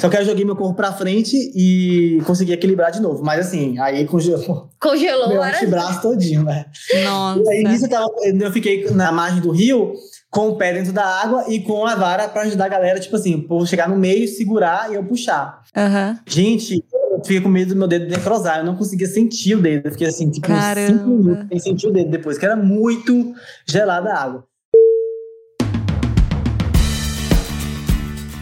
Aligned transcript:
Só 0.00 0.08
que 0.08 0.16
eu 0.16 0.24
joguei 0.24 0.44
meu 0.44 0.56
corpo 0.56 0.74
pra 0.74 0.92
frente 0.92 1.36
e 1.54 2.20
consegui 2.24 2.52
equilibrar 2.52 2.90
de 2.90 3.00
novo. 3.00 3.22
Mas 3.22 3.46
assim, 3.46 3.78
aí 3.78 4.06
congelou 4.06 4.68
Congelou, 4.80 5.28
meu 5.28 5.42
antebraço 5.42 6.00
todinho, 6.00 6.42
né? 6.44 6.64
Nossa. 7.04 7.42
E 7.42 7.48
aí 7.48 7.64
nisso 7.64 7.84
eu, 7.84 7.90
tava- 7.90 8.08
eu 8.24 8.50
fiquei 8.52 8.90
na 8.92 9.12
margem 9.12 9.40
do 9.40 9.50
rio 9.50 9.92
com 10.30 10.48
o 10.48 10.56
pé 10.56 10.72
dentro 10.72 10.92
da 10.92 11.04
água 11.04 11.44
e 11.48 11.60
com 11.60 11.84
a 11.86 11.94
vara 11.96 12.28
pra 12.28 12.42
ajudar 12.42 12.66
a 12.66 12.68
galera, 12.68 12.98
tipo 13.00 13.14
assim, 13.16 13.38
povo 13.40 13.66
chegar 13.66 13.88
no 13.88 13.96
meio, 13.96 14.26
segurar 14.28 14.90
e 14.90 14.94
eu 14.94 15.04
puxar. 15.04 15.62
Aham. 15.76 16.18
Gente, 16.26 16.82
eu 17.12 17.18
fiquei 17.22 17.40
com 17.40 17.48
medo 17.48 17.74
do 17.74 17.76
meu 17.78 17.88
dedo 17.88 18.08
necrosar, 18.08 18.58
eu 18.60 18.64
não 18.64 18.76
conseguia 18.76 19.06
sentir 19.08 19.54
o 19.56 19.60
dedo. 19.60 19.88
Eu 19.88 19.92
fiquei 19.92 20.06
assim, 20.06 20.30
tipo, 20.30 20.50
uns 20.50 20.58
Caramba. 20.58 20.86
cinco 20.92 21.08
minutos 21.10 21.46
sem 21.48 21.58
sentir 21.58 21.88
o 21.88 21.92
dedo 21.92 22.10
depois, 22.10 22.38
que 22.38 22.44
era 22.46 22.56
muito 22.56 23.34
gelada 23.68 24.12
a 24.12 24.22
água. 24.22 24.44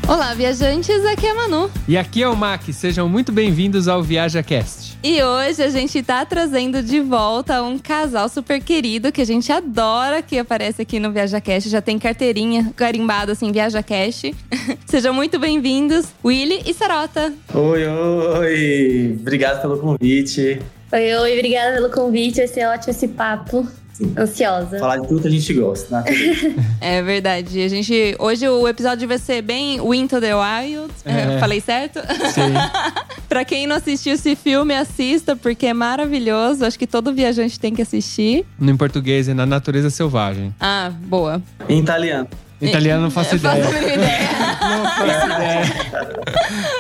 Olá, 0.09 0.33
viajantes, 0.33 1.05
aqui 1.05 1.27
é 1.27 1.33
a 1.33 1.35
Manu. 1.35 1.71
E 1.87 1.95
aqui 1.95 2.23
é 2.23 2.29
o 2.29 2.35
Mac, 2.35 2.63
sejam 2.73 3.07
muito 3.07 3.31
bem-vindos 3.31 3.89
ao 3.89 4.03
ViajaCast. 4.03 4.97
E 5.05 5.23
hoje 5.23 5.63
a 5.63 5.69
gente 5.69 6.03
tá 6.03 6.25
trazendo 6.25 6.83
de 6.83 6.99
volta 6.99 7.63
um 7.63 7.79
casal 7.79 8.27
super 8.31 8.59
querido 8.63 9.13
que 9.13 9.21
a 9.21 9.27
gente 9.27 9.53
adora 9.53 10.23
que 10.23 10.39
aparece 10.39 10.81
aqui 10.81 10.99
no 10.99 11.13
ViajaCast. 11.13 11.69
Já 11.69 11.83
tem 11.83 11.99
carteirinha 11.99 12.73
carimbada 12.75 13.33
assim, 13.33 13.53
ViajaCast. 13.53 14.35
Sejam 14.89 15.13
muito 15.13 15.39
bem-vindos, 15.39 16.07
Willy 16.25 16.63
e 16.65 16.73
Sarota. 16.73 17.31
Oi, 17.53 17.87
oi! 17.87 19.19
Obrigado 19.21 19.61
pelo 19.61 19.77
convite. 19.77 20.59
Oi, 20.91 21.17
oi, 21.17 21.33
obrigada 21.35 21.75
pelo 21.75 21.91
convite. 21.91 22.39
Vai 22.39 22.49
ser 22.49 22.67
ótimo 22.67 22.93
esse 22.93 23.09
papo. 23.09 23.69
Sim. 23.99 24.15
Ansiosa. 24.17 24.79
Falar 24.79 24.99
de 24.99 25.09
tudo 25.09 25.23
que 25.23 25.27
a 25.27 25.31
gente 25.31 25.53
gosta, 25.55 26.01
né? 26.01 26.05
É 26.81 27.03
verdade. 27.03 27.61
A 27.61 27.69
gente 27.69 28.15
hoje 28.21 28.49
o 28.49 28.69
episódio 28.69 29.09
vai 29.09 29.19
ser 29.19 29.43
bem 29.43 29.77
Into 29.77 30.21
the 30.21 30.33
Wild. 30.35 30.93
É. 31.05 31.41
Falei 31.41 31.61
certo? 31.61 31.99
Sim. 32.33 32.55
Pra 33.29 33.45
quem 33.45 33.67
não 33.67 33.75
assistiu 33.75 34.15
esse 34.15 34.37
filme, 34.37 34.73
assista 34.73 35.35
porque 35.35 35.67
é 35.67 35.75
maravilhoso. 35.75 36.65
Acho 36.65 36.79
que 36.79 36.87
todo 36.87 37.13
viajante 37.13 37.59
tem 37.59 37.75
que 37.75 37.83
assistir. 37.83 38.47
No 38.59 38.71
em 38.71 38.77
português 38.77 39.29
é 39.29 39.35
Na 39.35 39.45
Natureza 39.45 39.91
Selvagem. 39.91 40.55
Ah, 40.61 40.93
boa. 41.07 41.43
Em 41.69 41.81
italiano. 41.81 42.29
Italiano 42.61 43.03
não 43.03 43.11
faço 43.11 43.37
ideia. 43.37 43.65
Não 43.65 44.85
faço 44.91 45.27
ideia. 45.27 45.63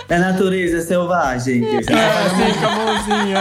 É 0.08 0.18
natureza 0.18 0.80
selvagem. 0.82 1.64
É 1.64 1.78
assim, 1.78 2.58
com 2.60 2.66
a 2.66 2.70
mãozinha, 2.70 3.38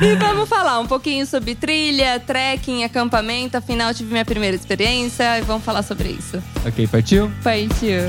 é. 0.00 0.04
E 0.04 0.14
vamos 0.16 0.48
falar 0.48 0.78
um 0.78 0.86
pouquinho 0.86 1.26
sobre 1.26 1.54
trilha, 1.54 2.20
trekking, 2.20 2.84
acampamento. 2.84 3.56
Afinal, 3.56 3.92
tive 3.94 4.12
minha 4.12 4.24
primeira 4.24 4.54
experiência 4.54 5.38
e 5.38 5.42
vamos 5.42 5.64
falar 5.64 5.82
sobre 5.82 6.10
isso. 6.10 6.42
Ok, 6.66 6.86
partiu? 6.86 7.30
Partiu. 7.42 8.02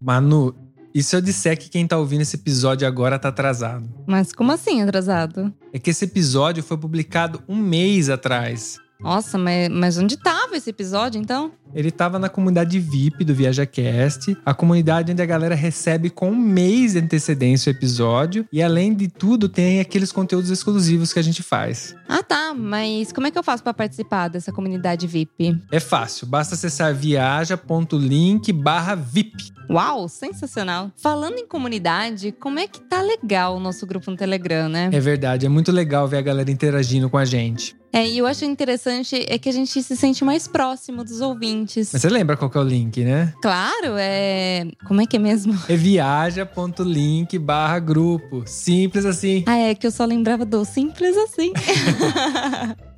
Manu, 0.00 0.54
e 0.98 1.02
se 1.04 1.14
eu 1.14 1.20
disser 1.20 1.56
que 1.56 1.68
quem 1.68 1.86
tá 1.86 1.96
ouvindo 1.96 2.22
esse 2.22 2.34
episódio 2.34 2.84
agora 2.84 3.20
tá 3.20 3.28
atrasado? 3.28 3.88
Mas 4.04 4.32
como 4.32 4.50
assim 4.50 4.82
atrasado? 4.82 5.54
É 5.72 5.78
que 5.78 5.90
esse 5.90 6.04
episódio 6.04 6.60
foi 6.60 6.76
publicado 6.76 7.40
um 7.48 7.54
mês 7.54 8.10
atrás. 8.10 8.80
Nossa, 8.98 9.38
mas, 9.38 9.68
mas 9.68 9.96
onde 9.96 10.16
tava 10.16 10.56
esse 10.56 10.70
episódio 10.70 11.20
então? 11.20 11.52
Ele 11.72 11.92
tava 11.92 12.18
na 12.18 12.28
comunidade 12.28 12.80
VIP 12.80 13.24
do 13.24 13.32
ViajaCast, 13.32 14.36
a 14.44 14.52
comunidade 14.52 15.12
onde 15.12 15.22
a 15.22 15.26
galera 15.26 15.54
recebe 15.54 16.10
com 16.10 16.32
um 16.32 16.36
mês 16.36 16.94
de 16.94 16.98
antecedência 16.98 17.72
o 17.72 17.76
episódio. 17.76 18.44
E 18.52 18.60
além 18.60 18.92
de 18.92 19.06
tudo, 19.06 19.48
tem 19.48 19.78
aqueles 19.78 20.10
conteúdos 20.10 20.50
exclusivos 20.50 21.12
que 21.12 21.20
a 21.20 21.22
gente 21.22 21.44
faz. 21.44 21.94
Ah, 22.08 22.24
tá. 22.24 22.52
Mas 22.52 23.12
como 23.12 23.28
é 23.28 23.30
que 23.30 23.38
eu 23.38 23.44
faço 23.44 23.62
pra 23.62 23.72
participar 23.72 24.26
dessa 24.26 24.50
comunidade 24.50 25.06
VIP? 25.06 25.62
É 25.70 25.78
fácil, 25.78 26.26
basta 26.26 26.56
acessar 26.56 26.92
viaja.link 26.92 28.52
barra 28.52 28.96
VIP. 28.96 29.57
Uau, 29.70 30.08
sensacional. 30.08 30.90
Falando 30.96 31.38
em 31.38 31.46
comunidade, 31.46 32.32
como 32.32 32.58
é 32.58 32.66
que 32.66 32.80
tá 32.80 33.02
legal 33.02 33.56
o 33.56 33.60
nosso 33.60 33.86
grupo 33.86 34.10
no 34.10 34.16
Telegram, 34.16 34.68
né? 34.68 34.88
É 34.92 35.00
verdade, 35.00 35.44
é 35.44 35.48
muito 35.48 35.70
legal 35.70 36.08
ver 36.08 36.18
a 36.18 36.22
galera 36.22 36.50
interagindo 36.50 37.10
com 37.10 37.18
a 37.18 37.24
gente. 37.24 37.76
É, 37.92 38.06
e 38.06 38.18
eu 38.18 38.26
acho 38.26 38.44
interessante 38.44 39.24
é 39.28 39.38
que 39.38 39.48
a 39.48 39.52
gente 39.52 39.82
se 39.82 39.96
sente 39.96 40.22
mais 40.24 40.46
próximo 40.46 41.02
dos 41.02 41.20
ouvintes. 41.20 41.90
Mas 41.92 42.02
você 42.02 42.08
lembra 42.08 42.36
qual 42.36 42.50
que 42.50 42.58
é 42.58 42.60
o 42.60 42.64
link, 42.64 43.02
né? 43.02 43.32
Claro, 43.40 43.94
é. 43.98 44.66
Como 44.86 45.00
é 45.00 45.06
que 45.06 45.16
é 45.16 45.18
mesmo? 45.18 45.58
É 45.68 45.74
viaja.link 45.76 47.38
barra 47.38 47.78
grupo. 47.78 48.42
Simples 48.46 49.06
assim. 49.06 49.42
Ah, 49.46 49.56
é 49.56 49.74
que 49.74 49.86
eu 49.86 49.90
só 49.90 50.04
lembrava 50.04 50.44
do 50.44 50.64
simples 50.64 51.16
assim. 51.16 51.52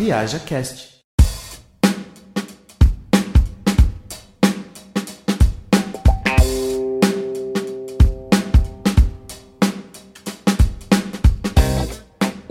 Viaja 0.00 0.40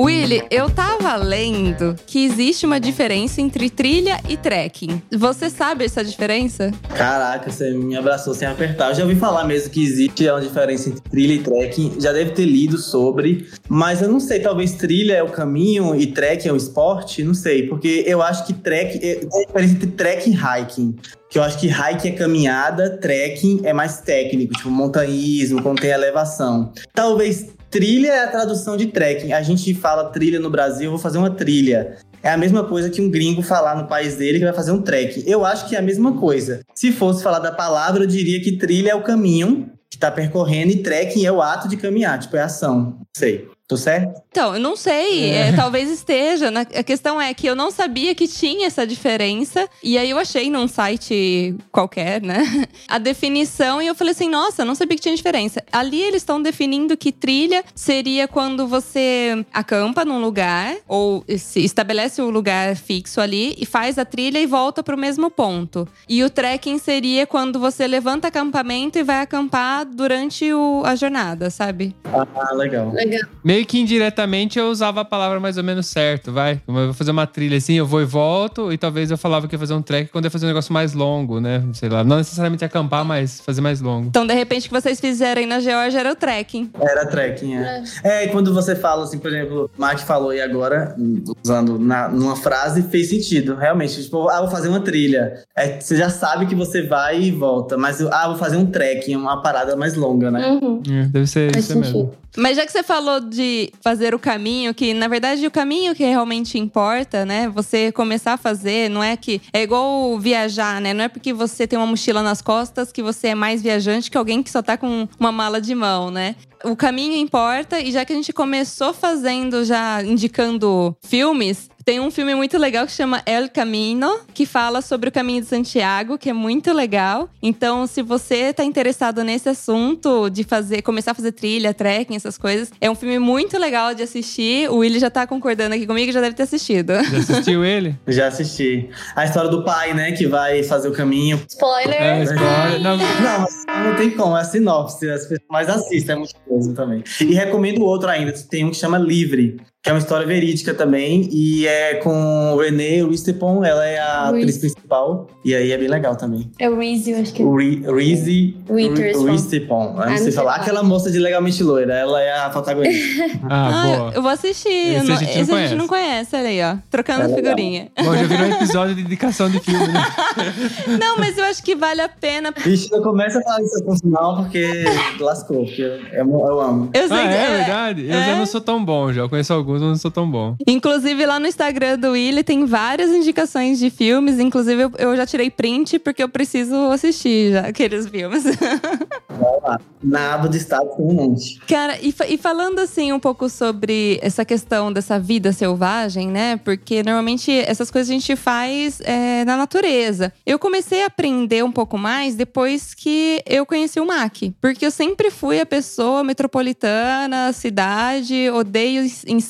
Willy, 0.02 0.42
eu 0.50 0.70
tava 0.70 1.14
lendo 1.18 1.94
que 2.08 2.24
existe 2.24 2.66
uma 2.66 2.80
diferença 2.80 3.42
entre 3.42 3.70
trilha 3.70 4.18
e 4.30 4.38
trekking. 4.38 5.02
Você 5.12 5.50
sabe 5.50 5.84
essa 5.84 6.06
diferença? 6.06 6.72
Caraca, 6.96 7.52
você 7.52 7.72
me 7.72 7.98
abraçou 7.98 8.34
sem 8.34 8.48
apertar. 8.48 8.92
Eu 8.92 8.96
já 8.96 9.04
ouvi 9.04 9.16
falar 9.16 9.44
mesmo 9.44 9.70
que 9.70 9.84
existe 9.84 10.26
uma 10.30 10.40
diferença 10.40 10.88
entre 10.88 11.02
trilha 11.02 11.34
e 11.34 11.40
trekking. 11.40 11.96
Já 12.00 12.14
deve 12.14 12.32
ter 12.32 12.46
lido 12.46 12.78
sobre. 12.78 13.50
Mas 13.68 14.02
eu 14.02 14.08
não 14.08 14.22
sei, 14.22 14.40
talvez 14.40 14.72
trilha 14.72 15.16
é 15.16 15.24
o 15.24 15.28
caminho 15.28 15.94
e 15.94 16.08
trekking 16.08 16.48
é 16.48 16.54
o 16.54 16.56
esporte. 16.56 17.22
Não 17.22 17.34
sei, 17.34 17.68
porque 17.68 18.06
eu 18.08 18.22
acho 18.22 18.48
que 18.48 18.54
trekking... 18.54 19.00
É 19.06 19.20
a 19.20 19.46
diferença 19.46 19.74
entre 19.74 19.88
trekking 19.88 20.32
e 20.32 20.62
hiking. 20.62 20.96
Que 21.30 21.38
eu 21.38 21.44
acho 21.44 21.60
que 21.60 21.68
hiking 21.68 22.08
é 22.08 22.12
caminhada, 22.12 22.98
trekking 23.02 23.62
é 23.66 23.74
mais 23.74 24.00
técnico. 24.00 24.54
Tipo, 24.54 24.70
montanhismo, 24.70 25.62
quando 25.62 25.82
tem 25.82 25.90
elevação. 25.90 26.72
Talvez 26.94 27.59
trilha 27.70 28.10
é 28.10 28.24
a 28.24 28.28
tradução 28.28 28.76
de 28.76 28.88
trekking. 28.88 29.34
A 29.34 29.42
gente 29.42 29.74
fala 29.74 30.10
trilha 30.10 30.40
no 30.40 30.50
Brasil, 30.50 30.90
vou 30.90 31.00
fazer 31.00 31.18
uma 31.18 31.30
trilha. 31.30 31.98
É 32.22 32.30
a 32.30 32.38
mesma 32.38 32.64
coisa 32.64 32.90
que 32.90 33.02
um 33.02 33.10
gringo 33.10 33.42
falar 33.42 33.76
no 33.76 33.88
país 33.88 34.16
dele 34.18 34.40
que 34.40 34.46
vai 34.46 34.54
fazer 34.54 34.72
um 34.72 34.82
trek. 34.82 35.24
Eu 35.26 35.46
acho 35.46 35.68
que 35.70 35.76
é 35.76 35.80
a 35.80 35.82
mesma 35.82 36.18
coisa. 36.18 36.62
Se 36.76 36.92
fosse 36.92 37.24
falar 37.24 37.40
da 37.40 37.52
palavra, 37.52 38.04
eu 38.04 38.08
diria 38.08 38.42
que 38.42 38.58
trilha 38.58 38.92
é 38.92 38.96
o 38.96 39.04
caminho 39.04 39.72
que 39.90 39.98
tá 39.98 40.12
percorrendo 40.12 40.72
e 40.72 40.84
trekking 40.84 41.26
é 41.26 41.32
o 41.32 41.42
ato 41.42 41.68
de 41.68 41.78
caminhar, 41.78 42.20
tipo, 42.20 42.36
é 42.38 42.42
ação. 42.42 43.00
Sei. 43.16 43.48
Tô 43.70 43.78
certo? 43.78 44.20
Então, 44.32 44.56
eu 44.56 44.60
não 44.60 44.76
sei, 44.76 45.30
é, 45.30 45.52
talvez 45.54 45.92
esteja. 45.92 46.50
Na- 46.50 46.62
a 46.62 46.82
questão 46.84 47.22
é 47.22 47.32
que 47.36 47.46
eu 47.46 47.56
não 47.56 47.70
sabia 47.70 48.16
que 48.16 48.28
tinha 48.28 48.66
essa 48.66 48.86
diferença. 48.86 49.70
E 49.84 49.96
aí 49.96 50.10
eu 50.10 50.18
achei 50.18 50.50
num 50.50 50.68
site 50.68 51.56
qualquer, 51.72 52.20
né? 52.20 52.40
A 52.90 52.98
definição 52.98 53.80
e 53.80 53.86
eu 53.86 53.94
falei 53.94 54.12
assim: 54.14 54.28
nossa, 54.28 54.64
eu 54.64 54.66
não 54.66 54.74
sabia 54.74 54.96
que 54.98 55.04
tinha 55.04 55.16
diferença. 55.16 55.64
Ali 55.72 56.02
eles 56.02 56.24
estão 56.24 56.42
definindo 56.42 56.98
que 56.98 57.12
trilha 57.12 57.64
seria 57.76 58.28
quando 58.28 58.68
você 58.68 59.46
acampa 59.54 60.04
num 60.04 60.20
lugar 60.20 60.76
ou 60.88 61.24
se 61.38 61.64
estabelece 61.64 62.24
o 62.24 62.30
lugar 62.32 62.76
fixo 62.76 63.22
ali 63.22 63.54
e 63.56 63.68
faz 63.68 64.00
a 64.00 64.06
trilha 64.06 64.40
e 64.40 64.48
volta 64.48 64.82
pro 64.82 64.98
mesmo 64.98 65.30
ponto. 65.30 65.88
E 66.08 66.24
o 66.24 66.30
trekking 66.30 66.80
seria 66.80 67.28
quando 67.28 67.60
você 67.60 67.86
levanta 67.86 68.30
acampamento 68.30 68.98
e 68.98 69.04
vai 69.04 69.22
acampar 69.22 69.86
durante 69.86 70.52
o- 70.52 70.82
a 70.86 70.96
jornada, 70.96 71.52
sabe? 71.52 71.96
Ah, 72.12 72.54
legal. 72.56 72.90
Legal. 72.92 73.30
Meio 73.44 73.59
Meio 73.60 73.68
que 73.68 73.78
indiretamente 73.78 74.58
eu 74.58 74.70
usava 74.70 75.02
a 75.02 75.06
palavra 75.06 75.38
mais 75.38 75.58
ou 75.58 75.64
menos 75.66 75.88
certo, 75.88 76.32
vai. 76.32 76.62
Como 76.66 76.80
eu 76.80 76.86
vou 76.86 76.94
fazer 76.94 77.12
uma 77.12 77.28
trilha 77.28 77.58
assim, 77.58 77.74
eu 77.74 77.86
vou 77.86 78.02
e 78.02 78.06
volto, 78.06 78.72
e 78.72 78.78
talvez 78.78 79.12
eu 79.12 79.18
falava 79.18 79.50
que 79.50 79.56
ia 79.56 79.60
fazer 79.60 79.74
um 79.74 79.82
trek 79.82 80.10
quando 80.12 80.24
ia 80.24 80.32
fazer 80.32 80.46
um 80.46 80.48
negócio 80.48 80.72
mais 80.72 80.94
longo, 80.94 81.42
né? 81.42 81.62
Sei 81.74 81.90
lá. 81.90 82.02
Não 82.02 82.16
necessariamente 82.16 82.64
acampar, 82.64 83.04
mas 83.04 83.42
fazer 83.42 83.60
mais 83.60 83.82
longo. 83.82 84.08
Então, 84.08 84.26
de 84.26 84.34
repente, 84.34 84.68
o 84.68 84.70
que 84.70 84.82
vocês 84.82 84.98
fizerem 85.02 85.46
na 85.46 85.60
Geórgia 85.60 86.00
era 86.00 86.10
o 86.10 86.16
trekking. 86.16 86.72
Era 86.80 87.06
trekking, 87.06 87.56
é. 87.58 87.84
É, 88.02 88.26
e 88.26 88.28
quando 88.30 88.54
você 88.54 88.78
fala 88.78 89.04
assim, 89.04 89.18
por 89.18 89.30
exemplo, 89.30 89.70
o 89.78 89.82
Mark 89.82 90.00
falou 90.00 90.34
e 90.34 90.40
agora, 90.40 90.96
usando 91.44 91.78
na, 91.78 92.08
numa 92.08 92.38
frase, 92.38 92.84
fez 92.84 93.10
sentido. 93.10 93.56
Realmente, 93.56 94.02
tipo, 94.02 94.30
ah, 94.30 94.40
vou 94.40 94.50
fazer 94.50 94.70
uma 94.70 94.80
trilha. 94.80 95.44
É, 95.54 95.82
você 95.82 95.98
já 95.98 96.10
sabe 96.10 96.46
que 96.46 96.56
você 96.56 96.82
vai 96.82 97.24
e 97.24 97.32
volta, 97.32 97.76
mas 97.76 98.02
ah, 98.02 98.30
vou 98.30 98.38
fazer 98.38 98.56
um 98.56 98.66
trekking, 98.66 99.18
uma 99.18 99.42
parada 99.42 99.76
mais 99.76 99.96
longa, 99.96 100.32
né? 100.32 100.48
Uhum. 100.48 100.82
É, 100.90 101.08
deve 101.08 101.28
ser 101.28 101.52
Faz 101.52 101.66
isso 101.66 101.78
mesmo. 101.78 102.00
sentido. 102.00 102.30
Mas 102.38 102.56
já 102.56 102.66
que 102.66 102.72
você 102.72 102.84
falou 102.84 103.20
de 103.20 103.49
fazer 103.82 104.14
o 104.14 104.20
caminho, 104.20 104.74
que 104.74 104.94
na 104.94 105.08
verdade 105.08 105.46
o 105.46 105.52
caminho 105.52 105.96
que 105.96 106.04
realmente 106.04 106.58
importa, 106.58 107.26
né? 107.26 107.50
Você 107.50 107.92
começar 107.92 108.34
a 108.34 108.38
fazer, 108.38 108.90
não 108.90 109.04
é 109.04 109.16
que. 109.16 109.42
É 109.54 109.62
igual 109.62 110.18
viajar, 110.20 110.80
né? 110.82 110.94
Não 110.94 111.04
é 111.04 111.08
porque 111.08 111.34
você 111.34 111.68
tem 111.68 111.78
uma 111.78 111.86
mochila 111.86 112.22
nas 112.22 112.42
costas 112.42 112.92
que 112.92 113.02
você 113.02 113.30
é 113.30 113.36
mais 113.36 113.62
viajante 113.62 114.10
que 114.10 114.18
alguém 114.18 114.44
que 114.44 114.50
só 114.50 114.62
tá 114.62 114.78
com 114.78 115.08
uma 115.20 115.32
mala 115.32 115.60
de 115.62 115.74
mão, 115.76 116.12
né? 116.12 116.36
O 116.64 116.76
caminho 116.76 117.16
importa, 117.16 117.80
e 117.80 117.92
já 117.92 118.04
que 118.04 118.12
a 118.12 118.16
gente 118.16 118.34
começou 118.34 118.94
fazendo, 118.94 119.64
já 119.64 120.04
indicando 120.04 120.96
filmes, 121.02 121.70
tem 121.90 122.00
um 122.00 122.12
filme 122.12 122.36
muito 122.36 122.56
legal 122.56 122.86
que 122.86 122.92
chama 122.92 123.24
El 123.26 123.50
Camino, 123.50 124.20
que 124.32 124.46
fala 124.46 124.80
sobre 124.80 125.10
o 125.10 125.12
caminho 125.12 125.42
de 125.42 125.48
Santiago, 125.48 126.20
que 126.20 126.30
é 126.30 126.34
muito 126.34 126.72
legal. 126.72 127.28
Então, 127.42 127.88
se 127.88 128.04
você 128.04 128.54
tá 128.54 128.64
interessado 128.64 129.24
nesse 129.24 129.50
assunto 129.50 130.30
de 130.30 130.44
fazer, 130.44 130.84
começar 130.84 131.12
a 131.12 131.14
fazer 131.16 131.32
trilha, 131.32 131.74
trekking, 131.74 132.16
essas 132.16 132.38
coisas, 132.38 132.72
é 132.80 132.92
um 132.92 132.94
filme 132.94 133.18
muito 133.18 133.58
legal 133.58 133.96
de 133.96 134.04
assistir. 134.04 134.70
O 134.70 134.78
Willy 134.78 135.00
já 135.00 135.10
tá 135.10 135.26
concordando 135.26 135.74
aqui 135.74 135.88
comigo, 135.88 136.12
já 136.12 136.22
deve 136.22 136.36
ter 136.36 136.44
assistido. 136.44 136.94
Já 136.94 137.18
assistiu 137.18 137.66
ele? 137.66 137.98
Já 138.08 138.28
assisti. 138.28 138.88
A 139.16 139.26
história 139.26 139.50
do 139.50 139.64
pai, 139.64 139.96
né, 139.96 140.12
que 140.12 140.28
vai 140.28 140.62
fazer 140.62 140.90
o 140.90 140.92
caminho. 140.92 141.42
Spoiler. 141.50 142.00
É, 142.00 142.24
spoiler. 142.24 142.82
Não, 142.82 142.98
Não, 142.98 143.40
mas 143.40 143.66
não 143.84 143.96
tem 143.96 144.12
como, 144.12 144.38
é 144.38 144.42
a 144.42 144.44
sinopse. 144.44 145.10
As 145.10 145.24
pessoas 145.24 145.50
mais 145.50 145.68
assistem, 145.68 146.14
é 146.14 146.20
muito 146.20 146.36
coisa 146.48 146.72
também. 146.76 147.04
E 147.20 147.34
recomendo 147.34 147.84
outro 147.84 148.10
ainda, 148.10 148.32
tem 148.32 148.64
um 148.64 148.70
que 148.70 148.78
chama 148.78 149.00
Livre, 149.00 149.58
que 149.82 149.90
é 149.90 149.94
uma 149.94 150.00
história 150.00 150.28
verídica 150.28 150.74
também, 150.74 151.30
e 151.32 151.66
é 151.66 151.96
com 151.96 152.54
o 152.54 152.58
Renée 152.60 153.02
Wistepon, 153.02 153.64
ela 153.64 153.86
é 153.86 153.98
a 153.98 154.24
atriz 154.28 154.44
Reese. 154.46 154.60
principal, 154.60 155.28
e 155.46 155.56
aí 155.56 155.72
é 155.72 155.78
bem 155.78 155.88
legal 155.88 156.18
também. 156.18 156.52
É 156.60 156.70
o 156.70 156.78
Reese, 156.78 157.12
eu 157.12 157.22
acho 157.22 157.34
que. 157.34 157.42
Re- 157.42 157.82
Reese. 157.90 158.58
Wistepon, 158.70 159.94
eu 159.96 160.02
Ah, 160.04 160.10
não 160.10 160.18
sei 160.18 160.32
falar. 160.34 160.56
Aquela 160.56 160.84
moça 160.84 161.10
de 161.10 161.18
Legalmente 161.18 161.64
Loira, 161.64 161.94
ela 161.94 162.22
é 162.22 162.38
a 162.40 162.50
protagonista. 162.50 163.24
Ah, 163.50 163.84
boa. 163.84 163.96
eu- 164.10 164.14
eu 164.16 164.22
vou 164.22 164.32
assistir. 164.32 164.70
Esse 164.70 164.96
Eu 164.98 165.04
não- 165.06 165.16
a 165.16 165.18
gente 165.18 165.30
não 165.36 165.42
esse 165.42 165.52
a 165.52 165.54
conhece. 165.54 165.70
gente 165.70 165.78
não 165.80 165.88
conhece, 165.88 166.36
olha 166.36 166.48
aí, 166.50 166.62
ó. 166.62 166.76
Trocando 166.92 167.24
É 167.24 167.36
figurinha. 167.36 167.88
Bom, 168.04 168.16
já 168.18 168.24
virou 168.24 168.48
um 168.48 168.52
episódio 168.62 168.96
de 168.96 169.02
indicação 169.02 169.50
de 169.50 169.60
filme, 169.62 169.88
né? 169.88 170.06
Não, 171.00 171.18
mas 171.18 171.38
eu 171.38 171.46
acho 171.46 171.64
que 171.64 171.76
vale 171.76 172.02
a 172.02 172.10
pena. 172.10 172.54
Vixe, 172.58 172.92
não 172.92 173.02
começa 173.02 173.40
a 173.40 173.42
falar 173.44 173.62
isso 173.62 173.84
com 173.84 173.98
final, 173.98 174.36
porque 174.44 174.84
lascou, 175.20 175.66
porque 175.66 175.82
eu, 175.82 176.00
eu 176.12 176.60
amo. 176.62 176.90
Eu 176.94 177.08
sei 177.08 177.18
Ah, 177.18 177.28
que 177.28 177.34
é 177.36 177.58
verdade? 177.58 178.02
Eu 178.04 178.14
já 178.14 178.28
é. 178.28 178.36
não 178.38 178.46
sou 178.46 178.60
tão 178.62 178.84
bom, 178.84 179.12
já. 179.14 179.22
Eu 179.22 179.30
conheço 179.30 179.54
alguns, 179.54 179.69
mas 179.74 179.82
não 179.82 179.96
sou 179.96 180.12
tão 180.12 180.30
bom. 180.30 180.56
Inclusive, 180.68 181.26
lá 181.26 181.40
no 181.40 181.48
Instagram 181.48 181.98
do 181.98 182.12
Willy 182.12 182.44
tem 182.44 182.66
várias 182.66 183.12
indicações 183.12 183.80
de 183.80 183.90
filmes. 183.90 184.40
Inclusive, 184.40 184.84
eu, 184.84 184.92
eu 184.98 185.16
já 185.16 185.26
tirei 185.26 185.50
print 185.50 186.00
porque 186.00 186.24
eu 186.24 186.30
preciso 186.30 186.76
assistir 186.92 187.54
já 187.54 187.62
aqueles 187.62 188.08
filmes. 188.08 188.44
Vai 189.30 189.60
lá. 189.64 189.80
Na 190.02 190.34
aba 190.34 190.48
de 190.48 190.58
estado 190.58 190.90
tem 190.96 191.06
um 191.06 191.14
monte. 191.14 191.60
Cara, 191.68 191.98
e, 192.02 192.14
e 192.30 192.38
falando 192.38 192.80
assim 192.80 193.12
um 193.12 193.20
pouco 193.20 193.50
sobre 193.50 194.18
essa 194.22 194.46
questão 194.46 194.94
dessa 194.94 195.20
vida 195.20 195.52
selvagem, 195.52 196.30
né? 196.30 196.58
Porque 196.58 197.04
normalmente 197.04 197.52
essas 197.52 197.92
coisas 197.92 198.10
a 198.10 198.14
gente 198.14 198.36
faz 198.36 199.02
é, 199.02 199.44
na 199.44 199.58
natureza. 199.58 200.32
Eu 200.46 200.58
comecei 200.58 201.04
a 201.04 201.08
aprender 201.08 201.64
um 201.64 201.72
pouco 201.72 201.98
mais 201.98 202.36
depois 202.36 202.94
que 202.94 203.42
eu 203.46 203.66
conheci 203.66 204.00
o 204.00 204.06
MAC. 204.06 204.56
Porque 204.62 204.86
eu 204.86 204.92
sempre 204.92 205.30
fui 205.30 205.60
a 205.60 205.66
pessoa 205.66 206.24
metropolitana, 206.24 207.52
cidade, 207.52 208.50
odeio 208.52 209.04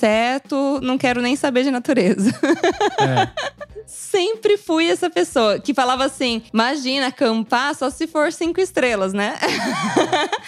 inseto, 0.10 0.80
não 0.82 0.98
quero 0.98 1.22
nem 1.22 1.36
saber 1.36 1.64
de 1.64 1.72
natureza. 1.72 2.32
É. 3.00 3.30
Sempre 3.90 4.58
fui 4.58 4.90
essa 4.90 5.10
pessoa 5.10 5.60
que 5.60 5.74
falava 5.74 6.06
assim: 6.06 6.44
imagina, 6.54 7.08
acampar 7.08 7.74
só 7.74 7.90
se 7.90 8.06
for 8.06 8.32
cinco 8.32 8.62
estrelas, 8.62 9.14
né? 9.14 9.36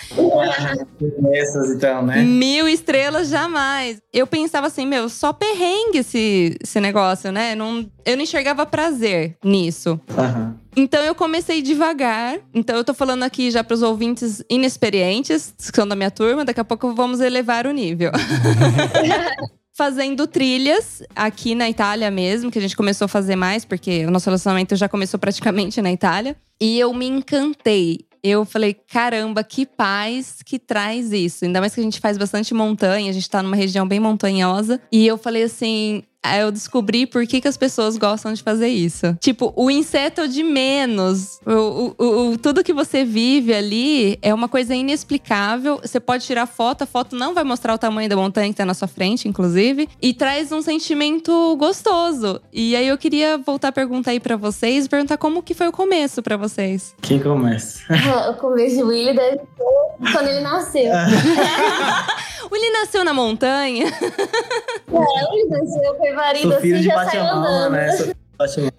Essas 1.34 1.72
então, 1.72 2.06
né? 2.06 2.22
Mil 2.22 2.68
estrelas 2.68 3.30
jamais. 3.30 4.00
Eu 4.14 4.28
pensava 4.28 4.68
assim, 4.68 4.86
meu, 4.86 5.10
só 5.10 5.34
perrengue 5.34 6.00
esse, 6.00 6.58
esse 6.62 6.80
negócio, 6.80 7.32
né? 7.32 7.56
Não, 7.56 7.90
eu 8.06 8.16
não 8.16 8.24
enxergava 8.24 8.66
prazer 8.66 9.38
nisso. 9.44 10.00
Aham. 10.18 10.56
Então 10.76 11.04
eu 11.04 11.14
comecei 11.14 11.62
devagar. 11.62 12.40
Então 12.54 12.76
eu 12.76 12.84
tô 12.84 12.94
falando 12.94 13.24
aqui 13.24 13.52
já 13.52 13.64
pros 13.64 13.82
ouvintes 13.82 14.44
inexperientes, 14.50 15.54
que 15.58 15.76
são 15.76 15.88
da 15.88 15.96
minha 15.96 16.12
turma, 16.12 16.46
daqui 16.46 16.60
a 16.60 16.66
pouco 16.66 16.94
vamos 16.94 17.20
elevar 17.20 17.68
o 17.68 17.72
nível. 17.72 18.12
Fazendo 19.82 20.28
trilhas 20.28 21.02
aqui 21.16 21.56
na 21.56 21.68
Itália 21.68 22.12
mesmo, 22.12 22.52
que 22.52 22.60
a 22.60 22.62
gente 22.62 22.78
começou 22.78 23.06
a 23.06 23.08
fazer 23.08 23.36
mais, 23.36 23.66
porque 23.66 24.06
o 24.06 24.12
nosso 24.12 24.28
relacionamento 24.28 24.76
já 24.76 24.88
começou 24.88 25.20
praticamente 25.20 25.82
na 25.82 25.92
Itália. 25.92 26.36
E 26.62 26.80
eu 26.80 26.94
me 26.94 27.08
encantei. 27.08 28.06
Eu 28.22 28.46
falei, 28.46 28.76
caramba, 28.76 29.44
que 29.44 29.66
paz 29.66 30.44
que 30.46 30.60
traz 30.60 31.12
isso. 31.12 31.46
Ainda 31.46 31.60
mais 31.60 31.74
que 31.74 31.82
a 31.82 31.84
gente 31.84 32.00
faz 32.00 32.16
bastante 32.16 32.54
montanha, 32.54 33.10
a 33.10 33.14
gente 33.14 33.28
tá 33.28 33.42
numa 33.42 33.56
região 33.56 33.88
bem 33.88 34.00
montanhosa. 34.00 34.80
E 34.92 35.08
eu 35.08 35.18
falei 35.18 35.42
assim. 35.42 36.04
Aí 36.24 36.42
Eu 36.42 36.52
descobri 36.52 37.06
por 37.06 37.26
que, 37.26 37.42
que 37.42 37.48
as 37.48 37.58
pessoas 37.58 37.98
gostam 37.98 38.34
de 38.34 38.42
fazer 38.44 38.68
isso. 38.68 39.16
Tipo, 39.20 39.52
o 39.56 39.70
inseto 39.72 40.22
é 40.22 40.24
o 40.26 40.28
de 40.28 40.44
menos. 40.44 41.40
O, 41.46 41.94
o- 41.98 42.32
o- 42.34 42.38
tudo 42.38 42.64
que 42.64 42.74
você 42.74 43.04
vive 43.04 43.54
ali 43.54 44.18
é 44.22 44.34
uma 44.34 44.48
coisa 44.48 44.74
inexplicável. 44.76 45.80
Você 45.82 46.00
pode 46.00 46.26
tirar 46.26 46.46
foto, 46.46 46.84
a 46.84 46.86
foto 46.86 47.16
não 47.16 47.34
vai 47.34 47.44
mostrar 47.44 47.74
o 47.74 47.78
tamanho 47.78 48.10
da 48.10 48.16
montanha 48.16 48.50
que 48.50 48.56
tá 48.56 48.66
na 48.66 48.74
sua 48.74 48.88
frente, 48.88 49.28
inclusive. 49.28 49.88
E 50.02 50.14
traz 50.14 50.52
um 50.52 50.62
sentimento 50.62 51.56
gostoso. 51.58 52.42
E 52.54 52.76
aí 52.76 52.88
eu 52.88 52.98
queria 52.98 53.38
voltar 53.38 53.70
a 53.70 53.72
perguntar 53.72 54.12
aí 54.12 54.20
pra 54.20 54.36
vocês, 54.36 54.88
perguntar 54.88 55.18
como 55.18 55.42
que 55.44 55.54
foi 55.54 55.68
o 55.68 55.72
começo 55.72 56.22
pra 56.22 56.38
vocês. 56.38 56.94
Quem 57.02 57.20
começa? 57.20 57.82
O 58.30 58.34
começo 58.36 58.76
de 58.78 58.84
Willy 58.84 59.16
deve 59.16 59.38
ser 59.38 60.12
quando 60.12 60.28
ele 60.28 60.42
nasceu. 60.42 60.92
O 62.44 62.54
Willy 62.54 62.70
nasceu 62.72 63.06
na 63.06 63.14
montanha. 63.14 63.86
É, 63.88 65.34
ele 65.34 65.46
nasceu, 65.50 65.96
foi 66.14 66.42
Sou 66.42 66.62
filho 66.62 66.76
assim, 66.76 66.84
de 66.84 66.90
já 66.90 66.96
saiu 67.06 67.24
Pachamama, 67.24 67.48
andando. 67.48 67.72
né? 67.72 68.72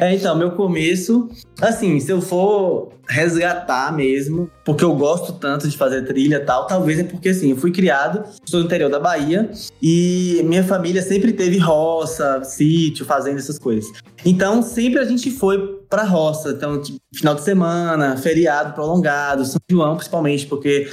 É, 0.00 0.14
então, 0.14 0.34
meu 0.34 0.52
começo, 0.52 1.28
assim, 1.60 2.00
se 2.00 2.10
eu 2.10 2.20
for 2.20 2.88
resgatar 3.06 3.94
mesmo, 3.94 4.50
porque 4.64 4.82
eu 4.82 4.94
gosto 4.94 5.34
tanto 5.34 5.68
de 5.68 5.76
fazer 5.76 6.06
trilha 6.06 6.36
e 6.36 6.40
tal, 6.40 6.66
talvez 6.66 6.98
é 6.98 7.04
porque, 7.04 7.28
assim, 7.28 7.50
eu 7.50 7.56
fui 7.56 7.70
criado, 7.70 8.24
sou 8.46 8.60
do 8.60 8.66
interior 8.66 8.90
da 8.90 8.98
Bahia, 8.98 9.50
e 9.82 10.40
minha 10.44 10.64
família 10.64 11.02
sempre 11.02 11.32
teve 11.32 11.58
roça, 11.58 12.42
sítio, 12.44 13.04
fazenda, 13.04 13.38
essas 13.38 13.58
coisas. 13.58 13.92
Então, 14.24 14.62
sempre 14.62 15.00
a 15.00 15.04
gente 15.04 15.30
foi 15.30 15.80
pra 15.88 16.04
roça, 16.04 16.50
então, 16.50 16.80
tipo, 16.80 16.98
final 17.14 17.34
de 17.34 17.42
semana, 17.42 18.16
feriado 18.16 18.72
prolongado, 18.72 19.44
São 19.44 19.60
João, 19.70 19.96
principalmente, 19.96 20.46
porque 20.46 20.88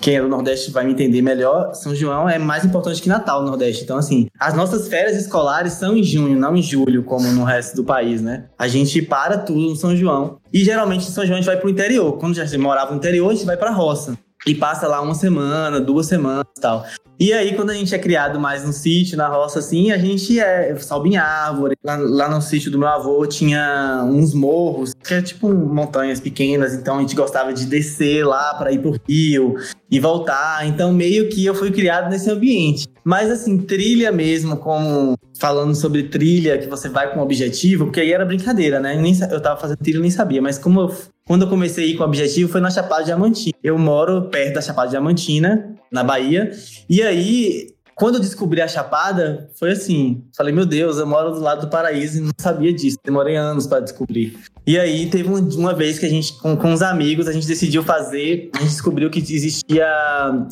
quem 0.00 0.16
é 0.16 0.22
do 0.22 0.28
Nordeste 0.28 0.70
vai 0.70 0.84
me 0.84 0.92
entender 0.92 1.22
melhor. 1.22 1.74
São 1.74 1.94
João 1.94 2.28
é 2.28 2.38
mais 2.38 2.64
importante 2.64 3.02
que 3.02 3.08
Natal 3.08 3.42
no 3.42 3.48
Nordeste. 3.48 3.82
Então, 3.82 3.96
assim, 3.96 4.28
as 4.38 4.54
nossas 4.54 4.88
férias 4.88 5.16
escolares 5.16 5.72
são 5.74 5.96
em 5.96 6.02
junho, 6.02 6.38
não 6.38 6.56
em 6.56 6.62
julho, 6.62 7.02
como 7.02 7.26
no 7.32 7.44
resto 7.44 7.76
do 7.76 7.84
país, 7.84 8.22
né? 8.22 8.46
A 8.58 8.68
gente 8.68 9.02
para 9.02 9.38
tudo 9.38 9.60
no 9.60 9.76
São 9.76 9.96
João. 9.96 10.38
E 10.52 10.64
geralmente 10.64 11.08
em 11.08 11.10
São 11.10 11.24
João 11.24 11.36
a 11.36 11.40
gente 11.40 11.46
vai 11.46 11.56
pro 11.56 11.70
interior. 11.70 12.12
Quando 12.18 12.34
gente 12.34 12.56
morava 12.58 12.92
no 12.92 12.98
interior, 12.98 13.30
a 13.30 13.34
gente 13.34 13.46
vai 13.46 13.56
pra 13.56 13.70
roça. 13.70 14.16
E 14.46 14.54
passa 14.54 14.88
lá 14.88 15.00
uma 15.00 15.14
semana, 15.14 15.80
duas 15.80 16.06
semanas 16.06 16.46
e 16.56 16.60
tal. 16.60 16.84
E 17.20 17.32
aí, 17.32 17.54
quando 17.54 17.70
a 17.70 17.74
gente 17.74 17.94
é 17.94 17.98
criado 17.98 18.40
mais 18.40 18.64
no 18.64 18.72
sítio, 18.72 19.16
na 19.16 19.28
roça, 19.28 19.60
assim, 19.60 19.92
a 19.92 19.98
gente 19.98 20.40
é, 20.40 20.74
sobe 20.76 21.10
em 21.10 21.16
árvore. 21.16 21.76
Lá, 21.84 21.96
lá 21.96 22.28
no 22.28 22.42
sítio 22.42 22.68
do 22.68 22.76
meu 22.76 22.88
avô 22.88 23.24
tinha 23.26 24.02
uns 24.04 24.34
morros, 24.34 24.92
que 24.92 25.14
é 25.14 25.22
tipo 25.22 25.48
montanhas 25.48 26.18
pequenas, 26.18 26.74
então 26.74 26.98
a 26.98 27.00
gente 27.00 27.14
gostava 27.14 27.52
de 27.52 27.64
descer 27.66 28.26
lá 28.26 28.54
para 28.54 28.72
ir 28.72 28.80
pro 28.80 28.98
rio 29.08 29.54
e 29.88 30.00
voltar. 30.00 30.66
Então, 30.66 30.92
meio 30.92 31.28
que 31.28 31.46
eu 31.46 31.54
fui 31.54 31.70
criado 31.70 32.10
nesse 32.10 32.28
ambiente. 32.28 32.88
Mas, 33.04 33.30
assim, 33.30 33.56
trilha 33.58 34.10
mesmo, 34.10 34.56
como 34.56 35.16
falando 35.38 35.74
sobre 35.74 36.04
trilha, 36.04 36.58
que 36.58 36.66
você 36.66 36.88
vai 36.88 37.12
com 37.12 37.20
um 37.20 37.22
objetivo, 37.22 37.84
porque 37.84 38.00
aí 38.00 38.12
era 38.12 38.24
brincadeira, 38.24 38.80
né? 38.80 39.00
Eu 39.30 39.40
tava 39.40 39.60
fazendo 39.60 39.78
trilha 39.78 39.98
e 39.98 40.02
nem 40.02 40.10
sabia, 40.10 40.42
mas 40.42 40.58
como 40.58 40.80
eu, 40.80 40.96
quando 41.32 41.44
eu 41.44 41.48
comecei 41.48 41.84
a 41.84 41.86
ir 41.86 41.96
com 41.96 42.04
objetivo 42.04 42.52
foi 42.52 42.60
na 42.60 42.70
Chapada 42.70 43.04
Diamantina. 43.04 43.56
Eu 43.64 43.78
moro 43.78 44.28
perto 44.28 44.52
da 44.56 44.60
Chapada 44.60 44.90
Diamantina, 44.90 45.74
na 45.90 46.04
Bahia, 46.04 46.52
e 46.90 47.00
aí 47.02 47.68
quando 47.94 48.16
eu 48.16 48.20
descobri 48.20 48.60
a 48.60 48.68
Chapada, 48.68 49.48
foi 49.58 49.72
assim. 49.72 50.24
Falei, 50.36 50.52
meu 50.52 50.66
Deus, 50.66 50.98
eu 50.98 51.06
moro 51.06 51.30
do 51.30 51.40
lado 51.40 51.62
do 51.62 51.70
paraíso 51.70 52.18
e 52.18 52.20
não 52.20 52.32
sabia 52.38 52.70
disso. 52.70 52.98
Demorei 53.02 53.34
anos 53.34 53.66
para 53.66 53.80
descobrir. 53.80 54.36
E 54.66 54.78
aí 54.78 55.06
teve 55.08 55.26
um- 55.30 55.48
uma 55.56 55.72
vez 55.72 55.98
que 55.98 56.04
a 56.04 56.08
gente, 56.10 56.34
com, 56.34 56.54
com 56.54 56.70
os 56.70 56.82
amigos, 56.82 57.26
a 57.26 57.32
gente 57.32 57.46
decidiu 57.46 57.82
fazer. 57.82 58.50
A 58.54 58.58
gente 58.58 58.70
descobriu 58.72 59.08
que 59.08 59.20
existia 59.20 59.86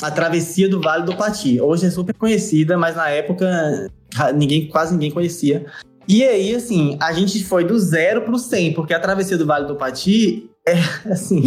a 0.01 0.11
travessia 0.11 0.67
do 0.67 0.81
Vale 0.81 1.05
do 1.05 1.15
Pati. 1.15 1.61
Hoje 1.61 1.85
é 1.85 1.91
super 1.91 2.15
conhecida, 2.15 2.79
mas 2.79 2.97
na 2.97 3.11
época 3.11 3.91
ninguém, 4.35 4.67
quase 4.67 4.95
ninguém 4.95 5.11
conhecia. 5.11 5.67
E 6.09 6.25
aí, 6.25 6.55
assim, 6.55 6.97
a 7.01 7.13
gente 7.13 7.45
foi 7.45 7.65
do 7.65 7.79
zero 7.79 8.23
pro 8.23 8.39
100, 8.39 8.73
porque 8.73 8.95
a 8.95 8.99
travessia 8.99 9.37
do 9.37 9.45
Vale 9.45 9.67
do 9.67 9.77
Pati 9.77 10.50
é, 10.69 10.75
assim, 11.11 11.43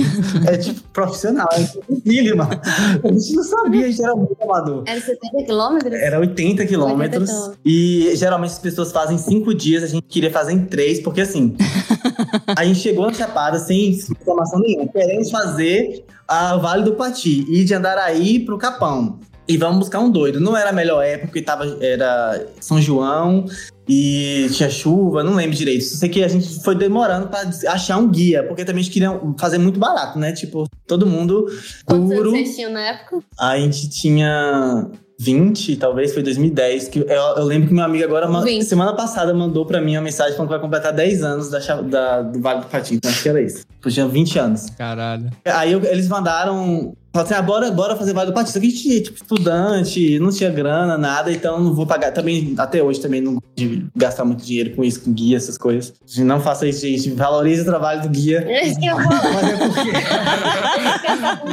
é 0.48 0.58
tipo 0.58 0.82
profissional, 0.90 1.48
é 1.52 1.60
difícil, 1.94 2.36
mano. 2.36 2.60
A 3.04 3.08
gente 3.08 3.34
não 3.34 3.44
sabia, 3.44 3.86
a 3.86 3.90
gente 3.90 4.04
era 4.04 4.16
muito 4.16 4.42
amador. 4.42 4.84
Era 4.88 5.00
70 5.00 5.46
quilômetros? 5.46 5.94
Era 5.94 6.20
80 6.20 6.66
quilômetros. 6.66 7.30
80 7.30 7.34
quilômetros. 7.34 7.60
E 7.64 8.16
geralmente 8.16 8.52
as 8.52 8.60
pessoas 8.60 8.92
fazem 8.92 9.18
cinco 9.18 9.54
dias, 9.54 9.84
a 9.84 9.88
gente 9.88 10.04
queria 10.04 10.32
fazer 10.32 10.54
em 10.54 10.66
três, 10.66 11.00
porque 11.00 11.22
assim, 11.22 11.56
a 12.58 12.66
gente 12.66 12.80
chegou 12.80 13.06
na 13.06 13.14
Chapada 13.14 13.60
sem 13.60 13.92
informação 13.92 14.60
nenhuma, 14.60 14.88
querendo 14.88 15.30
fazer 15.30 16.06
a 16.28 16.58
Vale 16.58 16.84
do 16.84 16.96
Pati, 16.96 17.46
ir 17.48 17.66
de 17.66 17.74
Andaraí 17.74 18.40
pro 18.40 18.58
Capão. 18.58 19.20
E 19.48 19.58
vamos 19.58 19.80
buscar 19.80 20.00
um 20.00 20.10
doido. 20.10 20.40
Não 20.40 20.56
era 20.56 20.70
a 20.70 20.74
melhor 20.74 21.04
época, 21.04 21.28
porque 21.28 21.42
tava, 21.42 21.66
era 21.82 22.48
São 22.62 22.82
João 22.82 23.46
e 23.88 24.48
tinha 24.52 24.70
chuva, 24.70 25.24
não 25.24 25.36
lembro 25.36 25.56
direito. 25.56 25.84
Só 25.84 25.98
sei 25.98 26.10
que 26.10 26.24
a 26.24 26.28
gente 26.28 26.64
foi 26.64 26.76
demorando 26.76 27.28
pra 27.28 27.42
achar 27.68 27.98
um 27.98 28.08
guia, 28.10 28.44
porque 28.44 28.64
também 28.64 28.82
a 28.82 28.84
gente 28.84 28.94
queria 28.94 29.20
fazer 29.38 29.58
muito 29.58 29.80
barato, 29.80 30.18
né? 30.18 30.32
Tipo, 30.32 30.68
todo 30.88 31.06
mundo 31.06 31.46
Quantos 31.86 32.16
vocês 32.32 32.56
tinham 32.56 32.72
na 32.72 32.82
época? 32.82 33.20
A 33.40 33.58
gente 33.60 33.90
tinha 33.90 34.88
20, 35.20 35.76
talvez 35.78 36.14
foi 36.14 36.24
2010. 36.24 36.88
Que 36.88 37.00
eu, 37.00 37.06
eu 37.08 37.44
lembro 37.44 37.68
que 37.68 37.74
meu 37.74 37.84
amigo 37.84 38.04
agora, 38.04 38.28
ma- 38.28 38.42
20. 38.42 38.64
semana 38.64 38.94
passada, 38.94 39.34
mandou 39.34 39.66
pra 39.66 39.80
mim 39.82 39.96
uma 39.96 40.02
mensagem 40.02 40.34
falando 40.34 40.48
que 40.50 40.54
vai 40.56 40.62
completar 40.62 40.92
10 40.94 41.24
anos 41.24 41.50
da, 41.50 41.60
da- 41.82 42.22
do 42.22 42.42
Vale 42.42 42.62
do 42.62 42.68
Patinho. 42.68 42.98
Então 42.98 43.12
acho 43.12 43.22
que 43.24 43.30
era 43.30 43.42
isso. 43.42 43.64
Tinha 43.88 44.08
20 44.08 44.40
anos. 44.40 44.66
Caralho. 44.78 45.30
Aí 45.46 45.72
eu- 45.72 45.84
eles 45.84 46.08
mandaram. 46.08 46.94
Falaram 47.14 47.30
assim: 47.30 47.40
ah, 47.40 47.42
bora, 47.44 47.70
bora 47.72 47.96
fazer 47.96 48.12
Vale 48.12 48.32
do 48.32 48.34
Patinho. 48.34 48.54
Só 48.54 48.60
que 48.60 48.66
a 48.66 48.70
gente, 48.70 49.02
tipo, 49.02 49.16
estudante, 49.16 50.18
não 50.18 50.32
tinha 50.32 50.50
grana, 50.50 50.98
nada, 50.98 51.32
então 51.32 51.64
não 51.64 51.72
vou 51.72 51.86
pagar. 51.86 52.12
Também, 52.12 52.56
até 52.58 52.82
hoje, 52.82 53.00
também 53.00 53.22
não 53.22 53.34
gosto 53.36 53.54
de 53.56 53.86
gastar 53.96 54.26
muito 54.26 54.44
dinheiro 54.44 54.76
com 54.76 54.84
isso, 54.84 55.02
com 55.02 55.14
guia, 55.14 55.38
essas 55.38 55.56
coisas. 55.56 55.94
Não 56.18 56.42
faça 56.42 56.68
isso, 56.68 56.82
gente. 56.82 57.12
Valorize 57.12 57.62
o 57.62 57.66
trabalho 57.66 58.02
do 58.02 58.10
guia. 58.10 58.44
É 58.48 58.68
isso 58.68 58.80
que 58.80 58.88
eu 58.88 58.96
vou. 58.96 59.06
Mas 59.06 59.48
é 59.48 59.58
porque. 59.58 59.92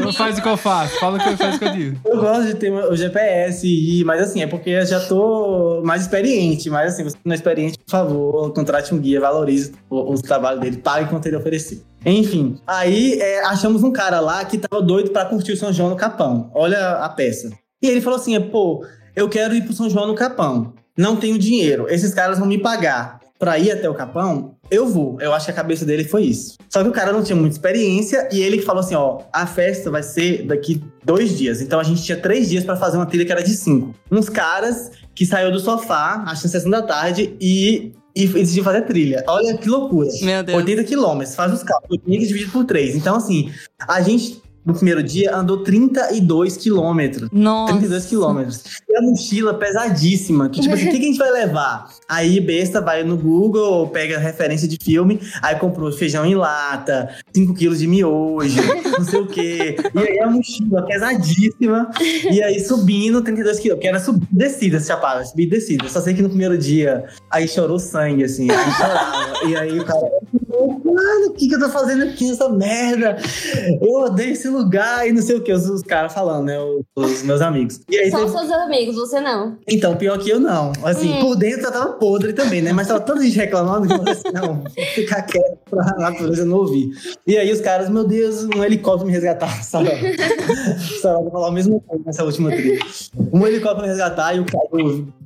Não 0.00 0.12
faz 0.14 0.38
o 0.38 0.42
que 0.42 0.48
eu 0.48 0.56
faço, 0.56 0.98
fala 0.98 1.18
o 1.18 1.20
que 1.20 1.28
eu 1.28 1.36
faço 1.36 1.56
o 1.56 1.58
que 1.58 1.64
eu 1.66 1.72
digo. 1.72 2.00
Eu 2.06 2.20
gosto 2.20 2.46
de 2.46 2.54
ter 2.54 2.72
o 2.72 2.96
GPS 2.96 3.66
e 3.66 4.02
mas 4.04 4.22
assim, 4.22 4.42
é 4.42 4.46
porque 4.46 4.70
eu 4.70 4.86
já 4.86 5.00
tô 5.00 5.82
mais 5.84 6.02
experiente. 6.02 6.70
Mas 6.70 6.94
assim, 6.94 7.04
você 7.04 7.18
não 7.22 7.32
é 7.32 7.36
experiente, 7.36 7.78
por 7.78 7.90
favor, 7.90 8.52
contrate 8.54 8.94
um 8.94 8.98
guia, 8.98 9.20
valorize 9.20 9.72
o, 9.90 10.14
o 10.14 10.22
trabalho 10.22 10.58
dele, 10.58 10.78
pague 10.78 11.10
quanto 11.10 11.26
ele 11.26 11.36
oferecer. 11.36 11.82
Enfim, 12.04 12.58
aí 12.66 13.20
é, 13.20 13.44
achamos 13.44 13.82
um 13.82 13.92
cara 13.92 14.20
lá 14.20 14.44
que 14.44 14.58
tava 14.58 14.82
doido 14.82 15.10
pra 15.10 15.26
curtir 15.26 15.52
o 15.52 15.56
São 15.56 15.72
João 15.72 15.90
no 15.90 15.96
Capão. 15.96 16.50
Olha 16.54 16.92
a 16.96 17.08
peça. 17.08 17.50
E 17.82 17.86
ele 17.86 18.00
falou 18.00 18.18
assim: 18.18 18.40
pô, 18.40 18.84
eu 19.14 19.28
quero 19.28 19.54
ir 19.54 19.62
pro 19.62 19.72
São 19.72 19.88
João 19.88 20.06
no 20.06 20.14
Capão. 20.14 20.72
Não 20.96 21.16
tenho 21.16 21.38
dinheiro. 21.38 21.86
Esses 21.88 22.12
caras 22.12 22.38
vão 22.38 22.48
me 22.48 22.58
pagar 22.58 23.20
pra 23.38 23.58
ir 23.58 23.70
até 23.70 23.88
o 23.88 23.94
Capão. 23.94 24.54
Eu 24.70 24.86
vou. 24.86 25.20
Eu 25.20 25.32
acho 25.32 25.46
que 25.46 25.50
a 25.50 25.54
cabeça 25.54 25.84
dele 25.84 26.04
foi 26.04 26.24
isso. 26.24 26.56
Só 26.68 26.82
que 26.82 26.88
o 26.88 26.92
cara 26.92 27.10
não 27.10 27.22
tinha 27.22 27.34
muita 27.34 27.56
experiência 27.56 28.28
e 28.30 28.40
ele 28.40 28.62
falou 28.62 28.80
assim: 28.80 28.94
ó, 28.94 29.22
a 29.32 29.46
festa 29.46 29.90
vai 29.90 30.02
ser 30.02 30.46
daqui 30.46 30.82
dois 31.04 31.36
dias. 31.36 31.60
Então 31.60 31.80
a 31.80 31.82
gente 31.82 32.02
tinha 32.02 32.18
três 32.18 32.48
dias 32.48 32.64
pra 32.64 32.76
fazer 32.76 32.96
uma 32.96 33.06
trilha 33.06 33.24
que 33.24 33.32
era 33.32 33.42
de 33.42 33.54
cinco. 33.54 33.94
Uns 34.10 34.28
caras 34.28 34.90
que 35.14 35.26
saiu 35.26 35.50
do 35.50 35.58
sofá, 35.58 36.24
acho 36.26 36.42
que 36.42 36.48
sessão 36.48 36.70
da 36.70 36.82
tarde, 36.82 37.36
e, 37.40 37.92
e 38.24 38.28
decidiu 38.28 38.64
fazer 38.64 38.82
trilha. 38.82 39.24
Olha 39.26 39.56
que 39.56 39.68
loucura. 39.68 40.08
Meu 40.22 40.42
Deus. 40.42 40.58
80 40.58 40.84
quilômetros, 40.84 41.34
faz 41.34 41.52
os 41.52 41.62
cálculos. 41.62 42.00
80 42.06 42.26
dividido 42.26 42.52
por 42.52 42.64
três. 42.64 42.94
Então, 42.94 43.16
assim, 43.16 43.52
a 43.78 44.00
gente. 44.00 44.42
No 44.64 44.74
primeiro 44.74 45.02
dia 45.02 45.34
andou 45.34 45.62
32 45.62 46.56
quilômetros. 46.56 47.28
Nossa. 47.32 47.72
32 47.72 48.06
quilômetros. 48.06 48.62
E 48.88 48.96
a 48.96 49.02
mochila 49.02 49.54
pesadíssima. 49.54 50.48
Que 50.50 50.60
tipo 50.60 50.74
assim, 50.74 50.88
o 50.88 50.90
que, 50.90 50.98
que 50.98 51.04
a 51.04 51.08
gente 51.08 51.18
vai 51.18 51.30
levar? 51.30 51.88
Aí, 52.08 52.40
besta, 52.40 52.80
vai 52.80 53.02
no 53.02 53.16
Google, 53.16 53.88
pega 53.88 54.18
referência 54.18 54.68
de 54.68 54.76
filme, 54.82 55.20
aí 55.40 55.56
comprou 55.56 55.90
feijão 55.92 56.26
em 56.26 56.34
lata, 56.34 57.08
5 57.34 57.54
quilos 57.54 57.78
de 57.78 57.86
miojo, 57.86 58.60
não 58.98 59.04
sei 59.04 59.20
o 59.20 59.26
quê. 59.26 59.76
E 59.94 59.98
aí 59.98 60.18
a 60.20 60.28
mochila 60.28 60.82
pesadíssima. 60.82 61.90
E 62.30 62.42
aí 62.42 62.60
subindo 62.60 63.22
32 63.22 63.58
quilômetros, 63.58 63.82
que 63.82 63.88
era 63.88 64.00
subida 64.00 64.26
e 64.32 64.36
descida, 64.36 64.80
chapada, 64.80 65.24
subida 65.24 65.56
e 65.56 65.58
descida. 65.58 65.88
Só 65.88 66.00
sei 66.00 66.14
que 66.14 66.22
no 66.22 66.28
primeiro 66.28 66.58
dia, 66.58 67.04
aí 67.30 67.48
chorou 67.48 67.78
sangue, 67.78 68.24
assim, 68.24 68.50
aí 68.50 68.72
chorava. 68.72 69.46
e 69.48 69.56
aí 69.56 69.78
o 69.78 69.84
cara, 69.84 70.10
mano, 70.72 71.26
o 71.28 71.32
que, 71.32 71.48
que 71.48 71.54
eu 71.54 71.60
tô 71.60 71.68
fazendo 71.68 72.04
aqui 72.04 72.28
nessa 72.28 72.48
merda? 72.48 73.16
Eu 73.80 73.90
odeio 74.04 74.32
esse 74.32 74.48
lugar 74.48 75.06
e 75.08 75.12
não 75.12 75.22
sei 75.22 75.36
o 75.36 75.42
que, 75.42 75.52
os, 75.52 75.68
os 75.68 75.82
caras 75.82 76.12
falando, 76.12 76.44
né? 76.46 76.58
Os, 76.96 77.10
os 77.12 77.22
meus 77.22 77.40
amigos. 77.40 77.80
E 77.88 77.96
aí 77.98 78.10
Só 78.10 78.18
teve- 78.18 78.30
os 78.30 78.36
seus 78.38 78.50
amigos, 78.52 78.94
você 78.96 79.20
não. 79.20 79.56
então, 79.68 79.96
pior 79.96 80.18
que 80.18 80.30
eu 80.30 80.40
não. 80.40 80.72
Assim, 80.84 81.10
Hum. 81.14 81.20
por 81.20 81.36
dentro 81.36 81.66
eu 81.66 81.72
tava 81.72 81.92
podre 81.94 82.32
também, 82.32 82.62
né? 82.62 82.72
Mas 82.72 82.88
tava 82.88 83.00
toda 83.00 83.22
gente 83.22 83.36
reclamando 83.36 83.86
que 83.86 83.92
eu 83.92 83.98
falei 83.98 84.12
assim, 84.14 84.30
não, 84.32 84.54
vou 84.62 84.70
ficar 84.94 85.22
quieto 85.22 85.58
pra 85.68 85.84
natureza 85.98 86.44
não 86.44 86.58
ouvir. 86.58 86.90
E 87.26 87.36
aí 87.36 87.50
os 87.52 87.60
caras, 87.60 87.88
meu 87.88 88.04
Deus, 88.04 88.44
um 88.44 88.62
helicóptero 88.64 89.06
me 89.06 89.12
resgatar, 89.12 89.62
sabe? 89.64 89.90
Só 91.00 91.20
vou 91.20 91.30
falar 91.30 91.48
o 91.48 91.52
mesmo 91.52 91.80
coisa 91.80 92.02
nessa 92.04 92.24
última 92.24 92.50
trilha. 92.50 92.80
Um 93.32 93.46
helicóptero 93.46 93.86
resgatar 93.86 94.34
e 94.34 94.40
o 94.40 94.44
cara, 94.44 94.64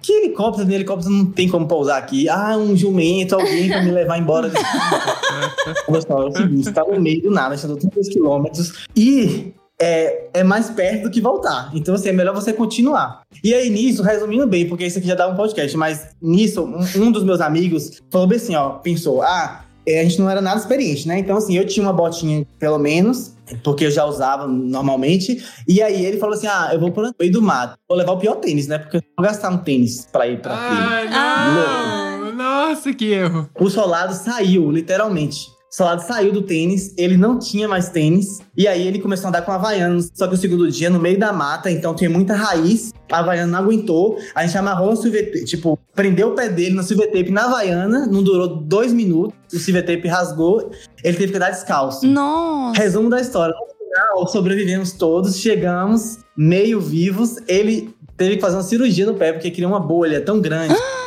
que 0.03 0.13
helicóptero? 0.13 0.67
Nem 0.67 0.77
helicóptero 0.77 1.13
não 1.13 1.27
tem 1.27 1.49
como 1.49 1.67
pousar 1.67 1.99
aqui. 1.99 2.29
Ah, 2.29 2.57
um 2.57 2.77
jumento, 2.77 3.35
alguém 3.35 3.69
pra 3.69 3.83
me 3.83 3.91
levar 3.91 4.19
embora 4.19 4.51
só, 6.07 6.23
é 6.23 6.27
o 6.27 6.33
seguinte, 6.33 6.73
tá 6.73 6.85
no 6.85 7.01
meio 7.01 7.23
do 7.23 7.31
nada, 7.31 7.55
andou 7.55 7.77
32 7.77 8.09
quilômetros 8.09 8.87
e 8.97 9.55
é, 9.81 10.29
é 10.35 10.45
mais 10.45 10.71
perto 10.71 11.05
do 11.05 11.11
que 11.11 11.21
voltar. 11.21 11.71
Então, 11.75 11.95
assim, 11.95 12.09
é 12.09 12.13
melhor 12.13 12.35
você 12.35 12.53
continuar. 12.53 13.23
E 13.43 13.53
aí, 13.53 13.71
nisso, 13.71 14.03
resumindo 14.03 14.47
bem, 14.47 14.69
porque 14.69 14.87
isso 14.87 14.99
aqui 14.99 15.07
já 15.09 15.15
dá 15.15 15.27
um 15.29 15.35
podcast, 15.35 15.77
mas 15.77 16.09
nisso, 16.23 16.63
um, 16.63 17.03
um 17.03 17.11
dos 17.11 17.25
meus 17.25 17.41
amigos 17.41 18.01
falou 18.11 18.27
bem 18.27 18.37
assim, 18.37 18.55
ó, 18.55 18.71
pensou, 18.71 19.23
ah, 19.23 19.64
a 19.89 20.03
gente 20.03 20.19
não 20.19 20.31
era 20.31 20.41
nada 20.41 20.59
experiente, 20.59 21.07
né? 21.07 21.19
Então, 21.19 21.37
assim, 21.37 21.57
eu 21.57 21.67
tinha 21.67 21.85
uma 21.87 21.93
botinha, 21.93 22.47
pelo 22.59 22.79
menos, 22.79 23.35
porque 23.63 23.85
eu 23.85 23.91
já 23.91 24.05
usava 24.05 24.47
normalmente, 24.47 25.45
e 25.69 25.83
aí 25.83 26.05
ele 26.05 26.19
falou 26.19 26.35
assim, 26.35 26.47
ah, 26.47 26.71
eu 26.73 26.81
vou 26.81 26.91
pro 26.91 27.13
meio 27.19 27.33
do 27.33 27.43
mato, 27.43 27.77
vou 27.89 27.99
levar 27.99 28.13
o 28.13 28.19
pior 28.19 28.37
tênis, 28.37 28.67
né? 28.67 28.79
Porque 28.79 28.99
eu 28.99 29.03
vou 29.17 29.27
gastar 29.27 29.51
um 29.51 29.59
tênis 29.59 30.07
pra 30.11 30.27
ir 30.27 30.41
pra 30.41 30.57
trilha. 30.57 31.11
Ah. 31.13 32.33
Nossa, 32.35 32.93
que 32.93 33.13
erro. 33.13 33.49
O 33.61 33.71
solado 33.71 34.13
saiu, 34.15 34.71
literalmente. 34.71 35.47
O 35.75 35.77
solado 35.77 36.07
saiu 36.07 36.31
do 36.31 36.41
tênis, 36.41 36.95
ele 36.97 37.17
não 37.17 37.37
tinha 37.37 37.67
mais 37.67 37.89
tênis. 37.89 38.39
E 38.57 38.69
aí 38.69 38.87
ele 38.87 39.01
começou 39.01 39.27
a 39.27 39.29
andar 39.31 39.43
com 39.43 39.51
Havaianos. 39.51 40.09
Só 40.15 40.29
que 40.29 40.35
o 40.35 40.37
segundo 40.37 40.71
dia, 40.71 40.89
no 40.89 41.01
meio 41.01 41.19
da 41.19 41.33
mata, 41.33 41.69
então 41.69 41.97
tinha 41.97 42.09
muita 42.09 42.33
raiz. 42.33 42.93
A 43.11 43.19
Havaiana 43.19 43.51
não 43.51 43.59
aguentou. 43.59 44.17
A 44.37 44.47
gente 44.47 44.57
amarrou 44.57 44.93
no 44.93 44.97
silver 44.97 45.33
tape, 45.33 45.45
tipo, 45.45 45.77
prendeu 45.93 46.29
o 46.29 46.35
pé 46.37 46.49
dele 46.49 46.77
no 46.77 46.83
silver 46.85 47.11
tape 47.11 47.33
na 47.33 47.47
Havaiana. 47.47 48.07
Não 48.07 48.23
durou 48.23 48.47
dois 48.47 48.93
minutos. 48.93 49.37
O 49.53 49.59
silver 49.59 49.85
tape 49.85 50.07
rasgou. 50.07 50.71
Ele 51.03 51.17
teve 51.17 51.33
que 51.33 51.39
andar 51.39 51.51
descalço. 51.51 52.07
Nossa. 52.07 52.81
Resumo 52.81 53.11
da 53.11 53.21
história. 53.21 53.53
No 53.53 53.89
final, 53.89 54.29
sobrevivemos 54.29 54.93
todos, 54.93 55.37
chegamos 55.37 56.19
meio 56.37 56.81
vivos. 56.81 57.39
Ele 57.49 57.93
teve 58.17 58.37
que 58.37 58.41
fazer 58.41 58.55
uma 58.55 58.63
cirurgia 58.63 59.07
no 59.07 59.15
pé 59.15 59.33
porque 59.33 59.51
criou 59.51 59.73
uma 59.73 59.81
bolha 59.81 60.21
tão 60.21 60.41
grande. 60.41 60.73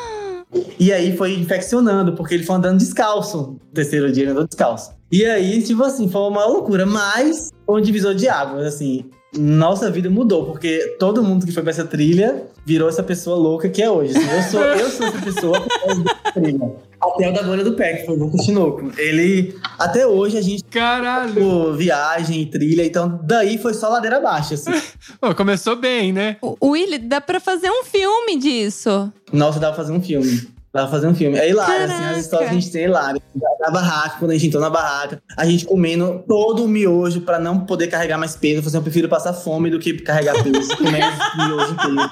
E 0.80 0.94
aí 0.94 1.16
foi 1.18 1.34
infeccionando, 1.34 2.14
porque 2.14 2.36
ele 2.36 2.44
foi 2.44 2.56
andando 2.56 2.78
descalço. 2.78 3.38
No 3.38 3.74
terceiro 3.74 4.12
dia 4.12 4.24
ele 4.24 4.32
andou 4.32 4.46
descalço. 4.46 4.92
E 5.12 5.26
aí, 5.26 5.64
tipo 5.64 5.84
assim, 5.84 6.10
foi 6.10 6.22
uma 6.22 6.46
loucura, 6.46 6.86
mas 6.86 7.52
foi 7.66 7.80
um 7.80 7.84
divisor 7.84 8.14
de 8.14 8.28
águas, 8.28 8.66
assim. 8.66 9.06
Nossa 9.38 9.92
vida 9.92 10.10
mudou, 10.10 10.46
porque 10.46 10.96
todo 11.00 11.24
mundo 11.24 11.46
que 11.46 11.52
foi 11.52 11.62
pra 11.62 11.72
essa 11.72 11.86
trilha 11.86 12.44
virou 12.66 12.90
essa 12.90 13.04
pessoa 13.04 13.38
louca 13.38 13.70
que 13.70 13.82
é 13.82 13.90
hoje. 13.90 14.18
assim. 14.18 14.30
eu, 14.30 14.44
sou, 14.44 14.62
eu 14.62 14.90
sou 14.90 15.08
essa 15.08 15.22
pessoa 15.22 15.62
por 15.62 15.80
causa 15.80 16.04
dessa 16.04 16.32
trilha. 16.34 16.76
Até 17.00 17.30
o 17.30 17.34
da 17.34 17.44
bolha 17.44 17.64
do 17.64 17.74
pé, 17.74 17.94
que 17.98 18.06
foi 18.06 18.16
o 18.16 18.20
Lucas 18.20 18.46
Tinoco. 18.46 18.92
Ele, 18.98 19.56
até 19.78 20.06
hoje, 20.08 20.38
a 20.38 20.42
gente 20.42 20.64
Caralho. 20.66 21.34
Pô, 21.34 21.74
viagem, 21.74 22.46
trilha, 22.46 22.86
então 22.86 23.20
daí 23.24 23.58
foi 23.58 23.74
só 23.74 23.90
ladeira 23.90 24.18
abaixo, 24.18 24.56
assim. 24.56 24.72
Pô, 25.20 25.34
começou 25.36 25.76
bem, 25.76 26.12
né? 26.12 26.38
O 26.42 26.72
Willy, 26.72 26.98
dá 26.98 27.22
pra 27.22 27.40
fazer 27.40 27.70
um 27.70 27.84
filme 27.84 28.38
disso. 28.38 29.12
Nossa, 29.32 29.60
dava 29.60 29.76
pra 29.76 29.84
fazer 29.84 29.96
um 29.96 30.02
filme. 30.02 30.57
Pra 30.72 30.88
fazer 30.88 31.08
um 31.08 31.16
filme. 31.16 31.38
É 31.38 31.50
hilário, 31.50 31.86
assim, 31.86 31.94
Caraca. 31.94 32.12
as 32.12 32.18
histórias 32.18 32.50
que 32.50 32.56
a 32.56 32.60
gente 32.60 32.72
tem 32.72 32.82
é 32.84 32.86
hilário. 32.86 33.22
Na 33.60 33.72
barraca, 33.72 34.18
quando 34.20 34.32
a 34.32 34.34
gente 34.34 34.48
entrou 34.48 34.62
na 34.62 34.70
barraca, 34.70 35.22
a 35.36 35.46
gente 35.46 35.66
comendo 35.66 36.24
todo 36.28 36.64
o 36.66 36.68
miojo 36.68 37.22
pra 37.22 37.40
não 37.40 37.62
poder 37.62 37.88
carregar 37.88 38.18
mais 38.18 38.36
peso. 38.36 38.58
Eu 38.58 38.64
falei 38.64 38.68
assim, 38.68 38.78
eu 38.78 38.84
prefiro 38.84 39.10
passar 39.10 39.34
fome 39.34 39.70
do 39.70 39.80
que 39.80 39.94
carregar 40.00 40.36
peso. 40.44 40.78
Comer 40.78 41.04
miojo 41.38 41.74
inteiro. 41.74 42.12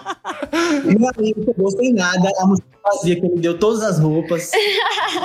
E 0.89 0.97
meu 0.97 1.09
amigo 1.15 1.45
pegou 1.45 1.71
sem 1.71 1.93
nada, 1.93 2.29
a 2.39 2.47
mochila 2.47 2.67
vazia, 2.83 3.19
que 3.19 3.25
ele 3.25 3.39
deu 3.39 3.57
todas 3.57 3.81
as 3.81 4.00
roupas, 4.00 4.51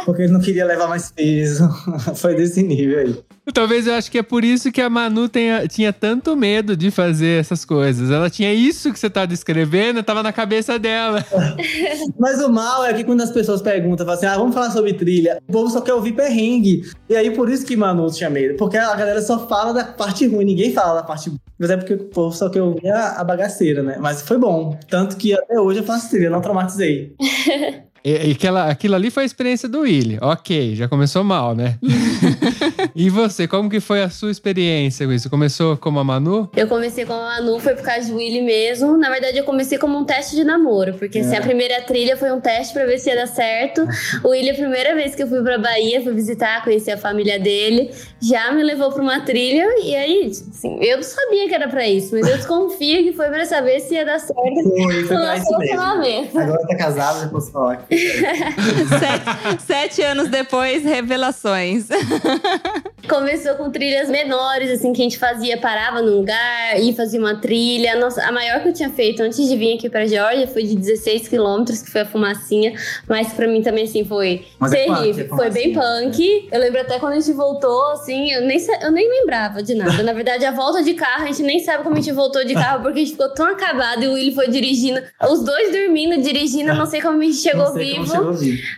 porque 0.05 0.23
ele 0.23 0.33
não 0.33 0.41
queria 0.41 0.65
levar 0.65 0.89
mais 0.89 1.11
peso. 1.11 1.69
Foi 2.17 2.35
desse 2.35 2.63
nível 2.63 2.99
aí. 2.99 3.19
Talvez 3.53 3.87
eu 3.87 3.95
acho 3.95 4.11
que 4.11 4.19
é 4.19 4.23
por 4.23 4.45
isso 4.45 4.71
que 4.71 4.81
a 4.81 4.89
Manu 4.89 5.29
tenha, 5.29 5.67
tinha 5.67 5.93
tanto 5.93 6.37
medo 6.37 6.77
de 6.77 6.91
fazer 6.91 7.41
essas 7.41 7.65
coisas. 7.65 8.11
Ela 8.11 8.31
tinha 8.31 8.53
isso 8.53 8.93
que 8.93 8.99
você 8.99 9.11
tá 9.11 9.27
descrevendo, 9.27 10.03
tava 10.03 10.23
na 10.23 10.33
cabeça 10.33 10.79
dela. 10.79 11.25
Mas 12.19 12.41
o 12.41 12.51
mal 12.51 12.85
é 12.85 12.93
que 12.93 13.03
quando 13.03 13.23
as 13.23 13.31
pessoas 13.31 13.61
perguntam, 13.61 14.07
falam 14.07 14.19
assim, 14.19 14.27
ah, 14.27 14.37
vamos 14.37 14.55
falar 14.55 14.71
sobre 14.71 14.93
trilha, 14.93 15.43
o 15.49 15.53
povo 15.53 15.71
só 15.71 15.81
quer 15.81 15.95
ouvir 15.95 16.13
perrengue. 16.13 16.83
E 17.09 17.17
aí 17.17 17.31
por 17.31 17.49
isso 17.51 17.67
que 17.67 17.77
Manu 17.77 18.11
tinha 18.11 18.31
medo. 18.31 18.57
Porque 18.57 18.77
a 18.77 18.95
galera 18.95 19.21
só 19.23 19.49
fala 19.49 19.73
da 19.73 19.85
parte 19.85 20.27
ruim, 20.27 20.45
ninguém 20.45 20.73
fala 20.73 20.95
da 20.95 21.03
parte 21.03 21.31
boa. 21.31 21.41
Mas 21.59 21.71
é 21.71 21.77
porque 21.77 21.95
o 21.95 22.05
povo 22.05 22.35
só 22.35 22.49
quer 22.49 22.63
ouvir 22.63 22.89
a, 22.91 23.21
a 23.21 23.25
bagaceira, 23.25 23.83
né? 23.83 23.97
Mas 24.01 24.23
foi 24.23 24.39
bom. 24.39 24.79
Tanto 24.89 25.17
que 25.17 25.35
até 25.35 25.59
hoje 25.59 25.81
eu 25.81 25.85
faço 25.85 26.11
trilha, 26.11 26.31
não 26.31 26.41
traumatizei. 26.41 27.15
E, 28.05 28.29
e 28.29 28.33
aquela, 28.33 28.71
aquilo 28.71 28.95
ali 28.95 29.11
foi 29.11 29.25
a 29.25 29.27
experiência 29.27 29.69
do 29.69 29.81
Willy. 29.81 30.19
Ok, 30.23 30.75
já 30.75 30.89
começou 30.89 31.23
mal, 31.23 31.55
né? 31.55 31.79
e 32.97 33.11
você, 33.11 33.47
como 33.47 33.69
que 33.69 33.79
foi 33.81 34.03
a 34.03 34.09
sua 34.09 34.31
experiência 34.31 35.07
com 35.07 35.13
isso? 35.13 35.29
Começou 35.29 35.77
como 35.77 35.99
a 35.99 36.05
Manu? 36.05 36.49
Eu 36.57 36.67
comecei 36.67 37.05
com 37.05 37.13
a 37.13 37.19
Manu, 37.39 37.59
foi 37.61 37.75
por 37.75 37.85
causa 37.85 38.09
do 38.09 38.17
Willy 38.17 38.43
mesmo. 38.43 38.97
Na 38.97 39.11
verdade, 39.11 39.37
eu 39.39 39.45
comecei 39.45 39.77
como 39.79 39.99
um 39.99 40.05
teste 40.05 40.35
de 40.35 40.45
namoro, 40.45 40.95
porque 40.95 41.19
assim, 41.19 41.37
a 41.37 41.41
primeira 41.43 41.81
trilha 41.83 42.17
foi 42.17 42.31
um 42.33 42.41
teste 42.41 42.73
pra 42.73 42.87
ver 42.87 42.99
se 42.99 43.11
ia 43.11 43.17
dar 43.17 43.27
certo. 43.27 43.87
O 44.25 44.29
Willy, 44.31 44.51
a 44.51 44.55
primeira 44.55 44.95
vez 44.95 45.15
que 45.15 45.23
eu 45.23 45.29
fui 45.29 45.43
pra 45.43 45.59
Bahia, 45.59 46.03
fui 46.03 46.13
visitar, 46.13 46.63
conhecer 46.65 46.93
a 46.93 46.97
família 46.99 47.39
dele, 47.39 47.91
já 48.21 48.53
me 48.53 48.63
levou 48.63 48.91
pra 48.93 49.03
uma 49.03 49.21
trilha. 49.21 49.65
E 49.83 49.95
aí, 49.95 50.27
assim, 50.31 50.79
eu 50.83 50.97
não 50.99 51.03
sabia 51.03 51.49
que 51.49 51.55
era 51.55 51.69
pra 51.69 51.87
isso, 51.89 52.15
mas 52.15 52.27
eu 52.29 52.37
desconfio 52.37 53.03
que 53.05 53.13
foi 53.13 53.29
pra 53.29 53.45
saber 53.45 53.81
se 53.81 53.95
ia 53.95 54.05
dar 54.05 54.19
certo 54.19 54.35
Foi, 54.43 55.05
foi 55.05 55.17
no 55.17 55.23
pra 55.23 55.37
isso 55.37 55.59
mesmo. 55.59 56.41
Agora 56.41 56.67
tá 56.67 56.77
casado, 56.77 57.31
posso 57.31 57.51
falar. 57.51 57.77
que- 57.79 57.90
sete, 58.99 59.63
sete 59.67 60.03
anos 60.03 60.29
depois, 60.29 60.85
revelações. 60.85 61.89
Começou 63.09 63.55
com 63.55 63.71
trilhas 63.71 64.09
menores, 64.09 64.71
assim, 64.71 64.93
que 64.93 65.01
a 65.01 65.05
gente 65.05 65.19
fazia, 65.19 65.59
parava 65.59 66.01
num 66.01 66.19
lugar 66.19 66.79
e 66.79 66.95
fazia 66.95 67.19
uma 67.19 67.35
trilha. 67.35 67.97
Nossa, 67.97 68.23
a 68.23 68.31
maior 68.31 68.63
que 68.63 68.69
eu 68.69 68.73
tinha 68.73 68.91
feito 68.91 69.23
antes 69.23 69.49
de 69.49 69.57
vir 69.57 69.75
aqui 69.75 69.91
pra 69.91 70.07
Geórgia 70.07 70.47
foi 70.47 70.63
de 70.63 70.77
16 70.77 71.27
quilômetros, 71.27 71.83
que 71.83 71.91
foi 71.91 72.03
a 72.03 72.07
fumacinha. 72.07 72.73
Mas 73.09 73.33
pra 73.33 73.49
mim 73.49 73.63
também, 73.63 73.85
assim, 73.85 74.05
foi 74.05 74.47
Mas 74.59 74.73
é 74.73 74.85
terrível. 74.85 75.29
punk, 75.29 75.33
é 75.33 75.37
foi 75.37 75.51
bem 75.51 75.73
punk. 75.73 76.49
Eu 76.53 76.61
lembro 76.61 76.81
até 76.81 77.01
quando 77.01 77.15
a 77.15 77.21
gente 77.21 77.33
voltou, 77.33 77.91
assim, 77.93 78.31
eu 78.31 78.43
nem, 78.43 78.59
eu 78.83 78.93
nem 78.93 79.09
lembrava 79.09 79.63
de 79.63 79.75
nada. 79.75 80.03
Na 80.05 80.13
verdade, 80.13 80.45
a 80.45 80.53
volta 80.53 80.83
de 80.83 80.95
carro, 80.95 81.25
a 81.25 81.27
gente 81.27 81.43
nem 81.43 81.59
sabe 81.59 81.83
como 81.83 81.97
a 81.97 82.01
gente 82.01 82.13
voltou 82.13 82.45
de 82.45 82.55
carro, 82.55 82.83
porque 82.83 83.01
a 83.01 83.03
gente 83.03 83.13
ficou 83.13 83.31
tão 83.35 83.47
acabado 83.47 84.05
e 84.05 84.09
o 84.09 84.13
Willy 84.13 84.35
foi 84.35 84.49
dirigindo. 84.49 85.03
Os 85.29 85.43
dois 85.45 85.73
dormindo, 85.73 86.23
dirigindo, 86.23 86.71
eu 86.71 86.77
não 86.77 86.87
sei 86.87 87.01
como 87.01 87.21
a 87.21 87.25
gente 87.25 87.39
chegou 87.39 87.73
vivo. 87.81 88.07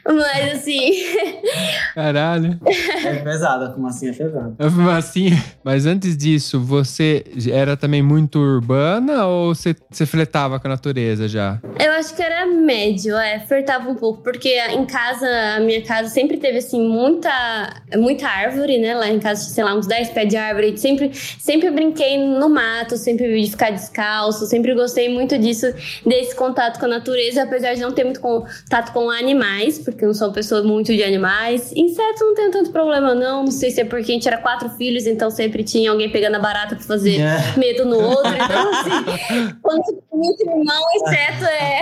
Mas 0.06 0.54
assim, 0.54 0.92
Caralho. 1.94 2.58
É 3.04 3.16
pesado, 3.16 3.64
a 3.64 3.72
fumacinha 3.72 4.10
é 4.10 4.14
pesada. 4.14 4.54
A 4.58 4.70
fumacinha. 4.70 5.42
Mas 5.62 5.86
antes 5.86 6.16
disso, 6.16 6.60
você 6.60 7.24
era 7.50 7.76
também 7.76 8.02
muito 8.02 8.38
urbana 8.38 9.26
ou 9.26 9.54
você, 9.54 9.74
você 9.90 10.06
fletava 10.06 10.58
com 10.58 10.68
a 10.68 10.70
natureza 10.70 11.28
já? 11.28 11.60
Eu 11.78 11.92
acho 11.92 12.14
que 12.14 12.22
era 12.22 12.46
médio, 12.46 13.16
é, 13.16 13.40
flertava 13.40 13.88
um 13.88 13.94
pouco, 13.94 14.22
porque 14.22 14.58
em 14.70 14.84
casa, 14.86 15.26
a 15.56 15.60
minha 15.60 15.82
casa 15.82 16.08
sempre 16.08 16.36
teve, 16.36 16.58
assim, 16.58 16.86
muita, 16.86 17.82
muita 17.96 18.28
árvore, 18.28 18.78
né? 18.78 18.94
Lá 18.94 19.08
em 19.08 19.18
casa, 19.18 19.42
sei 19.44 19.64
lá, 19.64 19.74
uns 19.74 19.86
10 19.86 20.10
pés 20.10 20.28
de 20.28 20.36
árvore. 20.36 20.76
Sempre, 20.78 21.12
sempre 21.14 21.70
brinquei 21.70 22.18
no 22.18 22.48
mato, 22.48 22.96
sempre 22.96 23.40
de 23.42 23.50
ficar 23.50 23.70
descalço, 23.70 24.46
sempre 24.46 24.74
gostei 24.74 25.12
muito 25.12 25.38
disso, 25.38 25.66
desse 26.06 26.34
contato 26.34 26.78
com 26.78 26.86
a 26.86 26.88
natureza, 26.88 27.42
apesar 27.42 27.74
de 27.74 27.80
não 27.80 27.92
ter 27.92 28.04
muito 28.04 28.20
contato 28.20 28.91
com 28.92 29.10
animais, 29.10 29.78
porque 29.78 30.04
eu 30.04 30.08
não 30.08 30.14
sou 30.14 30.28
uma 30.28 30.34
pessoa 30.34 30.62
muito 30.62 30.94
de 30.94 31.02
animais. 31.02 31.72
Insetos 31.74 32.20
não 32.20 32.34
tenho 32.34 32.50
tanto 32.50 32.70
problema, 32.70 33.14
não. 33.14 33.44
Não 33.44 33.50
sei 33.50 33.70
se 33.70 33.80
é 33.80 33.84
porque 33.84 34.10
a 34.10 34.14
gente 34.14 34.28
era 34.28 34.38
quatro 34.38 34.68
filhos, 34.70 35.06
então 35.06 35.30
sempre 35.30 35.62
tinha 35.64 35.90
alguém 35.90 36.10
pegando 36.10 36.36
a 36.36 36.38
barata 36.38 36.76
pra 36.76 36.84
fazer 36.84 37.20
É. 37.20 37.54
medo 37.58 37.84
no 37.84 37.98
outro. 38.00 38.32
Então, 38.34 38.70
assim, 38.72 39.54
quando 39.62 39.84
você 39.84 39.92
tem 39.92 40.02
muito 40.18 40.40
irmão, 40.42 40.82
inseto 40.96 41.44
é, 41.44 41.80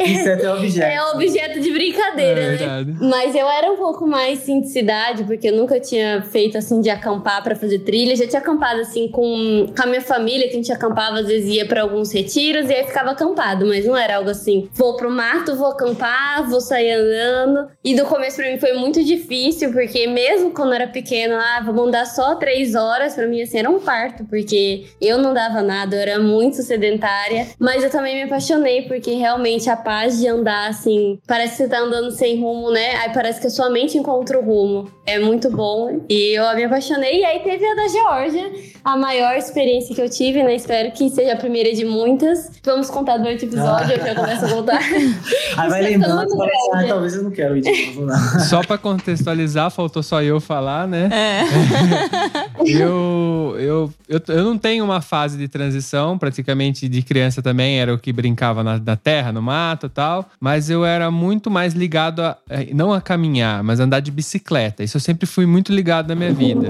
Inseto 0.10 0.46
é 0.46 0.54
objeto. 0.54 0.86
é 0.92 1.02
objeto 1.12 1.60
de 1.60 1.70
brincadeira, 1.72 2.40
É 2.40 2.84
né? 2.84 2.96
Mas 3.00 3.34
eu 3.34 3.46
era 3.48 3.70
um 3.70 3.76
pouco 3.76 4.06
mais 4.06 4.40
sim 4.40 4.60
de 4.60 4.68
cidade, 4.68 5.24
porque 5.24 5.48
eu 5.48 5.56
nunca 5.56 5.78
tinha 5.80 6.22
feito 6.22 6.56
assim 6.58 6.80
de 6.80 6.90
acampar 6.90 7.42
pra 7.42 7.54
fazer 7.54 7.80
trilha. 7.80 8.16
Já 8.16 8.26
tinha 8.26 8.40
acampado 8.40 8.80
assim 8.80 9.08
com, 9.08 9.66
com 9.76 9.82
a 9.82 9.86
minha 9.86 10.00
família, 10.00 10.46
que 10.46 10.52
a 10.54 10.56
gente 10.56 10.72
acampava, 10.72 11.20
às 11.20 11.26
vezes 11.26 11.54
ia 11.54 11.66
pra 11.66 11.82
alguns 11.82 12.12
retiros 12.12 12.68
e 12.70 12.74
aí 12.74 12.84
ficava 12.86 13.10
acampado, 13.10 13.66
mas 13.66 13.84
não 13.84 13.96
era 13.96 14.16
algo 14.16 14.30
assim. 14.30 14.68
Vou 14.72 14.96
pro 14.96 15.10
mato, 15.10 15.54
vou 15.56 15.66
acampar, 15.68 16.29
vou 16.42 16.60
sair 16.60 16.92
andando. 16.92 17.68
E 17.84 17.94
no 17.94 18.06
começo 18.06 18.36
pra 18.36 18.50
mim 18.50 18.58
foi 18.58 18.72
muito 18.74 19.02
difícil, 19.04 19.72
porque 19.72 20.06
mesmo 20.06 20.50
quando 20.50 20.70
eu 20.70 20.74
era 20.74 20.86
pequena, 20.88 21.38
ah, 21.38 21.62
vamos 21.64 21.88
andar 21.88 22.06
só 22.06 22.34
três 22.34 22.74
horas, 22.74 23.14
pra 23.14 23.26
mim 23.26 23.42
assim 23.42 23.58
era 23.58 23.70
um 23.70 23.80
parto, 23.80 24.24
porque 24.24 24.86
eu 25.00 25.18
não 25.18 25.32
dava 25.32 25.62
nada, 25.62 25.96
eu 25.96 26.00
era 26.00 26.18
muito 26.18 26.62
sedentária. 26.62 27.48
Mas 27.58 27.82
eu 27.82 27.90
também 27.90 28.16
me 28.16 28.22
apaixonei, 28.22 28.82
porque 28.82 29.12
realmente 29.12 29.68
a 29.68 29.76
paz 29.76 30.18
de 30.18 30.28
andar 30.28 30.68
assim, 30.68 31.18
parece 31.26 31.56
que 31.56 31.62
você 31.64 31.68
tá 31.68 31.80
andando 31.80 32.10
sem 32.10 32.40
rumo, 32.40 32.70
né? 32.70 32.96
Aí 32.96 33.12
parece 33.12 33.40
que 33.40 33.46
a 33.46 33.50
sua 33.50 33.70
mente 33.70 33.98
encontra 33.98 34.38
o 34.38 34.44
rumo. 34.44 34.90
É 35.06 35.18
muito 35.18 35.50
bom. 35.50 36.00
E 36.08 36.38
eu 36.38 36.54
me 36.54 36.64
apaixonei. 36.64 37.20
E 37.20 37.24
aí 37.24 37.40
teve 37.40 37.64
a 37.64 37.74
da 37.74 37.88
Geórgia, 37.88 38.52
a 38.84 38.96
maior 38.96 39.36
experiência 39.36 39.94
que 39.94 40.00
eu 40.00 40.08
tive, 40.08 40.42
né? 40.42 40.54
Espero 40.54 40.90
que 40.92 41.08
seja 41.10 41.32
a 41.32 41.36
primeira 41.36 41.72
de 41.72 41.84
muitas. 41.84 42.50
Vamos 42.64 42.90
contar 42.90 43.16
durante 43.16 43.44
o 43.44 43.48
episódio, 43.48 43.94
eu 43.94 44.06
já 44.06 44.14
começo 44.14 44.44
a 44.44 44.48
voltar. 44.48 44.80
Aí 45.56 45.68
vai 45.68 45.82
lembrando, 45.82 46.19
ah, 46.72 46.84
talvez 46.86 47.14
eu 47.14 47.22
não 47.22 47.30
quero 47.30 47.56
ir 47.56 47.62
de 47.62 47.86
novo, 47.86 48.06
não. 48.06 48.40
Só 48.40 48.62
pra 48.62 48.78
contextualizar, 48.78 49.70
faltou 49.70 50.02
só 50.02 50.22
eu 50.22 50.40
falar, 50.40 50.86
né? 50.86 51.08
É. 51.12 52.50
Eu, 52.66 53.56
eu, 53.58 53.92
eu, 54.06 54.20
eu 54.28 54.44
não 54.44 54.58
tenho 54.58 54.84
uma 54.84 55.00
fase 55.00 55.38
de 55.38 55.48
transição, 55.48 56.18
praticamente 56.18 56.88
de 56.88 57.00
criança 57.00 57.40
também, 57.40 57.80
era 57.80 57.92
o 57.92 57.98
que 57.98 58.12
brincava 58.12 58.62
na, 58.62 58.78
na 58.78 58.96
terra, 58.96 59.32
no 59.32 59.40
mato 59.40 59.86
e 59.86 59.88
tal, 59.88 60.28
mas 60.38 60.68
eu 60.68 60.84
era 60.84 61.10
muito 61.10 61.50
mais 61.50 61.72
ligado 61.72 62.20
a, 62.20 62.36
eh, 62.50 62.68
não 62.74 62.92
a 62.92 63.00
caminhar, 63.00 63.62
mas 63.62 63.80
a 63.80 63.84
andar 63.84 64.00
de 64.00 64.10
bicicleta. 64.10 64.84
Isso 64.84 64.98
eu 64.98 65.00
sempre 65.00 65.26
fui 65.26 65.46
muito 65.46 65.72
ligado 65.72 66.08
na 66.08 66.14
minha 66.14 66.32
vida. 66.32 66.68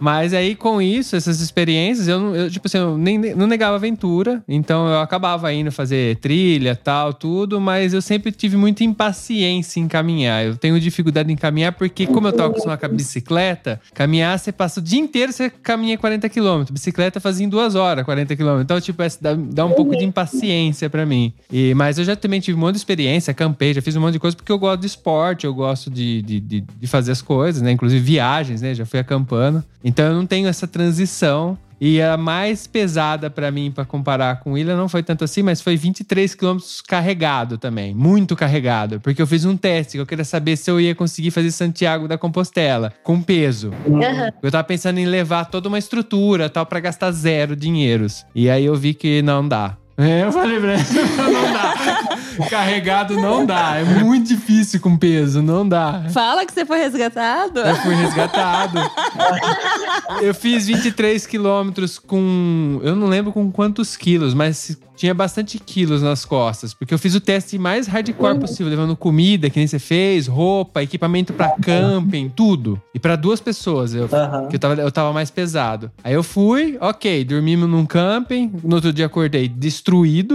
Mas 0.00 0.32
aí, 0.34 0.54
com 0.54 0.80
isso, 0.80 1.16
essas 1.16 1.40
experiências, 1.40 2.08
eu, 2.08 2.34
eu 2.34 2.50
tipo 2.50 2.66
assim, 2.66 2.78
eu 2.78 2.96
nem, 2.96 3.18
não 3.18 3.46
negava 3.46 3.76
aventura, 3.76 4.42
então 4.48 4.88
eu 4.88 5.00
acabava 5.00 5.52
indo 5.52 5.70
fazer 5.72 6.16
trilha, 6.16 6.74
tal, 6.76 7.12
tudo, 7.12 7.60
mas 7.60 7.92
eu 7.92 8.02
sempre 8.02 8.32
tive 8.32 8.56
muita 8.56 8.84
impaciência 8.84 9.80
em 9.80 9.88
caminhar. 9.88 10.44
Eu 10.44 10.56
tenho 10.56 10.78
dificuldade 10.80 11.32
em 11.32 11.36
caminhar 11.36 11.72
porque, 11.72 12.06
como 12.06 12.28
eu 12.28 12.32
tô 12.32 12.44
acostumado 12.44 12.78
com 12.78 12.86
a 12.86 12.88
bicicleta, 12.88 13.80
caminhar, 13.94 14.38
você 14.38 14.52
passa 14.52 14.80
o 14.80 14.82
dia 14.82 14.98
inteiro, 14.98 15.32
você 15.32 15.50
caminha 15.50 15.96
40 15.98 16.28
km. 16.28 16.64
Bicicleta 16.70 17.20
fazia 17.20 17.46
em 17.46 17.48
duas 17.48 17.74
horas, 17.74 18.04
40 18.04 18.36
km. 18.36 18.60
Então, 18.60 18.80
tipo, 18.80 19.02
dá, 19.20 19.34
dá 19.34 19.64
um 19.64 19.72
pouco 19.72 19.96
de 19.96 20.04
impaciência 20.04 20.90
pra 20.90 21.06
mim. 21.06 21.32
E, 21.50 21.74
mas 21.74 21.98
eu 21.98 22.04
já 22.04 22.16
também 22.16 22.40
tive 22.40 22.56
um 22.56 22.60
monte 22.60 22.72
de 22.72 22.78
experiência, 22.78 23.30
acampei, 23.30 23.74
já 23.74 23.82
fiz 23.82 23.94
um 23.96 24.00
monte 24.00 24.14
de 24.14 24.18
coisa 24.18 24.36
porque 24.36 24.50
eu 24.52 24.58
gosto 24.58 24.80
de 24.80 24.86
esporte, 24.86 25.46
eu 25.46 25.54
gosto 25.54 25.90
de, 25.90 26.22
de, 26.22 26.40
de, 26.40 26.60
de 26.60 26.86
fazer 26.86 27.12
as 27.12 27.22
coisas, 27.22 27.62
né? 27.62 27.70
Inclusive 27.70 28.02
viagens, 28.02 28.62
né? 28.62 28.74
Já 28.74 28.84
fui 28.84 28.98
acampando. 28.98 29.64
Então 29.84 29.95
eu 30.04 30.14
não 30.14 30.26
tenho 30.26 30.48
essa 30.48 30.66
transição. 30.66 31.58
E 31.78 32.00
a 32.00 32.16
mais 32.16 32.66
pesada 32.66 33.28
pra 33.28 33.50
mim, 33.50 33.70
pra 33.70 33.84
comparar 33.84 34.40
com 34.40 34.56
Ilha, 34.56 34.74
não 34.74 34.88
foi 34.88 35.02
tanto 35.02 35.24
assim, 35.24 35.42
mas 35.42 35.60
foi 35.60 35.76
23 35.76 36.34
quilômetros 36.34 36.80
carregado 36.80 37.58
também. 37.58 37.94
Muito 37.94 38.34
carregado. 38.34 38.98
Porque 38.98 39.20
eu 39.20 39.26
fiz 39.26 39.44
um 39.44 39.58
teste, 39.58 39.92
que 39.92 40.00
eu 40.00 40.06
queria 40.06 40.24
saber 40.24 40.56
se 40.56 40.70
eu 40.70 40.80
ia 40.80 40.94
conseguir 40.94 41.30
fazer 41.30 41.50
Santiago 41.50 42.08
da 42.08 42.16
Compostela 42.16 42.94
com 43.02 43.20
peso. 43.20 43.72
Aham. 43.86 44.32
Eu 44.42 44.50
tava 44.50 44.64
pensando 44.64 44.98
em 44.98 45.04
levar 45.04 45.44
toda 45.44 45.68
uma 45.68 45.78
estrutura 45.78 46.48
tal 46.48 46.64
pra 46.64 46.80
gastar 46.80 47.10
zero 47.10 47.54
dinheiros. 47.54 48.24
E 48.34 48.48
aí 48.48 48.64
eu 48.64 48.74
vi 48.74 48.94
que 48.94 49.20
não 49.20 49.46
dá. 49.46 49.76
É, 49.98 50.24
eu 50.24 50.32
falei 50.32 50.60
pra 50.60 50.74
ele, 50.74 50.82
não 51.16 51.52
dá. 51.52 52.48
Carregado 52.50 53.16
não 53.16 53.46
dá. 53.46 53.76
É 53.76 53.84
muito 53.84 54.28
difícil 54.28 54.78
com 54.80 54.96
peso, 54.96 55.40
não 55.40 55.66
dá. 55.66 56.04
Fala 56.12 56.44
que 56.44 56.52
você 56.52 56.66
foi 56.66 56.78
resgatado. 56.78 57.60
Eu 57.60 57.76
fui 57.76 57.94
resgatado. 57.94 58.78
eu 60.20 60.34
fiz 60.34 60.66
23 60.66 61.26
quilômetros 61.26 61.98
com. 61.98 62.78
Eu 62.82 62.94
não 62.94 63.06
lembro 63.06 63.32
com 63.32 63.50
quantos 63.50 63.96
quilos, 63.96 64.34
mas 64.34 64.76
tinha 64.96 65.14
bastante 65.14 65.58
quilos 65.58 66.02
nas 66.02 66.24
costas. 66.24 66.74
Porque 66.74 66.92
eu 66.92 66.98
fiz 66.98 67.14
o 67.14 67.20
teste 67.20 67.58
mais 67.58 67.86
hardcore 67.86 68.38
possível, 68.38 68.70
levando 68.70 68.96
comida, 68.96 69.48
que 69.50 69.58
nem 69.58 69.66
você 69.66 69.78
fez, 69.78 70.26
roupa, 70.26 70.82
equipamento 70.82 71.32
pra 71.32 71.50
camping, 71.50 72.30
tudo. 72.34 72.80
E 72.94 72.98
pra 72.98 73.14
duas 73.14 73.40
pessoas. 73.40 73.94
Eu, 73.94 74.08
que 74.48 74.56
eu 74.56 74.58
tava, 74.58 74.74
eu 74.80 74.90
tava 74.90 75.12
mais 75.12 75.30
pesado. 75.30 75.90
Aí 76.02 76.14
eu 76.14 76.22
fui, 76.22 76.76
ok, 76.80 77.24
dormimos 77.24 77.68
num 77.68 77.84
camping. 77.86 78.52
No 78.64 78.76
outro 78.76 78.92
dia 78.92 79.06
acordei 79.06 79.48
destruído, 79.48 79.85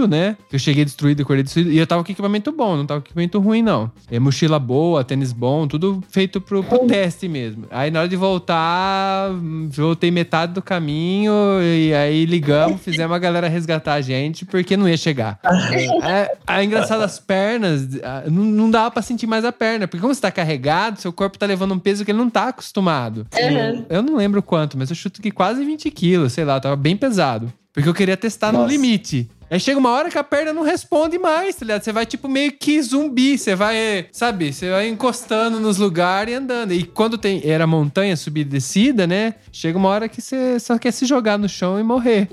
né? 0.08 0.36
Eu 0.50 0.58
cheguei 0.58 0.84
destruído, 0.84 1.22
acordei 1.22 1.42
destruído. 1.42 1.70
E 1.70 1.78
eu 1.78 1.86
tava 1.86 2.02
com 2.02 2.10
equipamento 2.10 2.50
bom, 2.52 2.76
não 2.76 2.86
tava 2.86 3.00
com 3.00 3.06
equipamento 3.06 3.38
ruim, 3.38 3.62
não. 3.62 3.90
É 4.10 4.18
mochila 4.18 4.58
boa, 4.58 5.04
tênis 5.04 5.32
bom, 5.32 5.66
tudo 5.66 6.02
feito 6.08 6.40
pro, 6.40 6.62
pro 6.64 6.86
teste 6.86 7.28
mesmo. 7.28 7.66
Aí 7.70 7.90
na 7.90 8.00
hora 8.00 8.08
de 8.08 8.16
voltar, 8.16 9.30
voltei 9.68 10.10
metade 10.10 10.52
do 10.52 10.62
caminho 10.62 11.32
e 11.62 11.92
aí 11.92 12.24
ligamos, 12.24 12.80
fizemos 12.82 13.14
a 13.14 13.18
galera 13.18 13.48
resgatar 13.48 13.94
a 13.94 14.00
gente, 14.00 14.44
porque 14.44 14.76
não 14.76 14.88
ia 14.88 14.96
chegar. 14.96 15.38
É, 16.02 16.36
é 16.46 16.64
engraçado, 16.64 17.02
as 17.02 17.18
pernas, 17.18 17.88
não, 18.26 18.44
não 18.44 18.70
dava 18.70 18.90
pra 18.90 19.02
sentir 19.02 19.26
mais 19.26 19.44
a 19.44 19.52
perna, 19.52 19.86
porque 19.86 20.00
como 20.00 20.14
você 20.14 20.20
tá 20.20 20.30
carregado, 20.30 21.00
seu 21.00 21.12
corpo 21.12 21.38
tá 21.38 21.46
levando 21.46 21.72
um 21.72 21.78
peso 21.78 22.04
que 22.04 22.10
ele 22.10 22.18
não 22.18 22.28
tá 22.28 22.48
acostumado. 22.48 23.26
Uhum. 23.34 23.84
Eu 23.88 24.02
não 24.02 24.16
lembro 24.16 24.42
quanto, 24.42 24.76
mas 24.76 24.90
eu 24.90 24.96
chuto 24.96 25.22
que 25.22 25.30
quase 25.30 25.64
20 25.64 25.90
quilos, 25.90 26.32
sei 26.32 26.44
lá, 26.44 26.58
tava 26.60 26.76
bem 26.76 26.96
pesado. 26.96 27.52
Porque 27.72 27.88
eu 27.88 27.94
queria 27.94 28.16
testar 28.16 28.52
no 28.52 28.60
Nossa. 28.60 28.72
limite. 28.72 29.30
Aí 29.52 29.60
chega 29.60 29.78
uma 29.78 29.90
hora 29.90 30.08
que 30.08 30.16
a 30.16 30.24
perna 30.24 30.50
não 30.50 30.62
responde 30.62 31.18
mais, 31.18 31.54
tá 31.56 31.66
ligado? 31.66 31.84
Você 31.84 31.92
vai 31.92 32.06
tipo 32.06 32.26
meio 32.26 32.52
que 32.52 32.80
zumbi, 32.80 33.36
você 33.36 33.54
vai, 33.54 34.06
sabe? 34.10 34.50
Você 34.50 34.70
vai 34.70 34.88
encostando 34.88 35.60
nos 35.60 35.76
lugares 35.76 36.32
e 36.32 36.36
andando. 36.38 36.72
E 36.72 36.84
quando 36.84 37.18
tem 37.18 37.42
era 37.44 37.66
montanha, 37.66 38.16
subida 38.16 38.48
e 38.48 38.52
descida, 38.58 39.06
né? 39.06 39.34
Chega 39.52 39.76
uma 39.76 39.90
hora 39.90 40.08
que 40.08 40.22
você 40.22 40.58
só 40.58 40.78
quer 40.78 40.90
se 40.90 41.04
jogar 41.04 41.38
no 41.38 41.50
chão 41.50 41.78
e 41.78 41.82
morrer. 41.82 42.30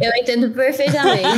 Eu 0.00 0.12
entendo 0.16 0.50
perfeitamente. 0.50 1.28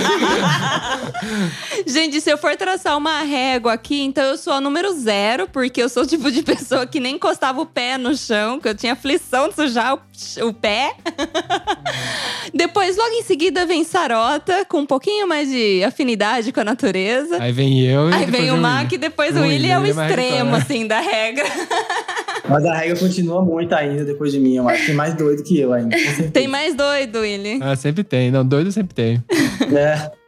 Gente, 1.87 2.21
se 2.21 2.31
eu 2.31 2.39
for 2.39 2.57
traçar 2.57 2.97
uma 2.97 3.23
régua 3.23 3.73
aqui, 3.73 4.01
então 4.03 4.25
eu 4.25 4.37
sou 4.37 4.53
a 4.53 4.61
número 4.61 4.93
zero, 4.93 5.49
porque 5.49 5.83
eu 5.83 5.89
sou 5.89 6.05
o 6.05 6.07
tipo 6.07 6.31
de 6.31 6.43
pessoa 6.43 6.87
que 6.87 7.01
nem 7.01 7.17
encostava 7.17 7.61
o 7.61 7.67
pé 7.67 7.99
no 7.99 8.17
chão, 8.17 8.61
que 8.61 8.69
eu 8.69 8.75
tinha 8.75 8.93
aflição 8.93 9.49
de 9.49 9.55
sujar 9.55 9.95
o, 9.95 10.01
o 10.47 10.55
pé. 10.55 10.95
Depois, 12.53 12.97
logo 12.97 13.10
em 13.13 13.23
seguida, 13.23 13.67
vem 13.67 13.85
Sarota, 13.85 14.65
com 14.65 14.81
um 14.81 14.87
pouquinho 14.87 15.27
mais 15.27 15.49
de 15.49 15.83
afinidade 15.85 16.53
com 16.53 16.61
a 16.61 16.65
natureza. 16.65 17.37
Aí 17.41 17.53
vem 17.53 17.81
eu 17.81 18.11
e 18.11 18.15
Aí 18.15 18.27
vem 18.27 18.51
o. 18.51 18.57
Mac 18.57 18.93
e 18.93 18.99
depois 18.99 19.37
o 19.37 19.41
Willy 19.41 19.71
é 19.71 19.79
o 19.79 19.87
extremo, 19.87 20.55
assim, 20.55 20.87
da 20.87 21.01
regra. 21.01 21.45
Mas 22.49 22.65
a 22.65 22.75
regra 22.75 22.99
continua 22.99 23.43
muito 23.43 23.75
ainda 23.75 24.05
depois 24.05 24.33
de 24.33 24.41
mim. 24.41 24.57
Eu 24.57 24.69
acho 24.69 24.81
que 24.81 24.87
tem 24.87 24.95
mais 24.95 25.15
doido 25.15 25.43
que 25.43 25.59
eu 25.61 25.73
ainda. 25.73 25.97
Tem 26.33 26.49
mais 26.49 26.75
doido, 26.75 27.21
Willy. 27.21 27.61
Ah, 27.63 27.77
sempre 27.77 28.03
tem. 28.03 28.31
Não, 28.31 28.45
doido 28.45 28.73
sempre 28.73 28.95
tem. 28.95 29.23
É. 29.77 30.20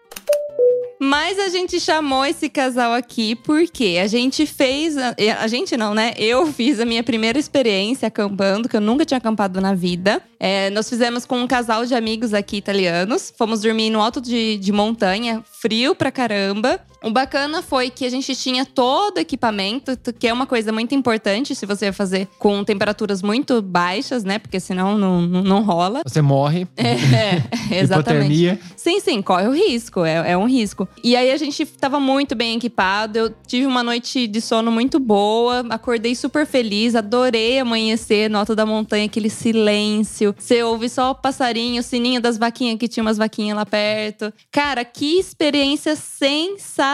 Mas 1.05 1.37
a 1.37 1.49
gente 1.49 1.81
chamou 1.81 2.25
esse 2.25 2.49
casal 2.49 2.93
aqui 2.93 3.35
porque 3.35 3.99
a 4.01 4.07
gente 4.07 4.47
fez. 4.47 4.97
A, 4.97 5.17
a 5.41 5.49
gente 5.49 5.77
não, 5.77 5.97
né? 5.97 6.15
Eu 6.17 6.47
fiz 6.55 6.79
a 6.79 6.85
minha 6.85 7.03
primeira 7.03 7.41
experiência 7.41 8.07
acampando, 8.07 8.69
que 8.69 8.77
eu 8.77 8.81
nunca 8.81 9.05
tinha 9.05 9.19
acampado 9.19 9.61
na 9.61 9.75
vida. 9.75 10.23
É, 10.38 10.71
nós 10.71 10.88
fizemos 10.88 11.27
com 11.27 11.41
um 11.41 11.47
casal 11.49 11.85
de 11.85 11.93
amigos 11.93 12.33
aqui 12.33 12.57
italianos. 12.57 13.35
Fomos 13.37 13.62
dormir 13.62 13.91
no 13.91 14.01
alto 14.01 14.21
de, 14.21 14.57
de 14.59 14.71
montanha, 14.71 15.43
frio 15.61 15.93
pra 15.93 16.12
caramba. 16.12 16.81
O 17.03 17.11
bacana 17.11 17.62
foi 17.62 17.91
que 17.91 18.05
a 18.05 18.11
gente 18.11 18.35
tinha 18.37 18.65
todo 18.65 19.17
o 19.17 19.21
equipamento, 19.21 19.97
que 20.19 20.29
é 20.29 20.33
uma 20.33 20.47
coisa 20.47 20.73
muito 20.73 20.95
importante 20.95 21.55
se 21.55 21.67
você 21.67 21.93
fazer 21.93 22.29
com 22.38 22.62
temperaturas 22.62 23.23
muito 23.23 23.61
baixas, 23.61 24.23
né? 24.23 24.38
Porque 24.38 24.61
senão 24.61 24.97
não, 24.97 25.21
não, 25.21 25.43
não 25.43 25.62
rola. 25.62 26.03
Você 26.07 26.23
morre. 26.23 26.67
É, 26.77 27.43
exatamente. 27.77 28.33
Hipotermia. 28.33 28.61
Sim, 28.77 29.01
sim, 29.01 29.23
corre 29.23 29.49
o 29.49 29.53
risco, 29.53 30.05
é, 30.05 30.33
é 30.33 30.37
um 30.37 30.47
risco. 30.47 30.88
E 31.03 31.17
aí 31.17 31.31
a 31.33 31.37
gente 31.37 31.65
tava 31.67 31.99
muito 31.99 32.35
bem 32.35 32.57
equipado, 32.57 33.19
eu 33.19 33.35
tive 33.47 33.67
uma 33.67 33.83
noite 33.83 34.27
de 34.27 34.41
sono 34.41 34.71
muito 34.71 34.99
boa, 34.99 35.65
acordei 35.71 36.15
super 36.15 36.47
feliz, 36.47 36.95
adorei 36.95 37.59
amanhecer 37.59 38.31
no 38.31 38.38
alto 38.38 38.55
da 38.55 38.65
montanha, 38.65 39.07
aquele 39.07 39.31
silêncio. 39.31 40.35
Você 40.38 40.62
ouve 40.62 40.88
só 40.88 41.11
o 41.11 41.15
passarinho, 41.15 41.81
o 41.81 41.83
sininho 41.83 42.21
das 42.21 42.38
vaquinhas, 42.38 42.79
que 42.79 42.88
tinha 42.88 43.03
umas 43.03 43.19
vaquinhas 43.19 43.57
lá 43.57 43.67
perto. 43.67 44.33
Cara, 44.51 44.85
que 44.85 45.19
experiência 45.19 45.97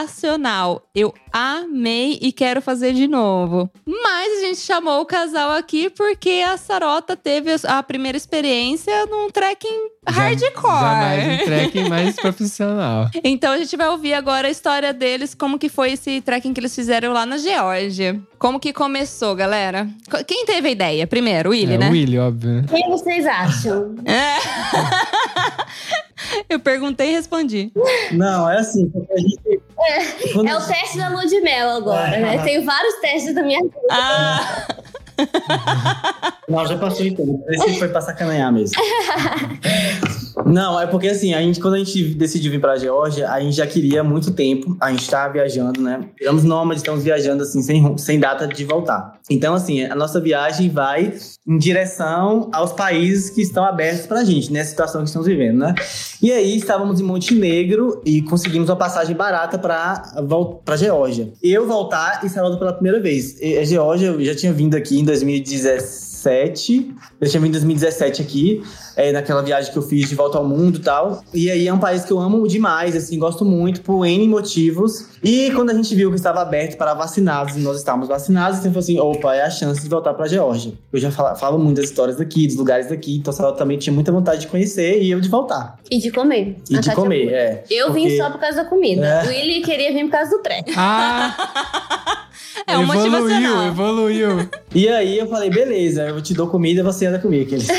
sensacional. 0.07 0.83
Eu 0.95 1.13
amei 1.33 2.19
e 2.21 2.33
quero 2.33 2.63
fazer 2.63 2.93
de 2.93 3.09
novo. 3.09 3.71
Mas 3.87 4.39
a 4.39 4.47
gente 4.47 4.61
chamou 4.61 5.01
o 5.01 5.07
casal 5.07 5.51
aqui 5.53 5.91
porque 5.91 6.45
a 6.47 6.57
Sarota 6.57 7.17
teve 7.17 7.51
a 7.65 7.83
primeira 7.83 8.17
experiência 8.17 9.07
num 9.07 9.31
trekking 9.31 9.89
hardcore. 10.07 10.63
Já 10.63 10.95
mais 10.95 11.43
um 11.43 11.45
trekking 11.45 11.89
mais 11.89 12.17
profissional. 12.21 13.11
Então 13.25 13.53
a 13.53 13.59
gente 13.59 13.77
vai 13.77 13.89
ouvir 13.89 14.15
agora 14.15 14.49
a 14.49 14.51
história 14.51 14.93
deles, 14.93 15.35
como 15.35 15.59
que 15.59 15.69
foi 15.69 15.93
esse 15.93 16.21
trekking 16.21 16.53
que 16.53 16.61
eles 16.61 16.75
fizeram 16.75 17.13
lá 17.13 17.27
na 17.27 17.39
Geórgia. 17.39 18.21
Como 18.39 18.61
que 18.61 18.73
começou, 18.73 19.35
galera? 19.35 19.89
Quem 20.27 20.45
teve 20.47 20.69
a 20.69 20.71
ideia? 20.71 21.07
Primeiro, 21.07 21.51
o 21.51 21.53
Willy, 21.53 21.75
é, 21.75 21.79
né? 21.79 21.89
o 21.89 21.93
Willy, 21.93 22.19
óbvio. 22.19 22.51
né? 22.51 22.65
Quem 22.69 22.89
vocês 22.89 23.27
acham? 23.27 23.97
É. 24.05 24.39
Eu 26.49 26.61
perguntei 26.61 27.11
e 27.11 27.13
respondi. 27.13 27.73
Não, 28.13 28.49
é 28.51 28.59
assim, 28.59 28.91
gente. 29.17 29.61
Quando 30.33 30.49
É 30.49 30.57
o 30.57 30.67
teste 30.67 30.99
da 30.99 31.09
lua 31.09 31.27
de 31.27 31.41
mel 31.41 31.71
agora, 31.71 32.19
né? 32.19 32.43
Tem 32.43 32.65
vários 32.65 32.95
testes 33.01 33.35
da 33.35 33.43
minha 33.43 33.61
vida. 33.63 33.75
Ah, 33.91 34.67
Não, 36.49 36.67
já 36.67 36.79
passou 36.79 37.05
então. 37.05 37.45
Esse 37.49 37.79
foi 37.79 37.89
pra 37.89 38.01
sacanear 38.01 38.53
mesmo. 38.53 38.81
Não, 40.47 40.81
é 40.81 40.87
porque 40.87 41.09
assim, 41.09 41.35
a 41.35 41.41
gente, 41.41 41.61
quando 41.61 41.75
a 41.75 41.79
gente 41.79 42.15
decidiu 42.15 42.51
vir 42.51 42.61
pra 42.61 42.77
Geórgia, 42.77 43.31
a 43.31 43.41
gente 43.41 43.57
já 43.57 43.67
queria 43.67 44.01
há 44.01 44.05
muito 44.05 44.33
tempo. 44.33 44.77
A 44.81 44.91
gente 44.91 45.09
tava 45.09 45.33
viajando, 45.33 45.81
né? 45.81 46.01
Estamos 46.19 46.45
nômades, 46.45 46.83
estamos 46.83 47.03
viajando 47.03 47.43
assim, 47.43 47.61
sem, 47.61 47.99
sem 47.99 48.21
data 48.21 48.47
de 48.47 48.65
voltar. 48.65 49.19
Então, 49.29 49.55
assim, 49.55 49.85
a 49.85 49.95
nossa 49.95 50.21
viagem 50.21 50.71
vai 50.71 51.13
em 51.49 51.57
direção 51.57 52.51
aos 52.53 52.73
países 52.73 53.31
que 53.31 53.41
estão 53.41 53.65
abertos 53.65 54.07
pra 54.07 54.23
gente, 54.23 54.53
nessa 54.53 54.69
situação 54.71 55.01
que 55.01 55.07
estamos 55.07 55.27
vivendo, 55.27 55.59
né? 55.61 55.75
E 56.21 56.31
aí, 56.31 56.57
estávamos 56.59 57.01
em 57.01 57.05
Montenegro 57.05 58.03
e 58.05 58.21
conseguimos 58.21 58.69
uma 58.69 58.77
passagem 58.77 59.17
barata 59.17 59.59
vol- 60.23 60.61
pra 60.65 60.77
Geórgia. 60.77 61.33
Eu 61.43 61.67
voltar 61.67 62.21
e 62.25 62.29
Sarota 62.29 62.59
pela 62.59 62.75
primeira 62.75 63.01
vez. 63.01 63.37
A 63.61 63.65
Geórgia, 63.65 64.09
eu 64.09 64.23
já 64.25 64.35
tinha 64.35 64.53
vindo 64.53 64.77
aqui 64.77 65.01
em 65.01 65.05
2017. 65.05 66.95
Eu 67.21 67.29
tinha 67.29 67.41
vindo 67.41 67.51
em 67.51 67.53
2017 67.53 68.23
aqui, 68.23 68.63
é, 68.99 69.13
naquela 69.13 69.43
viagem 69.43 69.71
que 69.73 69.79
eu 69.79 69.83
fiz 69.83 70.09
de 70.09 70.15
volta 70.17 70.37
ao 70.39 70.45
mundo 70.45 70.79
e 70.79 70.83
tal. 70.83 71.23
E 71.33 71.49
aí 71.49 71.69
é 71.69 71.73
um 71.73 71.79
país 71.79 72.05
que 72.05 72.13
eu 72.13 72.19
amo 72.19 72.47
demais, 72.49 72.97
assim, 72.97 73.17
gosto 73.17 73.45
muito 73.45 73.81
por 73.81 74.05
N 74.05 74.27
motivos. 74.27 75.07
E 75.23 75.53
quando 75.53 75.71
a 75.71 75.75
gente 75.75 75.95
viu 75.95 76.11
que 76.11 76.17
estava 76.17 76.41
aberto 76.43 76.77
para 76.77 76.93
vacinados 76.95 77.57
e 77.57 77.61
nós 77.61 77.77
estávamos 77.79 78.09
vacinados, 78.09 78.59
então 78.59 78.73
falou 78.73 78.81
assim: 78.83 78.99
opa, 78.99 79.35
é 79.37 79.43
a 79.43 79.51
chance 79.51 79.81
de 79.81 79.89
voltar 79.89 80.15
pra 80.15 80.27
Geórgia. 80.27 80.73
Eu 80.93 80.99
já 80.99 81.11
falo, 81.13 81.37
falo 81.37 81.59
muito 81.59 81.77
das 81.77 81.87
histórias 81.91 82.17
daqui, 82.17 82.47
dos 82.49 82.57
lugares 82.57 82.89
daqui, 82.89 83.17
então 83.19 83.33
Sarota 83.33 83.59
também 83.59 83.79
tinha 83.79 83.93
muita 83.95 84.11
vontade 84.11 84.41
de 84.41 84.47
conhecer 84.49 85.01
e 85.01 85.11
eu 85.11 85.21
de 85.21 85.29
voltar. 85.29 85.79
E 85.89 85.99
de 85.99 86.11
comer. 86.11 86.57
E 86.69 86.77
A 86.77 86.81
de 86.81 86.93
comer, 86.95 87.29
é. 87.33 87.65
Eu 87.71 87.93
vim 87.93 88.03
Porque- 88.03 88.17
só 88.17 88.31
por 88.31 88.41
causa 88.41 88.65
da 88.65 88.65
comida. 88.69 89.07
É. 89.07 89.25
O 89.25 89.29
Willy 89.29 89.63
queria 89.63 89.93
vir 89.93 90.05
por 90.07 90.11
causa 90.11 90.31
do 90.31 90.43
trem. 90.43 90.65
Ah, 90.77 91.37
é 92.69 92.79
um 92.79 92.83
evoluiu, 92.83 93.63
evoluiu. 93.63 94.51
E 94.75 94.89
aí 94.89 95.19
eu 95.19 95.27
falei, 95.29 95.51
beleza, 95.51 96.03
eu 96.03 96.21
te 96.21 96.35
dou 96.35 96.49
comida, 96.49 96.83
você 96.83 97.07
anda 97.07 97.19
comigo. 97.19 97.45
Aqueles. 97.47 97.69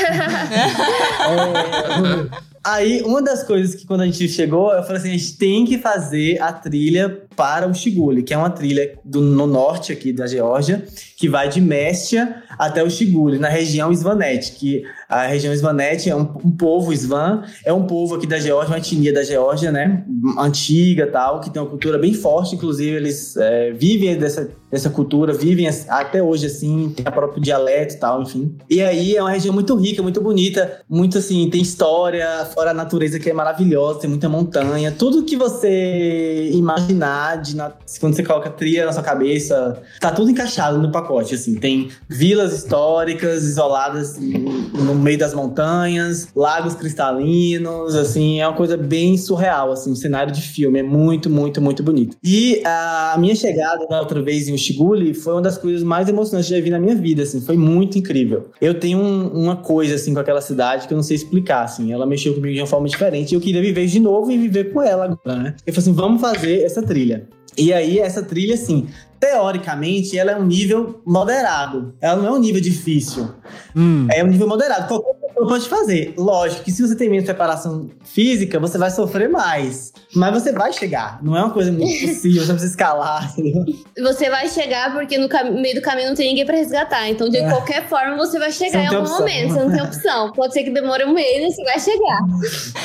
É, 1.20 2.50
Aí, 2.62 3.00
uma 3.02 3.22
das 3.22 3.42
coisas 3.42 3.74
que 3.74 3.86
quando 3.86 4.02
a 4.02 4.06
gente 4.06 4.28
chegou, 4.28 4.70
eu 4.72 4.82
falei 4.82 4.98
assim: 4.98 5.08
a 5.08 5.12
gente 5.12 5.36
tem 5.38 5.64
que 5.64 5.78
fazer 5.78 6.40
a 6.42 6.52
trilha 6.52 7.22
para 7.36 7.66
o 7.66 7.74
Shiguli, 7.74 8.22
que 8.22 8.34
é 8.34 8.36
uma 8.36 8.50
trilha 8.50 8.98
do, 9.04 9.20
no 9.20 9.46
norte 9.46 9.92
aqui 9.92 10.12
da 10.12 10.26
Geórgia, 10.26 10.84
que 11.16 11.28
vai 11.28 11.48
de 11.48 11.60
Mestia 11.60 12.42
até 12.58 12.82
o 12.82 12.90
Shiguli, 12.90 13.38
na 13.38 13.48
região 13.48 13.92
Svanete, 13.92 14.52
que 14.52 14.82
a 15.08 15.26
região 15.26 15.52
Svanete 15.54 16.10
é 16.10 16.16
um, 16.16 16.28
um 16.44 16.50
povo 16.50 16.92
Svan, 16.92 17.42
é 17.64 17.72
um 17.72 17.86
povo 17.86 18.16
aqui 18.16 18.26
da 18.26 18.38
Geórgia, 18.38 18.72
uma 18.72 18.78
etnia 18.78 19.12
da 19.12 19.22
Geórgia, 19.22 19.72
né? 19.72 20.04
Antiga 20.38 21.06
tal, 21.06 21.40
que 21.40 21.50
tem 21.50 21.60
uma 21.60 21.68
cultura 21.68 21.98
bem 21.98 22.14
forte, 22.14 22.54
inclusive 22.54 22.96
eles 22.96 23.36
é, 23.36 23.72
vivem 23.72 24.18
dessa, 24.18 24.50
dessa 24.70 24.90
cultura, 24.90 25.32
vivem 25.32 25.68
até 25.88 26.22
hoje 26.22 26.46
assim, 26.46 26.92
tem 26.94 27.06
o 27.06 27.12
próprio 27.12 27.42
dialeto 27.42 27.94
e 27.94 27.98
tal, 27.98 28.22
enfim. 28.22 28.56
E 28.68 28.82
aí 28.82 29.16
é 29.16 29.22
uma 29.22 29.30
região 29.30 29.54
muito 29.54 29.74
rica, 29.74 30.02
muito 30.02 30.20
bonita, 30.20 30.80
muito 30.88 31.18
assim, 31.18 31.48
tem 31.48 31.62
história, 31.62 32.44
fora 32.54 32.70
a 32.70 32.74
natureza 32.74 33.18
que 33.18 33.30
é 33.30 33.32
maravilhosa, 33.32 34.00
tem 34.00 34.10
muita 34.10 34.28
montanha, 34.28 34.92
tudo 34.92 35.24
que 35.24 35.36
você 35.36 36.50
imaginar 36.52 37.19
na- 37.54 37.72
quando 38.00 38.14
você 38.14 38.22
coloca 38.22 38.50
trilha 38.50 38.86
na 38.86 38.92
sua 38.92 39.02
cabeça, 39.02 39.80
tá 40.00 40.10
tudo 40.10 40.30
encaixado 40.30 40.78
no 40.78 40.90
pacote, 40.90 41.34
assim. 41.34 41.54
Tem 41.56 41.88
vilas 42.08 42.52
históricas 42.52 43.44
isoladas 43.44 44.18
no 44.18 44.94
meio 44.94 45.18
das 45.18 45.34
montanhas, 45.34 46.28
lagos 46.34 46.74
cristalinos, 46.74 47.94
assim, 47.94 48.40
é 48.40 48.46
uma 48.48 48.56
coisa 48.56 48.76
bem 48.76 49.16
surreal, 49.16 49.72
assim, 49.72 49.90
um 49.92 49.96
cenário 49.96 50.32
de 50.32 50.40
filme, 50.42 50.78
é 50.78 50.82
muito, 50.82 51.28
muito, 51.30 51.60
muito 51.60 51.82
bonito. 51.82 52.16
E 52.22 52.60
a 52.64 53.16
minha 53.18 53.34
chegada 53.34 53.86
da 53.86 54.00
outra 54.00 54.22
vez 54.22 54.48
em 54.48 54.54
Ushiguli 54.54 55.14
foi 55.14 55.34
uma 55.34 55.42
das 55.42 55.58
coisas 55.58 55.82
mais 55.82 56.08
emocionantes 56.08 56.48
que 56.48 56.54
eu 56.54 56.58
já 56.58 56.64
vi 56.64 56.70
na 56.70 56.78
minha 56.78 56.94
vida, 56.94 57.22
assim, 57.22 57.40
foi 57.40 57.56
muito 57.56 57.98
incrível. 57.98 58.50
Eu 58.60 58.74
tenho 58.74 58.98
um- 58.98 59.28
uma 59.28 59.56
coisa, 59.56 59.94
assim, 59.94 60.12
com 60.14 60.20
aquela 60.20 60.40
cidade 60.40 60.86
que 60.86 60.94
eu 60.94 60.96
não 60.96 61.02
sei 61.02 61.16
explicar, 61.16 61.64
assim, 61.64 61.92
ela 61.92 62.06
mexeu 62.06 62.34
comigo 62.34 62.54
de 62.54 62.60
uma 62.60 62.66
forma 62.66 62.88
diferente 62.88 63.32
e 63.32 63.34
eu 63.34 63.40
queria 63.40 63.60
viver 63.60 63.86
de 63.86 64.00
novo 64.00 64.30
e 64.30 64.38
viver 64.38 64.72
com 64.72 64.82
ela 64.82 65.04
agora, 65.04 65.42
né? 65.42 65.54
Eu 65.66 65.72
falei 65.72 65.88
assim, 65.90 65.92
vamos 65.92 66.20
fazer 66.20 66.62
essa 66.62 66.82
trilha. 66.82 67.09
E 67.56 67.72
aí, 67.72 67.98
essa 67.98 68.22
trilha, 68.22 68.54
assim, 68.54 68.88
teoricamente, 69.20 70.18
ela 70.18 70.32
é 70.32 70.36
um 70.36 70.46
nível 70.46 71.00
moderado. 71.06 71.94
Ela 72.00 72.16
não 72.16 72.26
é 72.26 72.32
um 72.32 72.40
nível 72.40 72.60
difícil. 72.60 73.28
Hum. 73.76 74.06
É 74.10 74.24
um 74.24 74.28
nível 74.28 74.48
moderado. 74.48 74.88
Qualquer 74.88 75.12
pessoa 75.28 75.48
pode 75.48 75.68
fazer. 75.68 76.14
Lógico 76.16 76.64
que 76.64 76.72
se 76.72 76.80
você 76.86 76.96
tem 76.96 77.08
menos 77.08 77.24
preparação 77.26 77.90
física, 78.04 78.58
você 78.58 78.78
vai 78.78 78.90
sofrer 78.90 79.28
mais. 79.28 79.92
Mas 80.16 80.32
você 80.42 80.52
vai 80.52 80.72
chegar. 80.72 81.22
Não 81.22 81.36
é 81.36 81.40
uma 81.44 81.50
coisa 81.52 81.70
muito 81.70 81.86
possível, 82.08 82.42
você 82.44 82.52
precisa 82.52 82.72
escalar, 82.72 83.32
entendeu? 83.38 83.64
Você 84.02 84.28
vai 84.30 84.48
chegar 84.48 84.92
porque 84.94 85.16
no 85.18 85.28
meio 85.60 85.74
do 85.76 85.82
caminho 85.82 86.08
não 86.08 86.14
tem 86.16 86.28
ninguém 86.30 86.46
pra 86.46 86.56
resgatar. 86.56 87.08
Então, 87.08 87.28
de 87.28 87.36
É. 87.36 87.48
qualquer 87.48 87.86
forma, 87.88 88.16
você 88.16 88.38
vai 88.38 88.50
chegar 88.50 88.82
em 88.82 88.86
algum 88.86 89.00
opção. 89.00 89.18
momento. 89.18 89.52
Você 89.54 89.60
não 89.64 89.70
tem 89.70 89.82
opção. 89.82 90.32
Pode 90.32 90.52
ser 90.54 90.64
que 90.64 90.70
demore 90.70 91.04
um 91.04 91.12
mês, 91.12 91.42
mas 91.42 91.54
você 91.54 91.64
vai 91.64 91.80
chegar. 91.80 92.20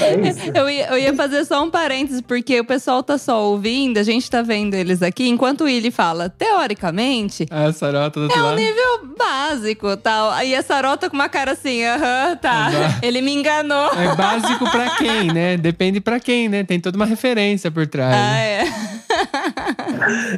É 0.02 0.30
isso. 0.30 0.40
Eu 0.54 0.70
ia, 0.70 0.88
eu 0.90 0.98
ia 0.98 1.14
fazer 1.16 1.46
só 1.46 1.64
um 1.64 1.72
parênteses, 1.72 2.22
porque 2.22 2.60
o 2.60 2.66
pessoal 2.66 3.02
tá 3.02 3.18
só 3.18 3.50
ouvindo, 3.50 3.98
a 3.98 4.04
gente 4.04 4.30
tá 4.30 4.42
vendo 4.42 4.74
eles 4.76 5.02
aqui, 5.02 5.28
enquanto 5.28 5.62
o 5.62 5.64
Willy 5.66 5.92
fala, 5.92 6.25
teoricamente, 6.30 7.46
A 7.50 7.72
Sarota 7.72 8.28
do 8.28 8.34
é 8.34 8.44
um 8.44 8.56
nível 8.56 9.16
básico 9.18 9.96
tal. 9.98 10.32
Aí 10.32 10.56
a 10.56 10.62
Sarota 10.62 11.10
com 11.10 11.16
uma 11.16 11.30
cara 11.30 11.52
assim, 11.52 11.84
aham, 11.84 12.36
tá. 12.38 12.70
Exato. 12.70 13.00
Ele 13.06 13.22
me 13.22 13.34
enganou. 13.34 13.92
É 13.94 14.16
básico 14.16 14.70
pra 14.70 14.96
quem, 14.98 15.32
né? 15.32 15.58
Depende 15.58 16.00
pra 16.02 16.20
quem, 16.20 16.50
né? 16.50 16.64
Tem 16.64 16.80
toda 16.80 16.96
uma 16.98 17.06
referência 17.06 17.70
por 17.72 17.88
trás. 17.88 18.16
Ah, 18.16 18.20
né? 18.32 18.62
é. 18.62 18.96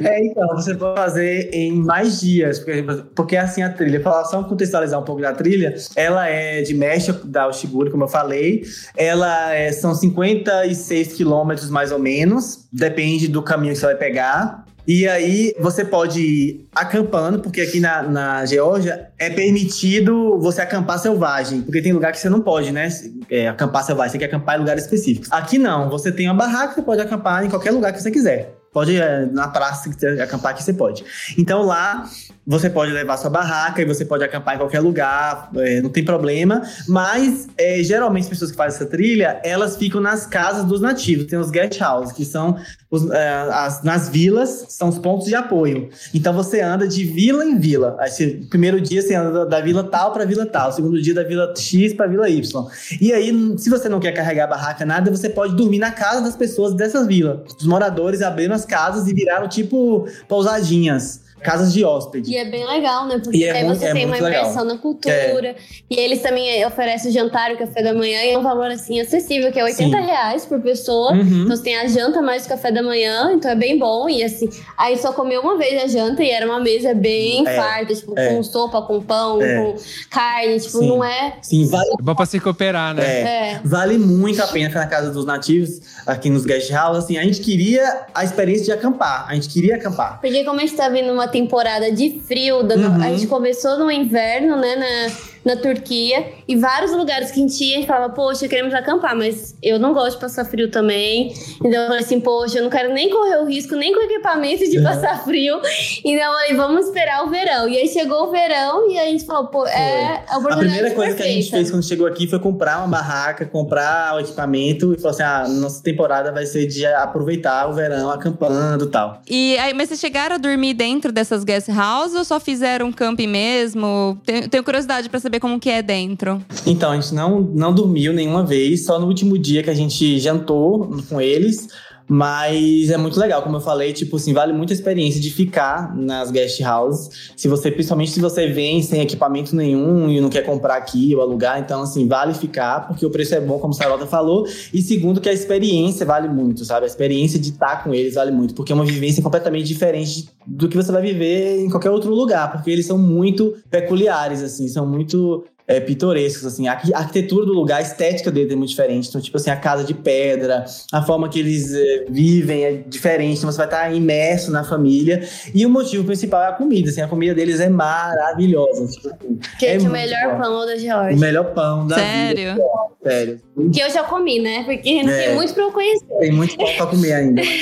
É, 0.02 0.24
então, 0.24 0.46
você 0.48 0.74
pode 0.74 0.96
fazer 0.96 1.50
em 1.52 1.72
mais 1.72 2.20
dias, 2.20 2.58
porque, 2.58 2.84
porque 3.14 3.36
assim 3.36 3.62
a 3.62 3.68
trilha, 3.70 4.00
falar 4.00 4.24
só 4.24 4.42
contextualizar 4.42 4.98
um 5.00 5.04
pouco 5.04 5.20
da 5.20 5.32
trilha, 5.32 5.74
ela 5.96 6.28
é 6.28 6.62
de 6.62 6.74
México, 6.74 7.26
da 7.26 7.48
Oshiguro, 7.48 7.90
como 7.90 8.04
eu 8.04 8.08
falei, 8.08 8.62
ela 8.96 9.52
é- 9.52 9.72
são 9.72 9.94
56 9.94 11.12
quilômetros 11.14 11.70
mais 11.70 11.92
ou 11.92 11.98
menos, 11.98 12.66
depende 12.72 13.28
do 13.28 13.42
caminho 13.42 13.72
que 13.74 13.80
você 13.80 13.86
vai 13.86 13.96
pegar. 13.96 14.64
E 14.88 15.06
aí 15.06 15.54
você 15.60 15.84
pode 15.84 16.18
ir 16.18 16.68
acampando, 16.74 17.40
porque 17.40 17.60
aqui 17.60 17.78
na, 17.78 18.02
na 18.02 18.46
Geórgia 18.46 19.10
é 19.18 19.28
permitido 19.28 20.38
você 20.38 20.62
acampar 20.62 20.98
selvagem, 20.98 21.60
porque 21.60 21.82
tem 21.82 21.92
lugar 21.92 22.10
que 22.10 22.18
você 22.18 22.30
não 22.30 22.40
pode, 22.40 22.72
né? 22.72 22.88
É, 23.30 23.48
acampar 23.48 23.84
selvagem, 23.84 24.12
você 24.12 24.18
tem 24.18 24.26
que 24.26 24.34
acampar 24.34 24.56
em 24.56 24.60
lugares 24.60 24.84
específicos. 24.84 25.30
Aqui 25.30 25.58
não, 25.58 25.90
você 25.90 26.10
tem 26.10 26.26
uma 26.26 26.34
barraca, 26.34 26.74
você 26.74 26.80
pode 26.80 27.02
acampar 27.02 27.44
em 27.44 27.50
qualquer 27.50 27.70
lugar 27.70 27.92
que 27.92 28.00
você 28.00 28.10
quiser. 28.10 28.54
Pode 28.72 28.96
é, 28.96 29.26
na 29.26 29.48
praça, 29.48 29.90
acampar 30.22 30.52
aqui, 30.52 30.62
você 30.62 30.72
pode. 30.72 31.04
Então 31.36 31.62
lá 31.62 32.08
você 32.48 32.70
pode 32.70 32.90
levar 32.92 33.18
sua 33.18 33.28
barraca 33.28 33.82
e 33.82 33.84
você 33.84 34.06
pode 34.06 34.24
acampar 34.24 34.54
em 34.54 34.58
qualquer 34.58 34.80
lugar, 34.80 35.50
é, 35.56 35.82
não 35.82 35.90
tem 35.90 36.02
problema. 36.02 36.62
Mas 36.88 37.46
é, 37.58 37.82
geralmente 37.82 38.22
as 38.22 38.30
pessoas 38.30 38.50
que 38.50 38.56
fazem 38.56 38.76
essa 38.76 38.86
trilha, 38.86 39.38
elas 39.44 39.76
ficam 39.76 40.00
nas 40.00 40.26
casas 40.26 40.64
dos 40.64 40.80
nativos. 40.80 41.26
Tem 41.26 41.38
os 41.38 41.50
guest 41.50 41.78
houses, 41.82 42.10
que 42.10 42.24
são 42.24 42.56
os, 42.90 43.10
é, 43.10 43.28
as, 43.52 43.82
nas 43.82 44.08
vilas, 44.08 44.64
são 44.70 44.88
os 44.88 44.98
pontos 44.98 45.26
de 45.26 45.34
apoio. 45.34 45.90
Então 46.14 46.32
você 46.32 46.62
anda 46.62 46.88
de 46.88 47.04
vila 47.04 47.44
em 47.44 47.58
vila. 47.58 47.98
Aí, 48.00 48.46
primeiro 48.48 48.80
dia 48.80 49.02
você 49.02 49.14
anda 49.14 49.30
da, 49.30 49.44
da 49.44 49.60
vila 49.60 49.84
tal 49.84 50.14
para 50.14 50.24
vila 50.24 50.46
tal, 50.46 50.72
segundo 50.72 51.00
dia 51.02 51.12
da 51.12 51.24
vila 51.24 51.52
X 51.54 51.92
para 51.92 52.06
vila 52.06 52.30
Y. 52.30 52.66
E 52.98 53.12
aí, 53.12 53.58
se 53.58 53.68
você 53.68 53.90
não 53.90 54.00
quer 54.00 54.12
carregar 54.12 54.44
a 54.44 54.48
barraca 54.48 54.86
nada, 54.86 55.10
você 55.10 55.28
pode 55.28 55.54
dormir 55.54 55.80
na 55.80 55.90
casa 55.90 56.22
das 56.22 56.34
pessoas 56.34 56.72
dessas 56.72 57.06
vilas. 57.06 57.40
Os 57.58 57.66
moradores 57.66 58.22
abriram 58.22 58.54
as 58.54 58.64
casas 58.64 59.06
e 59.06 59.12
viraram 59.12 59.46
tipo 59.48 60.08
pousadinhas, 60.26 61.27
casas 61.42 61.72
de 61.72 61.84
hóspede. 61.84 62.30
E 62.32 62.36
é 62.36 62.44
bem 62.44 62.66
legal, 62.66 63.06
né? 63.06 63.18
Porque 63.22 63.36
E 63.38 63.44
é 63.44 63.52
aí 63.52 63.64
muito- 63.64 63.78
você 63.80 63.86
é 63.86 63.92
tem 63.92 64.04
uma 64.04 64.12
muito 64.12 64.24
legal. 64.24 64.42
imersão 64.44 64.64
na 64.64 64.76
cultura. 64.78 65.56
E 65.90 65.96
eles 65.98 66.20
também 66.22 66.64
oferecem 66.66 67.10
o 67.10 67.14
jantar 67.14 67.50
e 67.50 67.54
o 67.54 67.58
café 67.58 67.82
da 67.82 67.92
manhã. 67.94 68.22
E 68.24 68.32
é 68.32 68.38
um 68.38 68.42
valor, 68.42 68.70
assim, 68.70 69.00
acessível, 69.00 69.50
que 69.52 69.58
é 69.58 69.64
80 69.64 69.96
Sim. 69.98 70.04
reais 70.04 70.44
por 70.46 70.60
pessoa. 70.60 71.12
Uhum. 71.12 71.44
Então 71.44 71.56
você 71.56 71.62
tem 71.62 71.76
a 71.76 71.86
janta 71.86 72.20
mais 72.22 72.46
o 72.46 72.48
café 72.48 72.70
da 72.72 72.82
manhã, 72.82 73.32
então 73.34 73.50
é 73.50 73.54
bem 73.54 73.78
bom. 73.78 74.08
E 74.08 74.22
assim, 74.22 74.48
aí 74.76 74.96
só 74.98 75.12
comeu 75.12 75.40
uma 75.40 75.56
vez 75.56 75.82
a 75.82 75.86
janta 75.86 76.22
e 76.22 76.30
era 76.30 76.46
uma 76.46 76.60
mesa 76.60 76.94
bem 76.94 77.46
É, 77.46 77.56
farta, 77.56 77.94
tipo, 77.94 78.18
é. 78.18 78.28
com 78.34 78.42
sopa, 78.42 78.82
com 78.82 79.00
pão, 79.02 79.40
É. 79.42 79.56
com 79.62 79.74
carne, 80.10 80.58
tipo, 80.60 80.78
Sim. 80.78 80.88
não 80.88 81.04
é. 81.04 81.34
Sim, 81.42 81.66
vale 81.66 81.88
É 81.98 82.02
bom 82.02 82.14
pra 82.14 82.26
se 82.26 82.40
cooperar, 82.40 82.94
né? 82.94 83.04
É. 83.04 83.18
É. 83.54 83.60
Vale 83.64 83.98
muito 83.98 84.42
a 84.42 84.46
pena 84.46 84.68
ficar 84.68 84.80
na 84.80 84.86
casa 84.86 85.10
dos 85.10 85.24
nativos, 85.24 85.80
aqui 86.06 86.28
nos 86.30 86.44
guest 86.44 86.70
houses. 86.72 87.04
Assim, 87.04 87.16
a 87.18 87.22
gente 87.22 87.40
queria 87.40 88.06
a 88.14 88.24
experiência 88.24 88.64
de 88.64 88.72
acampar. 88.72 89.26
A 89.28 89.34
gente 89.34 89.48
queria 89.48 89.76
acampar. 89.76 90.20
Porque 90.20 90.44
como 90.44 90.58
a 90.58 90.60
gente 90.60 90.74
tá 90.74 90.88
vindo 90.88 91.12
uma 91.12 91.27
temporada 91.28 91.90
de 91.92 92.20
frio, 92.26 92.62
Uhum. 92.88 93.02
a 93.02 93.08
gente 93.10 93.26
começou 93.26 93.78
no 93.78 93.90
inverno, 93.90 94.56
né, 94.56 94.76
na, 94.76 95.12
na 95.48 95.56
Turquia, 95.56 96.32
e 96.46 96.54
vários 96.56 96.92
lugares 96.92 97.30
que 97.30 97.40
a 97.40 97.42
gente 97.42 97.64
ia, 97.64 97.74
a 97.76 97.78
gente 97.78 97.86
falava, 97.86 98.12
poxa, 98.12 98.46
queremos 98.48 98.74
acampar, 98.74 99.16
mas 99.16 99.56
eu 99.62 99.78
não 99.78 99.92
gosto 99.94 100.16
de 100.16 100.20
passar 100.20 100.44
frio 100.44 100.70
também. 100.70 101.32
Então 101.64 101.72
eu 101.80 101.86
falei 101.88 102.00
assim, 102.02 102.20
poxa, 102.20 102.58
eu 102.58 102.62
não 102.64 102.70
quero 102.70 102.92
nem 102.92 103.08
correr 103.10 103.38
o 103.38 103.44
risco, 103.46 103.74
nem 103.74 103.92
com 103.94 104.02
equipamento 104.02 104.68
de 104.68 104.78
Uhum. 104.78 104.84
passar 104.84 105.24
frio. 105.24 105.60
Então 106.04 106.24
eu 106.26 106.32
falei, 106.32 106.54
vamos 106.54 106.86
esperar 106.86 107.24
o 107.24 107.30
verão. 107.30 107.68
E 107.68 107.76
aí 107.78 107.88
chegou 107.88 108.28
o 108.28 108.30
verão 108.30 108.90
e 108.90 108.98
a 108.98 109.04
gente 109.06 109.24
falou, 109.24 109.46
pô, 109.48 109.66
é 109.66 110.22
a 110.28 110.34
A 110.34 110.38
oportunidade 110.38 110.58
primeira 110.72 110.94
coisa 110.94 111.16
que 111.16 111.22
a 111.22 111.26
gente 111.26 111.34
perfeita. 111.36 111.56
fez 111.56 111.70
quando 111.70 111.82
chegou 111.84 112.06
aqui 112.06 112.26
foi 112.26 112.38
comprar 112.38 112.78
uma 112.78 112.88
barraca, 112.88 113.44
comprar 113.46 114.14
o 114.16 114.20
equipamento 114.20 114.92
e 114.92 114.96
falou 114.96 115.10
assim: 115.10 115.22
ah, 115.22 115.46
nossa 115.48 115.82
temporada 115.82 116.30
vai 116.32 116.44
ser 116.46 116.66
de 116.66 116.84
aproveitar 116.86 117.68
o 117.68 117.72
verão 117.72 118.10
acampando 118.10 118.84
e 118.84 118.88
tal. 118.90 119.22
E 119.28 119.56
aí, 119.58 119.72
mas 119.74 119.88
vocês 119.88 120.00
chegaram 120.00 120.34
a 120.34 120.38
dormir 120.38 120.74
dentro 120.74 121.10
dessas 121.10 121.44
guest 121.44 121.68
houses 121.68 122.16
ou 122.16 122.24
só 122.24 122.38
fizeram 122.38 122.92
camping 122.92 123.26
mesmo? 123.26 124.18
Tenho, 124.24 124.48
tenho 124.48 124.62
curiosidade 124.64 125.08
pra 125.08 125.18
saber 125.20 125.37
como 125.40 125.58
que 125.58 125.70
é 125.70 125.82
dentro. 125.82 126.42
Então, 126.66 126.92
a 126.92 126.94
gente 127.00 127.14
não, 127.14 127.40
não 127.40 127.72
dormiu 127.72 128.12
nenhuma 128.12 128.44
vez, 128.44 128.84
só 128.84 128.98
no 128.98 129.06
último 129.06 129.38
dia 129.38 129.62
que 129.62 129.70
a 129.70 129.74
gente 129.74 130.18
jantou 130.18 130.90
com 131.08 131.20
eles. 131.20 131.68
Mas 132.08 132.88
é 132.88 132.96
muito 132.96 133.20
legal, 133.20 133.42
como 133.42 133.56
eu 133.56 133.60
falei, 133.60 133.92
tipo 133.92 134.16
assim, 134.16 134.32
vale 134.32 134.54
muito 134.54 134.72
a 134.72 134.74
experiência 134.74 135.20
de 135.20 135.30
ficar 135.30 135.94
nas 135.94 136.30
guest 136.30 136.58
houses. 136.62 137.32
Se 137.36 137.46
você, 137.48 137.70
principalmente 137.70 138.12
se 138.12 138.20
você 138.20 138.46
vem 138.46 138.82
sem 138.82 139.02
equipamento 139.02 139.54
nenhum 139.54 140.08
e 140.08 140.18
não 140.18 140.30
quer 140.30 140.42
comprar 140.42 140.76
aqui 140.76 141.14
ou 141.14 141.20
alugar, 141.20 141.60
então 141.60 141.82
assim, 141.82 142.08
vale 142.08 142.32
ficar, 142.32 142.88
porque 142.88 143.04
o 143.04 143.10
preço 143.10 143.34
é 143.34 143.40
bom, 143.40 143.58
como 143.58 143.74
Sarota 143.74 144.06
falou. 144.06 144.46
E 144.72 144.80
segundo, 144.80 145.20
que 145.20 145.28
a 145.28 145.32
experiência 145.32 146.06
vale 146.06 146.28
muito, 146.28 146.64
sabe? 146.64 146.84
A 146.84 146.86
experiência 146.86 147.38
de 147.38 147.50
estar 147.50 147.84
com 147.84 147.92
eles 147.92 148.14
vale 148.14 148.30
muito, 148.30 148.54
porque 148.54 148.72
é 148.72 148.74
uma 148.74 148.86
vivência 148.86 149.22
completamente 149.22 149.66
diferente 149.66 150.30
do 150.46 150.66
que 150.66 150.76
você 150.76 150.90
vai 150.90 151.02
viver 151.02 151.60
em 151.60 151.68
qualquer 151.68 151.90
outro 151.90 152.14
lugar, 152.14 152.50
porque 152.50 152.70
eles 152.70 152.86
são 152.86 152.96
muito 152.96 153.54
peculiares, 153.70 154.42
assim, 154.42 154.66
são 154.66 154.86
muito 154.86 155.44
é, 155.68 155.78
pitorescos, 155.80 156.46
assim. 156.46 156.66
A 156.66 156.72
arqui- 156.72 156.94
a 156.94 156.98
arquitetura 156.98 157.44
do 157.44 157.52
lugar, 157.52 157.76
a 157.78 157.82
estética 157.82 158.30
dele 158.30 158.54
é 158.54 158.56
muito 158.56 158.70
diferente. 158.70 159.08
Então, 159.08 159.20
tipo 159.20 159.36
assim, 159.36 159.50
a 159.50 159.56
casa 159.56 159.84
de 159.84 159.92
pedra, 159.92 160.64
a 160.90 161.02
forma 161.02 161.28
que 161.28 161.38
eles 161.38 161.74
é, 161.74 162.06
vivem 162.08 162.64
é 162.64 162.72
diferente. 162.72 163.36
Então, 163.38 163.52
você 163.52 163.58
vai 163.58 163.66
estar 163.66 163.94
imerso 163.94 164.50
na 164.50 164.64
família. 164.64 165.22
E 165.54 165.66
o 165.66 165.70
motivo 165.70 166.04
principal 166.04 166.42
é 166.42 166.48
a 166.48 166.52
comida, 166.52 166.88
assim. 166.88 167.02
A 167.02 167.06
comida 167.08 167.34
deles 167.34 167.60
é 167.60 167.68
maravilhosa. 167.68 168.86
Tipo, 168.88 169.08
assim, 169.08 169.38
Que 169.58 169.66
é 169.66 169.74
é 169.76 169.78
o 169.78 169.84
melhor 169.90 170.32
bom. 170.36 170.40
pão 170.42 170.66
da 170.66 170.74
o 170.74 170.78
Georgia. 170.78 171.16
melhor 171.18 171.44
pão 171.52 171.86
da 171.86 171.96
Sério? 171.96 172.52
vida. 172.54 172.64
Sério. 173.02 173.40
Que 173.72 173.80
eu 173.80 173.90
já 173.90 174.02
comi, 174.04 174.40
né? 174.40 174.62
Porque 174.64 175.02
não 175.02 175.12
É. 175.12 175.26
tem 175.26 175.34
muito 175.34 175.52
pra 175.54 175.62
eu 175.64 175.72
conhecer. 175.72 176.06
Tem 176.18 176.32
muito 176.32 176.56
pão 176.56 176.66
pra 176.76 176.86
comer 176.86 177.12
ainda. 177.12 177.42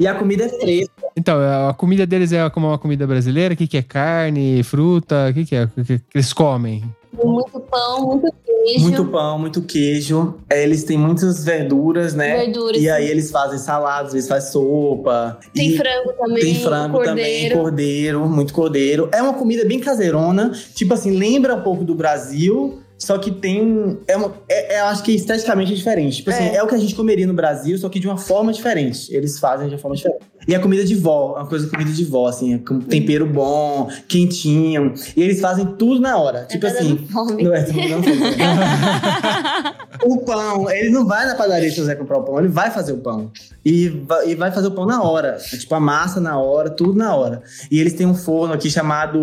E 0.00 0.06
a 0.06 0.14
comida 0.14 0.44
é 0.44 0.48
fresca. 0.48 0.92
Então, 1.18 1.36
a 1.68 1.74
comida 1.74 2.06
deles 2.06 2.32
é 2.32 2.48
como 2.48 2.68
uma 2.68 2.78
comida 2.78 3.04
brasileira? 3.06 3.54
O 3.54 3.56
que, 3.56 3.66
que 3.66 3.76
é 3.76 3.82
carne, 3.82 4.62
fruta? 4.62 5.26
O 5.30 5.34
que, 5.34 5.44
que 5.44 5.56
é? 5.56 5.64
O 5.64 5.68
que, 5.84 5.98
que 5.98 6.04
eles 6.14 6.32
comem? 6.32 6.84
Muito 7.12 7.58
pão, 7.60 8.06
muito 8.06 8.32
queijo. 8.44 8.80
Muito 8.80 9.04
pão, 9.06 9.38
muito 9.38 9.62
queijo. 9.62 10.34
É, 10.48 10.62
Eles 10.62 10.84
têm 10.84 10.96
muitas 10.96 11.42
verduras, 11.44 12.14
né? 12.14 12.36
Verduras. 12.36 12.80
E 12.80 12.88
aí 12.88 13.08
eles 13.08 13.30
fazem 13.32 13.58
saladas, 13.58 14.12
eles 14.14 14.28
fazem 14.28 14.52
sopa. 14.52 15.38
Tem 15.52 15.70
E 15.70 15.76
frango 15.76 16.12
também. 16.12 16.44
Tem 16.44 16.54
frango 16.62 17.02
também, 17.02 17.24
cordeiro. 17.48 17.54
cordeiro, 17.58 18.28
muito 18.28 18.54
cordeiro. 18.54 19.08
É 19.12 19.20
uma 19.20 19.34
comida 19.34 19.64
bem 19.64 19.80
caseirona. 19.80 20.52
Tipo 20.74 20.94
assim, 20.94 21.16
lembra 21.16 21.56
um 21.56 21.62
pouco 21.62 21.82
do 21.84 21.94
Brasil. 21.94 22.78
Só 22.98 23.16
que 23.16 23.30
tem. 23.30 23.96
É 24.08 24.16
uma, 24.16 24.34
é, 24.48 24.74
é- 24.76 24.80
eu 24.80 24.84
acho 24.86 25.04
que 25.04 25.12
esteticamente 25.12 25.72
é 25.72 25.74
diferente. 25.76 26.16
Tipo 26.16 26.30
assim, 26.30 26.48
É. 26.48 26.56
é 26.56 26.62
o 26.62 26.66
que 26.66 26.74
a 26.74 26.78
gente 26.78 26.96
comeria 26.96 27.26
no 27.28 27.32
Brasil, 27.32 27.78
só 27.78 27.88
que 27.88 27.98
de 28.00 28.08
uma 28.08 28.16
forma 28.18 28.52
diferente. 28.52 29.14
Eles 29.14 29.38
fazem 29.38 29.68
de 29.68 29.74
uma 29.74 29.80
forma 29.80 29.96
diferente. 29.96 30.20
E 30.48 30.54
a 30.54 30.60
comida 30.60 30.82
de 30.82 30.94
vó, 30.94 31.34
é 31.36 31.40
uma 31.40 31.46
coisa 31.46 31.68
comida 31.68 31.92
de 31.92 32.04
vó, 32.06 32.26
assim, 32.26 32.54
é 32.54 32.58
com 32.58 32.80
tempero 32.80 33.26
bom, 33.26 33.90
quentinho. 34.08 34.94
E 35.14 35.22
eles 35.22 35.42
fazem 35.42 35.66
tudo 35.76 36.00
na 36.00 36.16
hora. 36.16 36.46
Tipo 36.46 36.66
assim. 36.66 37.06
fome. 37.12 37.42
Não 37.42 37.52
é, 37.52 37.66
não 37.70 38.00
o 40.04 40.18
pão, 40.18 40.70
ele 40.70 40.88
não 40.88 41.06
vai 41.06 41.26
na 41.26 41.34
padaria 41.34 41.70
se 41.70 41.78
você 41.78 41.94
comprar 41.94 42.18
o 42.18 42.22
pão, 42.22 42.38
ele 42.38 42.48
vai 42.48 42.70
fazer 42.70 42.92
o 42.92 42.98
pão. 42.98 43.30
E 43.62 43.88
vai, 43.88 44.30
e 44.30 44.34
vai 44.34 44.50
fazer 44.50 44.68
o 44.68 44.70
pão 44.70 44.86
na 44.86 45.02
hora. 45.02 45.36
É 45.52 45.56
tipo, 45.56 45.74
a 45.74 45.80
massa 45.80 46.18
na 46.18 46.38
hora, 46.38 46.70
tudo 46.70 46.94
na 46.94 47.14
hora. 47.14 47.42
E 47.70 47.78
eles 47.78 47.92
têm 47.92 48.06
um 48.06 48.14
forno 48.14 48.54
aqui 48.54 48.70
chamado 48.70 49.18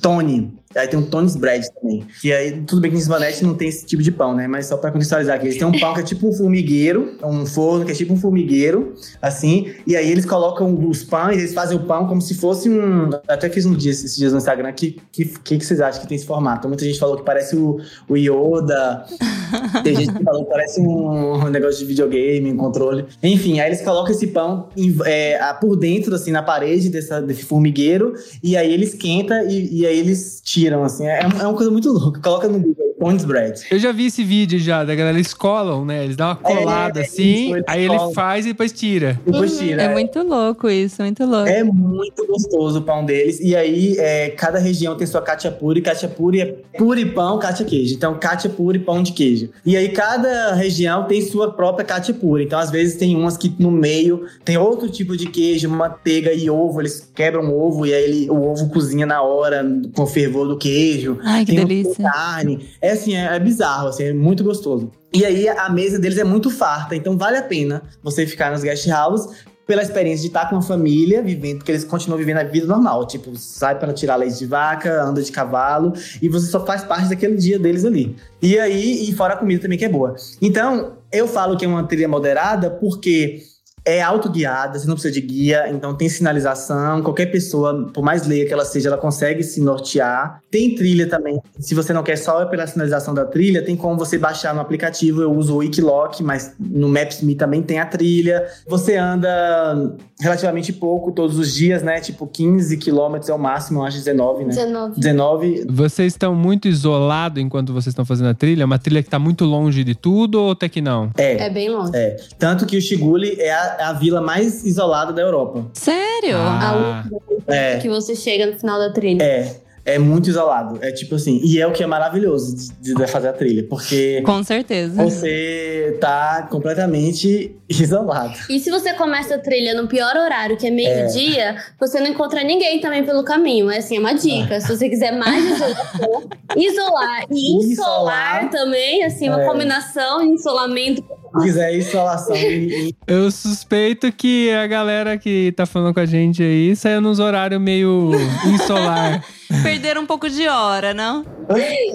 Tony. 0.00 0.54
Aí 0.76 0.88
tem 0.88 0.98
um 0.98 1.02
Tony's 1.02 1.36
Bread 1.36 1.66
também. 1.80 2.06
E 2.22 2.32
aí, 2.32 2.60
tudo 2.62 2.80
bem 2.80 2.90
que 2.90 2.96
em 2.96 3.00
Svanete 3.00 3.44
não 3.44 3.54
tem 3.54 3.68
esse 3.68 3.84
tipo 3.86 4.02
de 4.02 4.10
pão, 4.10 4.34
né? 4.34 4.46
Mas 4.46 4.66
só 4.66 4.76
pra 4.76 4.90
contextualizar 4.90 5.36
aqui, 5.36 5.46
eles 5.46 5.58
têm 5.58 5.66
um 5.66 5.78
pão 5.78 5.94
que 5.94 6.00
é 6.00 6.02
tipo 6.02 6.28
um 6.28 6.32
formigueiro, 6.32 7.16
um 7.24 7.44
forno 7.46 7.84
que 7.84 7.92
é 7.92 7.94
tipo 7.94 8.12
um 8.12 8.16
formigueiro, 8.16 8.94
assim. 9.20 9.72
E 9.86 9.96
aí 9.96 10.10
eles 10.10 10.24
colocam 10.24 10.88
os 10.88 11.02
pães, 11.02 11.38
eles 11.38 11.54
fazem 11.54 11.76
o 11.76 11.80
pão 11.80 12.06
como 12.06 12.20
se 12.20 12.34
fosse 12.34 12.68
um. 12.68 13.10
Até 13.28 13.48
fiz 13.48 13.66
um 13.66 13.74
dia, 13.74 13.90
esses 13.90 14.16
dias 14.16 14.32
no 14.32 14.38
Instagram, 14.38 14.72
que 14.72 15.00
que, 15.10 15.24
que, 15.24 15.58
que 15.58 15.64
vocês 15.64 15.80
acham 15.80 16.00
que 16.02 16.08
tem 16.08 16.16
esse 16.16 16.26
formato? 16.26 16.68
Muita 16.68 16.84
gente 16.84 16.98
falou 16.98 17.16
que 17.16 17.24
parece 17.24 17.56
o, 17.56 17.78
o 18.08 18.16
Yoda. 18.16 19.04
Tem 19.84 19.94
gente 19.94 20.12
que 20.12 20.24
falou 20.24 20.44
que 20.44 20.50
parece 20.50 20.80
um, 20.80 21.48
negócio 21.48 21.78
de 21.80 21.84
videogame, 21.84 22.52
um 22.52 22.56
controle. 22.56 23.04
Enfim, 23.22 23.60
aí 23.60 23.68
eles 23.68 23.82
colocam 23.82 24.12
esse 24.12 24.26
pão 24.28 24.68
em- 24.76 24.96
é, 25.04 25.38
por 25.60 25.76
dentro, 25.76 26.14
assim, 26.14 26.30
na 26.30 26.42
parede 26.42 26.88
dessa, 26.88 27.20
desse 27.20 27.44
formigueiro, 27.44 28.14
e 28.42 28.56
aí 28.56 28.72
ele 28.72 28.84
esquenta 28.84 29.42
e, 29.44 29.80
e 29.80 29.86
aí 29.86 29.98
eles 29.98 30.40
tiram, 30.42 30.61
assim. 30.84 31.06
É, 31.06 31.20
é 31.22 31.26
uma 31.26 31.54
coisa 31.54 31.70
muito 31.70 31.90
louca. 31.90 32.20
Coloca 32.20 32.48
no 32.48 32.58
Google, 32.58 32.91
Pond's 33.02 33.24
Bread. 33.24 33.60
Eu 33.70 33.78
já 33.78 33.90
vi 33.90 34.06
esse 34.06 34.22
vídeo 34.22 34.58
já, 34.58 34.84
da 34.84 34.94
galera, 34.94 35.16
eles 35.16 35.34
colam, 35.34 35.84
né? 35.84 36.04
Eles 36.04 36.14
dão 36.16 36.28
uma 36.28 36.36
colada 36.36 37.00
É, 37.00 37.02
assim, 37.02 37.54
isso, 37.56 37.64
aí 37.66 37.84
ele 37.84 37.98
faz 38.14 38.44
e 38.46 38.50
depois 38.50 38.70
tira. 38.72 39.20
Depois 39.26 39.58
tira. 39.58 39.82
É 39.82 39.88
muito 39.88 40.22
louco 40.22 40.68
isso, 40.70 41.02
muito 41.02 41.24
louco. 41.24 41.48
É 41.48 41.64
muito 41.64 42.24
gostoso 42.26 42.78
o 42.78 42.82
pão 42.82 43.04
deles. 43.04 43.40
E 43.40 43.56
aí, 43.56 43.96
é, 43.98 44.30
cada 44.30 44.58
região 44.58 44.96
tem 44.96 45.06
sua 45.06 45.20
catiapuri. 45.20 45.82
Catiapuri 45.82 46.40
é 46.40 46.46
puri 46.78 47.06
pão, 47.06 47.38
catia 47.38 47.66
queijo. 47.66 47.94
Então, 47.94 48.14
catiapuri, 48.18 48.78
pão 48.78 49.02
de 49.02 49.12
queijo. 49.12 49.48
E 49.66 49.76
aí, 49.76 49.88
cada 49.88 50.54
região 50.54 51.04
tem 51.04 51.20
sua 51.22 51.50
própria 51.52 51.84
catiapuri. 51.84 52.44
Então, 52.44 52.58
às 52.58 52.70
vezes, 52.70 52.96
tem 52.96 53.16
umas 53.16 53.36
que 53.36 53.52
no 53.58 53.70
meio 53.70 54.26
tem 54.44 54.56
outro 54.56 54.88
tipo 54.88 55.16
de 55.16 55.26
queijo, 55.26 55.68
manteiga 55.68 56.32
e 56.32 56.48
ovo. 56.48 56.80
Eles 56.80 57.10
quebram 57.14 57.42
o 57.50 57.60
ovo 57.60 57.84
e 57.86 57.92
aí 57.92 58.04
ele- 58.04 58.30
o 58.30 58.42
ovo 58.50 58.68
cozinha 58.68 59.06
na 59.06 59.22
hora 59.22 59.64
com 59.94 60.02
o 60.02 60.06
fervor 60.06 60.46
do 60.46 60.56
queijo. 60.56 61.18
Ai, 61.24 61.44
que 61.44 61.54
tem 61.56 61.64
delícia. 61.66 62.04
carne. 62.04 62.60
É 62.80 62.91
assim, 62.92 63.16
é, 63.16 63.36
é 63.36 63.38
bizarro, 63.38 63.88
assim, 63.88 64.04
é 64.04 64.12
muito 64.12 64.44
gostoso. 64.44 64.90
E 65.12 65.24
aí 65.24 65.48
a 65.48 65.68
mesa 65.68 65.98
deles 65.98 66.18
é 66.18 66.24
muito 66.24 66.50
farta, 66.50 66.96
então 66.96 67.16
vale 67.18 67.36
a 67.36 67.42
pena 67.42 67.82
você 68.02 68.26
ficar 68.26 68.50
nos 68.50 68.62
guest 68.62 68.88
houses 68.88 69.28
pela 69.66 69.82
experiência 69.82 70.22
de 70.22 70.26
estar 70.26 70.48
com 70.48 70.56
uma 70.56 70.62
família 70.62 71.22
vivendo, 71.22 71.58
porque 71.58 71.72
eles 71.72 71.84
continuam 71.84 72.18
vivendo 72.18 72.38
a 72.38 72.44
vida 72.44 72.66
normal. 72.66 73.06
Tipo, 73.06 73.34
sai 73.36 73.78
para 73.78 73.92
tirar 73.92 74.16
leite 74.16 74.38
de 74.38 74.46
vaca, 74.46 75.02
anda 75.02 75.22
de 75.22 75.30
cavalo, 75.30 75.92
e 76.20 76.28
você 76.28 76.46
só 76.50 76.64
faz 76.66 76.84
parte 76.84 77.08
daquele 77.08 77.36
dia 77.36 77.58
deles 77.58 77.84
ali. 77.84 78.16
E 78.40 78.58
aí, 78.58 79.08
e 79.08 79.14
fora 79.14 79.34
a 79.34 79.36
comida 79.36 79.62
também 79.62 79.78
que 79.78 79.84
é 79.84 79.88
boa. 79.88 80.16
Então, 80.40 80.94
eu 81.12 81.28
falo 81.28 81.56
que 81.56 81.64
é 81.64 81.68
uma 81.68 81.84
trilha 81.84 82.08
moderada 82.08 82.70
porque 82.70 83.42
é 83.84 84.00
autoguiada, 84.00 84.78
você 84.78 84.86
não 84.86 84.94
precisa 84.94 85.12
de 85.12 85.20
guia, 85.20 85.68
então 85.70 85.94
tem 85.94 86.08
sinalização, 86.08 87.02
qualquer 87.02 87.26
pessoa, 87.26 87.90
por 87.92 88.02
mais 88.02 88.26
leia 88.26 88.46
que 88.46 88.52
ela 88.52 88.64
seja, 88.64 88.88
ela 88.88 88.98
consegue 88.98 89.42
se 89.42 89.60
nortear. 89.60 90.40
Tem 90.50 90.74
trilha 90.74 91.08
também, 91.08 91.40
se 91.58 91.74
você 91.74 91.92
não 91.92 92.02
quer 92.02 92.16
só 92.16 92.44
pela 92.46 92.66
sinalização 92.66 93.12
da 93.14 93.24
trilha, 93.24 93.62
tem 93.62 93.76
como 93.76 93.96
você 93.96 94.18
baixar 94.18 94.54
no 94.54 94.60
aplicativo, 94.60 95.22
eu 95.22 95.32
uso 95.32 95.54
o 95.54 95.58
Wikiloc, 95.58 96.20
mas 96.20 96.54
no 96.58 96.88
Maps.me 96.88 97.34
também 97.34 97.62
tem 97.62 97.78
a 97.80 97.86
trilha. 97.86 98.46
Você 98.68 98.96
anda 98.96 99.94
relativamente 100.20 100.72
pouco 100.72 101.10
todos 101.10 101.38
os 101.38 101.52
dias, 101.52 101.82
né, 101.82 102.00
tipo 102.00 102.26
15 102.26 102.76
quilômetros 102.76 103.28
é 103.28 103.34
o 103.34 103.38
máximo, 103.38 103.80
eu 103.80 103.84
acho 103.84 103.98
19, 103.98 104.44
né? 104.44 104.50
19. 104.50 105.00
19, 105.00 105.66
Vocês 105.68 106.12
estão 106.12 106.34
muito 106.34 106.68
isolados 106.68 107.42
enquanto 107.42 107.72
vocês 107.72 107.88
estão 107.88 108.04
fazendo 108.04 108.28
a 108.28 108.34
trilha? 108.34 108.62
É 108.62 108.64
Uma 108.64 108.78
trilha 108.78 109.02
que 109.02 109.10
tá 109.10 109.18
muito 109.18 109.44
longe 109.44 109.82
de 109.82 109.94
tudo 109.94 110.40
ou 110.40 110.52
até 110.52 110.68
que 110.68 110.80
não? 110.80 111.10
é. 111.16 111.32
É 111.46 111.50
bem 111.50 111.70
longe. 111.70 111.90
É, 111.94 112.16
tanto 112.38 112.64
que 112.66 112.76
o 112.76 112.80
Chiguli 112.80 113.40
é 113.40 113.52
a, 113.52 113.71
é 113.78 113.84
a 113.84 113.92
vila 113.92 114.20
mais 114.20 114.64
isolada 114.64 115.12
da 115.12 115.22
Europa. 115.22 115.64
Sério? 115.74 116.36
Ah, 116.38 117.04
É, 117.46 117.78
Que 117.78 117.88
você 117.88 118.14
chega 118.14 118.46
no 118.46 118.58
final 118.58 118.78
da 118.78 118.92
trilha. 118.92 119.22
É, 119.22 119.56
é 119.84 119.98
muito 119.98 120.28
isolado. 120.30 120.78
É 120.80 120.92
tipo 120.92 121.14
assim, 121.16 121.40
e 121.42 121.60
é 121.60 121.66
o 121.66 121.72
que 121.72 121.82
é 121.82 121.86
maravilhoso 121.86 122.72
de, 122.80 122.94
de 122.94 123.06
fazer 123.06 123.28
a 123.28 123.32
trilha, 123.32 123.66
porque 123.68 124.22
Com 124.24 124.42
certeza. 124.44 125.02
você 125.02 125.96
tá 126.00 126.46
completamente 126.50 127.56
isolado. 127.68 128.34
E 128.48 128.60
se 128.60 128.70
você 128.70 128.92
começa 128.94 129.34
a 129.34 129.38
trilha 129.38 129.74
no 129.74 129.88
pior 129.88 130.14
horário, 130.16 130.56
que 130.56 130.66
é 130.66 130.70
meio-dia, 130.70 131.56
você 131.80 131.98
não 132.00 132.06
encontra 132.08 132.42
ninguém 132.44 132.80
também 132.80 133.04
pelo 133.04 133.24
caminho. 133.24 133.70
É 133.70 133.78
assim, 133.78 133.96
é 133.96 134.00
uma 134.00 134.14
dica. 134.14 134.60
Se 134.60 134.68
você 134.76 134.88
quiser 134.88 135.12
mais 135.18 135.44
isolação, 135.44 136.28
isolar 136.56 137.24
e 137.30 137.56
insolar 137.56 138.50
também, 138.50 139.04
assim, 139.04 139.28
uma 139.28 139.42
É. 139.42 139.46
combinação 139.46 140.26
de 140.26 140.34
isolamento. 140.34 141.02
Se 141.02 141.44
quiser 141.44 141.74
isolação 141.74 142.36
e- 142.36 142.94
eu 143.06 143.30
suspeito 143.30 144.12
que 144.12 144.50
a 144.52 144.66
galera 144.66 145.16
que 145.16 145.50
tá 145.56 145.64
falando 145.64 145.94
com 145.94 146.00
a 146.00 146.04
gente 146.06 146.42
aí 146.42 146.76
saiu 146.76 147.00
nos 147.00 147.18
horários 147.18 147.60
meio 147.60 148.10
insolar. 148.54 149.24
Perderam 149.62 150.02
um 150.02 150.06
pouco 150.06 150.28
de 150.30 150.46
hora, 150.48 150.94
não? 150.94 151.24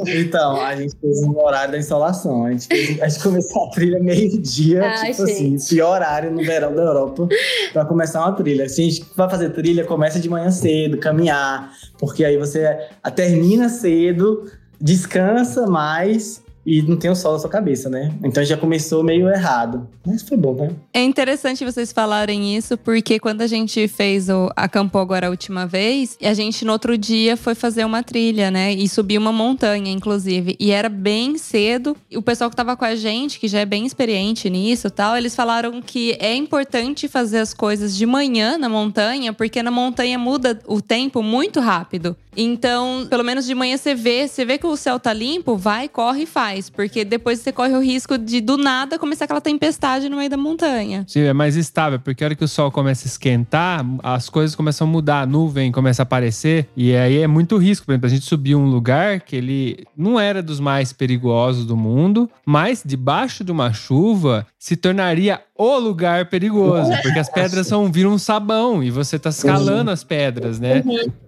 Então, 0.06 0.60
a 0.62 0.76
gente 0.76 0.94
fez 1.00 1.24
um 1.24 1.38
horário 1.40 1.72
da 1.72 1.78
insolação. 1.78 2.46
A 2.46 2.52
gente, 2.52 2.68
fez- 2.68 3.02
a 3.02 3.08
gente 3.08 3.24
começou 3.24 3.66
a 3.66 3.70
trilha 3.72 4.00
meio-dia, 4.00 4.82
tipo 5.12 5.24
assim, 5.24 5.58
pior 5.68 5.92
horário 5.96 6.32
no 6.32 6.44
verão 6.44 6.76
da 6.76 6.82
Europa, 6.84 7.28
pra 7.74 7.86
começar 7.86 8.20
uma 8.22 8.34
trilha. 8.34 8.68
Se 8.70 8.82
a 8.82 8.84
gente 8.84 9.06
vai 9.16 9.30
fazer 9.30 9.50
trilha, 9.52 9.84
começa 9.86 10.20
de 10.20 10.30
manhã 10.30 10.52
cedo, 10.52 10.98
caminhar, 10.98 11.72
porque 11.98 12.24
aí 12.26 12.38
você 12.38 12.78
termina 13.16 13.70
cedo, 13.70 14.52
descansa 14.80 15.66
mais 15.66 16.42
e 16.68 16.82
não 16.82 16.98
tem 16.98 17.10
o 17.10 17.16
sol 17.16 17.32
na 17.32 17.40
sua 17.40 17.50
cabeça, 17.50 17.90
né? 17.90 18.14
Então 18.22 18.44
já 18.44 18.58
começou 18.58 19.02
meio 19.02 19.30
errado. 19.30 19.88
Mas 20.06 20.22
foi 20.22 20.36
bom, 20.36 20.54
né? 20.54 20.72
É 20.94 21.02
interessante 21.02 21.64
vocês 21.64 21.94
falarem 21.94 22.58
isso, 22.58 22.78
porque 22.78 23.20
quando 23.20 23.42
a 23.42 23.48
gente 23.48 23.88
fez 23.88 24.28
o 24.28 24.52
acampou 24.54 25.00
agora 25.00 25.28
a 25.28 25.30
última 25.30 25.66
vez, 25.66 26.18
a 26.22 26.34
gente 26.34 26.66
no 26.66 26.74
outro 26.74 26.98
dia 26.98 27.38
foi 27.38 27.56
fazer 27.56 27.86
uma 27.86 28.04
trilha, 28.04 28.52
né? 28.52 28.74
E 28.74 28.90
subir 28.90 29.18
uma 29.18 29.32
montanha, 29.32 29.90
inclusive. 29.90 30.58
E 30.60 30.72
era 30.72 30.90
bem 30.90 31.38
cedo. 31.38 31.96
E 32.12 32.18
o 32.18 32.22
pessoal 32.22 32.50
que 32.50 32.56
tava 32.58 32.76
com 32.76 32.84
a 32.84 32.96
gente, 32.96 33.40
que 33.40 33.48
já 33.48 33.60
é 33.60 33.66
bem 33.66 33.86
experiente 33.86 34.50
nisso 34.50 34.90
tal, 34.90 35.16
eles 35.16 35.34
falaram 35.34 35.82
que 35.82 36.18
é 36.20 36.36
importante 36.36 37.08
fazer 37.08 37.40
as 37.40 37.54
coisas 37.54 37.96
de 37.96 38.06
manhã 38.06 38.58
na 38.58 38.68
montanha, 38.68 39.32
porque 39.32 39.64
na 39.64 39.72
montanha 39.72 40.20
muda 40.20 40.60
o 40.68 40.82
tempo 40.82 41.24
muito 41.24 41.62
rápido. 41.62 42.14
Então, 42.36 43.08
pelo 43.10 43.24
menos 43.24 43.46
de 43.46 43.56
manhã 43.56 43.76
você 43.78 43.96
vê, 43.96 44.28
você 44.28 44.46
vê 44.46 44.60
que 44.60 44.68
o 44.68 44.78
céu 44.78 45.00
tá 45.00 45.12
limpo, 45.12 45.58
vai, 45.58 45.90
corre 45.90 46.24
e 46.24 46.26
faz. 46.28 46.57
Porque 46.70 47.06
depois 47.06 47.40
você 47.40 47.52
corre 47.52 47.74
o 47.74 47.82
risco 47.82 48.18
de, 48.18 48.42
do 48.42 48.58
nada, 48.58 48.98
começar 48.98 49.26
aquela 49.26 49.42
tempestade 49.42 50.10
no 50.10 50.18
meio 50.18 50.30
da 50.30 50.38
montanha. 50.38 51.06
Sim, 51.08 51.22
é 51.22 51.34
mais 51.34 51.56
estável, 51.56 52.00
porque 52.00 52.24
a 52.24 52.28
hora 52.28 52.36
que 52.36 52.44
o 52.44 52.48
sol 52.48 52.72
começa 52.72 53.06
a 53.06 53.10
esquentar, 53.10 53.86
as 54.02 54.30
coisas 54.30 54.56
começam 54.56 54.88
a 54.88 54.90
mudar, 54.90 55.22
a 55.22 55.26
nuvem 55.26 55.72
começa 55.72 56.02
a 56.02 56.04
aparecer, 56.04 56.68
e 56.76 56.96
aí 56.96 57.20
é 57.20 57.28
muito 57.28 57.58
risco. 57.58 57.86
Por 57.86 57.92
exemplo, 57.92 58.08
a 58.08 58.10
gente 58.10 58.26
subiu 58.26 58.60
um 58.60 58.70
lugar 58.70 59.22
que 59.22 59.36
ele 59.36 59.86
não 59.96 60.20
era 60.20 60.42
dos 60.42 60.60
mais 60.60 60.92
perigosos 60.92 61.66
do 61.66 61.78
mundo, 61.78 62.30
mas 62.46 62.82
debaixo 62.86 63.44
de 63.44 63.52
uma 63.52 63.72
chuva 63.74 64.46
se 64.60 64.76
tornaria 64.76 65.42
o 65.58 65.78
lugar 65.78 66.30
perigoso, 66.30 66.92
porque 67.02 67.18
as 67.18 67.30
pedras 67.30 67.68
são, 67.68 67.92
viram 67.92 68.12
um 68.12 68.18
sabão 68.18 68.84
e 68.84 68.92
você 68.92 69.18
tá 69.18 69.30
escalando 69.30 69.90
as 69.90 70.04
pedras, 70.04 70.60
né? 70.60 70.84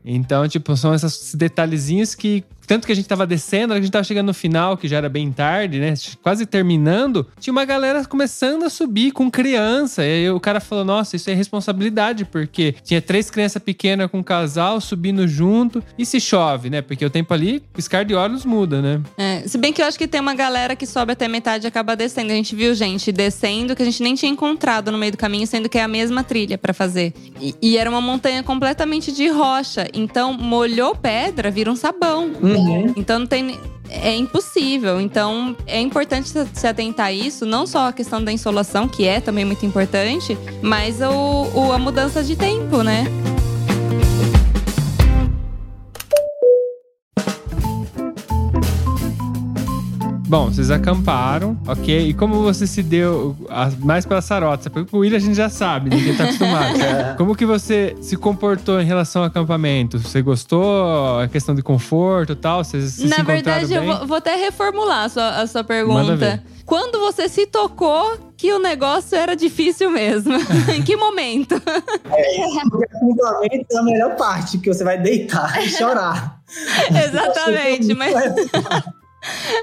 Então, 0.05 0.47
tipo, 0.47 0.75
são 0.75 0.93
esses 0.93 1.33
detalhezinhos 1.35 2.13
que. 2.15 2.43
Tanto 2.67 2.85
que 2.85 2.91
a 2.91 2.95
gente 2.95 3.07
tava 3.07 3.25
descendo, 3.25 3.73
a 3.73 3.77
gente 3.77 3.89
tava 3.89 4.03
chegando 4.03 4.27
no 4.27 4.33
final, 4.33 4.77
que 4.77 4.87
já 4.87 4.97
era 4.97 5.09
bem 5.09 5.31
tarde, 5.31 5.79
né? 5.79 5.95
Quase 6.21 6.45
terminando, 6.45 7.25
tinha 7.39 7.51
uma 7.51 7.65
galera 7.65 8.05
começando 8.05 8.63
a 8.63 8.69
subir 8.69 9.11
com 9.11 9.31
criança. 9.31 10.05
E 10.05 10.07
aí 10.07 10.29
o 10.29 10.39
cara 10.39 10.59
falou: 10.59 10.85
Nossa, 10.85 11.15
isso 11.15 11.31
é 11.31 11.33
responsabilidade, 11.33 12.25
porque 12.25 12.75
tinha 12.83 13.01
três 13.01 13.31
crianças 13.31 13.59
pequenas 13.59 14.11
com 14.11 14.19
um 14.19 14.23
casal 14.23 14.79
subindo 14.79 15.27
junto. 15.27 15.83
E 15.97 16.05
se 16.05 16.19
chove, 16.19 16.69
né? 16.69 16.83
Porque 16.83 17.03
o 17.03 17.09
tempo 17.09 17.33
ali, 17.33 17.59
piscar 17.73 18.05
de 18.05 18.13
olhos 18.13 18.45
muda, 18.45 18.83
né? 18.83 19.01
É, 19.17 19.47
se 19.47 19.57
bem 19.57 19.73
que 19.73 19.81
eu 19.81 19.87
acho 19.87 19.97
que 19.97 20.07
tem 20.07 20.21
uma 20.21 20.35
galera 20.35 20.75
que 20.75 20.85
sobe 20.85 21.13
até 21.13 21.27
metade 21.27 21.65
e 21.65 21.67
acaba 21.67 21.95
descendo. 21.95 22.31
A 22.31 22.35
gente 22.35 22.55
viu 22.55 22.75
gente 22.75 23.11
descendo 23.11 23.28
que 23.75 23.81
a 23.81 23.85
gente 23.85 24.01
nem 24.03 24.15
tinha 24.15 24.31
encontrado 24.31 24.91
no 24.91 24.97
meio 24.97 25.11
do 25.11 25.17
caminho, 25.17 25.45
sendo 25.47 25.67
que 25.69 25.77
é 25.77 25.83
a 25.83 25.87
mesma 25.87 26.23
trilha 26.23 26.57
pra 26.57 26.73
fazer. 26.73 27.13
E, 27.39 27.55
e 27.61 27.77
era 27.77 27.89
uma 27.89 28.01
montanha 28.01 28.41
completamente 28.43 29.11
de 29.11 29.27
rocha. 29.27 29.87
Então, 29.93 30.33
molhou 30.33 30.95
pedra, 30.95 31.49
vira 31.51 31.71
um 31.71 31.75
sabão. 31.75 32.31
Então 32.95 33.19
não 33.19 33.27
tem. 33.27 33.59
É 33.91 34.15
impossível. 34.15 35.01
Então 35.01 35.55
é 35.65 35.79
importante 35.81 36.29
se- 36.29 36.47
se 36.53 36.67
atentar 36.67 37.07
a 37.07 37.11
isso, 37.11 37.43
não 37.45 37.65
só 37.65 37.87
a 37.87 37.93
questão 37.93 38.23
da 38.23 38.31
insolação, 38.31 38.87
que 38.87 39.05
é 39.05 39.19
também 39.19 39.43
muito 39.45 39.65
importante, 39.65 40.37
mas 40.61 41.01
o, 41.01 41.47
o- 41.59 41.71
a 41.73 41.77
mudança 41.79 42.23
de 42.23 42.35
tempo, 42.35 42.83
né? 42.83 43.05
Bom, 50.29 50.45
vocês 50.51 50.69
acamparam, 50.69 51.57
ok? 51.67 52.09
E 52.09 52.13
como 52.13 52.43
você 52.43 52.67
se 52.67 52.83
deu 52.83 53.35
a- 53.49 53.71
mais 53.79 54.05
pela 54.05 54.21
sarota? 54.21 54.69
Porque 54.69 54.95
o 54.95 54.99
William 54.99 55.17
a 55.17 55.19
gente 55.19 55.33
já 55.35 55.49
sabe, 55.49 55.89
ninguém 55.89 56.15
tá 56.15 56.25
acostumado. 56.25 56.77
Como 57.17 57.35
que 57.35 57.47
você 57.47 57.95
se 57.99 58.15
comportou 58.15 58.79
em 58.79 58.85
relação 58.85 59.23
ao 59.23 59.27
acampamento? 59.27 59.97
Você 59.97 60.21
gostou? 60.21 61.19
A 61.19 61.27
questão 61.27 61.55
de 61.55 61.63
conforto 61.63 62.33
e 62.33 62.35
tal? 62.35 62.63
Vocês 62.63 62.91
se 62.93 63.07
Na 63.07 63.23
verdade, 63.23 63.73
eu 63.73 63.83
vou, 63.83 64.05
vou 64.05 64.17
até 64.17 64.35
reformular 64.35 65.05
a 65.05 65.09
sua, 65.09 65.29
a 65.41 65.47
sua 65.47 65.63
Manda 65.63 66.15
ver. 66.15 66.19
pergunta. 66.19 66.43
quando 66.63 66.99
você 66.99 67.27
se 67.27 67.47
tocou 67.47 68.15
que 68.37 68.53
o 68.53 68.59
negócio 68.59 69.17
era 69.17 69.35
difícil 69.35 69.89
mesmo? 69.89 70.33
em 70.71 70.83
que 70.83 70.95
momento? 70.95 71.55
O 71.55 72.59
acampamento 72.59 73.65
é 73.71 73.77
a 73.79 73.83
melhor 73.83 74.15
parte, 74.15 74.57
porque 74.59 74.71
você 74.71 74.83
vai 74.83 74.99
deitar 75.01 75.59
e 75.63 75.69
chorar. 75.69 76.39
Exatamente, 77.03 77.93
mas, 77.95 78.13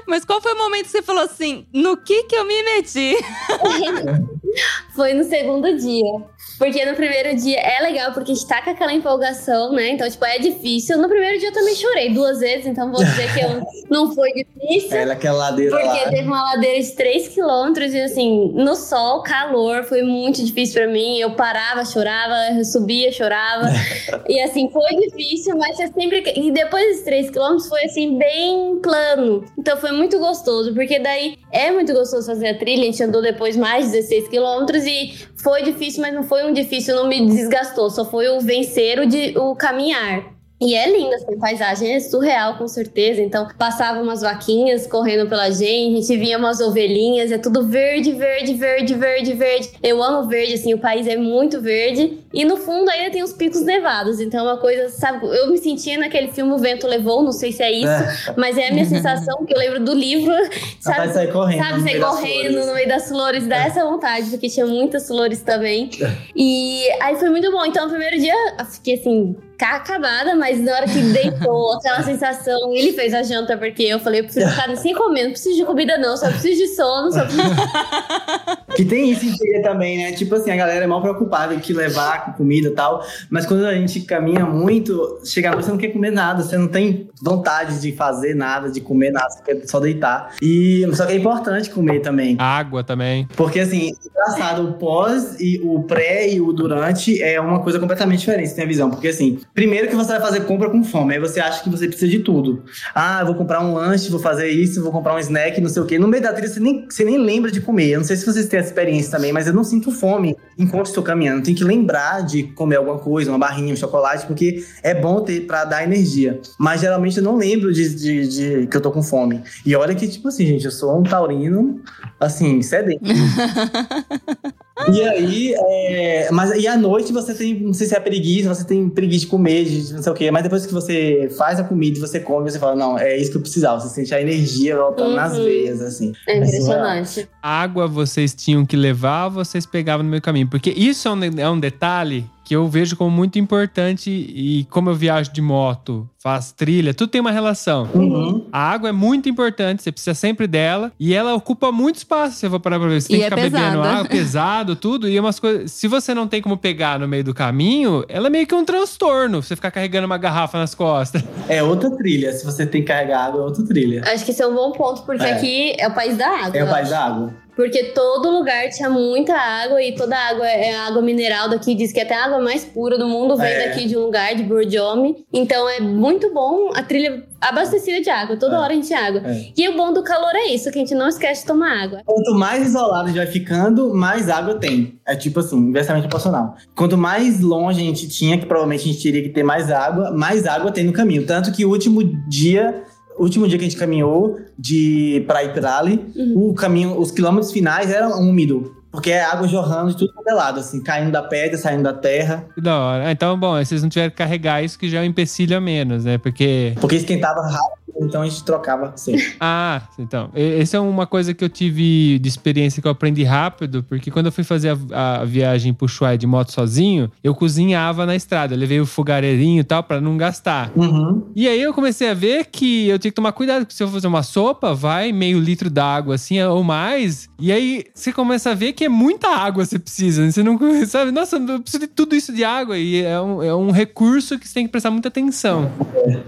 mas 0.07 0.23
qual 0.23 0.41
foi 0.41 0.53
o 0.53 0.57
momento 0.57 0.85
que 0.85 0.91
você 0.91 1.01
falou 1.01 1.23
assim, 1.23 1.67
no 1.73 1.97
que 1.97 2.23
que 2.23 2.35
eu 2.35 2.45
me 2.45 2.63
meti? 2.63 3.15
Foi 4.95 5.13
no 5.13 5.23
segundo 5.23 5.77
dia. 5.77 6.25
Porque 6.57 6.83
no 6.85 6.95
primeiro 6.95 7.35
dia 7.35 7.59
é 7.59 7.81
legal, 7.81 8.11
porque 8.13 8.31
a 8.31 8.35
gente 8.35 8.47
tá 8.47 8.61
com 8.61 8.71
aquela 8.71 8.93
empolgação, 8.93 9.71
né? 9.73 9.89
Então, 9.89 10.09
tipo, 10.09 10.25
é 10.25 10.39
difícil. 10.39 10.97
No 10.97 11.07
primeiro 11.07 11.37
dia 11.39 11.49
eu 11.49 11.53
também 11.53 11.75
chorei 11.75 12.13
duas 12.13 12.39
vezes, 12.39 12.65
então 12.65 12.91
vou 12.91 13.03
dizer 13.03 13.33
que 13.33 13.39
eu, 13.41 13.61
não 13.89 14.13
foi 14.13 14.31
difícil. 14.33 14.97
Ela, 14.97 15.13
aquela 15.13 15.37
ladeira 15.37 15.71
Porque 15.71 15.87
lá. 15.87 16.09
teve 16.09 16.27
uma 16.27 16.43
ladeira 16.43 16.81
de 16.81 16.91
3 16.93 17.27
quilômetros 17.29 17.93
e 17.93 18.01
assim, 18.01 18.51
no 18.53 18.75
sol, 18.75 19.21
calor, 19.21 19.83
foi 19.83 20.01
muito 20.01 20.43
difícil 20.43 20.81
pra 20.81 20.87
mim. 20.91 21.19
Eu 21.19 21.31
parava, 21.31 21.85
chorava, 21.85 22.57
eu 22.57 22.65
subia, 22.65 23.11
chorava. 23.11 23.67
e 24.27 24.39
assim, 24.41 24.69
foi 24.71 24.95
difícil, 24.95 25.55
mas 25.57 25.79
é 25.79 25.87
sempre. 25.87 26.23
E 26.35 26.51
depois 26.51 26.85
desses 26.87 27.03
3 27.03 27.29
quilômetros 27.29 27.67
foi 27.67 27.83
assim, 27.85 28.17
bem 28.17 28.79
plano. 28.81 29.45
Então 29.57 29.77
foi 29.77 29.91
muito 29.91 30.17
gostoso, 30.17 30.73
porque 30.73 30.99
daí 30.99 31.37
é 31.51 31.71
muito 31.71 31.93
gostoso 31.93 32.25
fazer 32.25 32.47
a 32.47 32.57
trilha. 32.57 32.81
A 32.81 32.85
gente 32.85 33.03
andou 33.03 33.21
depois 33.21 33.55
mais 33.55 33.85
de 33.85 33.91
16 33.91 34.27
quilômetros 34.27 34.85
e 34.85 35.13
foi 35.37 35.63
difícil, 35.63 36.01
mas 36.01 36.13
não 36.13 36.23
foi 36.23 36.43
um 36.45 36.53
difícil, 36.53 36.95
não 36.95 37.07
me 37.07 37.25
desgastou. 37.27 37.89
Só 37.89 38.03
foi 38.05 38.27
o 38.29 38.39
vencer 38.39 38.99
o, 38.99 39.05
de, 39.05 39.37
o 39.37 39.55
caminhar. 39.55 40.36
E 40.59 40.73
é 40.73 40.91
linda 40.91 41.15
essa 41.15 41.31
paisagem, 41.37 41.93
é 41.93 41.99
surreal 41.99 42.57
com 42.57 42.67
certeza. 42.67 43.21
Então, 43.21 43.47
passavam 43.59 44.01
umas 44.01 44.21
vaquinhas 44.21 44.87
correndo 44.87 45.29
pela 45.29 45.51
gente, 45.51 45.97
a 45.97 46.01
gente 46.01 46.17
via 46.17 46.37
umas 46.37 46.59
ovelhinhas, 46.59 47.31
é 47.31 47.37
tudo 47.37 47.67
verde, 47.67 48.13
verde, 48.13 48.53
verde, 48.55 48.95
verde, 48.95 49.33
verde. 49.33 49.69
Eu 49.83 50.01
amo 50.01 50.27
verde, 50.27 50.53
assim, 50.55 50.73
o 50.73 50.79
país 50.79 51.07
é 51.07 51.15
muito 51.15 51.61
verde. 51.61 52.17
E 52.33 52.43
no 52.43 52.57
fundo 52.57 52.89
ainda 52.89 53.11
tem 53.11 53.21
os 53.21 53.33
picos 53.33 53.61
nevados. 53.61 54.19
Então, 54.19 54.47
é 54.47 54.51
uma 54.51 54.57
coisa, 54.57 54.89
sabe, 54.89 55.25
eu 55.27 55.51
me 55.51 55.57
sentia 55.59 55.97
naquele 55.97 56.29
filme 56.29 56.51
O 56.51 56.57
Vento 56.57 56.87
Levou, 56.87 57.21
não 57.21 57.31
sei 57.31 57.51
se 57.51 57.61
é 57.61 57.71
isso, 57.71 58.33
mas 58.35 58.57
é 58.57 58.69
a 58.69 58.71
minha 58.71 58.85
sensação 58.85 59.45
que 59.45 59.53
eu 59.53 59.59
lembro 59.59 59.83
do 59.83 59.93
livro, 59.93 60.33
Vontade 60.33 60.77
sabe? 60.81 61.07
de 61.07 61.13
sair 61.13 61.31
correndo. 61.31 61.63
Sabe, 61.63 61.81
sair 61.81 61.99
correndo 61.99 62.65
no 62.65 62.73
meio 62.73 62.87
das 62.87 63.07
flores, 63.07 63.45
dá 63.45 63.57
essa 63.57 63.85
vontade, 63.85 64.29
porque 64.31 64.49
tinha 64.49 64.65
muitas 64.65 65.07
flores 65.07 65.41
também. 65.41 65.89
E 66.35 66.89
aí 66.99 67.15
foi 67.15 67.29
muito 67.29 67.51
bom. 67.51 67.63
Então, 67.63 67.83
no 67.83 67.89
primeiro 67.89 68.17
dia, 68.17 68.33
eu 68.59 68.65
fiquei 68.65 68.95
assim, 68.95 69.35
acabada, 69.65 70.35
mas 70.35 70.59
na 70.59 70.73
hora 70.73 70.85
que 70.85 71.01
deitou, 71.01 71.73
aquela 71.77 72.03
sensação, 72.03 72.73
ele 72.73 72.93
fez 72.93 73.13
a 73.13 73.23
janta, 73.23 73.57
porque 73.57 73.83
eu 73.83 73.99
falei, 73.99 74.21
eu 74.21 74.23
preciso 74.25 74.49
ficar 74.49 74.75
sem 74.77 74.93
comer, 74.93 75.23
não 75.23 75.31
preciso 75.31 75.57
de 75.57 75.65
comida, 75.65 75.97
não, 75.97 76.15
só 76.15 76.29
preciso 76.29 76.61
de 76.61 76.67
sono, 76.67 77.11
só 77.11 77.23
preciso. 77.23 77.47
Que 78.75 78.85
tem 78.85 79.09
isso 79.09 79.25
em 79.25 79.35
trilha 79.35 79.63
também, 79.63 79.97
né? 79.97 80.11
Tipo 80.11 80.35
assim, 80.35 80.51
a 80.51 80.55
galera 80.55 80.83
é 80.83 80.87
mal 80.87 81.01
preocupada 81.01 81.51
em 81.55 81.59
que 81.59 81.73
levar 81.73 82.25
com 82.25 82.33
comida 82.33 82.67
e 82.67 82.71
tal. 82.71 83.03
Mas 83.27 83.43
quando 83.43 83.65
a 83.65 83.73
gente 83.73 84.01
caminha 84.01 84.45
muito, 84.45 85.19
chega 85.25 85.55
você 85.55 85.71
não 85.71 85.79
quer 85.79 85.87
comer 85.87 86.11
nada, 86.11 86.43
você 86.43 86.59
não 86.59 86.67
tem 86.67 87.09
vontade 87.19 87.81
de 87.81 87.91
fazer 87.93 88.35
nada, 88.35 88.69
de 88.69 88.79
comer 88.79 89.11
nada, 89.11 89.31
você 89.31 89.41
quer 89.41 89.67
só 89.67 89.79
deitar. 89.79 90.35
E 90.39 90.87
só 90.93 91.07
que 91.07 91.13
é 91.13 91.15
importante 91.15 91.71
comer 91.71 92.01
também. 92.01 92.35
Água 92.37 92.83
também. 92.83 93.27
Porque 93.35 93.59
assim, 93.59 93.93
engraçado, 94.05 94.69
o 94.69 94.73
pós 94.73 95.39
e 95.39 95.59
o 95.63 95.81
pré 95.81 96.29
e 96.29 96.39
o 96.39 96.53
durante 96.53 97.19
é 97.19 97.41
uma 97.41 97.63
coisa 97.63 97.79
completamente 97.79 98.19
diferente, 98.19 98.49
você 98.49 98.55
tem 98.55 98.65
a 98.65 98.67
visão. 98.67 98.91
Porque 98.91 99.07
assim, 99.07 99.39
primeiro 99.57 99.87
que 99.87 99.95
você 99.95 100.09
vai 100.11 100.21
fazer 100.21 100.41
compra 100.41 100.69
com 100.69 100.83
fome, 100.83 101.15
aí 101.15 101.19
você 101.19 101.39
acha 101.39 101.63
que 101.63 101.69
você 101.69 101.87
precisa 101.87 102.11
de 102.11 102.19
tudo. 102.19 102.63
Ah, 102.93 103.23
vou 103.23 103.33
comprar 103.33 103.59
um 103.59 103.73
lanche, 103.73 104.07
vou 104.11 104.19
fazer 104.19 104.47
isso, 104.49 104.83
vou 104.83 104.91
comprar 104.91 105.15
um 105.15 105.17
snack, 105.19 105.59
não 105.59 105.67
sei 105.67 105.81
o 105.81 105.85
quê. 105.87 105.97
No 105.97 106.07
meio 106.07 106.21
da 106.21 106.31
trilha 106.31 106.47
você 106.47 106.59
nem, 106.59 106.85
você 106.87 107.03
nem 107.03 107.17
lembra 107.17 107.49
de 107.49 107.59
comer. 107.59 107.89
Eu 107.89 107.97
não 108.01 108.05
sei 108.05 108.15
se 108.17 108.23
vocês 108.23 108.45
têm 108.45 108.59
essa 108.59 108.69
experiência 108.69 109.09
também, 109.09 109.33
mas 109.33 109.47
eu 109.47 109.53
não 109.55 109.63
sinto 109.63 109.91
fome 109.91 110.37
enquanto 110.59 110.85
estou 110.85 111.01
caminhando. 111.03 111.41
Tem 111.41 111.55
que 111.55 111.63
lembrar 111.63 112.21
de 112.23 112.43
comer 112.43 112.75
alguma 112.75 112.99
coisa, 112.99 113.31
uma 113.31 113.39
barrinha, 113.39 113.73
um 113.73 113.77
chocolate, 113.77 114.27
porque 114.27 114.63
é 114.83 114.93
bom 114.93 115.21
ter 115.21 115.47
pra 115.47 115.65
dar 115.65 115.83
energia. 115.83 116.39
Mas 116.59 116.81
geralmente 116.81 117.17
eu 117.17 117.23
não 117.23 117.35
lembro 117.35 117.73
de, 117.73 117.95
de- 117.95 118.27
de 118.27 118.67
que 118.67 118.77
eu 118.77 118.81
tô 118.81 118.91
com 118.91 119.01
fome. 119.01 119.41
E 119.65 119.75
olha 119.75 119.95
que, 119.95 120.07
tipo 120.07 120.27
assim, 120.27 120.45
gente, 120.45 120.65
eu 120.65 120.71
sou 120.71 120.99
um 120.99 121.01
taurino, 121.01 121.81
assim, 122.19 122.61
sedento. 122.61 123.01
E 124.93 125.01
aí, 125.01 125.53
é, 125.57 126.29
mas 126.31 126.51
e 126.59 126.67
à 126.67 126.77
noite 126.77 127.11
você 127.11 127.33
tem, 127.33 127.59
não 127.59 127.73
sei 127.73 127.87
se 127.87 127.95
é 127.95 127.99
preguiça, 127.99 128.53
você 128.53 128.63
tem 128.63 128.87
preguiça 128.89 129.21
de 129.25 129.27
comer, 129.27 129.65
de 129.65 129.93
não 129.93 130.03
sei 130.03 130.11
o 130.11 130.15
quê, 130.15 130.29
mas 130.29 130.43
depois 130.43 130.65
que 130.65 130.73
você 130.73 131.29
faz 131.37 131.59
a 131.59 131.63
comida 131.63 131.97
e 131.97 132.01
você 132.01 132.19
come, 132.19 132.49
você 132.51 132.59
fala, 132.59 132.75
não, 132.75 132.97
é 132.97 133.17
isso 133.17 133.31
que 133.31 133.37
eu 133.37 133.41
precisava, 133.41 133.79
você 133.79 133.89
sente 133.89 134.13
a 134.13 134.21
energia 134.21 134.75
voltando 134.77 135.09
Uhum. 135.09 135.15
nas 135.15 135.35
veias, 135.37 135.81
assim. 135.81 136.13
É 136.27 136.33
É 136.33 136.37
impressionante. 136.37 137.27
Água 137.41 137.87
vocês 137.87 138.33
tinham 138.35 138.65
que 138.65 138.75
levar, 138.75 139.25
ou 139.25 139.31
vocês 139.31 139.65
pegavam 139.65 140.03
no 140.03 140.09
meio 140.09 140.21
do 140.21 140.23
caminho. 140.23 140.47
Porque 140.47 140.69
isso 140.69 141.07
é 141.07 141.11
um, 141.11 141.19
é 141.39 141.49
um 141.49 141.59
detalhe 141.59 142.25
que 142.47 142.55
eu 142.55 142.65
vejo 142.69 142.95
como 142.95 143.11
muito 143.11 143.37
importante 143.37 144.09
e 144.09 144.65
como 144.69 144.89
eu 144.89 144.95
viajo 144.95 145.33
de 145.33 145.41
moto, 145.41 146.09
faço 146.17 146.55
trilha, 146.55 146.93
tudo 146.93 147.09
tem 147.09 147.19
uma 147.19 147.29
relação. 147.31 147.89
Uhum. 147.93 148.45
A 148.53 148.71
água 148.71 148.87
é 148.87 148.91
muito 148.93 149.27
importante, 149.27 149.83
você 149.83 149.91
precisa 149.91 150.13
sempre 150.13 150.47
dela. 150.47 150.93
E 150.97 151.13
ela 151.13 151.33
ocupa 151.33 151.73
muito 151.73 151.97
espaço, 151.97 152.37
se 152.37 152.45
eu 152.45 152.49
for 152.49 152.61
parar 152.61 152.79
pra 152.79 152.87
ver. 152.87 153.01
Você 153.01 153.09
tem 153.09 153.17
E 153.17 153.19
que 153.19 153.25
é 153.25 153.29
ficar 153.29 153.41
bebendo 153.41 153.65
pesada. 153.81 153.89
água, 153.89 154.05
pesado, 154.05 154.75
tudo. 154.77 155.09
E 155.09 155.17
é 155.17 155.19
umas 155.19 155.41
coisas. 155.41 155.73
Se 155.73 155.89
você 155.89 156.13
não 156.13 156.25
tem 156.25 156.41
como 156.41 156.55
pegar 156.55 156.97
no 156.97 157.05
meio 157.07 157.23
do 157.25 157.33
caminho, 157.33 158.05
ela 158.07 158.27
é 158.27 158.29
meio 158.29 158.47
que 158.47 158.55
um 158.55 158.63
transtorno. 158.63 159.43
Você 159.43 159.53
ficar 159.53 159.69
carregando 159.71 160.05
uma 160.05 160.17
garrafa 160.17 160.57
nas 160.57 160.73
costas. 160.73 161.21
É 161.49 161.61
outra 161.61 161.89
trilha, 161.97 162.31
se 162.31 162.45
você 162.45 162.65
tem 162.65 162.79
que 162.81 162.87
carregar 162.87 163.25
água, 163.25 163.41
é 163.41 163.43
outra 163.43 163.65
trilha. 163.65 164.03
Acho 164.05 164.23
que 164.23 164.31
esse 164.31 164.41
é 164.41 164.47
um 164.47 164.55
bom 164.55 164.71
ponto, 164.71 165.01
porque 165.03 165.23
É. 165.25 165.33
aqui 165.33 165.75
é 165.77 165.85
o 165.87 165.93
país 165.93 166.15
da 166.17 166.27
água. 166.29 166.57
É 166.57 166.63
o 166.63 166.69
país 166.69 166.83
acho. 166.83 166.91
da 166.91 167.05
água. 167.05 167.33
Porque 167.57 167.85
todo 167.85 168.29
lugar 168.29 168.69
tinha 168.69 168.87
muita 168.89 169.33
água 169.35 169.81
e 169.81 169.95
toda 169.95 170.15
água 170.15 170.47
é 170.47 170.75
água 170.75 171.01
mineral 171.01 171.49
daqui. 171.49 171.73
Diz 171.73 171.91
que 171.91 171.99
até 171.99 172.13
a 172.15 172.25
água 172.25 172.39
mais 172.39 172.63
pura 172.63 172.99
do 172.99 173.07
mundo 173.07 173.35
vem 173.35 173.47
É. 173.51 173.67
daqui 173.67 173.87
de 173.87 173.97
um 173.97 174.01
lugar, 174.05 174.35
de 174.35 174.43
Bordiome. 174.43 175.25
Então 175.33 175.67
é 175.67 175.79
muito 175.79 176.31
bom 176.31 176.69
a 176.75 176.83
trilha 176.83 177.25
abastecida 177.41 177.99
de 177.99 178.09
água. 178.11 178.37
Toda 178.37 178.55
É. 178.55 178.59
hora 178.59 178.71
a 178.73 178.75
gente 178.75 178.87
tem 178.87 178.95
água. 178.97 179.21
É. 179.25 179.47
E 179.57 179.67
o 179.69 179.75
bom 179.75 179.91
do 179.91 180.03
calor 180.03 180.35
é 180.35 180.53
isso, 180.53 180.71
que 180.71 180.77
a 180.77 180.81
gente 180.81 180.93
não 180.93 181.07
esquece 181.07 181.41
de 181.41 181.47
tomar 181.47 181.83
água. 181.83 182.01
Quanto 182.05 182.35
mais 182.35 182.67
isolado 182.67 183.05
a 183.05 183.07
gente 183.07 183.17
vai 183.17 183.25
ficando, 183.25 183.91
mais 183.93 184.29
água 184.29 184.59
tem. 184.59 184.99
É 185.05 185.15
tipo 185.15 185.39
assim, 185.39 185.57
inversamente 185.57 186.03
proporcional. 186.03 186.55
Quanto 186.75 186.95
mais 186.95 187.39
longe 187.41 187.81
a 187.81 187.83
gente 187.83 188.07
tinha, 188.07 188.37
que 188.37 188.45
provavelmente 188.45 188.81
a 188.87 188.91
gente 188.91 189.01
teria 189.01 189.23
que 189.23 189.29
ter 189.29 189.41
mais 189.43 189.71
água, 189.71 190.11
mais 190.11 190.45
água 190.45 190.71
tem 190.71 190.83
no 190.83 190.93
caminho. 190.93 191.25
Tanto 191.25 191.51
que 191.51 191.65
o 191.65 191.69
último 191.71 192.03
dia, 192.29 192.83
último 193.23 193.47
dia 193.47 193.57
que 193.57 193.65
a 193.65 193.67
gente 193.69 193.77
caminhou 193.79 194.39
de 194.57 195.23
pra 195.27 195.43
ir 195.43 195.53
pra 195.53 195.77
ali, 195.79 195.99
Uhum. 196.15 196.49
o 196.49 196.53
caminho, 196.53 196.99
os 196.99 197.11
quilômetros 197.11 197.51
finais 197.51 197.89
eram 197.91 198.19
úmido. 198.21 198.76
Porque 198.97 199.11
é 199.11 199.23
água 199.23 199.47
jorrando 199.47 199.91
de 199.91 199.97
tudo 199.97 200.11
quanto 200.11 200.27
é 200.27 200.33
lado, 200.33 200.59
assim, 200.59 200.81
caindo 200.81 201.11
da 201.11 201.21
pedra, 201.21 201.55
saindo 201.55 201.83
da 201.83 201.93
terra. 201.93 202.47
Que 202.55 202.59
da 202.59 202.79
hora. 202.79 203.07
Ah, 203.07 203.11
Então, 203.11 203.39
bom, 203.39 203.55
vocês 203.63 203.83
não 203.83 203.89
tiveram 203.89 204.09
que 204.09 204.17
carregar 204.17 204.63
isso, 204.63 204.79
que 204.79 204.89
já 204.89 204.97
é 204.97 205.01
um 205.01 205.05
empecilho 205.05 205.55
a 205.55 205.61
menos, 205.61 206.03
né? 206.03 206.17
Porque. 206.17 206.73
Porque 206.81 206.95
esquentava 206.95 207.41
rápido, 207.41 207.77
então 208.01 208.23
a 208.23 208.27
gente 208.27 208.43
trocava 208.43 208.93
sempre. 208.95 209.27
Ah, 209.39 209.83
então. 209.99 210.31
Essa 210.33 210.77
é 210.77 210.79
uma 210.79 211.05
coisa 211.05 211.31
que 211.31 211.43
eu 211.43 211.49
tive 211.49 212.17
de 212.17 212.27
experiência 212.27 212.81
que 212.81 212.87
eu 212.87 212.91
aprendi 212.91 213.23
rápido, 213.23 213.83
porque 213.83 214.09
quando 214.09 214.25
eu 214.25 214.31
fui 214.31 214.43
fazer 214.43 214.75
a, 214.91 215.21
a 215.21 215.25
viagem 215.25 215.73
pro 215.73 215.85
Ushuaia 215.85 216.17
de 216.17 216.25
moto 216.25 216.51
sozinho, 216.51 217.11
eu 217.23 217.35
cozinhava 217.35 218.03
na 218.05 218.15
estrada. 218.15 218.55
Eu 218.55 218.59
levei 218.59 218.79
o 218.79 218.85
fogareirinho 218.85 219.61
e 219.61 219.63
tal 219.63 219.83
pra 219.83 220.01
não 220.01 220.17
gastar. 220.17 220.71
Uhum. 220.75 221.27
E 221.35 221.47
aí 221.47 221.61
eu 221.61 221.71
comecei 221.73 222.09
a 222.09 222.13
ver 222.15 222.45
que 222.45 222.87
eu 222.89 222.97
tinha 222.97 223.11
que 223.11 223.15
tomar 223.15 223.31
cuidado, 223.31 223.59
porque 223.59 223.75
se 223.75 223.83
eu 223.83 223.87
fazer 223.87 224.07
uma 224.07 224.23
sopa, 224.23 224.73
vai 224.73 225.11
meio 225.11 225.39
litro 225.39 225.69
d'água 225.69 226.15
assim 226.15 226.41
ou 226.41 226.63
mais. 226.63 227.29
E 227.39 227.51
aí 227.51 227.85
você 227.93 228.11
começa 228.11 228.51
a 228.51 228.55
ver 228.55 228.73
que 228.73 228.86
é 228.87 228.89
muita 228.89 229.27
água 229.29 229.63
você 229.65 229.77
precisa. 229.77 230.23
né? 230.23 230.31
Você 230.31 230.41
não 230.43 230.57
sabe, 230.87 231.11
nossa, 231.11 231.37
eu 231.37 231.59
preciso 231.61 231.81
de 231.81 231.87
tudo 231.87 232.15
isso 232.15 232.33
de 232.33 232.43
água. 232.43 232.77
E 232.77 233.03
é 233.03 233.19
um, 233.21 233.43
é 233.43 233.55
um 233.55 233.71
recurso 233.71 234.37
que 234.39 234.47
você 234.47 234.53
tem 234.55 234.65
que 234.65 234.71
prestar 234.71 234.89
muita 234.91 235.07
atenção. 235.09 235.69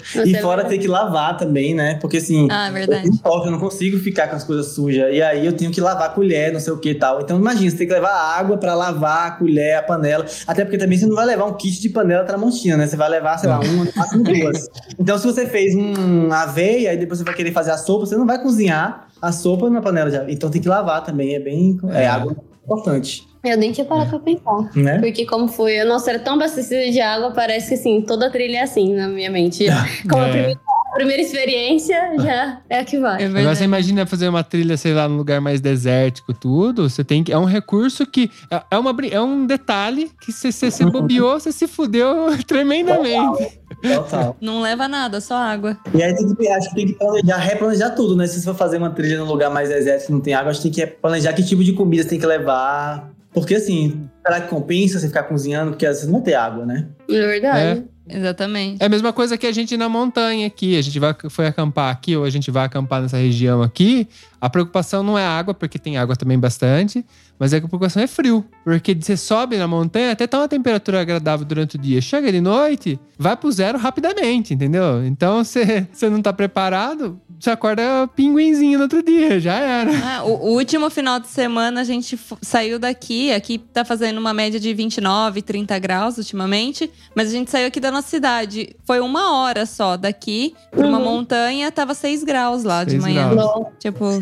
Isso 0.03 0.25
E 0.27 0.35
é 0.35 0.41
fora 0.41 0.63
ter 0.65 0.77
que 0.77 0.87
lavar 0.87 1.37
também, 1.37 1.73
né? 1.73 1.95
Porque 2.01 2.17
assim, 2.17 2.47
Ah, 2.51 2.69
é 2.73 2.83
eu 2.83 3.17
toque, 3.23 3.47
eu 3.47 3.51
não 3.51 3.59
consigo 3.59 3.97
ficar 3.97 4.27
com 4.27 4.35
as 4.35 4.43
coisas 4.43 4.67
sujas. 4.73 5.13
E 5.13 5.21
aí 5.21 5.45
eu 5.45 5.53
tenho 5.53 5.71
que 5.71 5.81
lavar 5.81 6.07
a 6.09 6.13
colher, 6.13 6.51
não 6.53 6.59
sei 6.59 6.73
o 6.73 6.77
que 6.77 6.91
e 6.91 6.95
tal. 6.95 7.21
Então 7.21 7.37
imagina, 7.37 7.69
você 7.71 7.77
tem 7.77 7.87
que 7.87 7.93
levar 7.93 8.11
água 8.11 8.57
pra 8.57 8.75
lavar 8.75 9.27
a 9.27 9.31
colher, 9.31 9.77
a 9.77 9.83
panela. 9.83 10.25
Até 10.45 10.63
porque 10.63 10.77
também 10.77 10.97
você 10.97 11.05
não 11.05 11.15
vai 11.15 11.25
levar 11.25 11.45
um 11.45 11.53
kit 11.53 11.79
de 11.81 11.89
panela 11.89 12.23
tramontina, 12.23 12.77
né? 12.77 12.87
Você 12.87 12.95
vai 12.97 13.09
levar, 13.09 13.37
sei 13.37 13.49
lá, 13.49 13.59
uma, 13.59 13.87
máximo 13.95 14.23
duas. 14.23 14.67
Então 14.99 15.17
se 15.17 15.25
você 15.25 15.45
fez 15.47 15.75
um 15.75 16.31
aveia 16.31 16.93
e 16.93 16.97
depois 16.97 17.19
você 17.19 17.25
vai 17.25 17.33
querer 17.33 17.51
fazer 17.51 17.71
a 17.71 17.77
sopa, 17.77 18.05
você 18.05 18.15
não 18.15 18.25
vai 18.25 18.41
cozinhar 18.41 19.07
a 19.21 19.31
sopa 19.31 19.69
na 19.69 19.81
panela 19.81 20.09
de 20.09 20.17
aveia. 20.17 20.33
Então 20.33 20.49
tem 20.49 20.61
que 20.61 20.67
lavar 20.69 21.03
também, 21.03 21.35
é 21.35 21.39
bem... 21.39 21.77
É, 21.89 22.03
É. 22.03 22.07
água 22.07 22.35
importante, 22.73 23.27
Eu 23.43 23.57
nem 23.57 23.71
tinha 23.71 23.85
parado 23.85 24.09
pra 24.09 24.19
pensar. 24.19 24.69
né? 24.75 24.99
Porque 24.99 25.25
como 25.25 25.47
foi, 25.47 25.81
nossa, 25.85 26.09
era 26.11 26.19
tão 26.19 26.33
abastecida 26.35 26.91
de 26.91 26.99
água, 27.01 27.31
parece 27.31 27.69
que 27.69 27.73
assim, 27.75 28.01
toda 28.01 28.29
trilha 28.29 28.57
é 28.57 28.61
assim 28.63 28.93
na 28.93 29.07
minha 29.07 29.31
mente. 29.31 29.65
Como 30.09 30.21
a 30.21 30.27
É. 30.27 30.31
primeira, 30.31 30.59
a 30.91 30.95
primeira 30.95 31.21
experiência 31.21 31.95
já 32.19 32.61
é 32.69 32.79
a 32.79 32.83
que 32.83 32.97
vai. 32.99 33.21
É 33.23 33.27
Agora 33.27 33.55
você 33.55 33.63
imagina 33.63 34.05
fazer 34.05 34.27
uma 34.27 34.43
trilha, 34.43 34.75
sei 34.75 34.93
lá, 34.93 35.07
num 35.07 35.17
lugar 35.17 35.39
mais 35.39 35.61
desértico, 35.61 36.33
tudo. 36.33 36.89
Você 36.89 37.03
tem 37.03 37.23
que. 37.23 37.31
É 37.31 37.37
um 37.37 37.45
recurso 37.45 38.05
que. 38.05 38.29
É, 38.51 38.61
é 38.71 38.77
uma, 38.77 38.93
é 39.09 39.21
um 39.21 39.45
detalhe 39.45 40.11
que 40.19 40.31
se 40.33 40.51
você 40.51 40.69
se 40.71 40.83
bobeou, 40.89 41.39
você 41.39 41.51
se 41.51 41.67
fudeu 41.67 42.35
tremendamente. 42.45 43.59
Total. 43.81 44.35
Não 44.41 44.61
leva 44.61 44.87
nada, 44.87 45.21
só 45.21 45.35
água. 45.35 45.77
E 45.93 46.01
aí 46.03 46.15
tem 46.15 46.33
que, 46.33 46.47
acho 46.47 46.69
que 46.69 46.75
tem 46.75 46.87
que 46.87 46.93
planejar, 46.93 47.37
replanejar 47.37 47.95
tudo, 47.95 48.15
né? 48.15 48.27
Se 48.27 48.39
você 48.39 48.45
for 48.45 48.55
fazer 48.55 48.77
uma 48.77 48.89
trilha 48.89 49.17
num 49.17 49.25
lugar 49.25 49.49
mais 49.49 49.69
deserto 49.69 50.11
não 50.11 50.19
tem 50.19 50.33
água, 50.33 50.51
acho 50.51 50.61
que 50.61 50.69
tem 50.69 50.85
que 50.85 50.93
planejar 50.93 51.33
que 51.33 51.43
tipo 51.43 51.63
de 51.63 51.73
comida 51.73 52.03
você 52.03 52.09
tem 52.09 52.19
que 52.19 52.25
levar. 52.25 53.11
Porque 53.33 53.55
assim, 53.55 54.09
será 54.25 54.41
que 54.41 54.47
compensa 54.47 54.99
você 54.99 55.07
ficar 55.07 55.23
cozinhando? 55.23 55.71
Porque 55.71 55.85
às 55.85 55.97
vezes 55.97 56.11
não 56.11 56.21
ter 56.21 56.33
água, 56.33 56.65
né? 56.65 56.87
É 57.07 57.27
verdade. 57.27 57.83
Exatamente. 58.09 58.81
É 58.81 58.87
a 58.87 58.89
mesma 58.89 59.13
coisa 59.13 59.37
que 59.37 59.45
a 59.45 59.51
gente 59.51 59.77
na 59.77 59.87
montanha 59.87 60.47
aqui. 60.47 60.77
A 60.77 60.81
gente 60.81 60.99
vai, 60.99 61.15
foi 61.29 61.45
acampar 61.45 61.91
aqui 61.91 62.17
ou 62.17 62.23
a 62.23 62.29
gente 62.29 62.49
vai 62.49 62.65
acampar 62.65 63.01
nessa 63.01 63.17
região 63.17 63.61
aqui. 63.61 64.07
A 64.41 64.49
preocupação 64.49 65.03
não 65.03 65.17
é 65.17 65.25
água, 65.25 65.53
porque 65.53 65.77
tem 65.79 65.97
água 65.97 66.15
também 66.15 66.39
bastante. 66.39 67.05
Mas 67.37 67.53
a 67.53 67.57
preocupação 67.57 68.01
é 68.03 68.07
frio. 68.07 68.43
Porque 68.63 68.93
você 68.93 69.15
sobe 69.15 69.57
na 69.57 69.67
montanha, 69.67 70.11
até 70.11 70.27
tá 70.27 70.37
uma 70.39 70.47
temperatura 70.47 71.01
agradável 71.01 71.45
durante 71.45 71.75
o 71.75 71.79
dia. 71.79 72.01
Chega 72.01 72.31
de 72.31 72.41
noite, 72.41 72.99
vai 73.17 73.35
pro 73.37 73.51
zero 73.51 73.77
rapidamente, 73.77 74.53
entendeu? 74.53 75.05
Então, 75.05 75.43
você 75.43 75.87
você 75.91 76.09
não 76.09 76.21
tá 76.21 76.33
preparado, 76.33 77.19
você 77.39 77.49
acorda 77.49 77.81
pinguinzinho 78.15 78.77
no 78.77 78.83
outro 78.83 79.01
dia, 79.01 79.39
já 79.39 79.53
era. 79.55 79.91
Ah, 80.03 80.23
o, 80.23 80.47
o 80.49 80.53
último 80.57 80.89
final 80.89 81.19
de 81.19 81.27
semana 81.27 81.81
a 81.81 81.83
gente 81.85 82.19
saiu 82.41 82.77
daqui. 82.77 83.31
Aqui 83.31 83.57
tá 83.57 83.85
fazendo 83.85 84.17
uma 84.17 84.33
média 84.33 84.59
de 84.59 84.73
29, 84.73 85.41
30 85.41 85.79
graus 85.79 86.17
ultimamente. 86.17 86.91
Mas 87.15 87.29
a 87.29 87.31
gente 87.31 87.49
saiu 87.49 87.67
aqui 87.67 87.79
da 87.79 87.89
nossa 87.91 88.07
cidade. 88.09 88.75
Foi 88.85 88.99
uma 88.99 89.33
hora 89.37 89.65
só 89.65 89.95
daqui 89.95 90.53
pra 90.71 90.85
uma 90.85 90.97
Uhum. 90.99 91.03
montanha, 91.05 91.71
tava 91.71 91.93
6 91.93 92.23
graus 92.25 92.63
lá 92.65 92.83
de 92.83 92.91
Seis 92.91 93.03
manhã. 93.03 93.29
graus. 93.29 93.67
Tipo, 93.79 94.05
é, 94.05 94.21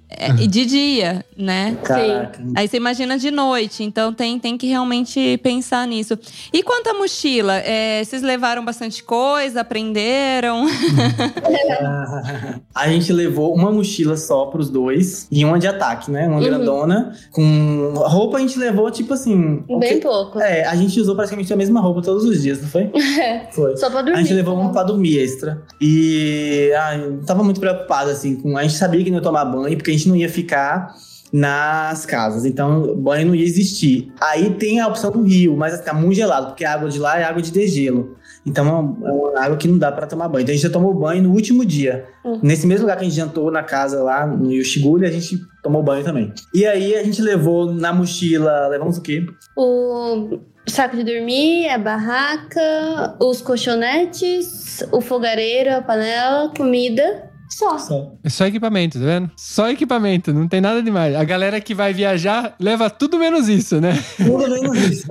e 0.39 0.47
de 0.47 0.65
dia, 0.65 1.25
né? 1.37 1.77
Caraca. 1.83 2.41
Aí 2.55 2.67
você 2.67 2.77
imagina 2.77 3.17
de 3.17 3.31
noite, 3.31 3.83
então 3.83 4.13
tem, 4.13 4.39
tem 4.39 4.57
que 4.57 4.67
realmente 4.67 5.37
pensar 5.43 5.87
nisso. 5.87 6.17
E 6.53 6.63
quanto 6.63 6.89
à 6.89 6.93
mochila, 6.93 7.55
é, 7.57 8.03
vocês 8.03 8.21
levaram 8.21 8.63
bastante 8.63 9.03
coisa, 9.03 9.61
aprenderam? 9.61 10.65
A 12.73 12.87
gente 12.89 13.11
levou 13.11 13.53
uma 13.53 13.71
mochila 13.71 14.15
só 14.17 14.45
pros 14.45 14.69
dois 14.69 15.27
e 15.31 15.43
uma 15.43 15.59
de 15.59 15.67
ataque, 15.67 16.09
né? 16.11 16.27
Uma 16.27 16.37
Uhum. 16.37 16.43
grandona. 16.43 17.13
Com 17.31 17.93
roupa 17.95 18.37
a 18.37 18.39
gente 18.39 18.57
levou, 18.57 18.89
tipo 18.91 19.13
assim. 19.13 19.63
o 19.67 19.79
bem 19.79 19.95
que- 19.95 20.01
pouco. 20.07 20.39
É, 20.39 20.65
a 20.65 20.75
gente 20.75 20.99
usou 20.99 21.15
praticamente 21.15 21.51
a 21.51 21.55
mesma 21.55 21.79
roupa 21.79 22.01
todos 22.01 22.23
os 22.25 22.41
dias, 22.41 22.61
não 22.61 22.67
foi? 22.69 22.89
Foi. 23.51 23.75
Só 23.77 23.89
pra 23.89 24.01
dormir. 24.01 24.19
A 24.19 24.21
gente 24.21 24.33
levou 24.33 24.57
um 24.59 24.71
pra 24.71 24.83
dormir 24.83 25.17
extra. 25.19 25.61
E 25.79 26.71
eu 27.03 27.21
tava 27.25 27.43
muito 27.43 27.59
preocupado, 27.59 28.09
assim, 28.09 28.35
com. 28.35 28.57
A 28.57 28.63
gente 28.63 28.75
sabia 28.75 29.03
que 29.03 29.09
não 29.11 29.17
ia 29.17 29.23
tomar 29.23 29.45
banho, 29.45 29.75
porque 29.77 29.91
a 29.91 29.93
gente 29.93 30.00
não 30.07 30.15
ia 30.15 30.29
ficar 30.29 30.93
nas 31.31 32.05
casas. 32.05 32.45
Então, 32.45 32.95
banho 32.95 33.27
não 33.27 33.35
ia 33.35 33.45
existir. 33.45 34.11
Aí 34.19 34.49
tem 34.51 34.79
a 34.79 34.87
opção 34.87 35.11
do 35.11 35.23
rio, 35.23 35.55
mas 35.55 35.71
vai 35.71 35.79
ficar 35.79 35.93
muito 35.93 36.15
gelado, 36.15 36.47
porque 36.47 36.65
a 36.65 36.73
água 36.73 36.89
de 36.89 36.99
lá 36.99 37.19
é 37.19 37.23
água 37.23 37.41
de 37.41 37.51
degelo. 37.51 38.17
Então 38.45 38.67
é 38.67 38.71
uma, 38.71 39.07
é 39.07 39.11
uma 39.11 39.39
água 39.39 39.57
que 39.57 39.67
não 39.67 39.77
dá 39.77 39.91
pra 39.91 40.07
tomar 40.07 40.27
banho. 40.27 40.43
Então 40.43 40.51
a 40.51 40.55
gente 40.55 40.63
já 40.63 40.69
tomou 40.69 40.93
banho 40.93 41.23
no 41.23 41.31
último 41.31 41.63
dia. 41.63 42.05
Hum. 42.25 42.39
Nesse 42.41 42.65
mesmo 42.65 42.83
lugar 42.83 42.97
que 42.97 43.03
a 43.03 43.07
gente 43.07 43.15
jantou 43.15 43.51
na 43.51 43.63
casa 43.63 44.01
lá 44.03 44.25
no 44.25 44.51
Yoshiguri, 44.51 45.05
a 45.05 45.11
gente 45.11 45.39
tomou 45.63 45.83
banho 45.83 46.03
também. 46.03 46.33
E 46.53 46.65
aí 46.65 46.95
a 46.95 47.03
gente 47.03 47.21
levou 47.21 47.71
na 47.71 47.93
mochila, 47.93 48.67
levamos 48.67 48.97
o 48.97 49.01
quê? 49.01 49.25
O 49.55 50.39
saco 50.67 50.95
de 50.95 51.03
dormir, 51.03 51.69
a 51.69 51.77
barraca, 51.77 53.15
os 53.19 53.41
colchonetes, 53.41 54.83
o 54.91 55.01
fogareiro, 55.01 55.75
a 55.75 55.81
panela, 55.81 56.51
comida. 56.55 57.30
Só. 57.51 57.77
Só. 57.77 58.13
É 58.23 58.29
só 58.29 58.45
equipamento, 58.45 58.97
tá 58.97 59.05
vendo? 59.05 59.29
Só 59.35 59.69
equipamento, 59.69 60.33
não 60.33 60.47
tem 60.47 60.61
nada 60.61 60.81
demais. 60.81 61.15
A 61.15 61.23
galera 61.23 61.59
que 61.59 61.75
vai 61.75 61.93
viajar 61.93 62.55
leva 62.59 62.89
tudo 62.89 63.19
menos 63.19 63.49
isso, 63.49 63.81
né? 63.81 64.01
Tudo 64.17 64.49
menos 64.49 64.77
isso. 64.77 65.07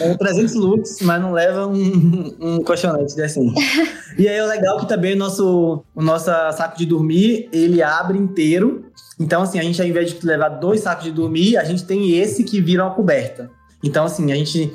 É, 0.00 0.10
é 0.10 0.14
300 0.16 0.54
lux, 0.54 0.98
mas 1.02 1.20
não 1.20 1.32
leva 1.32 1.66
um, 1.66 2.36
um 2.40 2.62
colchonete 2.62 3.14
decente. 3.14 3.60
E 4.16 4.26
aí 4.26 4.36
é 4.36 4.44
legal 4.44 4.78
que 4.78 4.88
também 4.88 5.14
o 5.14 5.18
nosso, 5.18 5.84
o 5.94 6.02
nosso 6.02 6.24
saco 6.24 6.78
de 6.78 6.86
dormir, 6.86 7.48
ele 7.52 7.82
abre 7.82 8.18
inteiro. 8.18 8.86
Então, 9.20 9.42
assim, 9.42 9.58
a 9.58 9.62
gente 9.62 9.80
ao 9.80 9.86
invés 9.86 10.12
de 10.12 10.26
levar 10.26 10.48
dois 10.48 10.80
sacos 10.80 11.04
de 11.04 11.12
dormir, 11.12 11.56
a 11.56 11.64
gente 11.64 11.84
tem 11.84 12.16
esse 12.18 12.44
que 12.44 12.60
vira 12.60 12.84
uma 12.84 12.94
coberta. 12.94 13.50
Então, 13.84 14.04
assim, 14.04 14.32
a 14.32 14.34
gente... 14.34 14.72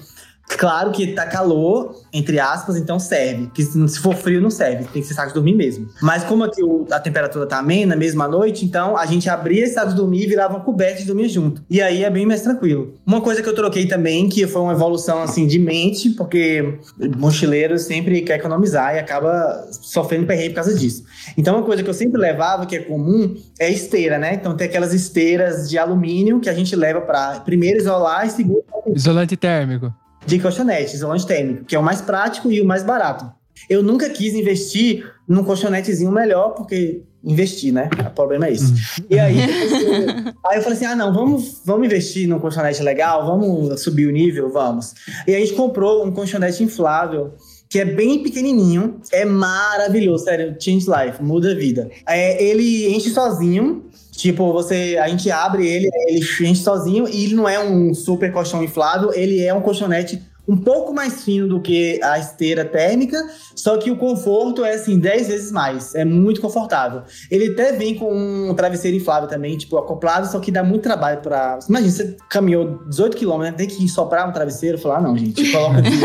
Claro 0.48 0.92
que 0.92 1.08
tá 1.08 1.26
calor, 1.26 1.96
entre 2.12 2.40
aspas, 2.40 2.78
então 2.78 3.00
serve. 3.00 3.46
Porque 3.46 3.64
se 3.64 4.00
for 4.00 4.16
frio, 4.16 4.42
não 4.42 4.50
serve. 4.50 4.86
Tem 4.86 5.02
que 5.02 5.08
ser 5.08 5.14
saco 5.14 5.30
de 5.30 5.34
dormir 5.34 5.56
mesmo. 5.56 5.88
Mas 6.02 6.24
como 6.24 6.44
aqui 6.44 6.62
a 6.92 7.00
temperatura 7.00 7.46
tá 7.46 7.60
amena, 7.60 7.96
mesmo 7.96 8.22
à 8.22 8.28
noite, 8.28 8.66
então 8.66 8.96
a 8.96 9.06
gente 9.06 9.30
abria 9.30 9.64
esse 9.64 9.74
saco 9.74 9.90
de 9.90 9.96
dormir 9.96 10.24
e 10.24 10.28
virava 10.28 10.60
coberta 10.60 11.00
de 11.00 11.06
dormir 11.06 11.30
junto. 11.30 11.64
E 11.70 11.82
aí 11.82 12.04
é 12.04 12.10
bem 12.10 12.26
mais 12.26 12.42
tranquilo. 12.42 12.94
Uma 13.06 13.22
coisa 13.22 13.42
que 13.42 13.50
eu 13.50 13.56
troquei 13.56 13.88
também, 13.88 14.30
que 14.30 14.46
foi 14.46 14.62
uma 14.62 14.74
evolução, 14.74 15.22
assim, 15.22 15.48
de 15.48 15.58
mente, 15.58 16.10
porque 16.12 16.80
mochileiro 17.18 17.80
sempre 17.80 18.22
quer 18.22 18.36
economizar 18.40 18.96
e 18.96 19.00
acaba 19.00 19.68
sofrendo 19.72 20.28
perrengue 20.28 20.50
por 20.50 20.56
causa 20.56 20.74
disso. 20.76 21.04
Então 21.38 21.56
uma 21.56 21.66
coisa 21.66 21.82
que 21.82 21.90
eu 21.90 21.94
sempre 21.94 22.20
levava, 22.20 22.66
que 22.66 22.76
é 22.76 22.80
comum, 22.80 23.36
é 23.60 23.72
esteira, 23.72 24.18
né? 24.18 24.36
Então 24.36 24.56
tem 24.56 24.68
aquelas 24.68 24.94
esteiras 24.94 25.70
de 25.70 25.78
alumínio 25.78 26.40
que 26.40 26.50
a 26.50 26.54
gente 26.54 26.76
leva 26.76 27.02
pra 27.02 27.40
primeiro 27.40 27.80
isolar 27.80 28.28
e 28.28 28.30
segundo 28.30 28.64
Isolante 28.94 29.38
térmico. 29.38 29.94
De 30.26 30.40
colchonete, 30.40 30.96
isolante 30.96 31.26
térmico, 31.26 31.66
que 31.66 31.76
é 31.76 31.80
o 31.80 31.84
mais 31.84 32.02
prático 32.02 32.52
e 32.52 32.62
o 32.62 32.66
mais 32.66 32.84
barato. 32.84 33.26
Eu 33.70 33.82
nunca 33.84 34.10
quis 34.10 34.34
investir 34.34 35.06
num 35.28 35.44
colchonetezinho 35.44 36.12
melhor, 36.12 36.50
porque 36.56 37.04
investir, 37.24 37.72
né? 37.72 37.90
O 38.08 38.10
problema 38.10 38.48
é 38.48 38.52
isso. 38.52 38.74
E 39.10 39.18
aí, 39.18 39.38
eu- 39.40 40.34
aí 40.50 40.58
eu 40.58 40.62
falei 40.62 40.78
assim: 40.78 40.86
ah, 40.86 40.96
não, 40.96 41.14
vamos, 41.14 41.62
vamos 41.64 41.86
investir 41.86 42.28
num 42.28 42.40
colchonete 42.40 42.82
legal, 42.84 43.26
vamos 43.26 43.82
subir 43.82 44.08
o 44.08 44.12
nível, 44.12 44.52
vamos. 44.52 44.94
E 45.28 45.34
a 45.36 45.40
gente 45.40 45.54
comprou 45.54 46.06
um 46.06 46.12
colchonete 46.12 46.64
inflável. 46.64 47.34
Que 47.70 47.80
é 47.80 47.86
bem 47.86 48.22
pequenininho, 48.22 49.00
é 49.12 49.26
maravilhoso, 49.26 50.26
sério, 50.26 50.56
change 50.60 50.86
life, 50.88 51.24
muda 51.24 51.54
a 51.54 51.56
vida. 51.56 51.90
É, 52.08 52.44
ele 52.44 52.94
enche 52.96 53.10
sozinho, 53.10 53.86
Tipo, 54.16 54.54
você, 54.54 54.98
a 55.02 55.08
gente 55.08 55.30
abre 55.32 55.68
ele, 55.68 55.90
ele 56.08 56.20
enche 56.20 56.64
sozinho 56.64 57.08
e 57.08 57.26
ele 57.26 57.36
não 57.36 57.50
é 57.50 57.60
um 57.60 57.94
super 57.94 58.32
colchão 58.32 58.64
inflável, 58.64 59.12
ele 59.14 59.42
é 59.42 59.54
um 59.54 59.62
colchonete 59.62 60.22
um 60.48 60.58
pouco 60.58 60.94
mais 60.94 61.24
fino 61.24 61.48
do 61.48 61.62
que 61.62 62.02
a 62.04 62.20
esteira 62.20 62.66
térmica, 62.66 63.18
só 63.56 63.78
que 63.78 63.90
o 63.90 63.96
conforto 63.96 64.64
é 64.66 64.74
assim 64.74 65.00
10 65.00 65.28
vezes 65.28 65.52
mais, 65.52 65.96
é 65.96 66.04
muito 66.04 66.42
confortável. 66.42 67.04
Ele 67.32 67.52
até 67.52 67.72
vem 67.72 67.96
com 67.96 68.14
um 68.14 68.54
travesseiro 68.54 68.98
inflável 68.98 69.28
também, 69.28 69.58
tipo 69.58 69.78
acoplado, 69.78 70.28
só 70.28 70.40
que 70.40 70.52
dá 70.52 70.64
muito 70.64 70.84
trabalho 70.84 71.22
para. 71.22 71.60
Imagina, 71.68 71.92
você 71.92 72.18
caminhou 72.30 72.80
18 72.90 73.18
km, 73.18 73.38
né? 73.40 73.52
tem 73.54 73.68
que 73.68 73.88
soprar 73.88 74.28
um 74.28 74.34
travesseiro, 74.34 74.78
falar, 74.78 74.98
ah, 74.98 75.02
não, 75.02 75.18
gente, 75.18 75.46
eu 75.46 75.52
coloco 75.52 75.80
aqui, 75.80 76.00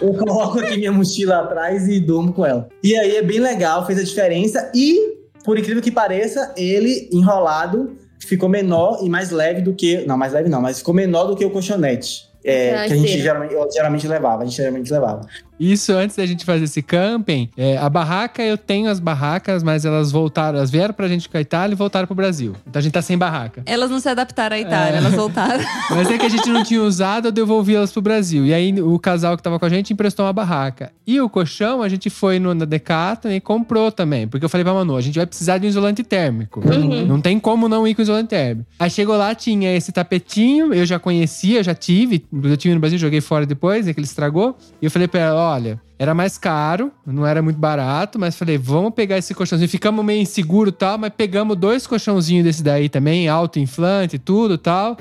eu 0.00 0.14
coloco 0.14 0.58
aqui 0.60 0.76
minha 0.78 0.92
mochila 0.92 1.40
atrás 1.40 1.86
e 1.86 2.00
durmo 2.00 2.32
com 2.32 2.46
ela. 2.46 2.68
E 2.82 2.96
aí 2.96 3.16
é 3.16 3.22
bem 3.22 3.38
legal, 3.38 3.86
fez 3.86 3.98
a 3.98 4.02
diferença 4.02 4.72
e 4.74 5.17
por 5.48 5.58
incrível 5.58 5.80
que 5.80 5.90
pareça, 5.90 6.52
ele 6.58 7.08
enrolado 7.10 7.96
ficou 8.20 8.50
menor 8.50 8.98
e 9.02 9.08
mais 9.08 9.30
leve 9.30 9.62
do 9.62 9.72
que. 9.72 10.04
Não, 10.04 10.14
mais 10.14 10.34
leve 10.34 10.46
não, 10.46 10.60
mas 10.60 10.80
ficou 10.80 10.92
menor 10.92 11.24
do 11.24 11.34
que 11.34 11.42
o 11.42 11.48
colchonete. 11.48 12.28
É, 12.44 12.86
que 12.86 12.92
a 12.92 12.96
gente 12.96 13.18
geralmente, 13.18 13.54
geralmente 13.72 14.06
levava, 14.06 14.42
a 14.42 14.44
gente 14.44 14.58
geralmente 14.58 14.92
levava. 14.92 15.22
Isso 15.58 15.92
antes 15.92 16.16
da 16.16 16.24
gente 16.26 16.44
fazer 16.44 16.64
esse 16.64 16.82
camping. 16.82 17.48
é, 17.56 17.76
a 17.78 17.88
barraca, 17.88 18.42
eu 18.42 18.56
tenho 18.56 18.88
as 18.90 19.00
barracas, 19.00 19.62
mas 19.62 19.84
elas 19.84 20.10
voltaram, 20.12 20.58
elas 20.58 20.70
vieram 20.70 20.94
pra 20.94 21.08
gente 21.08 21.28
com 21.28 21.36
a 21.36 21.40
Itália 21.40 21.74
e 21.74 21.76
voltaram 21.76 22.06
pro 22.06 22.14
Brasil. 22.14 22.54
Então 22.66 22.78
a 22.78 22.82
gente 22.82 22.92
tá 22.92 23.02
sem 23.02 23.16
barraca. 23.18 23.62
Elas 23.66 23.90
não 23.90 24.00
se 24.00 24.08
adaptaram 24.08 24.56
à 24.56 24.60
Itália, 24.60 24.94
É. 24.94 24.98
elas 24.98 25.14
voltaram. 25.14 25.64
Mas 25.90 26.10
é 26.10 26.18
que 26.18 26.26
a 26.26 26.28
gente 26.28 26.48
não 26.48 26.62
tinha 26.62 26.82
usado, 26.82 27.28
eu 27.28 27.32
devolvi 27.32 27.74
elas 27.74 27.92
pro 27.92 28.00
Brasil. 28.02 28.46
E 28.46 28.54
aí 28.54 28.80
o 28.80 28.98
casal 28.98 29.36
que 29.36 29.42
tava 29.42 29.58
com 29.58 29.64
a 29.64 29.68
gente 29.68 29.92
emprestou 29.92 30.24
uma 30.26 30.32
barraca. 30.32 30.92
E 31.06 31.20
o 31.20 31.28
colchão, 31.28 31.82
a 31.82 31.88
gente 31.88 32.10
foi 32.10 32.38
no, 32.38 32.54
na 32.54 32.64
Decathlon 32.64 33.32
e 33.32 33.40
comprou 33.40 33.90
também. 33.90 34.28
Porque 34.28 34.44
eu 34.44 34.48
falei 34.48 34.64
pra 34.64 34.74
Manu, 34.74 34.96
a 34.96 35.00
gente 35.00 35.16
vai 35.16 35.26
precisar 35.26 35.58
de 35.58 35.66
um 35.66 35.68
isolante 35.68 36.02
térmico. 36.04 36.60
Uhum. 36.60 37.06
Não 37.06 37.20
tem 37.20 37.38
como 37.40 37.68
não 37.68 37.86
ir 37.88 37.94
com 37.94 38.02
isolante 38.02 38.28
térmico. 38.28 38.68
Aí 38.78 38.90
chegou 38.90 39.16
lá, 39.16 39.34
tinha 39.34 39.74
esse 39.74 39.90
tapetinho, 39.92 40.72
eu 40.74 40.84
já 40.86 40.98
conhecia, 40.98 41.62
já 41.62 41.74
tive. 41.74 42.24
Eu 42.42 42.56
tive 42.56 42.74
no 42.74 42.80
Brasil, 42.80 42.98
joguei 42.98 43.20
fora 43.20 43.46
depois, 43.46 43.86
né, 43.86 43.92
que 43.94 44.00
ele 44.00 44.06
estragou. 44.06 44.56
E 44.80 44.84
eu 44.84 44.90
falei 44.90 45.08
pra 45.08 45.20
ela, 45.20 45.47
olha... 45.48 45.80
Era 46.00 46.14
mais 46.14 46.38
caro, 46.38 46.92
não 47.04 47.26
era 47.26 47.42
muito 47.42 47.58
barato, 47.58 48.20
mas 48.20 48.36
falei, 48.36 48.56
vamos 48.56 48.94
pegar 48.94 49.18
esse 49.18 49.34
colchãozinho. 49.34 49.68
Ficamos 49.68 50.04
meio 50.04 50.22
inseguro 50.22 50.68
e 50.68 50.72
tal, 50.72 50.96
mas 50.96 51.10
pegamos 51.10 51.56
dois 51.56 51.88
colchãozinhos 51.88 52.44
desse 52.44 52.62
daí 52.62 52.88
também, 52.88 53.28
auto-inflante 53.28 54.14
e 54.14 54.18
tudo 54.20 54.54
e 54.54 54.58
tal. 54.58 54.96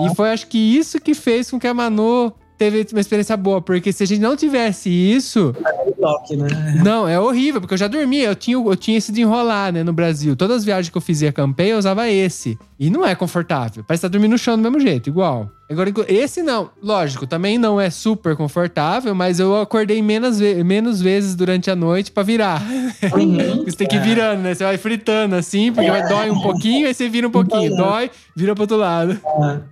E 0.00 0.14
foi 0.14 0.30
acho 0.30 0.46
que 0.46 0.56
isso 0.56 0.98
que 0.98 1.12
fez 1.12 1.50
com 1.50 1.60
que 1.60 1.66
a 1.66 1.74
Manu 1.74 2.32
teve 2.56 2.86
uma 2.92 3.00
experiência 3.00 3.36
boa, 3.36 3.60
porque 3.60 3.92
se 3.92 4.02
a 4.02 4.06
gente 4.06 4.20
não 4.20 4.34
tivesse 4.34 4.88
isso, 4.88 5.54
Toque, 6.00 6.34
né? 6.36 6.48
não, 6.82 7.06
é 7.06 7.20
horrível, 7.20 7.60
porque 7.60 7.74
eu 7.74 7.78
já 7.78 7.86
dormia, 7.86 8.24
eu 8.24 8.34
tinha, 8.34 8.56
eu 8.56 8.76
tinha 8.76 8.96
esse 8.96 9.12
de 9.12 9.20
enrolar, 9.20 9.72
né, 9.72 9.84
no 9.84 9.92
Brasil. 9.92 10.34
Todas 10.34 10.58
as 10.58 10.64
viagens 10.64 10.90
que 10.90 10.96
eu 10.96 11.02
fazia 11.02 11.28
acampei, 11.28 11.72
eu 11.72 11.78
usava 11.78 12.08
esse. 12.08 12.58
E 12.78 12.90
não 12.90 13.04
é 13.04 13.14
confortável. 13.14 13.82
Parece 13.84 14.00
estar 14.00 14.08
dormindo 14.08 14.32
no 14.32 14.38
chão 14.38 14.56
do 14.56 14.62
mesmo 14.62 14.80
jeito, 14.80 15.08
igual. 15.08 15.50
Agora, 15.70 15.92
esse 16.08 16.42
não. 16.42 16.70
Lógico, 16.82 17.26
também 17.26 17.58
não 17.58 17.78
é 17.78 17.90
super 17.90 18.34
confortável, 18.34 19.14
mas 19.14 19.38
eu 19.38 19.60
acordei 19.60 20.00
menos, 20.00 20.38
ve 20.38 20.64
menos 20.64 21.02
vezes 21.02 21.34
durante 21.34 21.70
a 21.70 21.76
noite 21.76 22.10
pra 22.10 22.22
virar. 22.22 22.62
Uhum. 22.62 23.64
você 23.68 23.76
tem 23.76 23.86
que 23.86 23.96
ir 23.96 24.00
virando, 24.02 24.40
né? 24.40 24.54
Você 24.54 24.64
vai 24.64 24.78
fritando 24.78 25.34
assim, 25.34 25.70
porque 25.70 25.90
vai 25.90 26.08
dói 26.08 26.30
um 26.30 26.40
pouquinho, 26.40 26.86
aí 26.86 26.94
você 26.94 27.06
vira 27.06 27.28
um 27.28 27.30
pouquinho. 27.30 27.76
Dói, 27.76 28.10
vira 28.34 28.54
pro 28.54 28.62
outro 28.62 28.78
lado. 28.78 29.20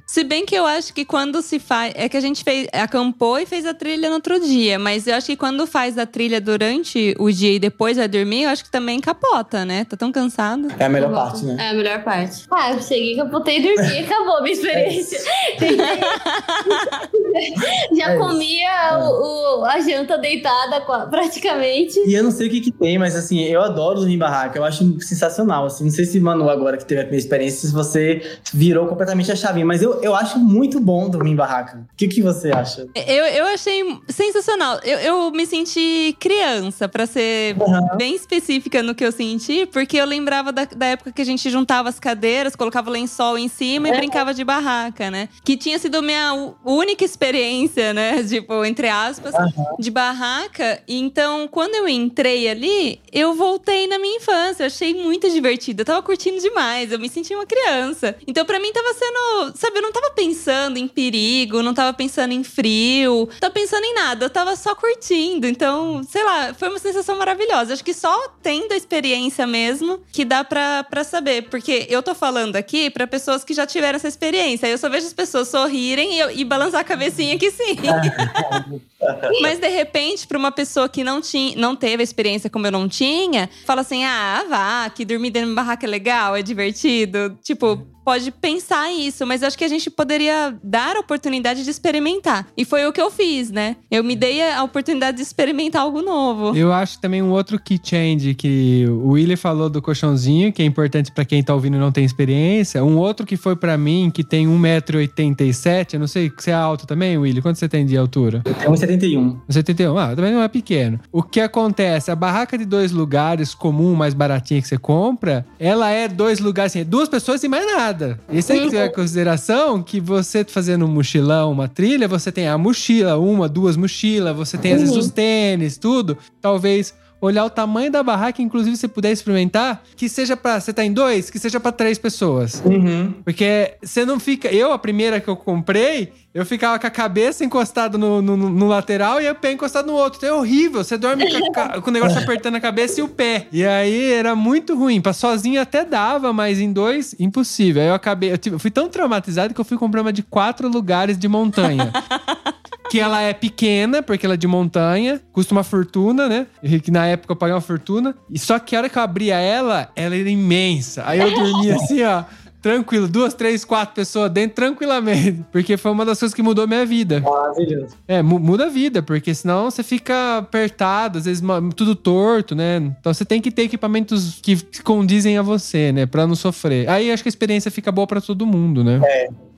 Se 0.06 0.22
bem 0.22 0.44
que 0.44 0.54
eu 0.54 0.66
acho 0.66 0.92
que 0.92 1.04
quando 1.04 1.40
se 1.40 1.58
faz. 1.58 1.94
É 1.96 2.10
que 2.10 2.16
a 2.16 2.20
gente 2.20 2.44
fez, 2.44 2.68
acampou 2.74 3.38
e 3.38 3.46
fez 3.46 3.64
a 3.64 3.72
trilha 3.72 4.10
no 4.10 4.16
outro 4.16 4.38
dia. 4.38 4.78
Mas 4.78 5.06
eu 5.06 5.14
acho 5.14 5.28
que 5.28 5.36
quando 5.36 5.66
faz 5.66 5.96
a 5.96 6.04
trilha 6.04 6.42
durante 6.42 7.14
o 7.18 7.30
dia 7.30 7.54
e 7.54 7.58
depois 7.58 7.96
vai 7.96 8.06
dormir, 8.06 8.42
eu 8.42 8.50
acho 8.50 8.64
que 8.64 8.70
também 8.70 9.00
capota, 9.00 9.64
né? 9.64 9.84
Tá 9.84 9.96
tão 9.96 10.12
cansado. 10.12 10.68
É 10.78 10.84
a 10.84 10.88
melhor 10.90 11.10
parte, 11.10 11.44
né? 11.46 11.56
É 11.58 11.70
a 11.70 11.74
melhor 11.74 12.04
parte. 12.04 12.44
Ah, 12.50 12.72
eu 12.72 12.82
cheguei, 12.96 13.16
capotei 13.16 13.58
e 13.58 13.62
dormi. 13.62 13.98
Acabou 13.98 14.36
a 14.38 14.42
minha 14.42 14.54
experiência. 14.54 15.18
Já 17.96 18.12
É 18.12 18.16
comia 18.18 18.98
o, 18.98 19.60
o- 19.60 19.64
a 19.64 19.80
janta 19.80 20.18
deitada 20.18 20.80
praticamente. 21.10 21.98
E 22.06 22.14
eu 22.14 22.22
não 22.24 22.30
sei 22.30 22.48
o 22.48 22.50
que 22.50 22.60
que 22.60 22.72
tem, 22.72 22.98
mas 22.98 23.14
assim, 23.16 23.42
eu 23.44 23.60
adoro 23.62 24.00
dormir 24.00 24.14
em 24.14 24.18
barraca. 24.18 24.58
Eu 24.58 24.64
acho 24.64 25.00
sensacional, 25.00 25.66
assim. 25.66 25.84
Não 25.84 25.90
sei 25.90 26.04
se 26.04 26.18
Manu, 26.20 26.48
agora 26.48 26.76
que 26.76 26.84
teve 26.84 27.00
a 27.00 27.04
primeira 27.04 27.22
experiência, 27.24 27.68
se 27.68 27.74
você 27.74 28.22
virou 28.52 28.86
completamente 28.86 29.30
a 29.30 29.36
chavinha. 29.36 29.66
Mas 29.66 29.82
eu, 29.82 30.00
eu 30.02 30.14
acho 30.14 30.38
muito 30.38 30.80
bom 30.80 31.08
dormir 31.08 31.30
em 31.32 31.36
barraca. 31.36 31.78
O 31.92 31.96
que, 31.96 32.08
que 32.08 32.22
você 32.22 32.50
acha? 32.52 32.86
Eu, 32.94 33.24
eu 33.26 33.44
achei 33.46 33.82
sensacional. 34.08 34.80
Eu, 34.84 34.98
eu 34.98 35.30
me 35.30 35.46
senti 35.46 36.16
criança, 36.18 36.88
pra 36.88 37.06
ser 37.06 37.56
bem 37.96 38.14
específica 38.14 38.82
no 38.82 38.94
que 38.94 39.04
eu 39.04 39.12
senti, 39.12 39.66
porque 39.66 39.96
eu 39.96 40.04
lembrava 40.06 40.52
da, 40.52 40.64
da 40.64 40.86
época 40.86 41.12
que 41.12 41.22
a 41.22 41.24
gente 41.24 41.48
juntava 41.50 41.88
as 41.88 41.98
cadeiras, 42.00 42.56
colocava 42.56 42.85
o 42.90 42.92
lençol 42.92 43.38
em 43.38 43.48
cima 43.48 43.88
e 43.88 43.96
brincava 43.96 44.32
de 44.32 44.44
barraca, 44.44 45.10
né? 45.10 45.28
Que 45.44 45.56
tinha 45.56 45.78
sido 45.78 46.02
minha 46.02 46.54
única 46.64 47.04
experiência, 47.04 47.92
né? 47.92 48.22
Tipo, 48.36 48.64
entre 48.64 48.88
aspas, 48.88 49.34
de 49.78 49.90
barraca. 49.90 50.82
Então, 50.86 51.48
quando 51.48 51.74
eu 51.74 51.88
entrei 51.88 52.48
ali, 52.48 53.00
eu 53.12 53.34
voltei 53.34 53.86
na 53.86 53.98
minha 53.98 54.16
infância. 54.16 54.64
Eu 54.64 54.66
achei 54.66 54.94
muito 54.94 55.30
divertido. 55.30 55.82
Eu 55.82 55.86
tava 55.86 56.02
curtindo 56.02 56.40
demais. 56.40 56.92
Eu 56.92 56.98
me 56.98 57.08
senti 57.08 57.34
uma 57.34 57.46
criança. 57.46 58.16
Então, 58.26 58.44
pra 58.44 58.58
mim, 58.58 58.72
tava 58.72 58.92
sendo. 58.94 59.56
Sabe, 59.56 59.78
eu 59.78 59.82
não 59.82 59.92
tava 59.92 60.10
pensando 60.10 60.76
em 60.76 60.86
perigo, 60.86 61.62
não 61.62 61.72
tava 61.72 61.92
pensando 61.92 62.32
em 62.32 62.44
frio, 62.44 63.28
não 63.30 63.38
tava 63.40 63.54
pensando 63.54 63.84
em 63.84 63.94
nada. 63.94 64.26
Eu 64.26 64.30
tava 64.30 64.54
só 64.56 64.74
curtindo. 64.74 65.46
Então, 65.46 66.02
sei 66.04 66.22
lá, 66.24 66.52
foi 66.52 66.68
uma 66.68 66.78
sensação 66.78 67.16
maravilhosa. 67.16 67.72
Acho 67.72 67.84
que 67.84 67.94
só 67.94 68.28
tendo 68.42 68.72
a 68.72 68.76
experiência 68.76 69.46
mesmo 69.46 70.00
que 70.12 70.24
dá 70.24 70.44
pra, 70.44 70.84
pra 70.84 71.04
saber. 71.04 71.48
Porque 71.48 71.86
eu 71.88 72.02
tô 72.02 72.14
falando 72.14 72.56
aqui 72.56 72.75
pra 72.90 73.06
pessoas 73.06 73.42
que 73.44 73.52
já 73.54 73.66
tiveram 73.66 73.96
essa 73.96 74.08
experiência. 74.08 74.66
Eu 74.66 74.78
só 74.78 74.88
vejo 74.88 75.06
as 75.06 75.12
pessoas 75.12 75.48
sorrirem 75.48 76.14
e, 76.14 76.18
eu- 76.18 76.30
e 76.30 76.44
balançar 76.44 76.80
a 76.80 76.84
cabecinha 76.84 77.38
que 77.38 77.50
sim. 77.50 77.76
Mas 79.42 79.58
de 79.58 79.68
repente, 79.68 80.26
pra 80.26 80.38
uma 80.38 80.50
pessoa 80.52 80.88
que 80.88 81.04
não, 81.04 81.20
tinha, 81.20 81.56
não 81.56 81.76
teve 81.76 82.02
a 82.02 82.04
experiência 82.04 82.48
como 82.50 82.66
eu 82.66 82.72
não 82.72 82.88
tinha, 82.88 83.48
fala 83.64 83.80
assim: 83.82 84.04
ah, 84.04 84.44
vá, 84.48 84.90
que 84.90 85.04
dormir 85.04 85.30
dentro 85.30 85.48
de 85.48 85.52
uma 85.52 85.62
barraca 85.62 85.86
é 85.86 85.88
legal, 85.88 86.34
é 86.36 86.42
divertido. 86.42 87.38
Tipo, 87.42 87.86
pode 88.06 88.30
pensar 88.30 88.88
isso, 88.92 89.26
mas 89.26 89.42
eu 89.42 89.48
acho 89.48 89.58
que 89.58 89.64
a 89.64 89.68
gente 89.68 89.90
poderia 89.90 90.56
dar 90.62 90.94
a 90.94 91.00
oportunidade 91.00 91.64
de 91.64 91.70
experimentar. 91.70 92.46
E 92.56 92.64
foi 92.64 92.86
o 92.86 92.92
que 92.92 93.00
eu 93.00 93.10
fiz, 93.10 93.50
né? 93.50 93.74
Eu 93.90 94.04
me 94.04 94.14
dei 94.14 94.48
a 94.48 94.62
oportunidade 94.62 95.16
de 95.16 95.24
experimentar 95.24 95.82
algo 95.82 96.00
novo. 96.00 96.56
Eu 96.56 96.72
acho 96.72 97.00
também 97.00 97.20
um 97.20 97.32
outro 97.32 97.58
key 97.58 97.80
change 97.82 98.32
que 98.34 98.84
o 98.88 99.08
Willie 99.08 99.36
falou 99.36 99.68
do 99.68 99.82
colchãozinho, 99.82 100.52
que 100.52 100.62
é 100.62 100.64
importante 100.64 101.10
pra 101.10 101.24
quem 101.24 101.42
tá 101.42 101.52
ouvindo 101.52 101.76
e 101.76 101.80
não 101.80 101.90
tem 101.90 102.04
experiência. 102.04 102.84
Um 102.84 102.96
outro 102.96 103.26
que 103.26 103.36
foi 103.36 103.56
pra 103.56 103.76
mim, 103.76 104.08
que 104.14 104.22
tem 104.22 104.46
1,87m. 104.46 105.94
Eu 105.94 105.98
não 105.98 106.06
sei, 106.06 106.30
você 106.30 106.52
é 106.52 106.54
alto 106.54 106.86
também, 106.86 107.18
Willie? 107.18 107.42
Quanto 107.42 107.58
você 107.58 107.68
tem 107.68 107.84
de 107.84 107.96
altura? 107.96 108.40
É 108.44 108.68
1,71. 108.68 109.36
71, 109.48 109.98
ah, 109.98 110.14
também 110.14 110.32
não 110.32 110.42
é 110.42 110.48
pequeno. 110.48 111.00
O 111.10 111.24
que 111.24 111.40
acontece? 111.40 112.12
A 112.12 112.14
barraca 112.14 112.56
de 112.56 112.64
dois 112.64 112.92
lugares 112.92 113.52
comum, 113.52 113.96
mais 113.96 114.14
baratinha 114.14 114.62
que 114.62 114.68
você 114.68 114.78
compra, 114.78 115.44
ela 115.58 115.90
é 115.90 116.06
dois 116.06 116.38
lugares, 116.38 116.70
assim, 116.70 116.84
duas 116.84 117.08
pessoas 117.08 117.42
e 117.42 117.48
mais 117.48 117.66
nada. 117.66 117.95
Isso 118.30 118.52
aí 118.52 118.60
que 118.68 118.74
leva 118.76 118.90
em 118.90 118.94
consideração 118.94 119.82
que 119.82 120.00
você 120.00 120.44
fazendo 120.44 120.84
um 120.84 120.88
mochilão, 120.88 121.52
uma 121.52 121.68
trilha, 121.68 122.06
você 122.06 122.30
tem 122.30 122.48
a 122.48 122.56
mochila, 122.56 123.18
uma, 123.18 123.48
duas 123.48 123.76
mochilas, 123.76 124.36
você 124.36 124.58
tem 124.58 124.74
às 124.74 124.80
vezes 124.80 124.96
os 124.96 125.10
tênis, 125.10 125.78
tudo. 125.78 126.16
Talvez 126.40 126.94
olhar 127.20 127.44
o 127.44 127.50
tamanho 127.50 127.90
da 127.90 128.02
barraca, 128.02 128.42
inclusive 128.42 128.76
se 128.76 128.86
puder 128.88 129.10
experimentar, 129.12 129.82
que 129.96 130.08
seja 130.08 130.36
pra. 130.36 130.60
Você 130.60 130.72
tá 130.72 130.84
em 130.84 130.92
dois, 130.92 131.30
que 131.30 131.38
seja 131.38 131.58
pra 131.58 131.72
três 131.72 131.98
pessoas. 131.98 132.62
Uhum. 132.64 133.14
Porque 133.24 133.74
você 133.82 134.04
não 134.04 134.18
fica. 134.20 134.48
Eu, 134.48 134.72
a 134.72 134.78
primeira 134.78 135.20
que 135.20 135.28
eu 135.28 135.36
comprei, 135.36 136.12
eu 136.34 136.44
ficava 136.44 136.78
com 136.78 136.86
a 136.86 136.90
cabeça 136.90 137.44
encostada 137.44 137.96
no, 137.96 138.20
no, 138.20 138.36
no 138.36 138.68
lateral 138.68 139.20
e 139.20 139.28
o 139.30 139.34
pé 139.34 139.52
encostado 139.52 139.86
no 139.86 139.94
outro. 139.94 140.18
Então 140.18 140.28
é 140.28 140.38
horrível. 140.38 140.84
Você 140.84 140.96
dorme 140.98 141.24
com, 141.30 141.52
com 141.82 141.90
o 141.90 141.92
negócio 141.92 142.18
apertando 142.18 142.56
a 142.56 142.60
cabeça 142.60 143.00
e 143.00 143.02
o 143.02 143.08
pé. 143.08 143.46
E 143.50 143.64
aí 143.64 144.12
era 144.12 144.34
muito 144.36 144.76
ruim. 144.76 145.00
Pra 145.00 145.12
sozinho 145.12 145.60
até 145.60 145.84
dava, 145.84 146.32
mas 146.32 146.60
em 146.60 146.72
dois, 146.72 147.14
impossível. 147.18 147.82
Aí 147.82 147.88
eu 147.88 147.94
acabei. 147.94 148.32
Eu, 148.32 148.38
tive- 148.38 148.56
eu 148.56 148.60
fui 148.60 148.70
tão 148.70 148.88
traumatizado 148.88 149.54
que 149.54 149.60
eu 149.60 149.64
fui 149.64 149.78
comprar 149.78 150.02
uma 150.02 150.12
de 150.12 150.22
quatro 150.22 150.68
lugares 150.68 151.16
de 151.18 151.26
montanha. 151.28 151.90
Que 152.90 153.00
ela 153.00 153.20
é 153.20 153.32
pequena, 153.32 154.02
porque 154.02 154.24
ela 154.26 154.34
é 154.34 154.38
de 154.38 154.46
montanha, 154.46 155.20
custa 155.32 155.54
uma 155.54 155.64
fortuna, 155.64 156.28
né? 156.28 156.46
Que 156.82 156.90
na 156.90 157.06
época 157.06 157.32
eu 157.32 157.36
paguei 157.36 157.54
uma 157.54 157.60
fortuna. 157.60 158.14
E 158.30 158.38
só 158.38 158.58
que 158.58 158.74
a 158.76 158.78
hora 158.80 158.88
que 158.88 158.98
eu 158.98 159.02
abria 159.02 159.36
ela, 159.38 159.90
ela 159.96 160.14
era 160.16 160.28
imensa. 160.30 161.02
Aí 161.06 161.18
eu 161.20 161.30
dormia 161.32 161.74
assim, 161.76 162.02
ó. 162.02 162.24
Tranquilo, 162.62 163.06
duas, 163.06 163.32
três, 163.32 163.64
quatro 163.64 163.94
pessoas 163.94 164.28
dentro, 164.28 164.56
tranquilamente. 164.56 165.44
Porque 165.52 165.76
foi 165.76 165.92
uma 165.92 166.04
das 166.04 166.18
coisas 166.18 166.34
que 166.34 166.42
mudou 166.42 166.64
a 166.64 166.66
minha 166.66 166.84
vida. 166.84 167.20
Maravilhoso. 167.20 167.94
É, 168.08 168.22
mu- 168.22 168.40
muda 168.40 168.66
a 168.66 168.68
vida, 168.68 169.00
porque 169.02 169.32
senão 169.34 169.70
você 169.70 169.84
fica 169.84 170.38
apertado, 170.38 171.18
às 171.18 171.26
vezes 171.26 171.40
tudo 171.76 171.94
torto, 171.94 172.56
né? 172.56 172.78
Então 172.98 173.14
você 173.14 173.24
tem 173.24 173.40
que 173.40 173.52
ter 173.52 173.62
equipamentos 173.62 174.40
que 174.42 174.56
condizem 174.82 175.38
a 175.38 175.42
você, 175.42 175.92
né? 175.92 176.06
Pra 176.06 176.26
não 176.26 176.34
sofrer. 176.34 176.88
Aí 176.88 177.12
acho 177.12 177.22
que 177.22 177.28
a 177.28 177.30
experiência 177.30 177.70
fica 177.70 177.92
boa 177.92 178.06
pra 178.06 178.20
todo 178.20 178.44
mundo, 178.44 178.82
né? 178.82 178.98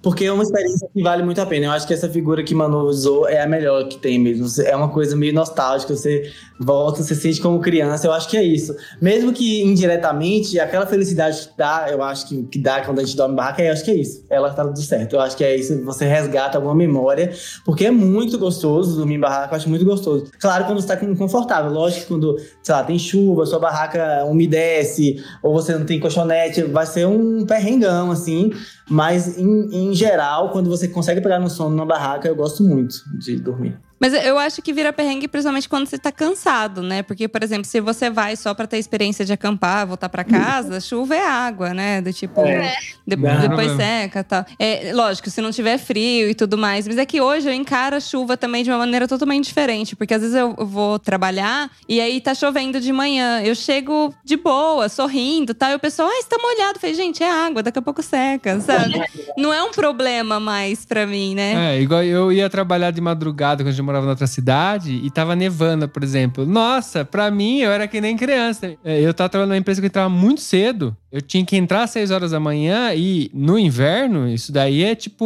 Porque 0.01 0.24
é 0.24 0.32
uma 0.32 0.44
experiência 0.44 0.88
que 0.92 1.03
vale 1.03 1.22
muito 1.22 1.40
a 1.40 1.46
pena. 1.46 1.66
Eu 1.66 1.72
acho 1.72 1.86
que 1.86 1.92
essa 1.92 2.09
figura 2.09 2.42
que 2.44 2.55
Manu 2.55 2.82
usou 2.82 3.28
é 3.28 3.40
a 3.40 3.46
melhor 3.46 3.88
que 3.88 3.99
tem 3.99 4.18
mesmo. 4.18 4.46
É 4.64 4.74
uma 4.76 4.88
coisa 4.88 5.16
meio 5.16 5.34
nostálgica. 5.34 5.94
Você 5.94 6.30
volta, 6.61 7.03
você 7.03 7.14
sente 7.16 7.40
como 7.40 7.61
criança. 7.61 8.07
Eu 8.07 8.12
acho 8.12 8.28
que 8.28 8.36
é 8.36 8.42
isso. 8.42 8.74
Mesmo 9.03 9.32
que 9.32 9.62
indiretamente, 9.62 10.59
aquela 10.61 10.86
felicidade 10.86 11.49
que 11.49 11.59
dá, 11.59 11.88
eu 11.90 12.01
acho 12.03 12.28
que, 12.28 12.42
que 12.44 12.59
dá 12.61 12.80
quando 12.82 13.01
a 13.01 13.05
gente 13.05 13.16
dorme 13.16 13.34
barraca, 13.34 13.62
eu 13.62 13.72
acho 13.72 13.84
que 13.84 13.90
é 13.90 13.96
isso. 13.96 14.24
Ela 14.30 14.51
tá 14.51 14.64
tudo 14.64 14.80
certo. 14.80 15.16
Eu 15.16 15.20
acho 15.20 15.36
que 15.36 15.42
é 15.42 15.57
isso. 15.57 15.84
Você 15.84 16.05
resgata 16.07 16.59
alguma 16.59 16.76
memória. 16.76 17.32
Porque 17.64 17.86
é 17.86 17.90
muito 17.90 18.38
gostoso 18.38 18.96
dormir 18.96 19.16
em 19.16 19.20
barraca. 19.20 19.53
Eu 19.53 19.57
acho 19.57 19.68
muito 19.68 19.84
gostoso. 19.84 20.30
Claro, 20.40 20.64
quando 20.64 20.80
você 20.80 20.86
tá 20.86 20.96
confortável. 20.96 21.72
Lógico 21.72 22.03
que 22.03 22.07
quando, 22.07 22.36
sei 22.62 22.74
lá, 22.74 22.84
tem 22.84 22.99
chuva, 22.99 23.44
sua 23.46 23.59
barraca 23.59 24.24
umedece, 24.26 25.22
ou 25.42 25.53
você 25.53 25.76
não 25.76 25.84
tem 25.84 25.99
colchonete, 25.99 26.62
vai 26.62 26.86
ser 26.86 27.07
um 27.07 27.44
perrengão, 27.44 28.12
assim. 28.12 28.53
Mas, 28.89 29.39
em, 29.39 29.91
em 29.91 29.95
geral, 29.95 30.51
quando 30.51 30.70
você 30.70 30.89
consegue 30.89 31.20
pegar 31.20 31.39
no 31.39 31.51
sono 31.51 31.70
numa 31.70 31.86
barraca, 31.86 32.26
eu 32.28 32.34
gosto 32.34 32.62
muito 32.62 32.97
de 33.18 33.36
dormir. 33.36 33.78
Mas 34.01 34.12
eu 34.14 34.38
acho 34.38 34.62
que 34.62 34.72
vira 34.72 34.92
perrengue 34.92 35.26
principalmente 35.28 35.68
quando 35.68 35.86
você 35.86 35.99
tá 35.99 36.12
cansado, 36.12 36.82
né? 36.82 37.03
Porque, 37.03 37.26
por 37.26 37.42
exemplo, 37.42 37.64
se 37.64 37.80
você 37.80 38.09
vai 38.11 38.36
só 38.36 38.55
pra 38.55 38.66
ter 38.66 38.78
experiência 38.78 39.24
de 39.24 39.32
acampar, 39.32 39.86
voltar 39.86 40.09
pra 40.09 40.24
casa, 40.24 40.78
chuva 40.80 41.16
é 41.16 41.26
água, 41.26 41.74
né? 41.74 42.01
Do 42.01 42.12
tipo, 42.12 42.40
É. 42.42 42.74
depois 43.07 43.38
problema. 43.40 43.76
seca 43.76 44.20
e 44.20 44.24
tal. 44.24 44.46
É, 44.59 44.92
lógico, 44.94 45.30
se 45.30 45.40
não 45.40 45.51
tiver 45.51 45.78
frio 45.78 46.28
e 46.30 46.34
tudo 46.34 46.57
mais. 46.57 46.86
Mas 46.86 46.99
é 46.99 47.05
que 47.07 47.20
hoje 47.20 47.49
eu 47.49 47.53
encaro 47.53 47.96
a 47.96 48.01
chuva 48.01 48.36
também 48.36 48.62
de 48.62 48.70
uma 48.70 48.78
maneira 48.78 49.09
totalmente 49.09 49.46
diferente. 49.46 49.96
Porque 49.96 50.14
às 50.14 50.20
vezes 50.20 50.36
eu 50.36 50.55
vou 50.55 50.99
trabalhar 50.99 51.70
e 51.88 52.01
aí 52.01 52.20
tá 52.20 52.34
chovendo 52.34 52.80
de 52.80 52.92
manhã. 52.92 53.40
Eu 53.42 53.55
chego 53.55 54.14
de 54.24 54.36
boa, 54.36 54.88
sorrindo 54.88 55.53
e 55.53 55.55
tal. 55.55 55.70
E 55.70 55.74
o 55.74 55.78
pessoal, 55.78 56.09
ah, 56.09 56.22
você 56.22 56.28
tá 56.28 56.38
molhado. 56.40 56.76
Eu 56.76 56.80
falei, 56.80 56.94
gente, 56.94 57.22
é 57.22 57.30
água, 57.30 57.62
daqui 57.62 57.78
a 57.78 57.82
pouco 57.82 58.03
seca, 58.03 58.61
sabe? 58.61 59.01
não 59.36 59.53
é 59.53 59.62
um 59.62 59.70
problema 59.70 60.38
mais 60.38 60.84
pra 60.84 61.07
mim, 61.07 61.34
né? 61.34 61.74
É, 61.76 61.80
igual 61.80 62.03
eu 62.05 62.32
ia 62.32 62.49
trabalhar 62.49 62.90
de 62.90 63.01
madrugada 63.01 63.64
quando 63.64 63.88
morava 63.89 64.07
em 64.07 64.11
outra 64.11 64.26
cidade 64.26 65.01
e 65.03 65.11
tava 65.11 65.34
nevando, 65.34 65.89
por 65.89 66.05
exemplo. 66.05 66.45
Nossa, 66.47 67.05
pra 67.05 67.30
mim 67.30 67.61
eu 67.61 67.70
era 67.70 67.89
que 67.89 68.01
nem 68.01 68.16
criança. 68.16 68.74
É, 68.84 69.01
Eu 69.01 69.14
tava 69.14 69.28
trabalhando 69.30 69.51
numa 69.51 69.59
empresa 69.59 69.80
que 69.80 69.86
entrava 69.86 70.09
muito 70.09 70.41
cedo. 70.41 70.97
Eu 71.11 71.22
tinha 71.22 71.43
que 71.43 71.57
entrar 71.57 71.84
às 71.84 71.91
6 71.91 72.11
horas 72.11 72.32
da 72.32 72.39
manhã 72.41 72.93
e 72.95 73.30
no 73.32 73.59
inverno, 73.59 74.28
isso 74.28 74.53
daí 74.53 74.82
é 74.82 74.95
tipo 74.95 75.24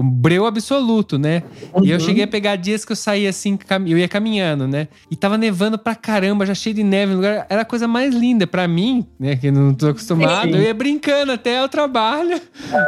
um 0.00 0.08
breu 0.08 0.46
absoluto, 0.46 1.18
né? 1.18 1.42
E 1.82 1.90
eu 1.90 1.98
cheguei 1.98 2.22
a 2.22 2.26
pegar 2.28 2.54
dias 2.54 2.84
que 2.84 2.92
eu 2.92 2.96
saía 2.96 3.30
assim, 3.30 3.58
eu 3.84 3.98
ia 3.98 4.06
caminhando, 4.06 4.68
né? 4.68 4.86
E 5.10 5.16
tava 5.16 5.36
nevando 5.36 5.76
pra 5.76 5.96
caramba, 5.96 6.46
já 6.46 6.54
cheio 6.54 6.76
de 6.76 6.84
neve 6.84 7.10
no 7.10 7.16
lugar. 7.16 7.46
Era 7.50 7.62
a 7.62 7.64
coisa 7.64 7.88
mais 7.88 8.14
linda 8.14 8.46
pra 8.46 8.68
mim, 8.68 9.04
né? 9.18 9.34
Que 9.34 9.50
não 9.50 9.74
tô 9.74 9.88
acostumado. 9.88 10.52
Sim. 10.52 10.56
Eu 10.56 10.62
ia 10.62 10.72
brincando 10.74 11.32
até 11.32 11.60
o 11.64 11.68
trabalho, 11.68 12.40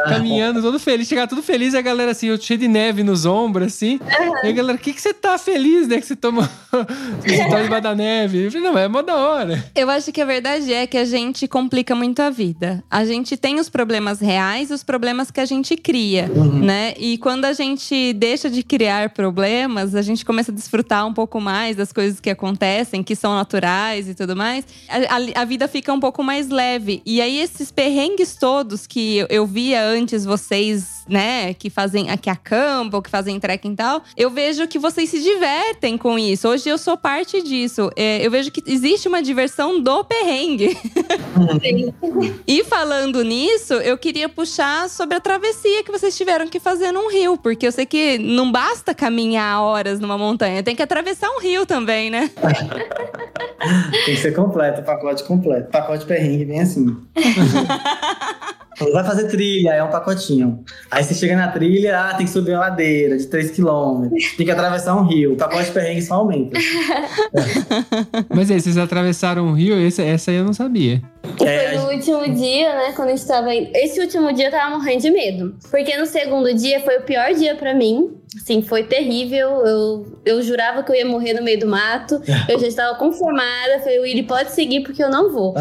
caminhando 0.07 0.61
todo 0.61 0.79
feliz. 0.79 1.05
Chegar 1.05 1.27
tudo 1.27 1.43
feliz 1.43 1.73
e 1.73 1.77
a 1.77 1.81
galera 1.81 2.11
assim, 2.11 2.27
eu 2.27 2.37
cheio 2.39 2.57
de 2.59 2.69
neve 2.69 3.03
nos 3.03 3.25
ombros, 3.25 3.67
assim. 3.67 3.99
E 4.43 4.47
a 4.47 4.51
galera, 4.53 4.77
o 4.77 4.81
que, 4.81 4.93
que 4.93 5.01
você 5.01 5.13
tá 5.17 5.37
feliz, 5.37 5.87
né? 5.87 5.99
Que 5.99 6.05
você 6.05 6.15
tomou. 6.15 6.43
você 7.21 7.49
tá 7.49 7.61
debaixo 7.61 7.83
da 7.83 7.95
neve. 7.95 8.45
Eu 8.45 8.51
falei, 8.51 8.67
não, 8.69 8.77
é 8.77 8.87
mó 8.87 9.01
da 9.01 9.15
hora. 9.15 9.63
Eu 9.75 9.89
acho 9.89 10.11
que 10.11 10.21
a 10.21 10.25
verdade 10.25 10.71
é 10.73 10.85
que 10.87 10.97
a 10.97 11.05
gente 11.05 11.47
complica 11.47 11.93
muito 11.95 12.21
a 12.21 12.29
vida. 12.29 12.83
A 12.89 13.03
gente 13.05 13.35
tem 13.37 13.59
os 13.59 13.69
problemas 13.69 14.19
reais 14.19 14.69
e 14.69 14.73
os 14.73 14.83
problemas 14.83 15.29
que 15.31 15.39
a 15.39 15.45
gente 15.45 15.75
cria, 15.75 16.27
né? 16.27 16.93
E 16.97 17.17
quando 17.17 17.45
a 17.45 17.53
gente 17.53 18.13
deixa 18.13 18.49
de 18.49 18.63
criar 18.63 19.09
problemas, 19.11 19.95
a 19.95 20.01
gente 20.01 20.23
começa 20.25 20.51
a 20.51 20.55
desfrutar 20.55 21.05
um 21.07 21.13
pouco 21.13 21.39
mais 21.41 21.75
das 21.75 21.91
coisas 21.91 22.19
que 22.19 22.29
acontecem, 22.29 23.03
que 23.03 23.15
são 23.15 23.35
naturais 23.35 24.07
e 24.07 24.13
tudo 24.13 24.35
mais. 24.35 24.65
A, 24.87 25.15
a- 25.15 25.41
a 25.41 25.45
vida 25.45 25.67
fica 25.67 25.91
um 25.93 25.99
pouco 25.99 26.23
mais 26.23 26.49
leve. 26.49 27.01
E 27.05 27.21
aí, 27.21 27.39
esses 27.39 27.71
perrengues 27.71 28.35
todos 28.35 28.85
que 28.87 29.17
eu, 29.17 29.27
eu 29.29 29.45
via 29.45 29.83
antes 29.85 30.25
vocês, 30.25 31.03
né, 31.07 31.53
que 31.53 31.69
fazem, 31.69 32.05
que 32.17 32.29
acampam, 32.29 33.01
que 33.01 33.09
fazem 33.09 33.39
trekking 33.39 33.71
e 33.73 33.75
tal, 33.75 34.03
eu 34.15 34.29
vejo 34.29 34.67
que 34.67 34.77
vocês 34.79 35.06
se 35.07 35.21
divertem 35.21 35.97
com 35.97 36.19
isso. 36.19 36.47
Hoje 36.47 36.69
eu 36.69 36.77
sou 36.77 36.97
parte 36.97 37.41
disso. 37.41 37.89
É, 37.95 38.25
eu 38.25 38.29
vejo 38.29 38.51
que 38.51 38.61
existe 38.65 39.07
uma 39.07 39.21
diversão 39.21 39.81
do 39.81 40.03
perrengue. 40.03 40.77
E 42.47 42.63
falando 42.63 43.23
nisso, 43.23 43.73
eu 43.73 43.97
queria 43.97 44.27
puxar 44.27 44.89
sobre 44.89 45.15
a 45.15 45.19
travessia 45.19 45.83
que 45.83 45.91
vocês 45.91 46.15
tiveram 46.15 46.47
que 46.47 46.59
fazer 46.59 46.91
num 46.91 47.11
rio, 47.11 47.37
porque 47.37 47.67
eu 47.67 47.71
sei 47.71 47.85
que 47.85 48.17
não 48.17 48.51
basta 48.51 48.93
caminhar 48.93 49.61
horas 49.61 49.99
numa 49.99 50.17
montanha, 50.17 50.63
tem 50.63 50.75
que 50.75 50.81
atravessar 50.81 51.29
um 51.29 51.39
rio 51.39 51.65
também, 51.65 52.09
né? 52.09 52.29
Tem 54.05 54.15
que 54.15 54.21
ser 54.21 54.33
completo, 54.33 54.81
o 54.81 54.83
pacote 54.83 55.23
completo. 55.23 55.69
Pacote 55.71 56.05
perrengue, 56.05 56.45
bem 56.45 56.61
assim. 56.61 56.95
Vai 58.93 59.03
fazer 59.03 59.27
trilha, 59.27 59.71
é 59.71 59.83
um 59.83 59.89
pacotinho. 59.89 60.63
Aí 60.91 61.03
você 61.03 61.15
chega 61.15 61.35
na 61.35 61.47
trilha, 61.47 61.99
ah, 61.99 62.13
tem 62.13 62.27
que 62.27 62.31
subir 62.31 62.51
uma 62.51 62.59
ladeira 62.59 63.17
de 63.17 63.25
3km. 63.25 64.11
Tem 64.37 64.45
que 64.45 64.51
atravessar 64.51 64.95
um 64.97 65.03
rio. 65.03 65.33
O 65.33 65.35
pacote 65.35 65.71
perrengue 65.71 66.01
só 66.01 66.15
aumenta. 66.15 66.59
Mas 68.33 68.51
aí, 68.51 68.59
vocês 68.59 68.77
atravessaram 68.77 69.45
um 69.45 69.53
rio, 69.53 69.77
esse, 69.79 70.01
essa 70.01 70.31
aí 70.31 70.37
eu 70.37 70.45
não 70.45 70.53
sabia. 70.53 71.01
É, 71.45 71.69
Foi 71.69 71.77
no 71.77 71.91
último 71.91 72.35
dia, 72.35 72.75
né? 72.75 72.93
Quando 72.95 73.09
a 73.09 73.15
gente 73.15 73.27
tava 73.27 73.53
indo. 73.53 73.69
Esse 73.73 73.99
último 73.99 74.31
dia 74.33 74.47
eu 74.47 74.51
tava 74.51 74.75
morrendo 74.75 75.01
de 75.01 75.11
medo. 75.11 75.55
Porque 75.69 75.95
no 75.97 76.05
segundo 76.05 76.53
dia 76.53 76.79
foi 76.81 76.97
o 76.97 77.01
pior 77.01 77.33
dia 77.33 77.55
pra 77.55 77.73
mim. 77.73 78.17
Assim, 78.35 78.61
foi 78.61 78.83
terrível. 78.83 79.65
Eu, 79.65 80.19
eu 80.25 80.41
jurava 80.41 80.83
que 80.83 80.91
eu 80.91 80.95
ia 80.95 81.05
morrer 81.05 81.33
no 81.33 81.41
meio 81.41 81.59
do 81.59 81.67
mato. 81.67 82.21
Eu 82.47 82.59
já 82.59 82.67
estava 82.67 82.97
conformada. 82.97 83.79
Falei, 83.79 83.99
Willy, 83.99 84.23
pode 84.23 84.51
seguir 84.51 84.81
porque 84.81 85.03
eu 85.03 85.09
não 85.09 85.31
vou. 85.31 85.53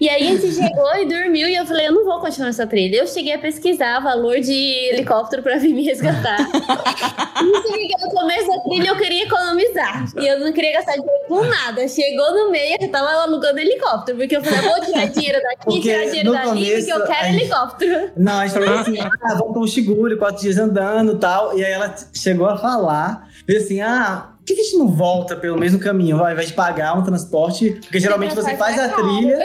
E 0.00 0.08
aí 0.08 0.26
a 0.26 0.30
gente 0.32 0.52
chegou 0.52 0.96
e 0.96 1.06
dormiu 1.06 1.48
e 1.48 1.54
eu 1.54 1.64
falei, 1.64 1.86
eu 1.86 1.92
não 1.92 2.04
vou 2.04 2.20
continuar 2.20 2.48
essa 2.48 2.66
trilha. 2.66 2.96
Eu 2.96 3.06
cheguei 3.06 3.32
a 3.32 3.38
pesquisar 3.38 4.00
valor 4.00 4.40
de 4.40 4.52
helicóptero 4.90 5.42
pra 5.42 5.56
vir 5.56 5.72
me 5.72 5.84
resgatar. 5.84 6.38
e 7.40 8.04
no 8.04 8.10
começo 8.10 8.48
da 8.48 8.58
trilha 8.60 8.88
eu 8.88 8.96
queria 8.96 9.24
economizar. 9.24 10.04
E 10.18 10.26
eu 10.26 10.40
não 10.40 10.52
queria 10.52 10.72
gastar 10.72 10.92
dinheiro 10.92 11.24
com 11.28 11.44
nada. 11.44 11.86
Chegou 11.88 12.32
no 12.32 12.50
meio, 12.50 12.76
eu 12.80 12.90
tava 12.90 13.10
alugando 13.22 13.58
helicóptero. 13.58 14.18
Porque 14.18 14.36
eu 14.36 14.42
falei, 14.42 14.58
eu 14.58 14.62
vou 14.62 14.80
tirar 14.84 15.03
dinheiro 15.08 15.38
daqui, 15.42 15.64
Porque 15.64 15.80
tirar 15.80 16.04
dinheiro 16.06 16.32
dali, 16.32 16.48
começo, 16.48 16.86
porque 16.86 16.92
eu 16.92 17.06
quero 17.06 17.24
gente- 17.26 17.40
helicóptero. 17.40 18.10
Não, 18.16 18.38
a 18.38 18.46
gente 18.46 18.58
falou 18.58 18.78
assim, 18.80 18.98
ah, 19.00 19.34
vamos 19.38 19.52
para 19.52 19.62
um 19.62 19.66
Shiguri, 19.66 20.16
quatro 20.16 20.42
dias 20.42 20.58
andando 20.58 21.12
e 21.12 21.18
tal. 21.18 21.58
E 21.58 21.64
aí 21.64 21.72
ela 21.72 21.94
chegou 22.12 22.46
a 22.46 22.56
falar, 22.58 23.28
fez 23.46 23.64
assim, 23.64 23.80
ah, 23.80 24.30
por 24.38 24.44
que 24.44 24.54
que 24.54 24.60
a 24.60 24.64
gente 24.64 24.76
não 24.76 24.88
volta 24.88 25.36
pelo 25.36 25.58
mesmo 25.58 25.78
caminho, 25.78 26.18
ao 26.18 26.30
invés 26.30 26.48
de 26.48 26.54
pagar 26.54 26.98
um 26.98 27.02
transporte? 27.02 27.78
Porque 27.82 27.98
geralmente 27.98 28.34
você 28.34 28.56
faz 28.56 28.78
a 28.78 28.88
trilha, 28.90 29.38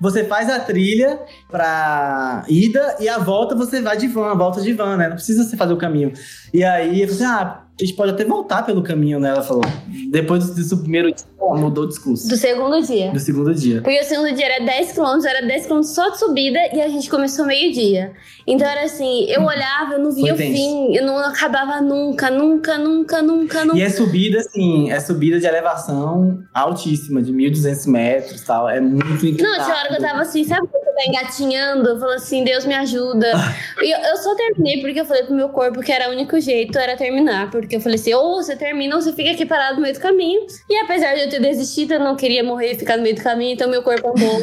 você 0.00 0.24
faz 0.24 0.48
a 0.50 0.60
trilha 0.60 1.18
pra 1.50 2.44
ida 2.48 2.96
e 3.00 3.08
a 3.08 3.18
volta 3.18 3.54
você 3.54 3.80
vai 3.80 3.96
de 3.96 4.06
van, 4.06 4.30
a 4.30 4.34
volta 4.34 4.60
de 4.60 4.72
van, 4.72 4.96
né? 4.96 5.08
Não 5.08 5.16
precisa 5.16 5.42
você 5.42 5.56
fazer 5.56 5.72
o 5.72 5.76
caminho. 5.76 6.12
E 6.52 6.62
aí 6.62 7.02
eu 7.02 7.08
falei 7.08 7.14
assim, 7.14 7.24
ah, 7.24 7.60
a 7.78 7.84
gente 7.84 7.94
pode 7.94 8.12
até 8.12 8.24
voltar 8.24 8.62
pelo 8.64 8.82
caminho, 8.82 9.18
né? 9.20 9.30
Ela 9.30 9.42
falou. 9.42 9.64
Depois 10.10 10.48
do, 10.48 10.78
primeiro 10.78 11.08
dia, 11.12 11.26
mudou 11.54 11.84
o 11.84 11.88
discurso. 11.88 12.28
Do 12.28 12.36
segundo 12.36 12.80
dia. 12.82 13.10
Do 13.10 13.20
segundo 13.20 13.54
dia. 13.54 13.82
Porque 13.82 14.00
o 14.00 14.04
segundo 14.04 14.32
dia 14.32 14.46
era 14.46 14.64
10 14.64 14.92
km, 14.92 15.26
era 15.26 15.46
10 15.46 15.66
km 15.66 15.82
só 15.82 16.08
de 16.10 16.18
subida 16.18 16.58
e 16.72 16.80
a 16.80 16.88
gente 16.88 17.08
começou 17.08 17.46
meio-dia. 17.46 18.12
Então 18.46 18.66
era 18.66 18.84
assim, 18.84 19.26
eu 19.28 19.42
olhava, 19.42 19.94
eu 19.94 19.98
não 19.98 20.12
via 20.12 20.32
o 20.32 20.36
tenso. 20.36 20.52
fim, 20.52 20.94
eu 20.94 21.04
não 21.04 21.18
acabava 21.18 21.80
nunca, 21.80 22.30
nunca, 22.30 22.78
nunca, 22.78 23.20
nunca, 23.20 23.64
nunca. 23.64 23.78
E 23.78 23.82
é 23.82 23.90
subida, 23.90 24.38
assim, 24.38 24.90
é 24.90 25.00
subida 25.00 25.40
de 25.40 25.46
elevação 25.46 26.44
altíssima, 26.54 27.20
de 27.20 27.32
1.200 27.32 27.90
metros 27.90 28.40
e 28.40 28.44
tal. 28.44 28.68
É 28.68 28.80
muito 28.80 29.26
incrível. 29.26 29.50
Não, 29.50 29.64
tinha 29.64 29.76
hora 29.76 29.88
que 29.88 29.94
eu 29.94 30.00
tava 30.00 30.22
assim, 30.22 30.44
sabe 30.44 30.66
quando 30.68 30.84
você 30.84 30.92
tá 30.92 31.06
engatinhando? 31.06 31.88
Eu 31.88 31.98
falo 31.98 32.12
assim, 32.12 32.44
Deus 32.44 32.64
me 32.64 32.74
ajuda. 32.74 33.32
E 33.82 33.90
eu, 33.90 33.98
eu 33.98 34.16
só 34.16 34.34
terminei 34.34 34.80
porque 34.80 34.98
eu 34.98 35.04
falei 35.04 35.24
pro 35.24 35.34
meu 35.34 35.50
corpo 35.50 35.80
que 35.80 35.92
era 35.92 36.08
o 36.08 36.12
único 36.12 36.40
jeito, 36.40 36.78
era 36.78 36.96
terminar. 36.96 37.50
Porque 37.50 37.76
eu 37.76 37.80
falei 37.80 37.96
assim, 37.96 38.14
ou 38.14 38.42
você 38.42 38.56
termina 38.56 38.96
ou 38.96 39.02
você 39.02 39.12
fica 39.12 39.30
aqui 39.30 39.44
parado 39.44 39.76
no 39.76 39.82
meio 39.82 39.94
do 39.94 40.00
caminho. 40.00 40.46
E 40.68 40.76
apesar 40.78 41.14
de 41.14 41.20
eu 41.20 41.28
ter 41.28 41.35
desistido, 41.40 41.94
eu 41.94 42.00
não 42.00 42.16
queria 42.16 42.42
morrer 42.44 42.72
e 42.72 42.78
ficar 42.78 42.96
no 42.96 43.02
meio 43.02 43.14
do 43.14 43.22
caminho, 43.22 43.52
então 43.54 43.68
meu 43.68 43.82
corpo 43.82 44.08
andou. 44.08 44.28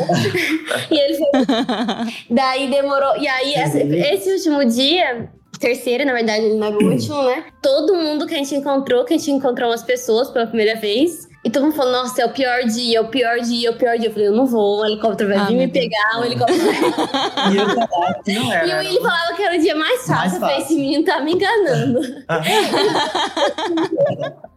e 0.91 0.99
ele 0.99 1.17
foi. 1.17 1.27
Daí 2.29 2.69
demorou. 2.69 3.17
E 3.17 3.27
aí, 3.27 3.53
esse, 3.55 3.79
esse 3.81 4.31
último 4.49 4.63
dia. 4.65 5.29
Terceiro, 5.59 6.05
na 6.05 6.13
verdade, 6.13 6.45
ele 6.45 6.55
não 6.55 6.67
era 6.67 6.77
o 6.77 6.83
último, 6.91 7.23
né? 7.23 7.45
Todo 7.61 7.95
mundo 7.95 8.25
que 8.27 8.33
a 8.33 8.37
gente 8.37 8.53
encontrou, 8.55 9.05
que 9.05 9.13
a 9.13 9.17
gente 9.17 9.31
encontrou 9.31 9.69
umas 9.69 9.81
pessoas 9.83 10.29
pela 10.29 10.45
primeira 10.45 10.75
vez. 10.77 11.29
E 11.45 11.49
todo 11.49 11.63
mundo 11.63 11.75
falou, 11.75 11.91
nossa, 11.91 12.21
é 12.21 12.25
o 12.25 12.29
pior 12.31 12.63
dia, 12.63 12.97
é 12.97 13.01
o 13.01 13.07
pior 13.07 13.39
dia, 13.39 13.69
é 13.69 13.71
o 13.71 13.75
pior 13.77 13.97
dia. 13.97 14.07
Eu 14.09 14.13
falei, 14.13 14.27
eu 14.27 14.31
não 14.33 14.45
vou, 14.45 14.79
o 14.81 14.85
helicóptero 14.85 15.29
vai 15.29 15.37
Ah, 15.37 15.45
vir 15.45 15.53
me 15.53 15.59
meu 15.59 15.67
Deus. 15.69 15.85
pegar, 15.85 16.19
o 16.19 16.25
helicóptero 16.25 16.59
vai 16.65 16.73
E 17.53 17.57
eu 17.57 17.69
falava 17.69 18.19
que 18.25 18.33
não 18.33 18.51
era. 18.53 18.67
e 18.67 18.73
o 18.73 18.77
Willy 18.79 19.01
falava 19.01 19.33
que 19.35 19.43
era 19.43 19.55
o 19.55 19.59
dia 19.61 19.75
mais 19.75 19.99
fácil. 20.07 20.15
Mais 20.15 20.33
Eu 20.33 20.39
falei, 20.39 20.55
fácil. 20.55 20.71
esse 20.73 20.81
menino 20.81 21.03
tá 21.05 21.21
me 21.21 21.31
enganando. 21.33 22.01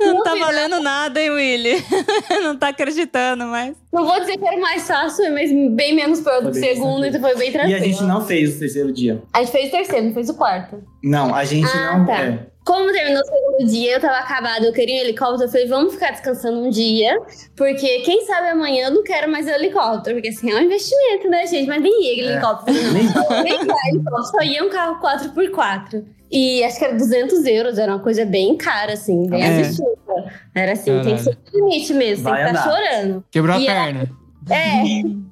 Não 0.00 0.22
tá 0.22 0.32
final- 0.32 0.48
valendo 0.48 0.80
nada, 0.80 1.20
hein, 1.20 1.30
Willy? 1.30 1.84
Não 2.42 2.56
tá 2.56 2.68
acreditando 2.68 3.44
mais. 3.46 3.76
Não 3.92 4.04
vou 4.06 4.18
dizer 4.20 4.38
que 4.38 4.46
era 4.46 4.56
o 4.56 4.60
mais 4.60 4.86
fácil, 4.86 5.32
mas 5.34 5.50
bem 5.72 5.94
menos 5.94 6.20
pior 6.20 6.40
do 6.42 6.52
Foi 6.52 6.52
que 6.52 6.58
o 6.70 6.74
segundo, 6.74 7.04
então 7.06 7.20
foi 7.20 7.36
bem 7.36 7.48
E 7.50 7.52
tranquilo. 7.52 7.76
a 7.76 7.80
gente 7.80 8.02
não 8.04 8.24
fez 8.24 8.56
o 8.56 8.58
terceiro 8.58 8.92
dia. 8.92 9.22
A 9.32 9.40
gente 9.42 9.52
fez 9.52 9.68
o 9.68 9.70
terceiro, 9.72 10.06
não 10.06 10.14
fez 10.14 10.28
o 10.30 10.34
quarto. 10.34 10.82
Não, 11.02 11.34
a 11.34 11.44
gente 11.44 11.68
Ah, 11.74 11.98
não. 11.98 12.06
tá. 12.06 12.20
é. 12.22 12.46
Como 12.66 12.90
terminou 12.92 13.22
o 13.22 13.24
segundo 13.24 13.70
dia, 13.70 13.92
eu 13.92 14.00
tava 14.00 14.16
acabada, 14.18 14.66
eu 14.66 14.72
queria 14.72 14.96
um 14.96 15.04
helicóptero. 15.04 15.44
Eu 15.44 15.48
falei, 15.48 15.66
vamos 15.68 15.94
ficar 15.94 16.10
descansando 16.10 16.58
um 16.58 16.68
dia, 16.68 17.16
porque 17.56 18.00
quem 18.00 18.26
sabe 18.26 18.48
amanhã 18.48 18.86
eu 18.88 18.90
não 18.90 19.04
quero 19.04 19.30
mais 19.30 19.46
helicóptero. 19.46 20.16
Porque 20.16 20.30
assim, 20.30 20.50
é 20.50 20.56
um 20.56 20.62
investimento, 20.62 21.28
né, 21.30 21.46
gente? 21.46 21.68
Mas 21.68 21.80
nem 21.80 22.02
ia 22.02 22.24
É. 22.24 22.32
helicóptero. 22.32 22.76
Nem 22.92 23.04
Nem 23.44 23.64
vai 23.66 23.88
helicóptero, 23.90 24.24
só 24.24 24.42
ia 24.42 24.64
um 24.64 24.68
carro 24.68 25.00
4x4. 25.00 26.04
E 26.28 26.64
acho 26.64 26.78
que 26.80 26.84
era 26.84 26.94
200 26.96 27.44
euros, 27.46 27.78
era 27.78 27.92
uma 27.92 28.02
coisa 28.02 28.24
bem 28.24 28.56
cara, 28.56 28.94
assim, 28.94 29.28
bem 29.30 29.44
É. 29.44 29.58
absurda. 29.60 30.32
Era 30.52 30.72
assim, 30.72 31.00
tem 31.02 31.14
que 31.14 31.22
ser 31.22 31.38
limite 31.54 31.94
mesmo, 31.94 32.24
Vai 32.24 32.44
tem 32.46 32.52
que 32.52 32.58
estar 32.58 32.68
andar. 32.68 32.84
chorando. 32.90 33.24
Quebrou 33.30 33.60
E 33.60 33.68
a 33.68 33.72
é- 33.72 33.74
perna. 33.84 34.10
É. 34.50 35.16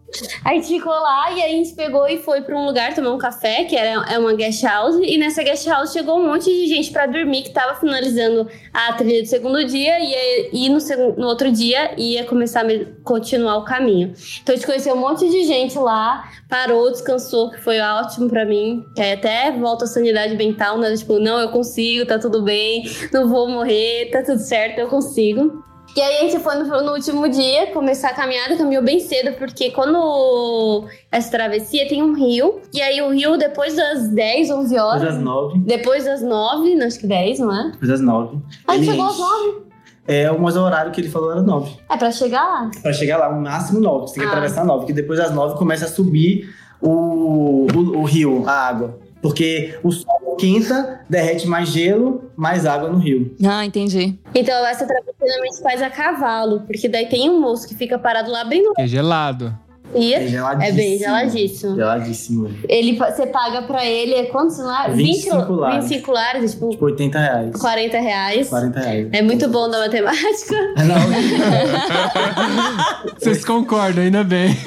A 0.45 0.53
gente 0.55 0.69
ficou 0.69 0.93
lá 0.93 1.33
e 1.33 1.43
a 1.43 1.49
gente 1.49 1.75
pegou 1.75 2.07
e 2.09 2.19
foi 2.19 2.43
pra 2.43 2.57
um 2.57 2.67
lugar 2.67 2.95
tomar 2.95 3.13
um 3.13 3.19
café, 3.19 3.65
que 3.65 3.77
era 3.77 4.05
é 4.13 4.19
uma 4.19 4.35
guest 4.35 4.63
house. 4.63 4.97
E 5.03 5.19
nessa 5.19 5.43
guest 5.43 5.67
house 5.67 5.93
chegou 5.93 6.19
um 6.19 6.27
monte 6.27 6.45
de 6.45 6.67
gente 6.67 6.91
pra 6.91 7.07
dormir 7.07 7.43
que 7.43 7.51
tava 7.51 7.75
finalizando 7.79 8.49
a 8.73 8.93
trilha 8.93 9.23
do 9.23 9.29
segundo 9.29 9.65
dia. 9.65 9.99
E, 10.01 10.51
e 10.53 10.69
no, 10.69 10.81
segun- 10.81 11.15
no 11.17 11.27
outro 11.27 11.51
dia 11.51 11.95
ia 11.99 12.25
começar 12.25 12.65
a 12.65 12.85
continuar 13.03 13.57
o 13.57 13.65
caminho. 13.65 14.13
Então 14.43 14.53
a 14.55 14.57
gente 14.57 14.67
conheceu 14.67 14.95
um 14.95 14.99
monte 15.01 15.29
de 15.29 15.45
gente 15.45 15.79
lá, 15.79 16.31
parou, 16.49 16.91
descansou, 16.91 17.51
que 17.51 17.61
foi 17.61 17.81
ótimo 17.81 18.29
pra 18.29 18.45
mim. 18.45 18.85
Que 18.95 19.03
aí 19.03 19.13
até 19.13 19.51
volta 19.53 19.85
a 19.85 19.89
sanidade 19.89 20.37
mental, 20.37 20.79
né? 20.79 20.95
Tipo, 20.97 21.19
não, 21.19 21.41
eu 21.41 21.49
consigo, 21.49 22.07
tá 22.07 22.19
tudo 22.19 22.43
bem, 22.43 22.85
não 23.13 23.29
vou 23.29 23.49
morrer, 23.49 24.11
tá 24.11 24.23
tudo 24.23 24.39
certo, 24.39 24.79
eu 24.79 24.89
consigo. 24.89 25.63
E 25.97 26.01
aí 26.01 26.17
a 26.17 26.21
gente 26.29 26.43
foi 26.43 26.57
no, 26.57 26.65
no 26.83 26.93
último 26.93 27.29
dia 27.29 27.69
começar 27.69 28.09
a 28.09 28.15
caminhada, 28.15 28.57
caminhou 28.57 28.83
bem 28.83 28.99
cedo, 28.99 29.37
porque 29.39 29.71
quando 29.71 30.87
essa 31.13 31.31
travessia 31.31 31.89
tem 31.89 32.03
um 32.03 32.15
rio, 32.15 32.61
e 32.73 32.83
aí 32.83 33.01
o 33.01 33.11
rio 33.11 33.37
depois 33.39 33.77
das 33.77 34.09
10, 34.09 34.51
11 34.51 34.69
Depois 34.75 34.83
horas, 34.85 35.03
das 35.03 35.19
nove. 35.23 35.59
depois 35.61 36.05
das 36.05 36.21
9, 36.23 36.75
não, 36.75 36.87
acho 36.87 36.99
que 36.99 37.07
10, 37.07 37.39
não 37.39 37.55
é? 37.55 37.71
Depois 37.71 37.89
das 37.91 38.01
nove. 38.01 38.39
A 38.67 38.73
gente 38.77 38.83
Ele 38.89 38.91
chegou 38.93 39.07
às 39.07 39.13
enche. 39.15 39.23
9. 39.23 39.65
É, 40.07 40.31
mas 40.33 40.57
o 40.57 40.63
horário 40.63 40.91
que 40.93 41.01
ele 41.01 41.09
falou 41.09 41.31
era 41.31 41.41
nove. 41.43 41.77
É 41.89 41.97
pra 41.97 42.11
chegar 42.11 42.43
lá. 42.45 42.71
Pra 42.83 42.93
chegar 42.93 43.17
lá, 43.19 43.29
o 43.29 43.41
máximo 43.41 43.81
nove. 43.81 44.09
Você 44.09 44.15
tem 44.15 44.23
que 44.25 44.29
Ah. 44.29 44.33
atravessar 44.33 44.65
nove. 44.65 44.81
Porque 44.81 44.93
depois 44.93 45.19
das 45.19 45.33
nove 45.33 45.57
começa 45.57 45.85
a 45.87 45.89
subir 45.89 46.53
o, 46.83 47.67
o, 47.73 47.99
o 48.01 48.03
rio, 48.05 48.43
a 48.47 48.53
água. 48.53 48.99
Porque 49.25 49.79
o 49.83 49.91
sol 49.91 50.37
quenta, 50.39 51.01
derrete 51.09 51.47
mais 51.47 51.71
gelo, 51.71 52.31
mais 52.37 52.67
água 52.67 52.91
no 52.91 52.99
rio. 52.99 53.35
Ah, 53.43 53.65
entendi. 53.65 54.19
Então 54.35 54.55
essa 54.67 54.87
travessia 54.87 55.15
normalmente 55.19 55.63
faz 55.63 55.81
a 55.81 55.89
cavalo, 55.89 56.61
porque 56.67 56.91
daí 56.91 57.07
tem 57.07 57.31
um 57.31 57.41
moço 57.41 57.67
que 57.67 57.75
fica 57.75 57.99
parado 57.99 58.31
lá 58.31 58.45
bem 58.45 58.63
no 58.63 58.75
É 58.77 58.87
gelado. 58.87 59.59
Rio. 59.99 60.17
É 60.17 60.27
geladíssimo. 60.27 60.63
É 60.63 60.73
bem 60.73 60.99
geladíssimo. 60.99 61.77
Geladíssimo. 61.77 62.51
Ele, 62.69 62.97
você 62.97 63.27
paga 63.27 63.63
pra 63.63 63.85
ele, 63.85 64.15
é 64.15 64.25
quantos 64.27 64.59
lá? 64.59 64.89
25 64.89 65.53
lares. 65.53 65.85
25 65.89 66.13
lares, 66.13 66.53
tipo, 66.53 66.71
Tipo, 66.71 66.85
80 66.87 67.19
reais. 67.19 67.57
40 67.61 68.01
reais. 68.01 68.49
40 68.49 68.81
reais. 68.81 69.09
É 69.13 69.23
muito 69.23 69.49
bom 69.49 69.69
da 69.71 69.81
matemática. 69.81 70.55
Não, 70.85 70.95
Vocês 73.19 73.45
concordam, 73.45 74.05
ainda 74.05 74.25
bem. 74.25 74.55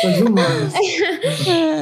sou 0.00 0.10
de 0.12 0.22
humanos. 0.22 0.72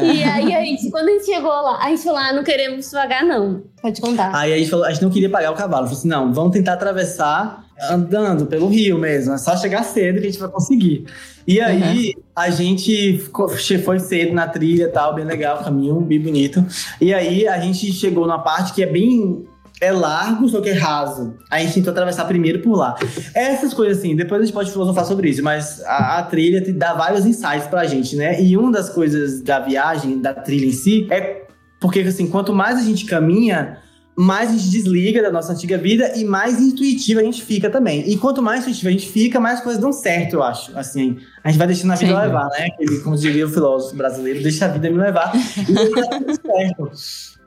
E 0.03 0.23
aí 0.25 0.55
a 0.55 0.65
gente 0.65 0.91
quando 0.91 1.09
a 1.09 1.13
gente 1.13 1.27
chegou 1.27 1.51
lá, 1.51 1.79
a 1.83 1.89
gente 1.89 2.03
falou, 2.03 2.19
ah, 2.19 2.33
não 2.33 2.45
queremos 2.45 2.91
pagar, 2.91 3.25
não. 3.25 3.63
Pode 3.81 4.01
contar. 4.01 4.31
Aí 4.35 4.53
a 4.53 4.59
gente, 4.59 4.71
falou, 4.71 4.87
a 4.87 4.93
gente 4.93 5.03
não 5.03 5.11
queria 5.11 5.29
pagar 5.29 5.51
o 5.51 5.55
cavalo. 5.55 5.87
Falou 5.87 5.99
assim: 5.99 6.09
não, 6.09 6.33
vamos 6.33 6.53
tentar 6.53 6.75
atravessar 6.75 7.65
andando 7.91 8.47
pelo 8.47 8.69
rio 8.69 8.99
mesmo. 8.99 9.33
É 9.33 9.39
só 9.39 9.57
chegar 9.57 9.83
cedo 9.83 10.21
que 10.21 10.27
a 10.27 10.31
gente 10.31 10.39
vai 10.41 10.49
conseguir. 10.49 11.05
E 11.47 11.61
aí 11.61 12.15
a 12.37 12.51
gente 12.51 13.19
ficou- 13.19 13.49
foi 13.85 13.99
cedo 13.99 14.33
na 14.33 14.47
trilha 14.47 14.85
e 14.85 14.89
tal, 14.89 15.15
bem 15.15 15.25
legal, 15.25 15.63
caminho 15.65 16.01
bem 16.01 16.21
bonito. 16.21 16.65
E 17.01 17.13
aí 17.13 17.49
a 17.49 17.59
gente 17.61 17.93
chegou 17.93 18.27
numa 18.27 18.39
parte 18.39 18.73
que 18.73 18.83
é 18.83 18.87
bem. 18.87 19.45
É 19.81 19.91
largo, 19.91 20.49
só 20.49 20.61
que 20.61 20.69
é 20.69 20.75
raso. 20.75 21.35
Aí 21.51 21.63
a 21.63 21.67
gente 21.67 21.75
tentou 21.75 21.91
atravessar 21.91 22.25
primeiro 22.27 22.61
por 22.61 22.77
lá. 22.77 22.95
Essas 23.35 23.75
coisas 23.75 23.99
assim, 23.99 24.15
depois 24.15 24.41
a 24.41 24.45
gente 24.45 24.55
pode 24.55 24.71
filosofar 24.71 25.05
sobre 25.05 25.29
isso, 25.29 25.43
mas 25.43 25.83
a, 25.85 26.19
a 26.19 26.23
trilha 26.23 26.61
te 26.61 26.71
dá 26.73 26.95
vários 26.95 27.27
insights 27.27 27.67
pra 27.67 27.85
gente, 27.85 28.15
né? 28.15 28.41
E 28.41 28.57
uma 28.57 28.71
das 28.71 28.89
coisas 28.89 29.43
da 29.43 29.59
viagem, 29.59 30.21
da 30.21 30.33
trilha 30.33 30.67
em 30.67 30.73
si, 30.73 31.09
é 31.11 31.43
porque 31.81 31.99
assim, 31.99 32.29
quanto 32.29 32.53
mais 32.55 32.79
a 32.79 32.83
gente 32.83 33.07
caminha, 33.07 33.79
mais 34.17 34.51
a 34.51 34.53
gente 34.53 34.71
desliga 34.71 35.23
da 35.23 35.31
nossa 35.31 35.53
antiga 35.53 35.79
vida 35.79 36.13
e 36.17 36.25
mais 36.25 36.61
intuitiva 36.61 37.21
a 37.21 37.25
gente 37.25 37.43
fica 37.43 37.71
também. 37.71 38.09
E 38.11 38.17
quanto 38.17 38.43
mais 38.43 38.63
intuitiva 38.63 38.89
a 38.89 38.93
gente 38.93 39.09
fica, 39.09 39.41
mais 39.41 39.61
coisas 39.61 39.81
dão 39.81 39.93
certo, 39.93 40.35
eu 40.35 40.43
acho. 40.43 40.77
Assim, 40.79 41.19
a 41.43 41.49
gente 41.49 41.59
vai 41.59 41.67
deixando 41.67 41.93
a 41.93 41.97
vida 41.97 42.13
Sim. 42.13 42.21
levar, 42.21 42.49
né? 42.51 42.69
Como 43.03 43.17
diria 43.17 43.47
o 43.47 43.49
filósofo 43.49 43.97
brasileiro, 43.97 44.43
deixa 44.43 44.67
a 44.67 44.69
vida 44.69 44.91
me 44.91 44.99
levar. 44.99 45.33
E 45.35 45.91
tá 45.91 46.19
tudo 46.19 46.41
certo. 46.47 46.91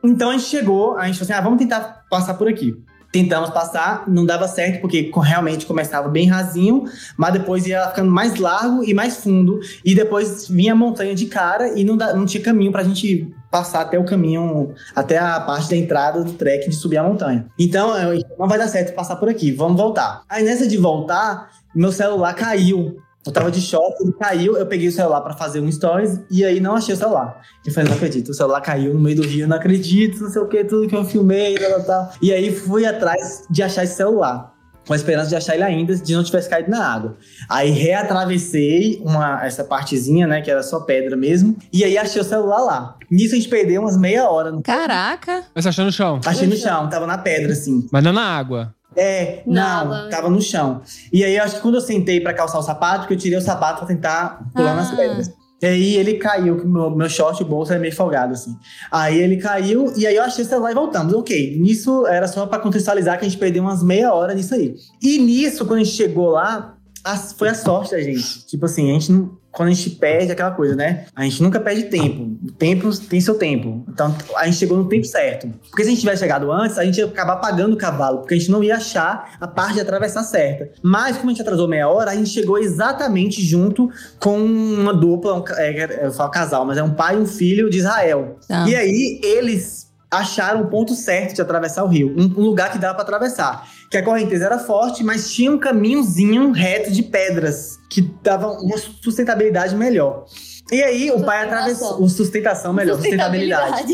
Então 0.04 0.30
a 0.30 0.34
gente 0.34 0.46
chegou, 0.46 0.98
a 0.98 1.06
gente 1.08 1.20
falou 1.20 1.24
assim: 1.24 1.34
ah, 1.34 1.42
vamos 1.42 1.60
tentar 1.60 2.06
passar 2.10 2.34
por 2.36 2.48
aqui. 2.48 2.76
Tentamos 3.12 3.50
passar, 3.50 4.04
não 4.08 4.26
dava 4.26 4.48
certo, 4.48 4.82
porque 4.82 5.12
realmente 5.16 5.66
começava 5.66 6.10
bem 6.10 6.28
rasinho, 6.28 6.86
mas 7.18 7.34
depois 7.34 7.66
ia 7.66 7.88
ficando 7.90 8.12
mais 8.12 8.36
largo 8.36 8.84
e 8.84 8.94
mais 8.94 9.18
fundo. 9.18 9.60
E 9.84 9.96
depois 9.96 10.48
vinha 10.50 10.74
a 10.74 10.76
montanha 10.76 11.16
de 11.16 11.26
cara 11.28 11.78
e 11.80 11.84
não, 11.84 11.96
dá- 11.96 12.14
não 12.14 12.26
tinha 12.26 12.44
caminho 12.44 12.72
pra 12.72 12.84
gente 12.84 13.34
passar 13.50 13.82
até 13.82 13.98
o 13.98 14.04
caminho, 14.04 14.74
até 14.94 15.18
a 15.18 15.40
parte 15.40 15.70
da 15.70 15.78
entrada 15.78 16.24
do 16.24 16.34
trek 16.34 16.70
de 16.70 16.76
subir 16.76 16.98
a 16.98 17.04
montanha. 17.04 17.46
Então, 17.58 17.94
não 18.38 18.48
vai 18.50 18.58
dar 18.58 18.68
certo 18.68 18.94
passar 18.94 19.16
por 19.16 19.30
aqui, 19.30 19.52
vamos 19.52 19.78
voltar. 19.78 20.24
Aí 20.28 20.44
nessa 20.44 20.68
de 20.68 20.78
voltar, 20.78 21.50
meu 21.74 21.92
celular 21.92 22.34
caiu. 22.34 22.98
Eu 23.26 23.32
tava 23.32 23.50
de 23.50 23.60
shopping, 23.60 24.04
ele 24.04 24.14
caiu, 24.14 24.56
eu 24.56 24.68
peguei 24.68 24.88
o 24.88 24.92
celular 24.92 25.20
pra 25.22 25.34
fazer 25.34 25.60
um 25.60 25.72
stories 25.72 26.20
e 26.30 26.46
aí 26.46 26.60
não 26.60 26.76
achei 26.76 26.94
o 26.94 26.98
celular. 26.98 27.42
Eu 27.66 27.74
falei, 27.74 27.90
não 27.90 27.96
acredito, 27.96 28.30
o 28.30 28.34
celular 28.36 28.62
caiu 28.62 28.94
no 28.94 29.00
meio 29.00 29.16
do 29.16 29.24
rio, 29.24 29.48
não 29.48 29.58
acredito, 29.58 30.22
não 30.22 30.30
sei 30.30 30.42
o 30.42 30.48
que, 30.48 30.64
tudo 30.64 30.88
que 30.88 30.96
eu 30.96 31.04
filmei, 31.04 31.56
tal, 31.56 31.72
tal, 31.72 31.84
tal. 31.84 32.12
E 32.22 32.32
aí 32.32 32.56
fui 32.56 32.86
atrás 32.86 33.44
de 33.50 33.64
achar 33.64 33.84
esse 33.84 33.96
celular. 33.96 34.54
Com 34.86 34.94
a 34.94 34.96
esperança 34.96 35.30
de 35.30 35.36
achar 35.36 35.56
ele 35.56 35.64
ainda, 35.64 35.96
de 35.96 36.16
não 36.16 36.24
tivesse 36.24 36.48
caído 36.48 36.70
na 36.70 36.88
água. 36.88 37.18
Aí 37.50 37.72
reatravessei 37.72 39.02
uma, 39.04 39.44
essa 39.44 39.64
partezinha, 39.64 40.28
né, 40.28 40.42
que 40.42 40.52
era 40.52 40.62
só 40.62 40.82
pedra 40.82 41.18
mesmo. 41.18 41.58
E 41.74 41.84
aí 41.84 41.98
achei 41.98 42.22
o 42.22 42.24
celular 42.24 42.60
lá. 42.60 42.96
Nisso 43.10 43.34
a 43.34 43.38
gente 43.38 43.50
perdeu 43.50 43.82
umas 43.82 43.98
meia 43.98 44.30
hora. 44.30 44.52
No... 44.52 44.62
Caraca. 44.62 45.46
Mas 45.56 45.64
você 45.64 45.70
achou 45.70 45.86
no 45.86 45.92
chão. 45.92 46.22
Achei 46.24 46.48
no 46.48 46.56
chão, 46.56 46.88
tava 46.88 47.08
na 47.08 47.18
pedra, 47.18 47.54
assim. 47.54 47.88
Mas 47.92 48.04
não 48.04 48.14
na 48.14 48.38
água. 48.38 48.75
É, 48.98 49.42
não, 49.46 50.10
tava 50.10 50.30
no 50.30 50.42
chão. 50.42 50.82
E 51.12 51.24
aí, 51.24 51.36
eu 51.38 51.44
acho 51.44 51.56
que 51.56 51.62
quando 51.62 51.76
eu 51.76 51.82
sentei 51.82 52.20
pra 52.22 52.34
calçar 52.34 52.60
o 52.60 52.64
sapato, 52.64 53.08
que 53.08 53.14
eu 53.14 53.18
tirei 53.18 53.38
o 53.38 53.42
sapato 53.42 53.80
pra 53.80 53.88
tentar 53.88 54.50
pular 54.54 54.72
Ah. 54.72 54.76
nas 54.76 54.92
pedras. 54.92 55.32
E 55.62 55.66
aí 55.66 55.96
ele 55.96 56.16
caiu, 56.16 56.58
que 56.60 56.68
meu, 56.68 56.92
meu 56.92 57.10
short, 57.10 57.42
o 57.42 57.46
bolso 57.46 57.74
é 57.74 57.80
meio 57.80 57.96
folgado, 57.96 58.34
assim. 58.34 58.56
Aí 58.92 59.18
ele 59.18 59.38
caiu, 59.38 59.92
e 59.96 60.06
aí 60.06 60.16
eu 60.16 60.22
achei 60.24 60.44
o 60.44 60.48
celular 60.48 60.72
e 60.72 60.76
voltamos. 60.76 61.14
Ok, 61.14 61.58
nisso 61.60 62.06
era 62.08 62.28
só 62.28 62.46
pra 62.46 62.60
contextualizar 62.60 63.18
que 63.18 63.26
a 63.26 63.30
gente 63.30 63.40
perdeu 63.40 63.64
umas 63.64 63.82
meia 63.82 64.14
hora 64.14 64.34
nisso 64.34 64.54
aí. 64.54 64.76
E 65.02 65.18
nisso, 65.18 65.66
quando 65.66 65.80
a 65.80 65.84
gente 65.84 65.96
chegou 65.96 66.30
lá, 66.30 66.76
as- 67.04 67.34
foi 67.34 67.50
a 67.50 67.54
sorte 67.56 67.92
da 67.92 68.02
gente. 68.02 68.46
Tipo 68.46 68.66
assim, 68.66 68.90
a 68.90 68.94
gente 68.94 69.12
não. 69.12 69.38
Quando 69.56 69.70
a 69.70 69.72
gente 69.74 69.92
perde 69.92 70.32
aquela 70.32 70.52
coisa, 70.52 70.76
né? 70.76 71.06
A 71.16 71.24
gente 71.24 71.42
nunca 71.42 71.60
perde 71.60 71.84
tempo. 71.84 72.38
O 72.44 72.52
tempo 72.52 72.96
tem 72.98 73.22
seu 73.22 73.36
tempo. 73.36 73.86
Então 73.88 74.16
a 74.36 74.46
gente 74.46 74.58
chegou 74.58 74.78
no 74.78 74.88
tempo 74.90 75.06
certo. 75.06 75.48
Porque 75.70 75.84
se 75.84 75.90
a 75.90 75.92
gente 75.92 76.02
tivesse 76.02 76.20
chegado 76.20 76.52
antes, 76.52 76.78
a 76.78 76.84
gente 76.84 76.98
ia 76.98 77.06
acabar 77.06 77.38
pagando 77.38 77.74
o 77.74 77.78
cavalo, 77.78 78.20
porque 78.20 78.34
a 78.34 78.38
gente 78.38 78.52
não 78.52 78.64
ia 78.64 78.76
achar 78.76 79.38
a 79.40 79.48
parte 79.48 79.76
de 79.76 79.82
atravessar 79.82 80.24
certa. 80.24 80.70
Mas 80.82 81.18
como 81.18 81.30
a 81.30 81.34
gente 81.34 81.42
atrasou 81.42 81.68
meia 81.68 81.88
hora, 81.88 82.12
a 82.12 82.16
gente 82.16 82.30
chegou 82.30 82.58
exatamente 82.58 83.42
junto 83.42 83.90
com 84.20 84.38
uma 84.38 84.94
dupla, 84.94 85.34
um 85.36 85.44
é, 85.58 86.06
eu 86.06 86.12
falo 86.12 86.32
casal, 86.32 86.66
mas 86.66 86.78
é 86.78 86.84
um 86.84 86.94
pai 86.94 87.16
e 87.16 87.20
um 87.20 87.26
filho 87.26 87.70
de 87.70 87.78
Israel. 87.78 88.38
Tá. 88.48 88.68
E 88.68 88.76
aí 88.76 89.20
eles 89.24 89.85
acharam 90.20 90.62
o 90.62 90.68
ponto 90.68 90.94
certo 90.94 91.36
de 91.36 91.42
atravessar 91.42 91.84
o 91.84 91.88
rio, 91.88 92.14
um, 92.18 92.24
um 92.24 92.46
lugar 92.46 92.72
que 92.72 92.78
dava 92.78 92.96
pra 92.96 93.04
atravessar. 93.04 93.68
Que 93.90 93.98
a 93.98 94.04
correnteza 94.04 94.46
era 94.46 94.60
forte, 94.60 95.04
mas 95.04 95.34
tinha 95.34 95.52
um 95.52 95.58
caminhozinho 95.58 96.52
reto 96.52 96.92
de 96.92 97.04
pedras 97.04 97.80
que 97.90 98.02
dava 98.22 98.52
uma 98.52 98.78
sustentabilidade 98.78 99.76
melhor. 99.76 100.26
E 100.72 100.82
aí 100.82 101.12
o 101.12 101.24
pai 101.24 101.44
atravessou. 101.46 102.02
O 102.02 102.10
sustentação 102.10 102.74
melhor, 102.74 102.96
sustentabilidade. 102.96 103.94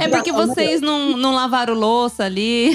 É 0.00 0.08
porque 0.08 0.32
vocês 0.32 0.80
não, 0.80 1.16
não 1.16 1.32
lavaram 1.32 1.74
louça 1.74 2.24
ali. 2.24 2.72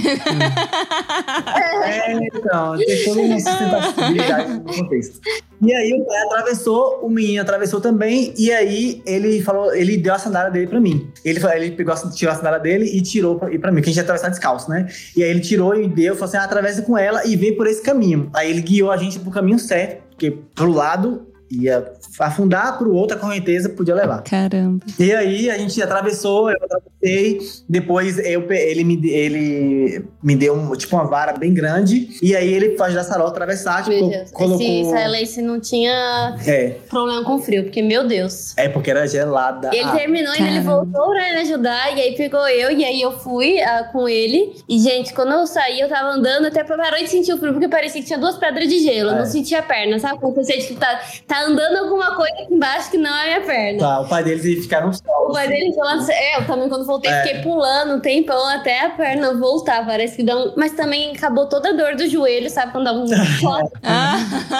É, 1.86 2.14
então, 2.14 2.78
tem 2.78 3.04
toda 3.04 3.22
uma 3.22 3.40
sustentabilidade 3.40 4.54
no 4.54 4.64
contexto. 4.64 5.20
E 5.62 5.74
aí 5.74 5.94
o 5.94 6.06
pai 6.06 6.18
atravessou, 6.24 7.00
o 7.02 7.10
menino 7.10 7.42
atravessou 7.42 7.80
também, 7.80 8.34
e 8.38 8.52
aí 8.52 9.02
ele 9.06 9.42
falou, 9.42 9.74
ele 9.74 9.98
deu 9.98 10.14
a 10.14 10.20
sandália 10.20 10.52
dele 10.52 10.68
pra 10.68 10.80
mim. 10.80 11.08
Ele, 11.24 11.40
falou- 11.40 11.56
ele 11.56 11.72
pegou, 11.72 11.94
tirou 12.12 12.34
a 12.34 12.38
sandália 12.38 12.60
dele 12.60 12.86
e 12.86 13.02
tirou 13.02 13.38
pra, 13.40 13.54
e 13.54 13.58
pra 13.60 13.72
mim, 13.72 13.82
que 13.82 13.86
a 13.86 13.92
gente 13.92 13.98
ia 13.98 14.04
atravessar 14.04 14.30
descalço, 14.30 14.70
né? 14.70 14.88
E 15.16 15.24
aí 15.24 15.30
ele 15.30 15.40
tirou 15.40 15.74
e 15.76 15.88
deu, 15.88 16.16
falou 16.16 16.28
assim: 16.28 16.38
ah, 16.38 16.44
atravessa 16.44 16.82
com 16.82 16.98
ela 16.98 17.26
e 17.26 17.36
vem 17.36 17.56
por 17.56 17.68
esse 17.68 17.82
caminho. 17.82 18.30
Aí 18.34 18.50
ele 18.50 18.62
guiou 18.62 18.92
a 18.92 18.98
gente 18.98 19.20
pro 19.20 19.32
caminho 19.32 19.58
certo, 19.60 20.02
porque 20.10 20.32
pro 20.54 20.72
lado 20.72 21.28
ia 21.62 21.92
afundar, 22.20 22.78
pro 22.78 22.94
outro 22.94 23.18
a 23.18 23.20
correnteza 23.20 23.70
podia 23.70 23.96
levar. 23.96 24.22
Caramba. 24.24 24.86
E 25.00 25.12
aí 25.14 25.50
a 25.50 25.58
gente 25.58 25.82
atravessou, 25.82 26.50
eu 26.50 26.58
atravessei, 26.64 27.40
depois 27.68 28.18
eu, 28.20 28.50
ele, 28.52 28.84
me, 28.84 29.10
ele 29.10 30.06
me 30.22 30.36
deu 30.36 30.56
um, 30.56 30.76
tipo 30.76 30.96
uma 30.96 31.06
vara 31.06 31.34
bem 31.34 31.54
grande, 31.54 32.10
e 32.22 32.36
aí 32.36 32.52
ele 32.54 32.78
faz 32.78 32.94
da 32.94 33.04
Sarol 33.04 33.28
atravessar, 33.28 33.84
tipo, 33.84 33.96
Meu 33.98 34.10
Deus. 34.10 34.32
colocou. 34.32 34.62
Esse 34.66 34.82
israelense 34.82 35.42
não 35.42 35.60
tinha 35.60 36.36
É, 36.46 36.76
problema 36.90 37.24
com 37.24 37.40
frio, 37.40 37.64
porque, 37.64 37.82
meu 37.82 38.08
Deus. 38.08 38.54
é 38.58 38.68
porque 38.70 38.92
era 38.92 39.08
gelada. 39.08 39.70
E 39.74 39.78
ele 39.78 39.90
Ah, 39.90 39.96
terminou 39.96 40.34
e 40.34 40.38
ele 40.38 40.62
caramba. 40.62 40.86
voltou 40.86 41.12
pra 41.12 41.30
ele 41.30 41.40
ajudar, 41.40 41.98
e 41.98 42.02
aí 42.02 42.16
pegou 42.16 42.48
eu, 42.48 42.72
e 42.72 42.84
aí 42.84 43.02
eu 43.02 43.12
fui 43.20 43.60
ah, 43.62 43.90
com 43.92 44.08
ele. 44.08 44.54
E, 44.68 44.80
gente, 44.80 45.14
quando 45.14 45.32
eu 45.34 45.46
saí, 45.48 45.80
eu 45.80 45.90
tava 45.90 46.10
andando, 46.10 46.46
até 46.48 46.64
parou 46.64 46.84
de 47.00 47.08
sentir 47.08 47.34
o 47.34 47.38
frio, 47.38 47.54
porque 47.54 47.68
parecia 47.68 48.02
que 48.02 48.08
tinha 48.08 48.20
duas 48.20 48.38
pedras 48.38 48.68
de 48.70 48.80
gelo. 48.80 49.10
Eu 49.12 49.16
É. 49.16 49.20
não 49.20 49.26
sentia 49.26 49.60
a 49.60 49.64
perna, 49.64 50.00
sabe? 50.00 50.20
Quando 50.20 50.36
você 50.36 50.54
que 50.54 50.76
tá, 50.76 51.00
tá 51.28 51.43
andando 51.44 51.78
alguma 51.78 52.16
coisa 52.16 52.34
aqui 52.34 52.54
embaixo 52.54 52.92
que 52.92 52.98
não 52.98 53.16
é 53.16 53.22
a 53.22 53.26
minha 53.40 53.42
perna. 53.48 53.80
Tá, 53.80 54.00
o 54.02 54.08
pai 54.08 54.24
deles 54.24 54.46
ia 54.46 54.62
ficar 54.62 54.86
no 54.86 54.94
sol. 54.94 55.30
O 55.30 55.34
pai 55.34 55.48
dele 55.48 55.74
falando, 55.74 56.10
é, 56.10 56.38
eu 56.40 56.46
também 56.48 56.70
quando 56.70 56.86
voltei 56.86 57.12
É. 57.12 57.24
fiquei 57.24 57.42
pulando 57.42 57.96
um 57.96 58.00
tempão 58.00 58.48
até 58.50 58.86
a 58.86 58.90
perna 58.90 59.34
voltar, 59.36 59.86
parece 59.86 60.16
que 60.18 60.24
dá 60.24 60.36
um... 60.36 60.54
Mas 60.58 60.72
também 60.74 61.12
acabou 61.16 61.48
toda 61.48 61.70
a 61.70 61.74
dor 61.74 61.96
do 61.96 62.08
joelho, 62.08 62.50
sabe? 62.50 62.72
Quando 62.72 62.86
dá 62.86 62.94
um 62.94 63.08
choque, 63.40 63.72
Ah, 63.84 64.18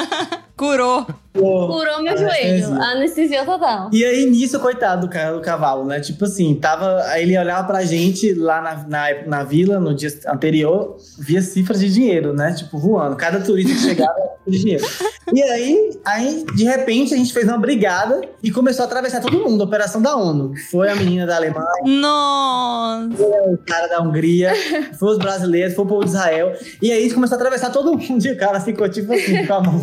curou. 0.64 1.06
curou 1.34 2.02
meu 2.02 2.18
joelho, 2.18 2.66
Anestesia. 2.66 2.84
anestesia 2.84 3.46
total. 3.46 3.90
E 3.92 4.04
aí, 4.06 4.26
nisso, 4.30 4.60
coitado 4.60 5.08
do, 5.08 5.10
ca- 5.12 5.32
do 5.32 5.42
cavalo, 5.42 5.86
né? 5.86 6.00
Tipo 6.00 6.26
assim, 6.26 6.56
tava. 6.56 7.02
Aí 7.08 7.24
ele 7.24 7.38
olhava 7.38 7.66
pra 7.68 7.84
gente 7.84 8.34
lá 8.34 8.62
na, 8.62 8.76
na, 8.88 9.22
na 9.28 9.44
vila, 9.44 9.80
no 9.80 9.94
dia 9.96 10.10
anterior, 10.28 10.98
via 11.20 11.42
cifras 11.42 11.80
de 11.80 11.92
dinheiro, 11.92 12.34
né? 12.34 12.54
Tipo, 12.54 12.78
voando. 12.78 13.16
Cada 13.16 13.40
turista 13.42 13.74
que 13.74 13.80
chegava 13.80 14.14
de 14.48 14.60
dinheiro. 14.60 14.86
E 15.34 15.42
aí, 15.42 16.00
aí, 16.06 16.46
de 16.54 16.64
repente, 16.66 17.14
a 17.14 17.18
gente 17.18 17.34
fez 17.34 17.48
uma 17.48 17.58
brigada 17.58 18.22
e 18.44 18.52
começou 18.52 18.84
a 18.84 18.86
atravessar 18.86 19.22
todo 19.22 19.40
mundo, 19.40 19.64
Operação 19.64 20.02
da 20.02 20.16
ONU. 20.16 20.54
Foi 20.70 20.90
a 20.90 20.96
menina 20.96 21.26
da 21.26 21.38
Alemanha, 21.38 21.66
Nossa. 21.86 23.24
o 23.48 23.58
cara 23.66 23.88
da 23.88 24.02
Hungria, 24.02 24.52
foi 25.00 25.12
os 25.14 25.18
brasileiros, 25.18 25.74
foi 25.74 25.86
o 25.86 25.88
povo 25.88 26.04
de 26.04 26.10
Israel. 26.12 26.54
E 26.82 26.92
aí 26.92 27.00
a 27.00 27.02
gente 27.02 27.14
começou 27.16 27.36
a 27.36 27.40
atravessar 27.40 27.72
todo 27.72 27.98
mundo 27.98 28.26
e 28.26 28.32
o 28.32 28.38
cara 28.38 28.60
ficou 28.60 28.88
tipo 28.90 29.12
assim, 29.14 29.46
com 29.46 29.54
a 29.54 29.62
mão. 29.62 29.82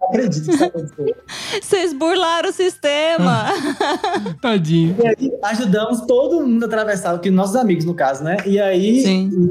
Não 0.00 0.08
acredito 0.08 0.44
que 0.44 0.54
isso 0.54 0.64
aconteceu. 0.64 1.14
Vocês 1.60 1.92
burlaram 1.92 2.50
o 2.50 2.52
sistema. 2.52 3.46
Tadinho. 4.40 4.96
E 5.02 5.06
aí 5.06 5.32
ajudamos 5.42 6.02
todo 6.02 6.46
mundo 6.46 6.62
a 6.62 6.66
atravessar, 6.66 7.18
que 7.18 7.30
nossos 7.30 7.56
amigos, 7.56 7.84
no 7.84 7.94
caso, 7.94 8.22
né? 8.22 8.36
E 8.46 8.60
aí 8.60 9.04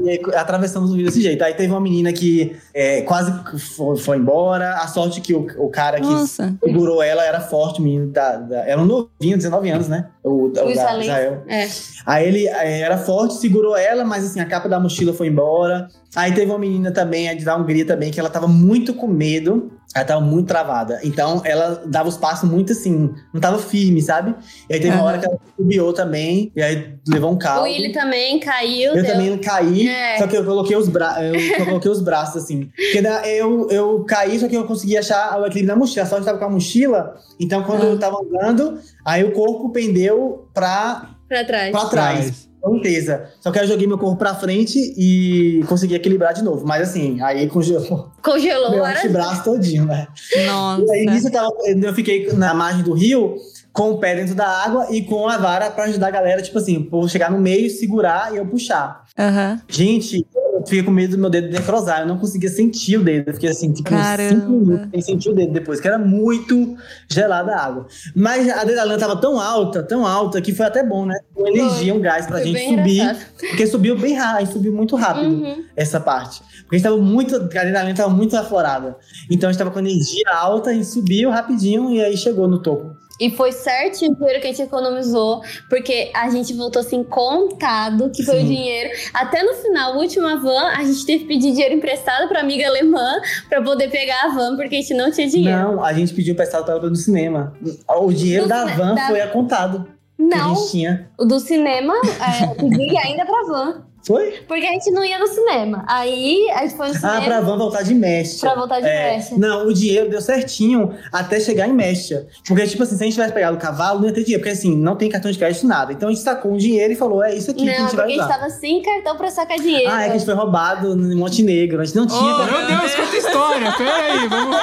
e 0.04 0.10
aí, 0.10 0.20
atravessamos 0.34 0.90
o 0.90 0.96
rio 0.96 1.04
desse 1.06 1.20
jeito. 1.20 1.42
Aí 1.44 1.54
teve 1.54 1.72
uma 1.72 1.80
menina 1.80 2.12
que 2.12 2.56
é, 2.74 3.02
quase 3.02 3.32
foi, 3.76 3.96
foi 3.96 4.16
embora. 4.16 4.74
A 4.74 4.86
sorte 4.88 5.20
que 5.20 5.34
o, 5.34 5.46
o 5.58 5.68
cara 5.68 6.00
que 6.00 6.06
Nossa. 6.06 6.54
segurou 6.64 7.02
ela 7.02 7.24
era 7.24 7.40
forte, 7.40 7.80
o 7.80 7.82
menino 7.84 8.10
da, 8.10 8.36
da- 8.36 8.66
Era 8.66 8.80
um 8.80 8.86
novinho, 8.86 9.36
19 9.36 9.70
anos, 9.70 9.88
né? 9.88 10.06
O, 10.24 10.46
o 10.46 10.52
da. 10.52 10.64
Israel. 10.70 11.42
É. 11.46 11.68
Aí 12.06 12.26
ele 12.26 12.48
é, 12.48 12.80
era 12.80 12.98
forte, 12.98 13.34
segurou 13.34 13.76
ela, 13.76 14.04
mas 14.04 14.24
assim, 14.24 14.40
a 14.40 14.46
capa 14.46 14.68
da 14.68 14.80
mochila 14.80 15.12
foi 15.12 15.28
embora. 15.28 15.88
Aí 16.16 16.32
teve 16.32 16.50
uma 16.50 16.58
menina 16.58 16.90
também, 16.90 17.28
a 17.28 17.34
de 17.34 17.44
da 17.44 17.56
Hungria 17.56 17.84
também, 17.84 18.10
que 18.10 18.18
ela 18.18 18.30
tava 18.30 18.48
muito 18.48 18.94
com 18.94 19.06
medo. 19.06 19.70
Ela 19.94 20.04
tava 20.04 20.20
muito 20.20 20.46
travada. 20.48 21.00
Então, 21.02 21.40
ela 21.46 21.82
dava 21.86 22.08
os 22.10 22.16
passos 22.18 22.48
muito 22.48 22.72
assim, 22.72 23.10
não 23.32 23.40
tava 23.40 23.58
firme, 23.58 24.02
sabe? 24.02 24.34
E 24.68 24.74
aí 24.74 24.80
teve 24.80 24.90
uma 24.90 24.96
Aham. 24.98 25.04
hora 25.06 25.18
que 25.18 25.26
ela 25.26 25.38
subiu 25.56 25.92
também, 25.94 26.52
e 26.54 26.62
aí 26.62 26.94
levou 27.08 27.30
um 27.30 27.34
O 27.34 27.38
caldo. 27.38 27.64
Willy 27.64 27.90
também 27.92 28.38
caiu. 28.38 28.94
Eu 28.94 29.02
deu- 29.02 29.12
também 29.12 29.38
caí, 29.38 29.88
É. 29.88 30.18
só 30.18 30.26
que 30.26 30.36
eu 30.36 30.44
coloquei 30.44 30.76
os, 30.76 30.88
bra 30.88 31.16
eu 31.24 31.64
coloquei 31.64 31.90
os 31.90 32.02
braços 32.02 32.42
assim. 32.44 32.70
Porque 32.76 33.00
da- 33.00 33.26
eu, 33.26 33.66
eu 33.70 34.04
caí, 34.04 34.38
só 34.38 34.46
que 34.46 34.54
eu 34.56 34.66
consegui 34.66 34.96
achar 34.98 35.40
o 35.40 35.46
equilíbrio 35.46 35.74
na 35.74 35.76
mochila. 35.76 36.04
Só 36.04 36.16
que 36.16 36.20
eu 36.20 36.26
tava 36.26 36.38
com 36.38 36.44
a 36.44 36.50
mochila, 36.50 37.16
então 37.40 37.62
quando 37.64 37.82
Ah. 37.84 37.86
eu 37.86 37.98
tava 37.98 38.18
andando, 38.22 38.78
aí 39.04 39.24
o 39.24 39.32
corpo 39.32 39.70
pendeu 39.70 40.48
pra, 40.52 41.10
Pra 41.26 41.44
trás. 41.44 41.70
pra 41.70 41.84
trás. 41.86 42.47
Com 42.60 42.74
certeza. 42.74 43.30
Só 43.40 43.50
que 43.50 43.58
aí 43.58 43.64
eu 43.64 43.68
joguei 43.68 43.86
meu 43.86 43.98
corpo 43.98 44.16
pra 44.16 44.34
frente 44.34 44.78
e 44.96 45.62
consegui 45.68 45.94
equilibrar 45.94 46.34
de 46.34 46.42
novo. 46.42 46.66
Mas 46.66 46.88
assim, 46.90 47.20
aí 47.22 47.46
congelou 47.48 48.10
Congelou. 48.22 48.70
meu 48.70 48.84
antebraço 48.84 49.44
todinho, 49.44 49.84
né? 49.86 50.06
Nossa. 50.46 50.84
E 50.86 50.90
aí 50.92 51.06
nisso 51.06 51.28
eu, 51.28 51.32
tava- 51.32 51.52
eu 51.66 51.94
fiquei 51.94 52.32
na 52.32 52.52
margem 52.54 52.82
do 52.82 52.92
rio 52.92 53.36
com 53.72 53.92
o 53.92 53.98
pé 53.98 54.16
dentro 54.16 54.34
da 54.34 54.46
água 54.48 54.88
e 54.90 55.02
com 55.02 55.28
a 55.28 55.38
vara 55.38 55.70
pra 55.70 55.84
ajudar 55.84 56.08
a 56.08 56.10
galera, 56.10 56.42
tipo 56.42 56.58
assim, 56.58 56.82
por 56.82 57.08
chegar 57.08 57.30
no 57.30 57.38
meio, 57.38 57.70
segurar 57.70 58.32
e 58.34 58.36
eu 58.38 58.46
puxar. 58.46 59.04
Aham. 59.16 59.60
Gente, 59.68 60.26
fiquei 60.68 60.82
com 60.82 60.90
medo 60.90 61.16
do 61.16 61.20
meu 61.20 61.30
dedo 61.30 61.48
necrosar. 61.50 62.00
Eu 62.00 62.06
não 62.06 62.18
conseguia 62.18 62.48
sentir 62.48 62.96
o 62.98 63.02
dedo. 63.04 63.28
Eu 63.28 63.34
fiquei 63.34 63.48
assim, 63.50 63.72
tipo, 63.72 63.92
uns 63.94 64.00
Caramba. 64.00 64.30
cinco 64.40 64.50
minutos 64.52 64.88
sem 64.92 65.00
sentir 65.00 65.30
o 65.30 65.34
dedo 65.34 65.52
depois, 65.52 65.80
que 65.80 65.88
era 65.88 65.98
muito 65.98 66.76
gelada 67.10 67.54
a 67.54 67.64
água. 67.64 67.86
Mas 68.14 68.48
a 68.48 68.60
adrenalina 68.60 68.98
tava 68.98 69.16
tão 69.16 69.40
alta, 69.40 69.82
tão 69.82 70.06
alta, 70.06 70.40
que 70.40 70.52
foi 70.52 70.66
até 70.66 70.82
bom, 70.84 71.06
né? 71.06 71.18
Uma 71.36 71.48
energia, 71.48 71.94
um 71.94 72.00
gás 72.00 72.26
pra 72.26 72.38
Foi 72.38 72.46
gente 72.46 72.68
subir. 72.76 73.00
engraçado. 73.00 73.26
Porque 73.40 73.66
subiu 73.66 73.98
bem 73.98 74.14
rápido, 74.14 74.36
a 74.36 74.40
gente 74.44 74.52
subiu 74.52 74.72
muito 74.72 74.96
rápido 74.96 75.28
Uhum. 75.32 75.64
essa 75.76 75.98
parte. 76.00 76.40
Porque 76.62 76.76
a 76.76 76.78
gente 76.78 76.84
tava 76.84 76.96
muito, 76.98 77.34
a 77.34 77.38
adrenalina 77.38 77.94
tava 77.94 78.10
muito 78.10 78.36
aflorada. 78.36 78.96
Então 79.30 79.48
a 79.48 79.52
gente 79.52 79.58
tava 79.58 79.70
com 79.70 79.78
energia 79.78 80.24
alta, 80.34 80.70
a 80.70 80.72
gente 80.74 80.86
subiu 80.86 81.30
rapidinho 81.30 81.90
e 81.90 82.02
aí 82.04 82.16
chegou 82.16 82.46
no 82.46 82.58
topo. 82.60 82.94
E 83.20 83.30
foi 83.30 83.50
certinho 83.52 84.12
o 84.12 84.16
dinheiro 84.16 84.40
que 84.40 84.46
a 84.46 84.50
gente 84.50 84.62
economizou, 84.62 85.40
porque 85.68 86.10
a 86.14 86.30
gente 86.30 86.54
voltou 86.54 86.80
assim 86.80 87.02
contado, 87.02 88.10
que 88.10 88.22
foi 88.24 88.38
Sim. 88.40 88.44
o 88.44 88.46
dinheiro. 88.48 88.90
Até 89.12 89.42
no 89.42 89.54
final, 89.54 89.94
a 89.94 89.96
última 89.96 90.36
van, 90.38 90.68
a 90.68 90.84
gente 90.84 91.04
teve 91.04 91.20
que 91.20 91.28
pedir 91.28 91.52
dinheiro 91.52 91.74
emprestado 91.74 92.28
pra 92.28 92.40
amiga 92.40 92.66
alemã 92.66 93.20
pra 93.48 93.60
poder 93.62 93.90
pegar 93.90 94.24
a 94.24 94.28
van, 94.28 94.56
porque 94.56 94.76
a 94.76 94.80
gente 94.80 94.94
não 94.94 95.10
tinha 95.10 95.28
dinheiro. 95.28 95.58
Não, 95.58 95.84
a 95.84 95.92
gente 95.92 96.14
pediu 96.14 96.32
emprestado 96.32 96.64
pra 96.64 96.74
ela 96.74 96.88
no 96.88 96.96
cinema. 96.96 97.52
O 97.88 98.12
dinheiro 98.12 98.44
No 98.44 98.48
da 98.48 98.64
van 98.66 98.94
da- 98.94 99.06
foi 99.08 99.20
contado 99.28 99.84
que 100.16 100.22
a 100.34 100.36
Não, 100.38 100.54
gente 100.54 100.70
tinha. 100.70 101.10
o 101.18 101.24
do 101.24 101.38
cinema, 101.40 101.94
é, 101.96 102.54
pedi 102.54 102.96
ainda 102.98 103.24
pra 103.26 103.42
van. 103.48 103.84
Foi? 104.08 104.42
Porque 104.48 104.66
a 104.66 104.72
gente 104.72 104.90
não 104.90 105.04
ia 105.04 105.18
no 105.18 105.26
cinema. 105.26 105.84
Aí 105.86 106.50
a 106.52 106.62
gente 106.62 106.76
foi 106.76 106.88
no 106.88 106.94
cinema 106.94 107.18
Ah, 107.18 107.20
pra 107.20 107.40
van 107.42 107.58
voltar 107.58 107.82
de 107.82 107.94
Mestre. 107.94 108.40
pra 108.40 108.54
voltar 108.58 108.80
de 108.80 108.86
É, 108.88 109.14
festa. 109.14 109.36
não, 109.36 109.66
o 109.66 109.72
dinheiro 109.74 110.08
deu 110.08 110.20
certinho 110.22 110.94
até 111.12 111.38
chegar 111.38 111.68
em 111.68 111.72
Mestre. 111.74 112.26
Porque, 112.46 112.66
tipo 112.66 112.82
assim, 112.82 112.96
se 112.96 113.02
a 113.02 113.04
gente 113.04 113.12
tivesse 113.14 113.34
pegado 113.34 113.56
o 113.56 113.60
cavalo, 113.60 114.00
não 114.00 114.06
ia 114.08 114.14
ter 114.14 114.22
dinheiro. 114.24 114.42
Porque, 114.42 114.52
assim, 114.56 114.74
não 114.74 114.96
tem 114.96 115.10
cartão 115.10 115.30
de 115.30 115.36
crédito, 115.38 115.66
nada. 115.66 115.92
Então, 115.92 116.08
a 116.08 116.12
gente 116.12 116.22
sacou 116.24 116.52
o 116.54 116.56
dinheiro 116.56 116.92
e 116.92 116.96
falou, 116.96 117.22
é 117.22 117.34
isso 117.34 117.50
aqui 117.50 117.64
que 117.64 117.68
a 117.70 117.72
Não, 117.72 117.78
gente 117.80 117.84
porque 117.90 117.96
vai 117.96 118.06
a 118.06 118.08
gente 118.08 118.20
usar. 118.24 118.28
tava 118.38 118.50
sem 118.50 118.82
cartão 118.82 119.16
pra 119.16 119.30
sacar 119.30 119.58
dinheiro. 119.58 119.90
Ah, 119.90 120.00
é 120.02 120.04
que 120.06 120.10
a 120.10 120.16
gente 120.16 120.24
foi 120.24 120.34
roubado 120.34 120.96
no 120.96 121.16
Montenegro. 121.16 121.82
A 121.82 121.84
gente 121.84 121.96
não 121.96 122.06
tinha... 122.06 122.18
Oh. 122.18 122.44
Meu 122.44 122.66
Deus, 122.80 122.94
conta 122.94 123.16
história. 123.16 123.72
Peraí, 123.76 124.26
vamos. 124.28 124.56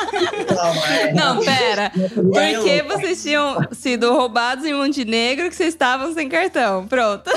Calma, 0.46 0.94
é. 0.96 1.14
Não, 1.14 1.40
pera. 1.40 1.92
É 2.36 2.54
Por 2.56 2.64
que 2.64 2.82
louco. 2.82 3.00
vocês 3.00 3.22
tinham 3.22 3.58
sido 3.72 4.12
roubados 4.14 4.66
em 4.66 4.74
Montenegro 4.74 5.50
que 5.50 5.56
vocês 5.56 5.70
estavam 5.70 6.14
sem 6.14 6.28
cartão? 6.28 6.88
Pronto. 6.88 7.30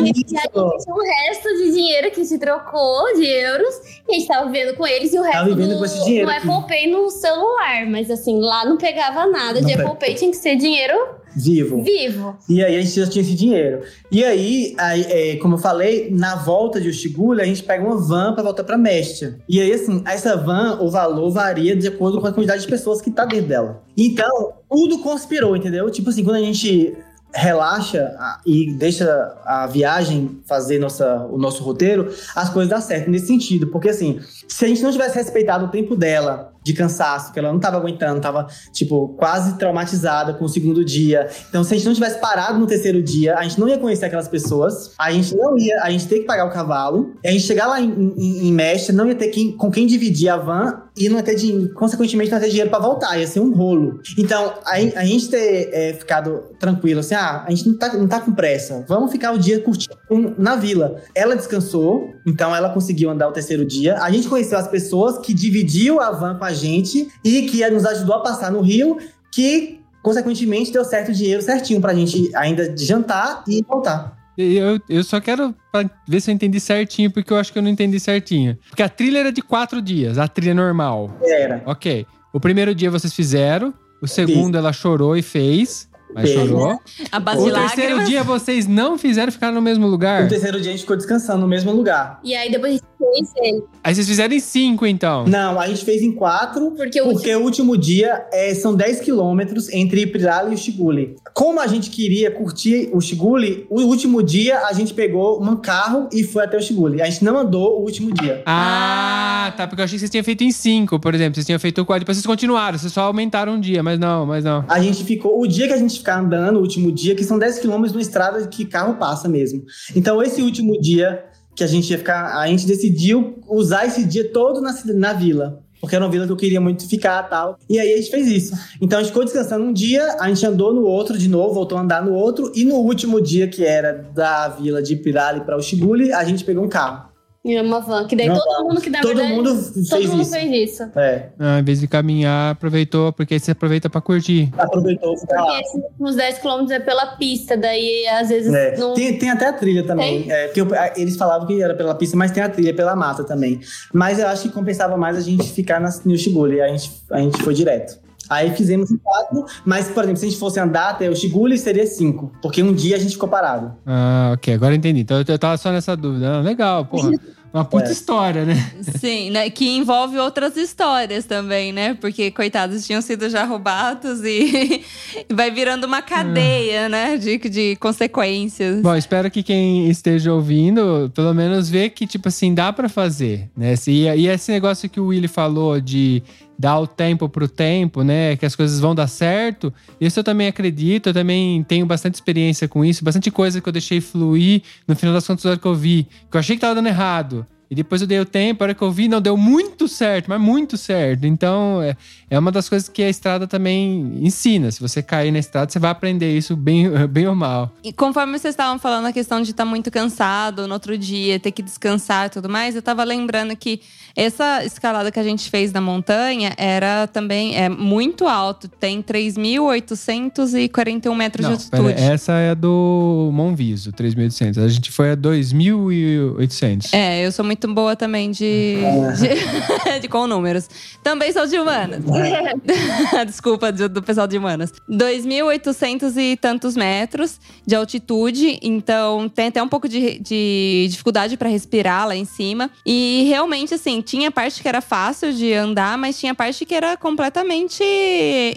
E 0.00 0.04
aí 0.06 0.12
tinha 0.24 0.40
um 0.54 0.68
resto 0.68 0.90
de 1.38 1.72
dinheiro 1.72 2.10
que 2.10 2.24
se 2.24 2.38
trocou 2.38 3.14
de 3.14 3.24
euros 3.26 3.74
a 4.08 4.12
gente 4.12 4.26
tava 4.26 4.46
vivendo 4.50 4.76
com 4.76 4.86
eles 4.86 5.12
e 5.12 5.18
o 5.18 5.22
resto 5.22 5.44
vivendo 5.44 5.74
no, 5.74 5.80
no 5.80 5.84
aqui. 5.84 6.20
Apple 6.22 6.68
Pay 6.68 6.90
no 6.90 7.10
celular. 7.10 7.86
Mas 7.88 8.10
assim, 8.10 8.40
lá 8.40 8.64
não 8.64 8.76
pegava 8.76 9.26
nada 9.26 9.60
Não 9.60 9.68
de 9.68 9.76
pega. 9.76 9.88
Apple 9.88 9.98
Pay, 10.00 10.14
tinha 10.14 10.30
que 10.30 10.36
ser 10.36 10.56
dinheiro 10.56 11.20
Vivo. 11.34 11.82
vivo. 11.84 12.36
E 12.48 12.62
aí 12.62 12.76
a 12.76 12.80
gente 12.82 12.98
já 12.98 13.06
tinha 13.06 13.22
esse 13.22 13.34
dinheiro. 13.34 13.82
E 14.10 14.24
aí, 14.24 14.74
aí, 14.76 15.02
é, 15.08 15.36
como 15.36 15.54
eu 15.54 15.58
falei, 15.58 16.10
na 16.10 16.34
volta 16.34 16.80
de 16.80 16.88
Uxigulha, 16.88 17.44
a 17.44 17.46
gente 17.46 17.62
pega 17.62 17.84
uma 17.84 17.96
van 17.96 18.34
pra 18.34 18.42
voltar 18.42 18.64
pra 18.64 18.76
Mestia. 18.76 19.38
E 19.48 19.60
aí, 19.60 19.72
assim, 19.72 20.02
essa 20.06 20.36
van, 20.36 20.78
o 20.80 20.90
valor 20.90 21.30
varia 21.30 21.76
de 21.76 21.86
acordo 21.86 22.20
com 22.20 22.26
a 22.26 22.32
quantidade 22.32 22.62
de 22.62 22.68
pessoas 22.68 23.00
que 23.00 23.12
tá 23.12 23.24
dentro 23.24 23.46
dela. 23.46 23.82
Então, 23.96 24.54
tudo 24.68 24.98
conspirou, 24.98 25.56
entendeu? 25.56 25.88
Tipo 25.88 26.10
assim, 26.10 26.24
quando 26.24 26.36
a 26.36 26.40
gente 26.40 26.96
relaxa 27.32 28.12
e 28.44 28.72
deixa 28.72 29.06
a 29.44 29.66
viagem 29.66 30.40
fazer 30.46 30.78
nossa, 30.78 31.26
o 31.30 31.38
nosso 31.38 31.62
roteiro, 31.62 32.12
as 32.34 32.50
coisas 32.50 32.70
dão 32.70 32.80
certo 32.80 33.10
nesse 33.10 33.26
sentido. 33.26 33.68
Porque 33.68 33.88
assim, 33.88 34.20
se 34.48 34.64
a 34.64 34.68
gente 34.68 34.82
não 34.82 34.90
tivesse 34.90 35.16
respeitado 35.16 35.66
o 35.66 35.68
tempo 35.68 35.96
dela 35.96 36.52
de 36.62 36.74
cansaço, 36.74 37.32
que 37.32 37.38
ela 37.38 37.52
não 37.52 37.58
tava 37.58 37.78
aguentando, 37.78 38.20
tava, 38.20 38.46
tipo, 38.72 39.08
quase 39.16 39.56
traumatizada 39.56 40.34
com 40.34 40.44
o 40.44 40.48
segundo 40.48 40.84
dia. 40.84 41.28
Então, 41.48 41.64
se 41.64 41.72
a 41.72 41.76
gente 41.76 41.86
não 41.86 41.94
tivesse 41.94 42.20
parado 42.20 42.58
no 42.58 42.66
terceiro 42.66 43.02
dia, 43.02 43.36
a 43.36 43.42
gente 43.42 43.58
não 43.58 43.66
ia 43.68 43.78
conhecer 43.78 44.04
aquelas 44.04 44.28
pessoas, 44.28 44.92
a 44.98 45.10
gente 45.10 45.34
não 45.34 45.56
ia, 45.56 45.82
a 45.82 45.90
gente 45.90 46.06
ter 46.06 46.20
que 46.20 46.26
pagar 46.26 46.46
o 46.46 46.50
cavalo, 46.50 47.14
a 47.24 47.30
gente 47.30 47.44
chegar 47.44 47.66
lá 47.66 47.80
em, 47.80 48.14
em, 48.16 48.48
em 48.48 48.52
Mestre, 48.52 48.94
não 48.94 49.08
ia 49.08 49.14
ter 49.14 49.28
quem, 49.28 49.52
com 49.52 49.70
quem 49.70 49.86
dividir 49.86 50.28
a 50.28 50.36
van 50.36 50.79
e 50.96 51.08
não 51.08 51.22
ter 51.22 51.34
dinheiro, 51.34 51.72
consequentemente, 51.74 52.30
não 52.30 52.40
ter 52.40 52.48
dinheiro 52.48 52.70
pra 52.70 52.78
voltar, 52.78 53.18
ia 53.18 53.26
ser 53.26 53.40
um 53.40 53.52
rolo. 53.52 54.00
Então, 54.18 54.54
a, 54.64 54.74
a 54.74 55.04
gente 55.04 55.28
ter 55.28 55.70
é, 55.72 55.92
ficado 55.94 56.44
tranquilo, 56.58 57.00
assim, 57.00 57.14
ah, 57.14 57.44
a 57.46 57.50
gente 57.50 57.68
não 57.68 57.78
tá, 57.78 57.92
não 57.94 58.08
tá 58.08 58.20
com 58.20 58.32
pressa, 58.32 58.84
vamos 58.88 59.10
ficar 59.10 59.32
o 59.32 59.38
dia 59.38 59.60
curtindo 59.60 59.96
na 60.38 60.56
vila. 60.56 61.02
Ela 61.14 61.36
descansou, 61.36 62.14
então 62.26 62.54
ela 62.54 62.70
conseguiu 62.70 63.10
andar 63.10 63.28
o 63.28 63.32
terceiro 63.32 63.64
dia. 63.64 63.98
A 63.98 64.10
gente 64.10 64.28
conheceu 64.28 64.58
as 64.58 64.68
pessoas 64.68 65.18
que 65.18 65.32
dividiu 65.32 66.00
a 66.00 66.10
van 66.10 66.36
com 66.36 66.44
a 66.44 66.52
gente 66.52 67.08
e 67.24 67.42
que 67.42 67.68
nos 67.70 67.84
ajudou 67.84 68.16
a 68.16 68.22
passar 68.22 68.50
no 68.50 68.60
Rio, 68.60 68.98
que 69.32 69.80
consequentemente 70.02 70.72
deu 70.72 70.84
certo 70.84 71.10
o 71.10 71.14
dinheiro 71.14 71.42
certinho 71.42 71.80
pra 71.80 71.94
gente 71.94 72.34
ainda 72.34 72.74
jantar 72.76 73.44
e 73.46 73.62
voltar. 73.62 74.19
Eu, 74.42 74.80
eu 74.88 75.04
só 75.04 75.20
quero 75.20 75.54
pra 75.72 75.88
ver 76.08 76.20
se 76.20 76.30
eu 76.30 76.34
entendi 76.34 76.58
certinho, 76.60 77.10
porque 77.10 77.32
eu 77.32 77.36
acho 77.36 77.52
que 77.52 77.58
eu 77.58 77.62
não 77.62 77.70
entendi 77.70 77.98
certinho. 78.00 78.56
Porque 78.68 78.82
a 78.82 78.88
trilha 78.88 79.18
era 79.18 79.32
de 79.32 79.42
quatro 79.42 79.80
dias, 79.82 80.18
a 80.18 80.26
trilha 80.28 80.54
normal. 80.54 81.16
Era. 81.22 81.62
Ok. 81.66 82.06
O 82.32 82.40
primeiro 82.40 82.74
dia 82.74 82.90
vocês 82.90 83.12
fizeram, 83.12 83.74
o 84.00 84.06
segundo 84.06 84.56
ela 84.56 84.72
chorou 84.72 85.16
e 85.16 85.22
fez, 85.22 85.88
mas 86.14 86.30
Fez. 86.30 86.48
chorou. 86.48 86.78
A 87.12 87.20
base 87.20 87.38
O 87.40 87.52
terceiro 87.52 87.96
lágrimas. 87.96 88.08
dia 88.08 88.22
vocês 88.24 88.66
não 88.66 88.96
fizeram 88.98 89.30
ficar 89.30 89.52
no 89.52 89.60
mesmo 89.62 89.86
lugar. 89.86 90.28
terceiro 90.28 90.60
dia 90.60 90.70
a 90.70 90.72
gente 90.72 90.80
ficou 90.82 90.96
descansando 90.96 91.40
no 91.40 91.48
mesmo 91.48 91.70
lugar. 91.72 92.18
E 92.24 92.34
aí 92.34 92.50
depois 92.50 92.72
a 92.72 92.76
gente 92.76 92.84
fez 93.00 93.32
ele. 93.36 93.62
Aí 93.82 93.94
vocês 93.94 94.06
fizeram 94.06 94.34
em 94.34 94.40
cinco, 94.40 94.86
então. 94.86 95.24
Não, 95.26 95.58
a 95.58 95.66
gente 95.66 95.84
fez 95.84 96.02
em 96.02 96.12
quatro, 96.12 96.72
Porque 96.72 97.00
o 97.00 97.12
porque 97.12 97.34
o 97.34 97.42
último 97.42 97.76
dia 97.76 98.26
é, 98.32 98.54
são 98.54 98.74
10 98.74 99.00
quilômetros 99.00 99.72
entre 99.72 100.06
Pirala 100.06 100.50
e 100.50 100.54
o 100.54 100.58
Xiguli. 100.58 101.16
Como 101.34 101.60
a 101.60 101.66
gente 101.66 101.90
queria 101.90 102.30
curtir 102.30 102.90
o 102.92 103.00
Xiguli, 103.00 103.66
o 103.68 103.80
último 103.82 104.22
dia 104.22 104.66
a 104.66 104.72
gente 104.72 104.94
pegou 104.94 105.42
um 105.42 105.56
carro 105.56 106.08
e 106.12 106.22
foi 106.22 106.44
até 106.44 106.56
o 106.56 106.62
Xiguli. 106.62 107.00
A 107.00 107.08
gente 107.08 107.24
não 107.24 107.38
andou 107.38 107.78
o 107.78 107.82
último 107.82 108.12
dia. 108.12 108.42
Ah, 108.46 109.52
tá. 109.56 109.66
Porque 109.66 109.80
eu 109.80 109.84
achei 109.84 109.96
que 109.96 110.00
vocês 110.00 110.10
tinham 110.10 110.24
feito 110.24 110.44
em 110.44 110.52
cinco, 110.52 110.98
por 110.98 111.14
exemplo. 111.14 111.34
Vocês 111.34 111.46
tinham 111.46 111.58
feito 111.58 111.84
quatro. 111.84 112.00
Depois 112.00 112.16
vocês 112.16 112.26
continuaram. 112.26 112.78
Vocês 112.78 112.92
só 112.92 113.02
aumentaram 113.02 113.54
um 113.54 113.60
dia, 113.60 113.82
mas 113.82 113.98
não, 113.98 114.26
mas 114.26 114.44
não. 114.44 114.64
A 114.68 114.80
gente 114.80 115.04
ficou. 115.04 115.40
O 115.40 115.46
dia 115.46 115.66
que 115.66 115.72
a 115.72 115.78
gente 115.78 115.98
ficar 115.98 116.20
andando, 116.20 116.56
o 116.56 116.60
último 116.60 116.90
dia, 116.92 117.14
que 117.14 117.24
são 117.24 117.38
10 117.38 117.58
quilômetros 117.58 117.92
numa 117.92 118.02
estrada 118.02 118.46
que 118.46 118.64
carro 118.64 118.94
passa 118.94 119.28
mesmo. 119.28 119.62
Então, 119.94 120.22
esse 120.22 120.42
último 120.42 120.80
dia 120.80 121.24
que 121.60 121.64
a 121.64 121.66
gente 121.66 121.90
ia 121.90 121.98
ficar, 121.98 122.38
a 122.38 122.46
gente 122.46 122.66
decidiu 122.66 123.38
usar 123.46 123.84
esse 123.84 124.02
dia 124.02 124.32
todo 124.32 124.62
na, 124.62 124.74
na 124.94 125.12
vila. 125.12 125.62
Porque 125.78 125.94
era 125.94 126.02
uma 126.02 126.10
vila 126.10 126.24
que 126.24 126.32
eu 126.32 126.36
queria 126.36 126.60
muito 126.60 126.88
ficar 126.88 127.22
tal. 127.24 127.58
E 127.68 127.78
aí 127.78 127.92
a 127.92 127.96
gente 127.98 128.10
fez 128.10 128.28
isso. 128.28 128.54
Então 128.80 128.98
a 128.98 129.02
gente 129.02 129.10
ficou 129.10 129.24
descansando 129.24 129.64
um 129.64 129.72
dia, 129.72 130.16
a 130.18 130.28
gente 130.28 130.44
andou 130.46 130.72
no 130.72 130.84
outro 130.84 131.18
de 131.18 131.28
novo, 131.28 131.52
voltou 131.52 131.76
a 131.76 131.82
andar 131.82 132.02
no 132.02 132.14
outro. 132.14 132.50
E 132.54 132.64
no 132.64 132.76
último 132.76 133.20
dia, 133.20 133.46
que 133.46 133.62
era 133.62 133.92
da 134.14 134.48
vila 134.48 134.82
de 134.82 134.96
Pirali 134.96 135.42
para 135.42 135.56
o 135.56 135.62
Xiguli, 135.62 136.12
a 136.12 136.24
gente 136.24 136.44
pegou 136.44 136.64
um 136.64 136.68
carro. 136.68 137.09
E 137.42 137.58
uma 137.58 137.80
van, 137.80 138.06
que 138.06 138.14
daí 138.14 138.28
Uma 138.28 138.38
todo 138.38 138.64
mundo 138.68 138.80
que 138.82 138.90
na 138.90 139.00
Todo 139.00 139.14
verdade. 139.16 139.32
mundo 139.34 139.56
fez 139.56 139.88
todo 139.88 140.08
mundo 140.08 140.20
isso. 140.22 140.30
fez 140.30 140.70
isso. 140.72 140.82
É, 140.94 141.28
Ah, 141.38 141.58
em 141.58 141.62
vez 141.64 141.80
de 141.80 141.88
caminhar, 141.88 142.52
aproveitou, 142.52 143.14
porque 143.14 143.32
aí 143.32 143.40
você 143.40 143.52
aproveita 143.52 143.88
pra 143.88 143.98
curtir. 144.02 144.50
aproveitou 144.58 145.16
ficar 145.16 145.40
lá. 145.40 145.46
Porque 145.46 145.62
esses 145.62 145.82
últimos 145.82 146.16
10 146.16 146.38
km 146.38 146.70
é 146.70 146.80
pela 146.80 147.06
pista, 147.16 147.56
daí 147.56 148.06
às 148.08 148.28
vezes 148.28 148.52
É, 148.52 148.76
não. 148.76 148.92
tem, 148.92 149.18
tem 149.18 149.30
até 149.30 149.46
a 149.46 149.54
trilha 149.54 149.86
também. 149.86 150.30
É, 150.30 150.48
porque 150.48 150.60
eu- 150.60 150.68
eles 150.96 151.16
falavam 151.16 151.46
que 151.46 151.62
era 151.62 151.72
pela 151.74 151.94
pista, 151.94 152.14
mas 152.14 152.30
tem 152.30 152.42
a 152.42 152.48
trilha 152.50 152.74
pela 152.74 152.94
mata 152.94 153.24
também. 153.24 153.58
Mas 153.90 154.18
eu 154.18 154.28
acho 154.28 154.42
que 154.42 154.50
compensava 154.50 154.98
mais 154.98 155.16
a 155.16 155.22
gente 155.22 155.50
ficar 155.50 155.80
na, 155.80 155.88
no 156.04 156.18
Xiguli. 156.18 156.60
A 156.60 156.68
gente, 156.68 156.90
a 157.10 157.20
gente 157.20 157.42
foi 157.42 157.54
direto. 157.54 157.98
Aí 158.30 158.54
fizemos 158.56 158.90
em 158.92 158.96
quatro, 158.96 159.44
mas, 159.66 159.88
por 159.88 160.04
exemplo, 160.04 160.20
se 160.20 160.26
a 160.26 160.28
gente 160.30 160.38
fosse 160.38 160.60
andar 160.60 160.90
até 160.90 161.10
o 161.10 161.16
Xiguli, 161.16 161.58
seria 161.58 161.84
cinco. 161.86 162.32
Porque 162.40 162.62
um 162.62 162.72
dia 162.72 162.94
a 162.94 162.98
gente 162.98 163.12
ficou 163.14 163.28
parado. 163.28 163.74
Ah, 163.84 164.30
ok. 164.34 164.54
Agora 164.54 164.74
entendi. 164.74 165.00
Então 165.00 165.18
eu- 165.18 165.24
eu 165.26 165.38
tava 165.38 165.56
só 165.56 165.72
nessa 165.72 165.96
dúvida. 165.96 166.38
Ah, 166.38 166.40
legal, 166.40 166.84
porra. 166.86 167.10
Uma 167.52 167.64
puta 167.64 167.88
É. 167.88 167.92
história, 167.92 168.44
né? 168.44 168.54
Sim, 169.00 169.30
né? 169.30 169.50
Que 169.50 169.68
envolve 169.76 170.16
outras 170.18 170.56
histórias 170.56 171.24
também, 171.24 171.72
né? 171.72 171.94
Porque, 171.94 172.30
coitados, 172.30 172.86
tinham 172.86 173.02
sido 173.02 173.28
já 173.28 173.42
roubados 173.44 174.20
e 174.22 174.84
vai 175.28 175.50
virando 175.50 175.84
uma 175.84 176.00
cadeia, 176.00 176.88
né? 176.88 177.16
De, 177.16 177.38
de 177.38 177.74
consequências. 178.14 178.80
Bom, 178.80 178.94
espero 178.94 179.28
que 179.30 179.42
quem 179.42 179.88
esteja 179.90 180.32
ouvindo, 180.32 181.10
pelo 181.12 181.34
menos 181.34 181.68
vê 181.68 181.90
que, 181.90 182.06
tipo 182.06 182.28
assim, 182.28 182.54
dá 182.54 182.72
pra 182.72 182.88
fazer, 182.88 183.50
né? 183.56 183.74
E, 183.88 184.04
e 184.06 184.28
esse 184.28 184.52
negócio 184.52 184.88
que 184.88 185.00
o 185.00 185.06
Willy 185.06 185.26
falou 185.26 185.80
de 185.80 186.22
dar 186.60 186.78
o 186.78 186.86
tempo 186.86 187.26
pro 187.26 187.48
tempo, 187.48 188.02
né? 188.02 188.36
Que 188.36 188.44
as 188.44 188.54
coisas 188.54 188.78
vão 188.78 188.94
dar 188.94 189.06
certo. 189.06 189.72
Isso 189.98 190.20
eu 190.20 190.24
também 190.24 190.46
acredito, 190.46 191.08
eu 191.08 191.14
também 191.14 191.64
tenho 191.64 191.86
bastante 191.86 192.16
experiência 192.16 192.68
com 192.68 192.84
isso, 192.84 193.02
bastante 193.02 193.30
coisa 193.30 193.62
que 193.62 193.68
eu 193.68 193.72
deixei 193.72 193.98
fluir. 193.98 194.60
No 194.86 194.94
final 194.94 195.14
das 195.14 195.26
contas, 195.26 195.44
na 195.44 195.52
hora 195.52 195.58
que 195.58 195.66
eu 195.66 195.74
vi, 195.74 196.06
que 196.30 196.36
eu 196.36 196.38
achei 196.38 196.56
que 196.56 196.60
tava 196.60 196.74
dando 196.74 196.88
errado. 196.88 197.46
E 197.70 197.74
depois 197.74 198.02
eu 198.02 198.06
dei 198.06 198.20
o 198.20 198.26
tempo, 198.26 198.62
a 198.62 198.66
hora 198.66 198.74
que 198.74 198.82
eu 198.82 198.90
vi, 198.90 199.08
não 199.08 199.22
deu 199.22 199.38
muito 199.38 199.88
certo, 199.88 200.26
mas 200.28 200.40
muito 200.40 200.76
certo. 200.76 201.24
Então, 201.24 201.80
é, 201.80 201.96
é 202.30 202.38
uma 202.38 202.52
das 202.52 202.68
coisas 202.68 202.88
que 202.88 203.02
a 203.02 203.10
estrada 203.10 203.46
também 203.46 204.14
ensina. 204.20 204.70
Se 204.70 204.80
você 204.80 205.02
cair 205.02 205.32
na 205.32 205.40
estrada, 205.40 205.70
você 205.70 205.78
vai 205.80 205.90
aprender 205.90 206.36
isso 206.36 206.56
bem, 206.56 206.88
bem 207.10 207.26
ou 207.26 207.34
mal. 207.34 207.72
E 207.82 207.92
conforme 207.92 208.38
vocês 208.38 208.52
estavam 208.52 208.78
falando 208.78 209.06
a 209.06 209.12
questão 209.12 209.42
de 209.42 209.50
estar 209.50 209.64
muito 209.64 209.90
cansado 209.90 210.68
no 210.68 210.74
outro 210.74 210.96
dia, 210.96 211.40
ter 211.40 211.50
que 211.50 211.62
descansar 211.62 212.28
e 212.28 212.30
tudo 212.30 212.48
mais, 212.48 212.76
eu 212.76 212.82
tava 212.82 213.02
lembrando 213.02 213.56
que 213.56 213.80
essa 214.14 214.64
escalada 214.64 215.10
que 215.10 215.18
a 215.18 215.22
gente 215.22 215.50
fez 215.50 215.72
na 215.72 215.80
montanha 215.80 216.52
era 216.56 217.06
também 217.06 217.56
é 217.56 217.68
muito 217.68 218.26
alto, 218.26 218.68
tem 218.68 219.02
3.841 219.02 221.14
metros 221.14 221.44
Não, 221.44 221.50
de 221.50 221.56
altitude. 221.56 221.94
pera, 221.94 222.00
essa 222.00 222.32
é 222.32 222.50
a 222.50 222.54
do 222.54 223.30
Monviso, 223.32 223.92
3.800. 223.92 224.62
A 224.62 224.68
gente 224.68 224.90
foi 224.90 225.12
a 225.12 225.16
2.800. 225.16 226.88
É, 226.92 227.26
eu 227.26 227.32
sou 227.32 227.44
muito 227.44 227.72
boa 227.72 227.96
também 227.96 228.30
de, 228.30 228.76
de, 229.18 229.28
de 230.00 230.08
com 230.08 230.26
números. 230.26 230.68
Também 231.02 231.32
sou 231.32 231.46
de 231.46 231.58
humanas. 231.58 232.04
Desculpa 233.26 233.70
do, 233.72 233.88
do 233.88 234.02
pessoal 234.02 234.26
de 234.26 234.36
humanas. 234.38 234.72
2.800 234.88 236.16
e 236.16 236.36
tantos 236.36 236.76
metros 236.76 237.38
de 237.66 237.74
altitude, 237.74 238.58
então 238.62 239.28
tem 239.28 239.48
até 239.48 239.62
um 239.62 239.68
pouco 239.68 239.88
de, 239.88 240.18
de 240.18 240.86
dificuldade 240.90 241.36
para 241.36 241.48
respirar 241.48 242.06
lá 242.08 242.16
em 242.16 242.24
cima. 242.24 242.70
E 242.84 243.24
realmente, 243.28 243.74
assim, 243.74 244.00
tinha 244.00 244.30
parte 244.30 244.62
que 244.62 244.68
era 244.68 244.80
fácil 244.80 245.32
de 245.32 245.52
andar, 245.52 245.96
mas 245.98 246.18
tinha 246.18 246.34
parte 246.34 246.64
que 246.64 246.74
era 246.74 246.96
completamente 246.96 247.82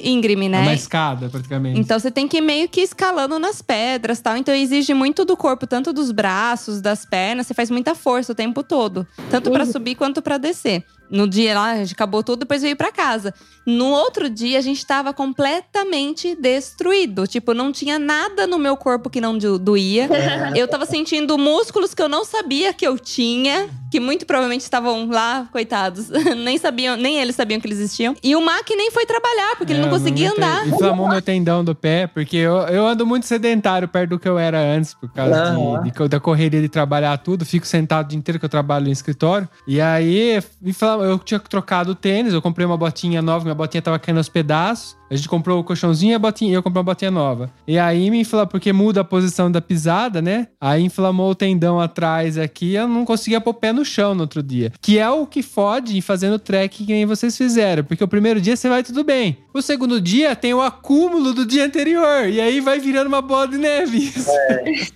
íngreme, 0.04 0.46
É 0.46 0.50
né? 0.50 0.62
uma 0.62 0.74
escada, 0.74 1.30
praticamente. 1.30 1.80
Então 1.80 2.00
você 2.00 2.12
tem 2.12 2.28
que 2.28 2.38
ir 2.38 2.42
meio 2.42 2.68
que 2.68 2.82
escalando 2.82 3.38
nas 3.40 3.62
pedras 3.62 4.20
tal. 4.20 4.38
Então 4.38 4.54
exige 4.54 4.94
muito 4.94 5.26
do 5.26 5.36
corpo, 5.38 5.68
tanto 5.68 5.94
dos 5.94 6.12
braços, 6.12 6.82
das 6.82 7.06
pernas. 7.06 7.48
Você 7.48 7.54
faz 7.54 7.70
muita 7.70 7.96
força 7.96 8.32
o 8.32 8.36
tempo 8.36 8.64
todo. 8.64 9.06
Tanto 9.30 9.52
pra 9.52 9.66
subir 9.66 9.96
quanto 9.96 10.22
pra 10.22 10.38
descer. 10.38 10.84
No 11.10 11.28
dia 11.28 11.54
lá, 11.54 11.72
a 11.72 11.78
gente 11.78 11.94
acabou 11.94 12.24
tudo, 12.24 12.40
depois 12.40 12.62
veio 12.62 12.76
pra 12.76 12.92
casa. 12.92 13.34
No 13.66 13.86
outro 13.92 14.30
dia, 14.30 14.58
a 14.58 14.62
gente 14.62 14.86
tava 14.86 15.14
completamente 15.14 16.36
destruído. 16.36 17.28
Tipo, 17.28 17.54
não 17.54 17.72
tinha 17.72 17.98
nada 18.00 18.46
no 18.48 18.58
meu 18.58 18.76
corpo 18.76 19.10
que 19.10 19.22
não 19.22 19.38
do- 19.38 19.58
doía. 19.60 20.10
Eu 20.56 20.68
tava 20.68 20.86
sentindo 20.86 21.38
músculos 21.38 21.94
que 21.94 22.02
eu 22.02 22.10
não 22.10 22.26
sabia 22.26 22.74
que 22.74 22.86
eu 22.86 22.98
tinha. 22.98 23.70
Que 23.92 24.00
muito 24.00 24.26
provavelmente 24.26 24.62
estavam 24.62 25.08
lá, 25.08 25.48
coitados. 25.52 26.10
nem 26.44 26.58
sabiam, 26.58 26.98
nem 26.98 27.20
eles 27.22 27.36
sabiam 27.36 27.62
que 27.62 27.68
eles 27.68 27.78
existiam. 27.78 28.16
E 28.24 28.36
o 28.36 28.42
Mac 28.44 28.68
nem 28.72 28.90
foi 28.90 29.06
trabalhar, 29.06 29.56
porque 29.56 29.72
ele 29.72 29.82
É, 29.82 29.84
não 29.84 29.90
conseguia 29.92 30.32
andar. 30.32 30.68
Inflamou 30.68 31.08
meu 31.08 31.22
tendão 31.22 31.64
do 31.64 31.76
pé, 31.76 32.08
porque 32.08 32.36
eu, 32.38 32.56
eu 32.70 32.88
ando 32.88 33.06
muito 33.06 33.28
sedentário 33.28 33.88
perto 33.88 34.10
do 34.12 34.20
que 34.20 34.28
eu 34.28 34.40
era 34.40 34.60
antes, 34.60 34.96
por 34.96 35.12
causa 35.14 35.56
de, 35.84 35.92
de- 35.92 36.08
da 36.10 36.20
correria 36.20 36.60
de 36.60 36.70
trabalhar 36.70 37.16
tudo. 37.20 37.46
Fico 37.46 37.68
sentado 37.68 38.08
o 38.08 38.10
dia 38.10 38.18
inteiro 38.18 38.40
que 38.40 38.46
eu 38.46 38.50
trabalho 38.50 38.86
no 38.86 38.92
escritório. 38.92 39.48
E 39.68 39.80
aí, 39.80 40.42
infla- 40.64 40.93
eu 41.02 41.18
tinha 41.20 41.40
trocado 41.40 41.92
o 41.92 41.96
tênis, 41.96 42.34
eu 42.34 42.42
comprei 42.42 42.66
uma 42.66 42.78
botinha 42.78 43.22
nova, 43.22 43.44
minha 43.44 43.56
botinha 43.56 43.82
tava 43.82 43.98
caindo 43.98 44.18
aos 44.18 44.30
pedaços. 44.30 44.98
A 45.14 45.16
gente 45.16 45.30
comprou 45.30 45.60
o 45.60 45.64
colchãozinho 45.64 46.12
e 46.12 46.16
a 46.16 46.20
botinha, 46.20 46.56
eu 46.56 46.64
comprei 46.64 46.80
uma 46.80 46.86
botinha 46.86 47.12
nova. 47.12 47.52
E 47.68 47.78
aí 47.78 48.10
me 48.10 48.22
inflamou, 48.22 48.48
porque 48.48 48.74
muda 48.74 49.02
a 49.02 49.04
posição 49.04 49.52
da 49.52 49.62
pisada, 49.62 50.24
né? 50.24 50.48
Aí 50.60 50.84
inflamou 50.84 51.30
o 51.30 51.36
tendão 51.36 51.80
atrás 51.80 52.36
aqui, 52.36 52.74
eu 52.74 52.88
não 52.88 53.06
conseguia 53.06 53.40
pôr 53.40 53.52
o 53.52 53.54
pé 53.54 53.72
no 53.72 53.86
chão 53.86 54.16
no 54.16 54.22
outro 54.22 54.42
dia. 54.42 54.72
Que 54.82 54.98
é 54.98 55.08
o 55.08 55.28
que 55.28 55.44
fode 55.44 55.96
em 55.96 56.02
fazendo 56.02 56.40
trekking 56.40 56.88
que 56.88 56.94
nem 56.94 57.06
vocês 57.06 57.38
fizeram. 57.38 57.84
Porque 57.84 58.04
o 58.04 58.08
primeiro 58.08 58.42
dia 58.42 58.56
você 58.56 58.68
vai 58.68 58.82
tudo 58.82 59.04
bem. 59.04 59.38
O 59.54 59.62
segundo 59.62 60.02
dia 60.02 60.36
tem 60.36 60.52
o 60.52 60.62
acúmulo 60.62 61.32
do 61.32 61.46
dia 61.46 61.66
anterior. 61.66 62.28
E 62.28 62.42
aí 62.42 62.60
vai 62.60 62.80
virando 62.80 63.06
uma 63.06 63.22
bola 63.22 63.48
de 63.48 63.60
neve. 63.60 64.12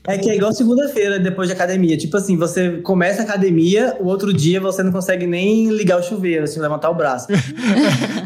É 0.07 0.17
que 0.17 0.31
é 0.31 0.35
igual 0.35 0.51
segunda-feira 0.51 1.19
depois 1.19 1.47
de 1.47 1.53
academia. 1.53 1.95
Tipo 1.95 2.17
assim, 2.17 2.35
você 2.35 2.81
começa 2.81 3.21
a 3.21 3.23
academia, 3.23 3.95
o 3.99 4.07
outro 4.07 4.33
dia 4.33 4.59
você 4.59 4.81
não 4.81 4.91
consegue 4.91 5.27
nem 5.27 5.69
ligar 5.69 5.99
o 5.99 6.03
chuveiro, 6.03 6.45
assim, 6.45 6.59
levantar 6.59 6.89
o 6.89 6.95
braço. 6.95 7.27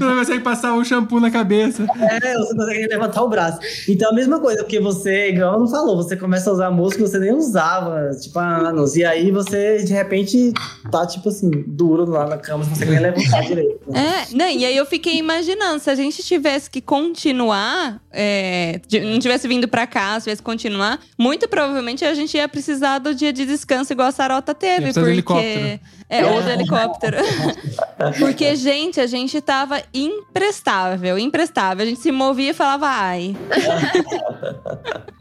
Você 0.01 0.05
não 0.05 0.17
consegue 0.17 0.39
passar 0.39 0.73
um 0.73 0.83
shampoo 0.83 1.19
na 1.19 1.29
cabeça. 1.29 1.80
É, 1.99 2.37
você 2.37 2.55
consegue 2.55 2.87
levantar 2.87 3.23
o 3.23 3.29
braço. 3.29 3.59
Então 3.87 4.09
a 4.09 4.13
mesma 4.13 4.39
coisa, 4.39 4.63
porque 4.63 4.79
você, 4.79 5.29
igual 5.29 5.59
não 5.59 5.67
falou, 5.67 5.97
você 5.97 6.15
começa 6.15 6.49
a 6.49 6.53
usar 6.53 6.71
músculo 6.71 7.05
que 7.05 7.11
você 7.11 7.19
nem 7.19 7.33
usava, 7.33 8.11
tipo, 8.19 8.37
há 8.39 8.69
anos. 8.69 8.95
E 8.95 9.03
aí 9.03 9.31
você, 9.31 9.83
de 9.83 9.93
repente, 9.93 10.53
tá, 10.91 11.05
tipo 11.05 11.29
assim, 11.29 11.49
duro 11.67 12.09
lá 12.09 12.27
na 12.27 12.37
cama, 12.37 12.63
você 12.63 12.69
não 12.69 12.75
consegue 12.75 12.91
nem 12.91 12.99
levantar 13.01 13.41
direito. 13.47 13.79
É, 13.95 14.35
não, 14.35 14.49
e 14.49 14.65
aí 14.65 14.75
eu 14.75 14.85
fiquei 14.85 15.17
imaginando, 15.17 15.79
se 15.79 15.89
a 15.89 15.95
gente 15.95 16.23
tivesse 16.23 16.69
que 16.69 16.81
continuar, 16.81 18.01
é, 18.11 18.79
não 19.03 19.19
tivesse 19.19 19.47
vindo 19.47 19.67
pra 19.67 19.87
cá, 19.87 20.15
se 20.19 20.25
tivesse 20.25 20.41
que 20.41 20.45
continuar, 20.45 20.99
muito 21.17 21.47
provavelmente 21.47 22.03
a 22.05 22.13
gente 22.13 22.35
ia 22.37 22.47
precisar 22.47 22.99
do 22.99 23.13
dia 23.13 23.31
de 23.31 23.45
descanso 23.45 23.93
igual 23.93 24.09
a 24.09 24.11
Sarota 24.11 24.53
teve. 24.53 24.87
Do 24.87 24.93
porque... 24.93 25.09
helicóptero. 25.09 25.79
É, 26.09 26.25
ou 26.25 26.41
do 26.41 26.49
helicóptero. 26.49 27.17
porque, 28.19 28.53
gente, 28.57 28.99
a 28.99 29.07
gente 29.07 29.39
tava 29.39 29.81
imprestável, 29.93 31.17
imprestável. 31.17 31.60
A 31.69 31.85
gente 31.85 31.99
se 31.99 32.11
movia 32.11 32.51
e 32.51 32.53
falava, 32.53 32.87
ai. 32.87 33.35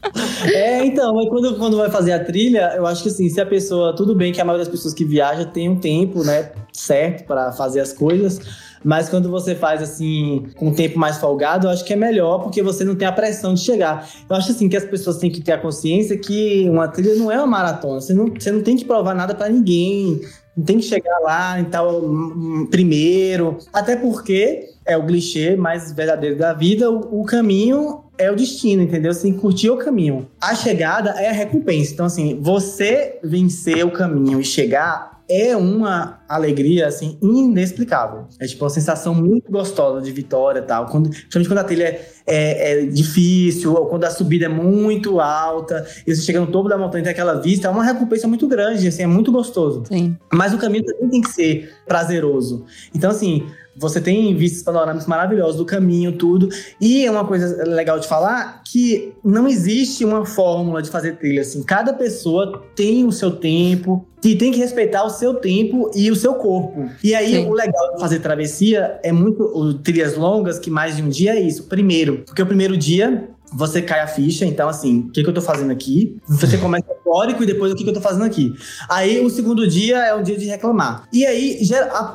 É, 0.45 0.85
então, 0.85 1.15
mas 1.15 1.29
quando, 1.29 1.57
quando 1.57 1.77
vai 1.77 1.91
fazer 1.91 2.13
a 2.13 2.25
trilha, 2.25 2.73
eu 2.77 2.87
acho 2.87 3.03
que 3.03 3.09
assim, 3.11 3.29
se 3.29 3.41
a 3.41 3.47
pessoa, 3.47 3.95
tudo 3.95 4.15
bem 4.15 4.33
que 4.33 4.41
a 4.41 4.45
maioria 4.45 4.65
das 4.65 4.73
pessoas 4.73 4.95
que 4.95 5.05
viaja 5.05 5.45
tem 5.45 5.69
um 5.69 5.77
tempo, 5.77 6.25
né, 6.25 6.53
certo 6.73 7.25
pra 7.27 7.53
fazer 7.53 7.81
as 7.81 7.93
coisas, 7.93 8.41
mas 8.83 9.09
quando 9.09 9.31
você 9.31 9.55
faz 9.55 9.83
assim, 9.83 10.47
com 10.57 10.69
um 10.69 10.75
tempo 10.75 10.99
mais 10.99 11.19
folgado, 11.19 11.67
eu 11.67 11.71
acho 11.71 11.85
que 11.85 11.93
é 11.93 11.97
melhor, 11.97 12.39
porque 12.43 12.63
você 12.63 12.85
não 12.85 12.97
tem 12.97 13.07
a 13.07 13.13
pressão 13.13 13.55
de 13.55 13.61
chegar. 13.61 14.09
Eu 14.29 14.37
acho 14.37 14.51
assim 14.51 14.69
que 14.69 14.77
as 14.77 14.85
pessoas 14.85 15.19
têm 15.19 15.31
que 15.31 15.43
ter 15.43 15.53
a 15.53 15.59
consciência 15.59 16.17
que 16.17 16.67
uma 16.69 16.89
trilha 16.89 17.15
não 17.17 17.31
é 17.31 17.37
uma 17.37 17.47
maratona, 17.47 18.01
você 18.01 18.15
não, 18.15 18.27
você 18.27 18.51
não 18.51 18.63
tem 18.63 18.77
que 18.77 18.85
provar 18.85 19.15
nada 19.15 19.35
pra 19.35 19.49
ninguém. 19.49 20.21
Não 20.57 20.65
tem 20.65 20.79
que 20.79 20.85
chegar 20.85 21.19
lá 21.21 21.61
em 21.61 21.65
tal 21.65 22.05
hum, 22.05 22.67
primeiro, 22.69 23.59
até 23.73 23.97
porque 23.97 24.70
é 24.87 24.97
o 24.97 25.07
clichê 25.07 25.57
mais 25.57 25.93
verdadeiro 25.93 26.37
da 26.37 26.53
vida, 26.53 26.91
o, 26.91 27.21
o 27.21 27.25
caminho 27.25 28.05
é 28.19 28.31
o 28.31 28.37
destino, 28.37 28.83
entendeu? 28.83 29.13
Você 29.15 29.23
tem 29.23 29.33
que 29.35 29.39
curtir 29.41 29.71
o 29.71 29.77
caminho. 29.77 30.29
A 30.41 30.55
chegada 30.55 31.11
é 31.11 31.29
a 31.31 31.33
recompensa. 31.33 31.93
Então, 31.93 32.07
assim, 32.07 32.39
você 32.41 33.19
vencer 33.23 33.85
o 33.87 33.91
caminho 33.91 34.41
e 34.41 34.45
chegar 34.45 35.21
é 35.33 35.57
uma 35.57 36.19
alegria, 36.29 36.89
assim, 36.89 37.17
inexplicável. 37.23 38.25
É 38.41 38.47
tipo 38.49 38.65
uma 38.65 38.71
sensação 38.71 39.15
muito 39.15 39.51
gostosa 39.51 40.03
de 40.03 40.11
vitória 40.11 40.59
e 40.59 40.63
tal. 40.63 40.87
Quando, 40.87 41.09
principalmente 41.09 41.49
quando 41.49 41.59
a 41.59 41.65
trilha 41.65 41.85
é, 41.85 42.01
é- 42.27 42.83
é 42.83 42.87
difícil, 42.87 43.73
ou 43.75 43.87
quando 43.87 44.05
a 44.05 44.11
subida 44.11 44.47
é 44.47 44.49
muito 44.49 45.21
alta, 45.21 45.87
e 46.05 46.15
você 46.15 46.23
chega 46.23 46.41
no 46.41 46.49
topo 46.49 46.69
da 46.69 46.77
montanha 46.77 47.03
e 47.03 47.05
tem 47.05 47.13
aquela 47.13 47.35
vista, 47.35 47.69
é 47.69 47.71
uma 47.71 47.85
recompensa 47.85 48.27
muito 48.27 48.49
grande, 48.49 48.89
assim, 48.89 49.05
é 49.05 49.07
muito 49.07 49.31
gostoso. 49.31 49.85
Sim. 49.87 50.17
Mas 50.33 50.53
o 50.53 50.59
caminho 50.59 50.85
também 50.85 51.09
tem 51.09 51.21
que 51.21 51.31
ser 51.31 51.73
prazeroso. 51.87 52.65
Então, 52.93 53.11
assim, 53.11 53.47
você 53.77 54.01
tem 54.01 54.35
vistas 54.35 54.63
panorâmicas 54.63 55.07
maravilhosas 55.07 55.57
do 55.57 55.65
caminho, 55.65 56.13
tudo. 56.13 56.49
E 56.81 57.05
é 57.07 57.11
uma 57.11 57.25
coisa 57.25 57.65
legal 57.65 57.99
de 57.99 58.07
falar 58.09 58.63
que 58.65 59.13
não 59.25 59.47
existe 59.49 60.05
uma 60.05 60.25
fórmula 60.27 60.83
de 60.83 60.91
fazer 60.91 61.17
trilha. 61.17 61.43
Assim, 61.43 61.63
cada 61.63 61.93
pessoa 61.93 62.63
tem 62.75 63.05
o 63.07 63.13
seu 63.13 63.31
tempo 63.31 64.05
e 64.25 64.35
tem 64.37 64.53
que 64.53 64.59
respeitar 64.59 65.05
o 65.05 65.11
seu 65.11 65.35
tempo 65.35 65.91
e 65.95 66.11
o 66.11 66.17
seu 66.17 66.35
corpo. 66.35 66.91
E 67.03 67.15
aí, 67.15 67.33
Sim. 67.37 67.47
o 67.49 67.53
legal 67.55 67.95
de 67.95 68.01
fazer 68.01 68.19
travessia 68.19 68.99
é 69.03 69.13
muito. 69.13 69.43
o- 69.43 69.75
Trilhas 69.75 70.17
longas, 70.17 70.59
que 70.59 70.69
mais 70.71 70.97
de 70.97 71.03
um 71.03 71.09
dia 71.09 71.33
é 71.37 71.41
isso. 71.41 71.65
Primeiro, 71.65 72.23
porque 72.27 72.43
o 72.43 72.47
primeiro 72.47 72.77
dia. 72.77 73.29
Você 73.53 73.83
cai 73.83 74.01
a 74.01 74.07
ficha, 74.07 74.45
então 74.47 74.69
assim, 74.69 75.01
o 75.01 75.11
que, 75.11 75.23
que 75.23 75.29
eu 75.29 75.35
tô 75.35 75.41
fazendo 75.43 75.71
aqui? 75.73 76.17
Você 76.29 76.57
começa 76.59 76.87
teórico 77.03 77.43
e 77.43 77.47
depois 77.47 77.73
o 77.73 77.77
que, 77.77 77.83
que 77.83 77.91
eu 77.91 77.95
tô 77.95 78.01
fazendo 78.01 78.25
aqui. 78.25 78.53
Aí 78.89 79.21
o 79.25 79.29
segundo 79.29 79.67
dia 79.67 79.99
é 79.99 80.15
um 80.15 80.23
dia 80.23 80.37
de 80.39 80.47
reclamar. 80.47 81.05
E 81.13 81.27
aí, 81.27 81.59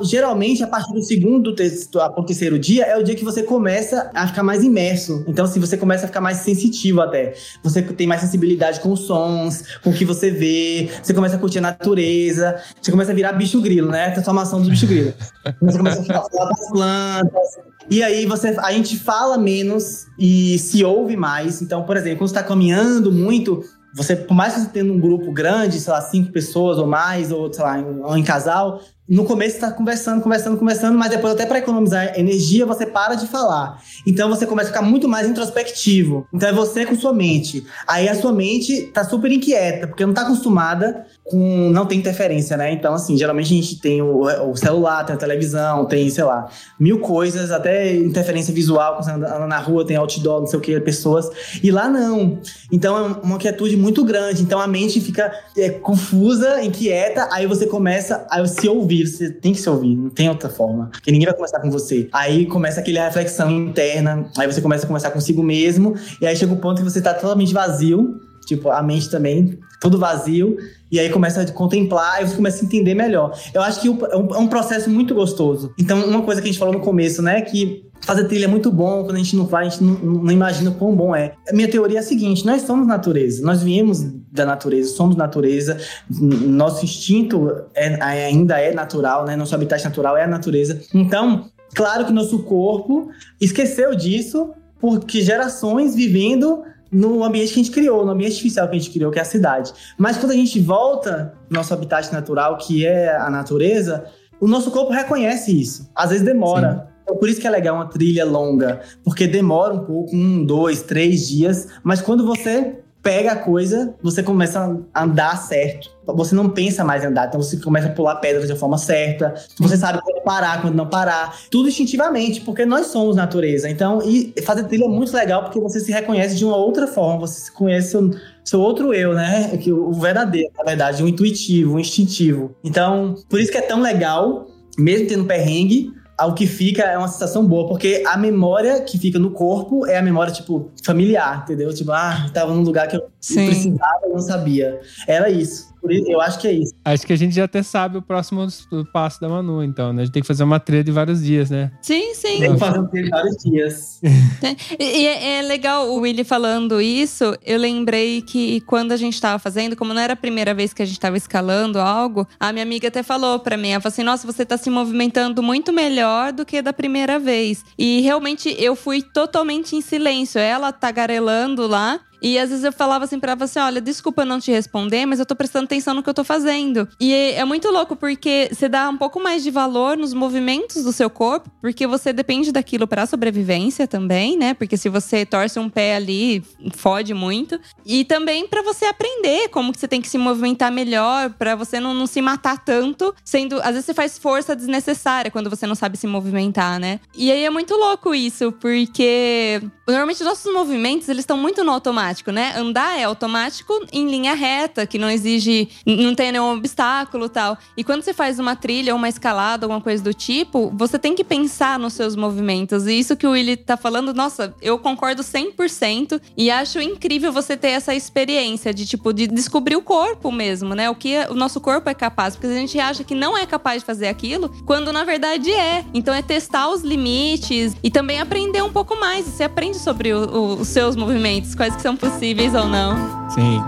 geralmente, 0.02 0.62
a 0.62 0.66
partir 0.66 0.92
do 0.94 1.02
segundo, 1.02 1.54
terceiro, 1.54 2.00
a- 2.00 2.10
pro 2.10 2.24
terceiro 2.24 2.58
dia, 2.58 2.84
é 2.84 2.96
o 2.96 3.02
dia 3.02 3.14
que 3.14 3.24
você 3.24 3.42
começa 3.42 4.10
a 4.14 4.26
ficar 4.26 4.42
mais 4.42 4.64
imerso. 4.64 5.24
Então, 5.28 5.44
assim, 5.44 5.60
você 5.60 5.76
começa 5.76 6.04
a 6.04 6.08
ficar 6.08 6.20
mais 6.20 6.38
sensitivo 6.38 7.00
até. 7.00 7.34
Você 7.62 7.82
tem 7.82 8.06
mais 8.06 8.20
sensibilidade 8.22 8.80
com 8.80 8.92
os 8.92 9.00
sons, 9.00 9.62
com 9.82 9.90
o 9.90 9.92
que 9.92 10.04
você 10.04 10.30
vê, 10.30 10.88
você 11.02 11.12
começa 11.12 11.36
a 11.36 11.38
curtir 11.38 11.58
a 11.58 11.62
natureza, 11.62 12.56
você 12.80 12.90
começa 12.90 13.12
a 13.12 13.14
virar 13.14 13.32
bicho 13.32 13.60
grilo, 13.60 13.90
né? 13.90 14.06
A 14.06 14.10
transformação 14.12 14.62
do 14.62 14.70
bicho 14.70 14.86
grilo. 14.86 15.12
Você 15.60 15.76
começa 15.78 16.00
a 16.00 16.04
falar 16.04 16.48
das 16.48 16.70
plantas. 16.70 17.48
E 17.88 18.02
aí 18.02 18.26
você, 18.26 18.48
a 18.58 18.72
gente 18.72 18.98
fala 18.98 19.38
menos 19.38 20.06
e 20.18 20.58
se 20.58 20.82
ouve 20.84 21.16
mais. 21.16 21.25
Então, 21.62 21.82
por 21.84 21.96
exemplo, 21.96 22.18
quando 22.18 22.28
você 22.28 22.34
tá 22.34 22.42
caminhando 22.42 23.10
muito, 23.10 23.62
você, 23.94 24.14
por 24.14 24.34
mais 24.34 24.54
que 24.54 24.60
você 24.60 24.68
tenha 24.68 24.92
um 24.92 25.00
grupo 25.00 25.32
grande, 25.32 25.80
sei 25.80 25.92
lá, 25.92 26.00
cinco 26.02 26.30
pessoas 26.30 26.78
ou 26.78 26.86
mais, 26.86 27.32
ou 27.32 27.52
sei 27.52 27.64
lá, 27.64 27.78
em, 27.78 28.00
ou 28.00 28.16
em 28.16 28.22
casal, 28.22 28.80
no 29.08 29.24
começo 29.24 29.54
você 29.54 29.60
tá 29.60 29.70
conversando, 29.70 30.20
conversando, 30.20 30.56
conversando, 30.56 30.98
mas 30.98 31.10
depois 31.10 31.32
até 31.32 31.46
para 31.46 31.58
economizar 31.58 32.18
energia, 32.18 32.66
você 32.66 32.84
para 32.84 33.14
de 33.14 33.26
falar. 33.26 33.80
Então 34.04 34.28
você 34.28 34.46
começa 34.46 34.70
a 34.70 34.72
ficar 34.72 34.84
muito 34.84 35.08
mais 35.08 35.28
introspectivo. 35.28 36.26
Então 36.32 36.48
é 36.48 36.52
você 36.52 36.84
com 36.84 36.96
sua 36.96 37.12
mente. 37.12 37.64
Aí 37.86 38.08
a 38.08 38.14
sua 38.14 38.32
mente 38.32 38.88
tá 38.88 39.04
super 39.04 39.30
inquieta, 39.30 39.86
porque 39.86 40.04
não 40.04 40.12
tá 40.12 40.22
acostumada 40.22 41.06
com 41.22 41.70
não 41.70 41.86
tem 41.86 41.98
interferência, 41.98 42.56
né? 42.56 42.72
Então 42.72 42.94
assim, 42.94 43.16
geralmente 43.16 43.46
a 43.52 43.56
gente 43.56 43.80
tem 43.80 44.02
o, 44.02 44.22
o 44.50 44.56
celular, 44.56 45.04
tem 45.04 45.14
a 45.14 45.18
televisão, 45.18 45.84
tem, 45.84 46.10
sei 46.10 46.24
lá, 46.24 46.48
mil 46.78 46.98
coisas, 46.98 47.52
até 47.52 47.94
interferência 47.94 48.52
visual, 48.52 48.94
quando 48.94 49.04
você 49.04 49.10
anda 49.12 49.46
na 49.46 49.58
rua, 49.58 49.86
tem 49.86 49.96
outdoor, 49.96 50.40
não 50.40 50.46
sei 50.46 50.58
o 50.58 50.62
que, 50.62 50.80
pessoas. 50.80 51.30
E 51.62 51.70
lá 51.70 51.88
não. 51.88 52.40
Então 52.72 52.96
é 52.98 53.02
uma 53.22 53.38
quietude 53.38 53.76
muito 53.76 54.04
grande. 54.04 54.42
Então 54.42 54.58
a 54.58 54.66
mente 54.66 55.00
fica 55.00 55.32
é, 55.56 55.70
confusa, 55.70 56.62
inquieta, 56.62 57.28
aí 57.30 57.46
você 57.46 57.66
começa 57.66 58.26
a 58.28 58.44
se 58.46 58.68
ouvir 58.68 58.95
ouvir, 58.96 59.06
você 59.06 59.30
tem 59.30 59.52
que 59.52 59.60
se 59.60 59.68
ouvir, 59.68 59.96
não 59.96 60.10
tem 60.10 60.28
outra 60.28 60.48
forma. 60.48 60.86
Porque 60.92 61.10
ninguém 61.10 61.26
vai 61.26 61.34
conversar 61.34 61.60
com 61.60 61.70
você. 61.70 62.08
Aí 62.12 62.46
começa 62.46 62.80
aquela 62.80 63.04
reflexão 63.04 63.50
interna, 63.50 64.30
aí 64.36 64.46
você 64.46 64.60
começa 64.60 64.84
a 64.84 64.86
conversar 64.86 65.10
consigo 65.10 65.42
mesmo, 65.42 65.94
e 66.20 66.26
aí 66.26 66.36
chega 66.36 66.52
um 66.52 66.56
ponto 66.56 66.78
que 66.82 66.88
você 66.88 67.00
tá 67.00 67.14
totalmente 67.14 67.52
vazio, 67.52 68.20
tipo, 68.46 68.70
a 68.70 68.82
mente 68.82 69.10
também, 69.10 69.58
tudo 69.80 69.98
vazio, 69.98 70.56
e 70.90 71.00
aí 71.00 71.10
começa 71.10 71.42
a 71.42 71.52
contemplar, 71.52 72.22
e 72.22 72.28
você 72.28 72.36
começa 72.36 72.62
a 72.62 72.66
entender 72.66 72.94
melhor. 72.94 73.36
Eu 73.52 73.60
acho 73.62 73.80
que 73.80 73.88
é 73.88 73.92
é 74.12 74.38
um 74.38 74.46
processo 74.46 74.88
muito 74.88 75.14
gostoso. 75.14 75.72
Então, 75.78 76.04
uma 76.06 76.22
coisa 76.22 76.40
que 76.40 76.48
a 76.48 76.50
gente 76.50 76.58
falou 76.58 76.74
no 76.74 76.80
começo, 76.80 77.20
né, 77.20 77.42
que 77.42 77.85
fazer 78.00 78.24
trilha 78.24 78.44
é 78.44 78.48
muito 78.48 78.70
bom, 78.70 79.04
quando 79.04 79.16
a 79.16 79.18
gente 79.18 79.36
não 79.36 79.48
faz, 79.48 79.66
a 79.66 79.70
gente 79.70 79.84
não, 79.84 80.14
não 80.22 80.30
imagina 80.30 80.70
quão 80.70 80.94
bom 80.94 81.14
é. 81.14 81.34
A 81.48 81.52
minha 81.52 81.68
teoria 81.68 81.98
é 81.98 82.00
a 82.00 82.04
seguinte: 82.04 82.44
nós 82.44 82.62
somos 82.62 82.86
natureza, 82.86 83.42
nós 83.44 83.62
viemos 83.62 84.02
da 84.32 84.44
natureza, 84.44 84.90
somos 84.90 85.16
natureza, 85.16 85.78
nosso 86.08 86.84
instinto 86.84 87.64
é, 87.74 88.02
ainda 88.02 88.58
é 88.60 88.72
natural, 88.72 89.24
né? 89.24 89.36
Nosso 89.36 89.54
habitat 89.54 89.82
natural 89.84 90.16
é 90.16 90.24
a 90.24 90.28
natureza. 90.28 90.80
Então, 90.94 91.50
claro 91.74 92.04
que 92.04 92.12
nosso 92.12 92.40
corpo 92.40 93.10
esqueceu 93.40 93.94
disso, 93.94 94.52
porque 94.80 95.20
gerações 95.22 95.94
vivendo 95.94 96.62
no 96.90 97.24
ambiente 97.24 97.52
que 97.52 97.60
a 97.60 97.62
gente 97.62 97.74
criou, 97.74 98.04
no 98.04 98.12
ambiente 98.12 98.32
artificial 98.32 98.68
que 98.68 98.76
a 98.76 98.78
gente 98.78 98.90
criou, 98.90 99.10
que 99.10 99.18
é 99.18 99.22
a 99.22 99.24
cidade. 99.24 99.72
Mas 99.98 100.16
quando 100.16 100.32
a 100.32 100.36
gente 100.36 100.60
volta 100.60 101.34
no 101.50 101.56
nosso 101.56 101.74
habitat 101.74 102.12
natural, 102.12 102.56
que 102.58 102.86
é 102.86 103.16
a 103.16 103.28
natureza, 103.28 104.04
o 104.40 104.46
nosso 104.46 104.70
corpo 104.70 104.92
reconhece 104.92 105.58
isso. 105.58 105.90
Às 105.94 106.10
vezes 106.10 106.24
demora. 106.24 106.86
Sim. 106.88 106.95
Então, 107.06 107.16
por 107.16 107.28
isso 107.28 107.40
que 107.40 107.46
é 107.46 107.50
legal 107.50 107.76
uma 107.76 107.86
trilha 107.86 108.24
longa, 108.24 108.80
porque 109.04 109.28
demora 109.28 109.72
um 109.72 109.84
pouco, 109.84 110.14
um, 110.14 110.44
dois, 110.44 110.82
três 110.82 111.28
dias, 111.28 111.68
mas 111.84 112.00
quando 112.00 112.26
você 112.26 112.80
pega 113.00 113.30
a 113.30 113.36
coisa, 113.36 113.94
você 114.02 114.20
começa 114.20 114.82
a 114.92 115.04
andar 115.04 115.36
certo. 115.36 115.88
Você 116.04 116.34
não 116.34 116.50
pensa 116.50 116.82
mais 116.82 117.04
em 117.04 117.06
andar, 117.06 117.28
então 117.28 117.40
você 117.40 117.56
começa 117.58 117.86
a 117.86 117.92
pular 117.92 118.16
pedras 118.16 118.48
de 118.48 118.56
forma 118.56 118.76
certa. 118.78 119.32
Você 119.60 119.76
sabe 119.76 120.00
quando 120.02 120.24
parar, 120.24 120.60
quando 120.60 120.74
não 120.74 120.88
parar. 120.88 121.38
Tudo 121.48 121.68
instintivamente, 121.68 122.40
porque 122.40 122.66
nós 122.66 122.88
somos 122.88 123.14
natureza. 123.14 123.70
Então, 123.70 124.02
e 124.04 124.34
fazer 124.42 124.64
trilha 124.64 124.86
é 124.86 124.88
muito 124.88 125.14
legal 125.14 125.44
porque 125.44 125.60
você 125.60 125.78
se 125.78 125.92
reconhece 125.92 126.34
de 126.34 126.44
uma 126.44 126.56
outra 126.56 126.88
forma. 126.88 127.20
Você 127.20 127.42
se 127.42 127.52
conhece 127.52 127.90
seu, 127.90 128.10
seu 128.44 128.60
outro 128.60 128.92
eu, 128.92 129.14
né? 129.14 129.56
O 129.68 129.92
verdadeiro, 129.92 130.50
na 130.58 130.64
verdade, 130.64 131.04
o 131.04 131.06
intuitivo, 131.06 131.76
o 131.76 131.78
instintivo. 131.78 132.56
Então, 132.64 133.14
por 133.28 133.38
isso 133.38 133.52
que 133.52 133.58
é 133.58 133.62
tão 133.62 133.80
legal, 133.80 134.48
mesmo 134.76 135.06
tendo 135.06 135.24
perrengue, 135.26 135.92
o 136.24 136.32
que 136.32 136.46
fica 136.46 136.82
é 136.82 136.96
uma 136.96 137.08
sensação 137.08 137.44
boa, 137.44 137.68
porque 137.68 138.02
a 138.06 138.16
memória 138.16 138.80
que 138.80 138.98
fica 138.98 139.18
no 139.18 139.30
corpo 139.30 139.86
é 139.86 139.98
a 139.98 140.02
memória, 140.02 140.32
tipo, 140.32 140.70
familiar, 140.82 141.42
entendeu? 141.42 141.74
Tipo, 141.74 141.92
ah, 141.92 142.30
tava 142.32 142.54
num 142.54 142.62
lugar 142.62 142.88
que 142.88 142.96
eu 142.96 143.02
Sim. 143.34 143.46
precisava 143.46 144.06
e 144.06 144.08
não 144.08 144.20
sabia. 144.20 144.80
Era 145.06 145.28
isso. 145.30 145.74
Eu 145.88 146.20
acho 146.20 146.38
que 146.40 146.48
é 146.48 146.52
isso. 146.52 146.74
Acho 146.84 147.06
que 147.06 147.12
a 147.12 147.16
gente 147.16 147.34
já 147.34 147.44
até 147.44 147.62
sabe 147.62 147.96
o 147.96 148.02
próximo 148.02 148.46
passo 148.92 149.20
da 149.20 149.28
Manu, 149.28 149.62
então, 149.62 149.92
né? 149.92 150.02
A 150.02 150.04
gente 150.04 150.14
tem 150.14 150.22
que 150.22 150.26
fazer 150.26 150.42
uma 150.42 150.58
trilha 150.58 150.82
de 150.82 150.90
vários 150.90 151.22
dias, 151.22 151.50
né? 151.50 151.70
Sim, 151.80 152.14
sim. 152.14 152.40
Tem 152.40 152.52
que 152.52 152.58
fazer 152.58 152.78
uma 152.78 152.88
trilha 152.88 153.04
de 153.04 153.10
vários 153.10 153.36
dias. 153.36 154.00
e 154.78 155.06
é, 155.06 155.38
é, 155.38 155.42
legal 155.42 155.88
o 155.88 156.00
Willy 156.00 156.24
falando 156.24 156.80
isso. 156.80 157.36
Eu 157.44 157.58
lembrei 157.58 158.20
que 158.22 158.60
quando 158.62 158.92
a 158.92 158.96
gente 158.96 159.20
tava 159.20 159.38
fazendo, 159.38 159.76
como 159.76 159.94
não 159.94 160.00
era 160.00 160.14
a 160.14 160.16
primeira 160.16 160.52
vez 160.54 160.72
que 160.72 160.82
a 160.82 160.86
gente 160.86 160.98
tava 160.98 161.16
escalando 161.16 161.78
algo, 161.78 162.26
a 162.40 162.52
minha 162.52 162.64
amiga 162.64 162.88
até 162.88 163.02
falou 163.02 163.38
pra 163.38 163.56
mim: 163.56 163.68
ela 163.68 163.80
falou 163.80 163.92
assim, 163.92 164.02
nossa, 164.02 164.26
você 164.26 164.44
tá 164.44 164.56
se 164.56 164.70
movimentando 164.70 165.42
muito 165.42 165.72
melhor 165.72 166.32
do 166.32 166.44
que 166.44 166.60
da 166.62 166.72
primeira 166.72 167.18
vez. 167.18 167.64
E 167.78 168.00
realmente 168.00 168.54
eu 168.58 168.74
fui 168.74 169.02
totalmente 169.02 169.76
em 169.76 169.80
silêncio. 169.80 170.40
Ela 170.40 170.72
tagarelando 170.72 171.66
lá. 171.66 172.00
E 172.26 172.40
às 172.40 172.50
vezes 172.50 172.64
eu 172.64 172.72
falava 172.72 173.04
assim 173.04 173.20
pra 173.20 173.32
ela 173.32 173.44
assim: 173.44 173.60
olha, 173.60 173.80
desculpa 173.80 174.24
não 174.24 174.40
te 174.40 174.50
responder, 174.50 175.06
mas 175.06 175.20
eu 175.20 175.26
tô 175.26 175.36
prestando 175.36 175.66
atenção 175.66 175.94
no 175.94 176.02
que 176.02 176.10
eu 176.10 176.14
tô 176.14 176.24
fazendo. 176.24 176.88
E 176.98 177.12
é 177.12 177.44
muito 177.44 177.70
louco, 177.70 177.94
porque 177.94 178.50
você 178.52 178.68
dá 178.68 178.88
um 178.88 178.96
pouco 178.96 179.22
mais 179.22 179.44
de 179.44 179.50
valor 179.52 179.96
nos 179.96 180.12
movimentos 180.12 180.82
do 180.82 180.92
seu 180.92 181.08
corpo, 181.08 181.48
porque 181.60 181.86
você 181.86 182.12
depende 182.12 182.50
daquilo 182.50 182.88
pra 182.88 183.06
sobrevivência 183.06 183.86
também, 183.86 184.36
né? 184.36 184.54
Porque 184.54 184.76
se 184.76 184.88
você 184.88 185.24
torce 185.24 185.60
um 185.60 185.68
pé 185.68 185.94
ali, 185.94 186.42
fode 186.74 187.14
muito. 187.14 187.60
E 187.84 188.04
também 188.04 188.48
para 188.48 188.60
você 188.60 188.86
aprender 188.86 189.48
como 189.50 189.72
que 189.72 189.78
você 189.78 189.86
tem 189.86 190.00
que 190.00 190.08
se 190.08 190.18
movimentar 190.18 190.72
melhor, 190.72 191.30
para 191.30 191.54
você 191.54 191.78
não, 191.78 191.94
não 191.94 192.08
se 192.08 192.20
matar 192.20 192.58
tanto, 192.64 193.14
sendo. 193.24 193.60
Às 193.60 193.74
vezes 193.74 193.84
você 193.84 193.94
faz 193.94 194.18
força 194.18 194.56
desnecessária 194.56 195.30
quando 195.30 195.48
você 195.48 195.64
não 195.64 195.76
sabe 195.76 195.96
se 195.96 196.08
movimentar, 196.08 196.80
né? 196.80 196.98
E 197.14 197.30
aí 197.30 197.44
é 197.44 197.50
muito 197.50 197.76
louco 197.76 198.12
isso, 198.12 198.50
porque 198.50 199.62
normalmente 199.86 200.24
nossos 200.24 200.52
movimentos 200.52 201.08
eles 201.08 201.20
estão 201.20 201.36
muito 201.36 201.62
no 201.62 201.70
automático 201.70 202.15
automático, 202.16 202.30
né? 202.30 202.54
Andar 202.56 202.98
é 202.98 203.04
automático 203.04 203.84
em 203.92 204.08
linha 204.08 204.34
reta, 204.34 204.86
que 204.86 204.98
não 204.98 205.10
exige, 205.10 205.68
não 205.84 206.14
tem 206.14 206.32
nenhum 206.32 206.52
obstáculo 206.52 207.28
tal. 207.28 207.58
E 207.76 207.84
quando 207.84 208.02
você 208.02 208.14
faz 208.14 208.38
uma 208.38 208.56
trilha 208.56 208.92
ou 208.92 208.98
uma 208.98 209.08
escalada, 209.08 209.66
alguma 209.66 209.80
coisa 209.80 210.02
do 210.02 210.14
tipo, 210.14 210.72
você 210.74 210.98
tem 210.98 211.14
que 211.14 211.24
pensar 211.24 211.78
nos 211.78 211.92
seus 211.92 212.16
movimentos. 212.16 212.86
E 212.86 212.98
isso 212.98 213.16
que 213.16 213.26
o 213.26 213.32
Willy 213.32 213.56
tá 213.56 213.76
falando, 213.76 214.14
nossa, 214.14 214.54
eu 214.62 214.78
concordo 214.78 215.22
100% 215.22 216.20
e 216.36 216.50
acho 216.50 216.80
incrível 216.80 217.32
você 217.32 217.56
ter 217.56 217.68
essa 217.68 217.94
experiência 217.94 218.72
de 218.72 218.86
tipo 218.86 219.12
de 219.12 219.26
descobrir 219.26 219.76
o 219.76 219.82
corpo 219.82 220.30
mesmo, 220.30 220.74
né? 220.74 220.88
O 220.88 220.94
que 220.94 221.16
o 221.30 221.34
nosso 221.34 221.60
corpo 221.60 221.88
é 221.88 221.94
capaz, 221.94 222.34
porque 222.36 222.46
a 222.46 222.60
gente 222.60 222.78
acha 222.78 223.04
que 223.04 223.14
não 223.14 223.36
é 223.36 223.46
capaz 223.46 223.82
de 223.82 223.86
fazer 223.86 224.08
aquilo, 224.08 224.50
quando 224.64 224.92
na 224.92 225.04
verdade 225.04 225.50
é. 225.50 225.84
Então 225.92 226.14
é 226.14 226.22
testar 226.22 226.68
os 226.70 226.82
limites 226.82 227.76
e 227.82 227.90
também 227.90 228.20
aprender 228.20 228.62
um 228.62 228.72
pouco 228.72 228.96
mais. 228.96 229.26
Você 229.26 229.44
aprende 229.44 229.78
sobre 229.78 230.12
o, 230.12 230.24
o, 230.24 230.60
os 230.60 230.68
seus 230.68 230.96
movimentos, 230.96 231.54
quais 231.54 231.74
que 231.74 231.82
são 231.82 231.95
possíveis 231.96 232.54
ou 232.54 232.66
não. 232.66 232.96
Sim. 233.30 233.62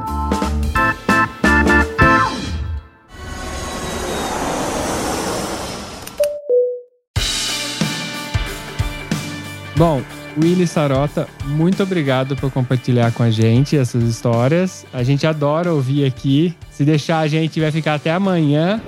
Bom, 9.77 10.03
Willy 10.37 10.67
Sarota, 10.67 11.29
muito 11.45 11.83
obrigado 11.83 12.37
por 12.37 12.51
compartilhar 12.51 13.13
com 13.13 13.23
a 13.23 13.31
gente 13.31 13.77
essas 13.77 14.03
histórias. 14.03 14.85
A 14.93 15.03
gente 15.03 15.27
adora 15.27 15.73
ouvir 15.73 16.05
aqui 16.05 16.57
se 16.79 16.85
deixar, 16.85 17.19
a 17.19 17.27
gente 17.27 17.59
vai 17.59 17.73
ficar 17.73 17.95
até 17.95 18.13
amanhã, 18.13 18.81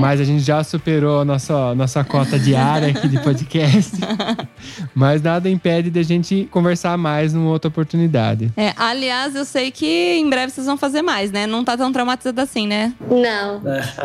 mas 0.00 0.22
a 0.22 0.24
gente 0.24 0.42
já 0.42 0.64
superou 0.64 1.20
a 1.20 1.24
nossa, 1.24 1.74
nossa 1.74 2.02
cota 2.02 2.38
diária 2.38 2.88
aqui 2.88 3.06
de 3.06 3.20
podcast. 3.20 3.92
mas 4.96 5.20
nada 5.20 5.50
impede 5.50 5.90
de 5.90 6.00
a 6.00 6.02
gente 6.02 6.48
conversar 6.50 6.96
mais 6.96 7.34
numa 7.34 7.50
outra 7.50 7.68
oportunidade. 7.68 8.50
É, 8.56 8.72
aliás, 8.74 9.36
eu 9.36 9.44
sei 9.44 9.70
que 9.70 10.14
em 10.14 10.30
breve 10.30 10.50
vocês 10.50 10.66
vão 10.66 10.78
fazer 10.78 11.02
mais, 11.02 11.30
né? 11.30 11.46
Não 11.46 11.62
tá 11.62 11.76
tão 11.76 11.92
traumatizado 11.92 12.40
assim, 12.40 12.66
né? 12.66 12.94
Não. 13.06 13.62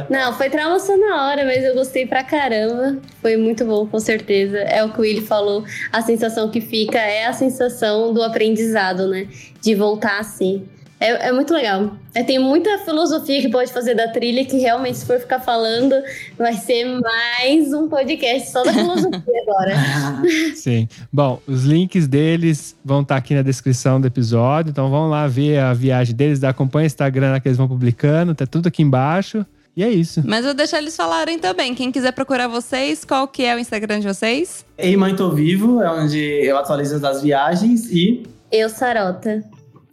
Não, 0.09 0.33
foi 0.33 0.49
trauma 0.49 0.77
só 0.77 0.97
na 0.97 1.27
hora, 1.27 1.45
mas 1.45 1.63
eu 1.63 1.73
gostei 1.73 2.05
pra 2.05 2.25
caramba. 2.25 2.97
Foi 3.21 3.37
muito 3.37 3.63
bom, 3.63 3.87
com 3.87 3.99
certeza. 4.01 4.57
É 4.57 4.83
o 4.83 4.89
que 4.91 4.99
o 4.99 5.03
Willy 5.03 5.21
falou. 5.21 5.63
A 5.89 6.01
sensação 6.01 6.51
que 6.51 6.59
fica 6.59 6.99
é 6.99 7.27
a 7.27 7.31
sensação 7.31 8.13
do 8.13 8.21
aprendizado, 8.21 9.07
né? 9.07 9.25
De 9.61 9.73
voltar 9.73 10.19
assim. 10.19 10.65
É, 11.01 11.29
é 11.29 11.31
muito 11.31 11.51
legal. 11.51 11.95
É, 12.13 12.23
tem 12.23 12.37
muita 12.37 12.77
filosofia 12.77 13.41
que 13.41 13.49
pode 13.49 13.73
fazer 13.73 13.95
da 13.95 14.09
trilha 14.09 14.45
que 14.45 14.57
realmente, 14.57 14.99
se 14.99 15.05
for 15.05 15.19
ficar 15.19 15.39
falando, 15.39 15.95
vai 16.37 16.53
ser 16.53 16.85
mais 16.85 17.73
um 17.73 17.89
podcast 17.89 18.51
só 18.51 18.63
da 18.63 18.71
filosofia 18.71 19.17
agora. 19.47 19.75
Sim. 20.55 20.87
Bom, 21.11 21.41
os 21.47 21.63
links 21.63 22.07
deles 22.07 22.77
vão 22.85 23.01
estar 23.01 23.15
tá 23.15 23.19
aqui 23.19 23.33
na 23.33 23.41
descrição 23.41 23.99
do 23.99 24.05
episódio. 24.05 24.69
Então 24.69 24.91
vão 24.91 25.09
lá 25.09 25.27
ver 25.27 25.57
a 25.57 25.73
viagem 25.73 26.15
deles, 26.15 26.43
acompanha 26.43 26.83
o 26.83 26.85
Instagram 26.85 27.39
que 27.39 27.47
eles 27.47 27.57
vão 27.57 27.67
publicando, 27.67 28.35
tá 28.35 28.45
tudo 28.45 28.67
aqui 28.67 28.83
embaixo. 28.83 29.43
E 29.75 29.83
é 29.83 29.89
isso. 29.89 30.21
Mas 30.23 30.41
eu 30.41 30.47
vou 30.47 30.53
deixar 30.53 30.77
eles 30.77 30.95
falarem 30.95 31.39
também. 31.39 31.73
Quem 31.73 31.91
quiser 31.91 32.11
procurar 32.11 32.47
vocês, 32.47 33.03
qual 33.03 33.27
que 33.27 33.43
é 33.43 33.55
o 33.55 33.59
Instagram 33.59 34.01
de 34.01 34.07
vocês? 34.07 34.63
Ei 34.77 34.95
Mãe 34.95 35.15
Tô 35.15 35.31
Vivo, 35.31 35.81
é 35.81 35.89
onde 35.89 36.19
eu 36.19 36.57
atualizo 36.57 36.99
das 36.99 37.23
viagens 37.23 37.89
e... 37.89 38.21
Eu, 38.51 38.69
Sarota. 38.69 39.41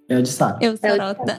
É 0.08 0.16
o 0.16 0.22
de 0.22 0.30
saco. 0.30 0.58
Eu, 0.62 0.74
Sarota. 0.74 1.38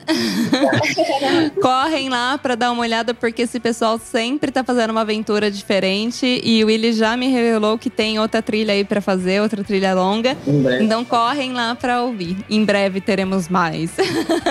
Correm 1.59 2.07
lá 2.07 2.37
pra 2.37 2.53
dar 2.53 2.71
uma 2.71 2.81
olhada, 2.83 3.15
porque 3.15 3.41
esse 3.41 3.59
pessoal 3.59 3.97
sempre 3.97 4.51
tá 4.51 4.63
fazendo 4.63 4.91
uma 4.91 5.01
aventura 5.01 5.49
diferente. 5.49 6.39
E 6.43 6.63
o 6.63 6.67
Willy 6.67 6.93
já 6.93 7.17
me 7.17 7.29
revelou 7.29 7.79
que 7.79 7.89
tem 7.89 8.19
outra 8.19 8.43
trilha 8.43 8.73
aí 8.73 8.83
pra 8.83 9.01
fazer, 9.01 9.41
outra 9.41 9.63
trilha 9.63 9.95
longa. 9.95 10.37
Então 10.79 11.03
correm 11.03 11.51
lá 11.51 11.73
pra 11.73 12.03
ouvir. 12.03 12.37
Em 12.47 12.63
breve 12.63 13.01
teremos 13.01 13.49
mais. 13.49 13.89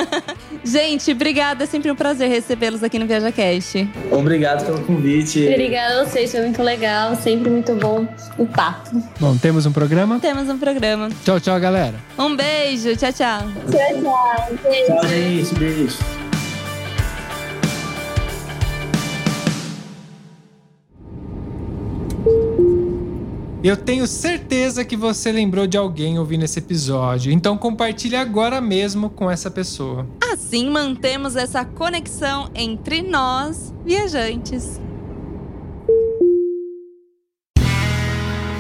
Gente, 0.65 1.13
obrigada. 1.13 1.63
É 1.63 1.67
sempre 1.67 1.89
um 1.89 1.95
prazer 1.95 2.29
recebê-los 2.29 2.83
aqui 2.83 2.99
no 2.99 3.07
ViajaCast. 3.07 3.89
Obrigado 4.11 4.67
pelo 4.67 4.81
convite. 4.85 5.47
Obrigada 5.47 6.01
a 6.01 6.05
vocês, 6.05 6.33
foi 6.33 6.41
muito 6.41 6.63
legal. 6.63 7.15
Sempre 7.15 7.51
muito 7.51 7.73
bom 7.77 8.07
o 8.37 8.47
papo. 8.47 9.01
Bom, 9.21 9.37
temos 9.37 9.65
um 9.65 9.73
programa? 9.73 10.19
Temos 10.19 10.49
um 10.49 10.59
programa. 10.59 11.09
Tchau, 11.25 11.39
tchau, 11.39 11.61
galera. 11.61 11.95
Um 12.19 12.35
beijo. 12.35 12.97
Tchau, 12.97 13.13
tchau. 13.13 13.43
Tchau, 13.71 14.08
tchau. 14.09 14.59
Beijo. 14.63 14.87
Tchau, 14.87 15.09
gente. 15.09 15.55
Beijo. 15.55 15.99
Eu 23.63 23.77
tenho 23.77 24.07
certeza 24.07 24.85
que 24.85 24.97
você 24.97 25.33
lembrou 25.33 25.67
de 25.67 25.77
alguém 25.77 26.19
ouvindo 26.19 26.45
esse 26.45 26.61
episódio, 26.61 27.33
então 27.33 27.59
compartilhe 27.59 28.15
agora 28.15 28.61
mesmo 28.61 29.11
com 29.11 29.29
essa 29.29 29.51
pessoa. 29.51 30.07
Assim 30.33 30.71
mantemos 30.71 31.35
essa 31.35 31.65
conexão 31.65 32.49
entre 32.55 33.03
nós, 33.03 33.75
viajantes. 33.85 34.81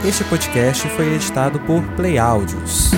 Este 0.06 0.24
podcast 0.24 0.88
foi 0.90 1.14
editado 1.14 1.60
por 1.60 1.82
Play 1.94 2.18
Áudios. 2.18 2.90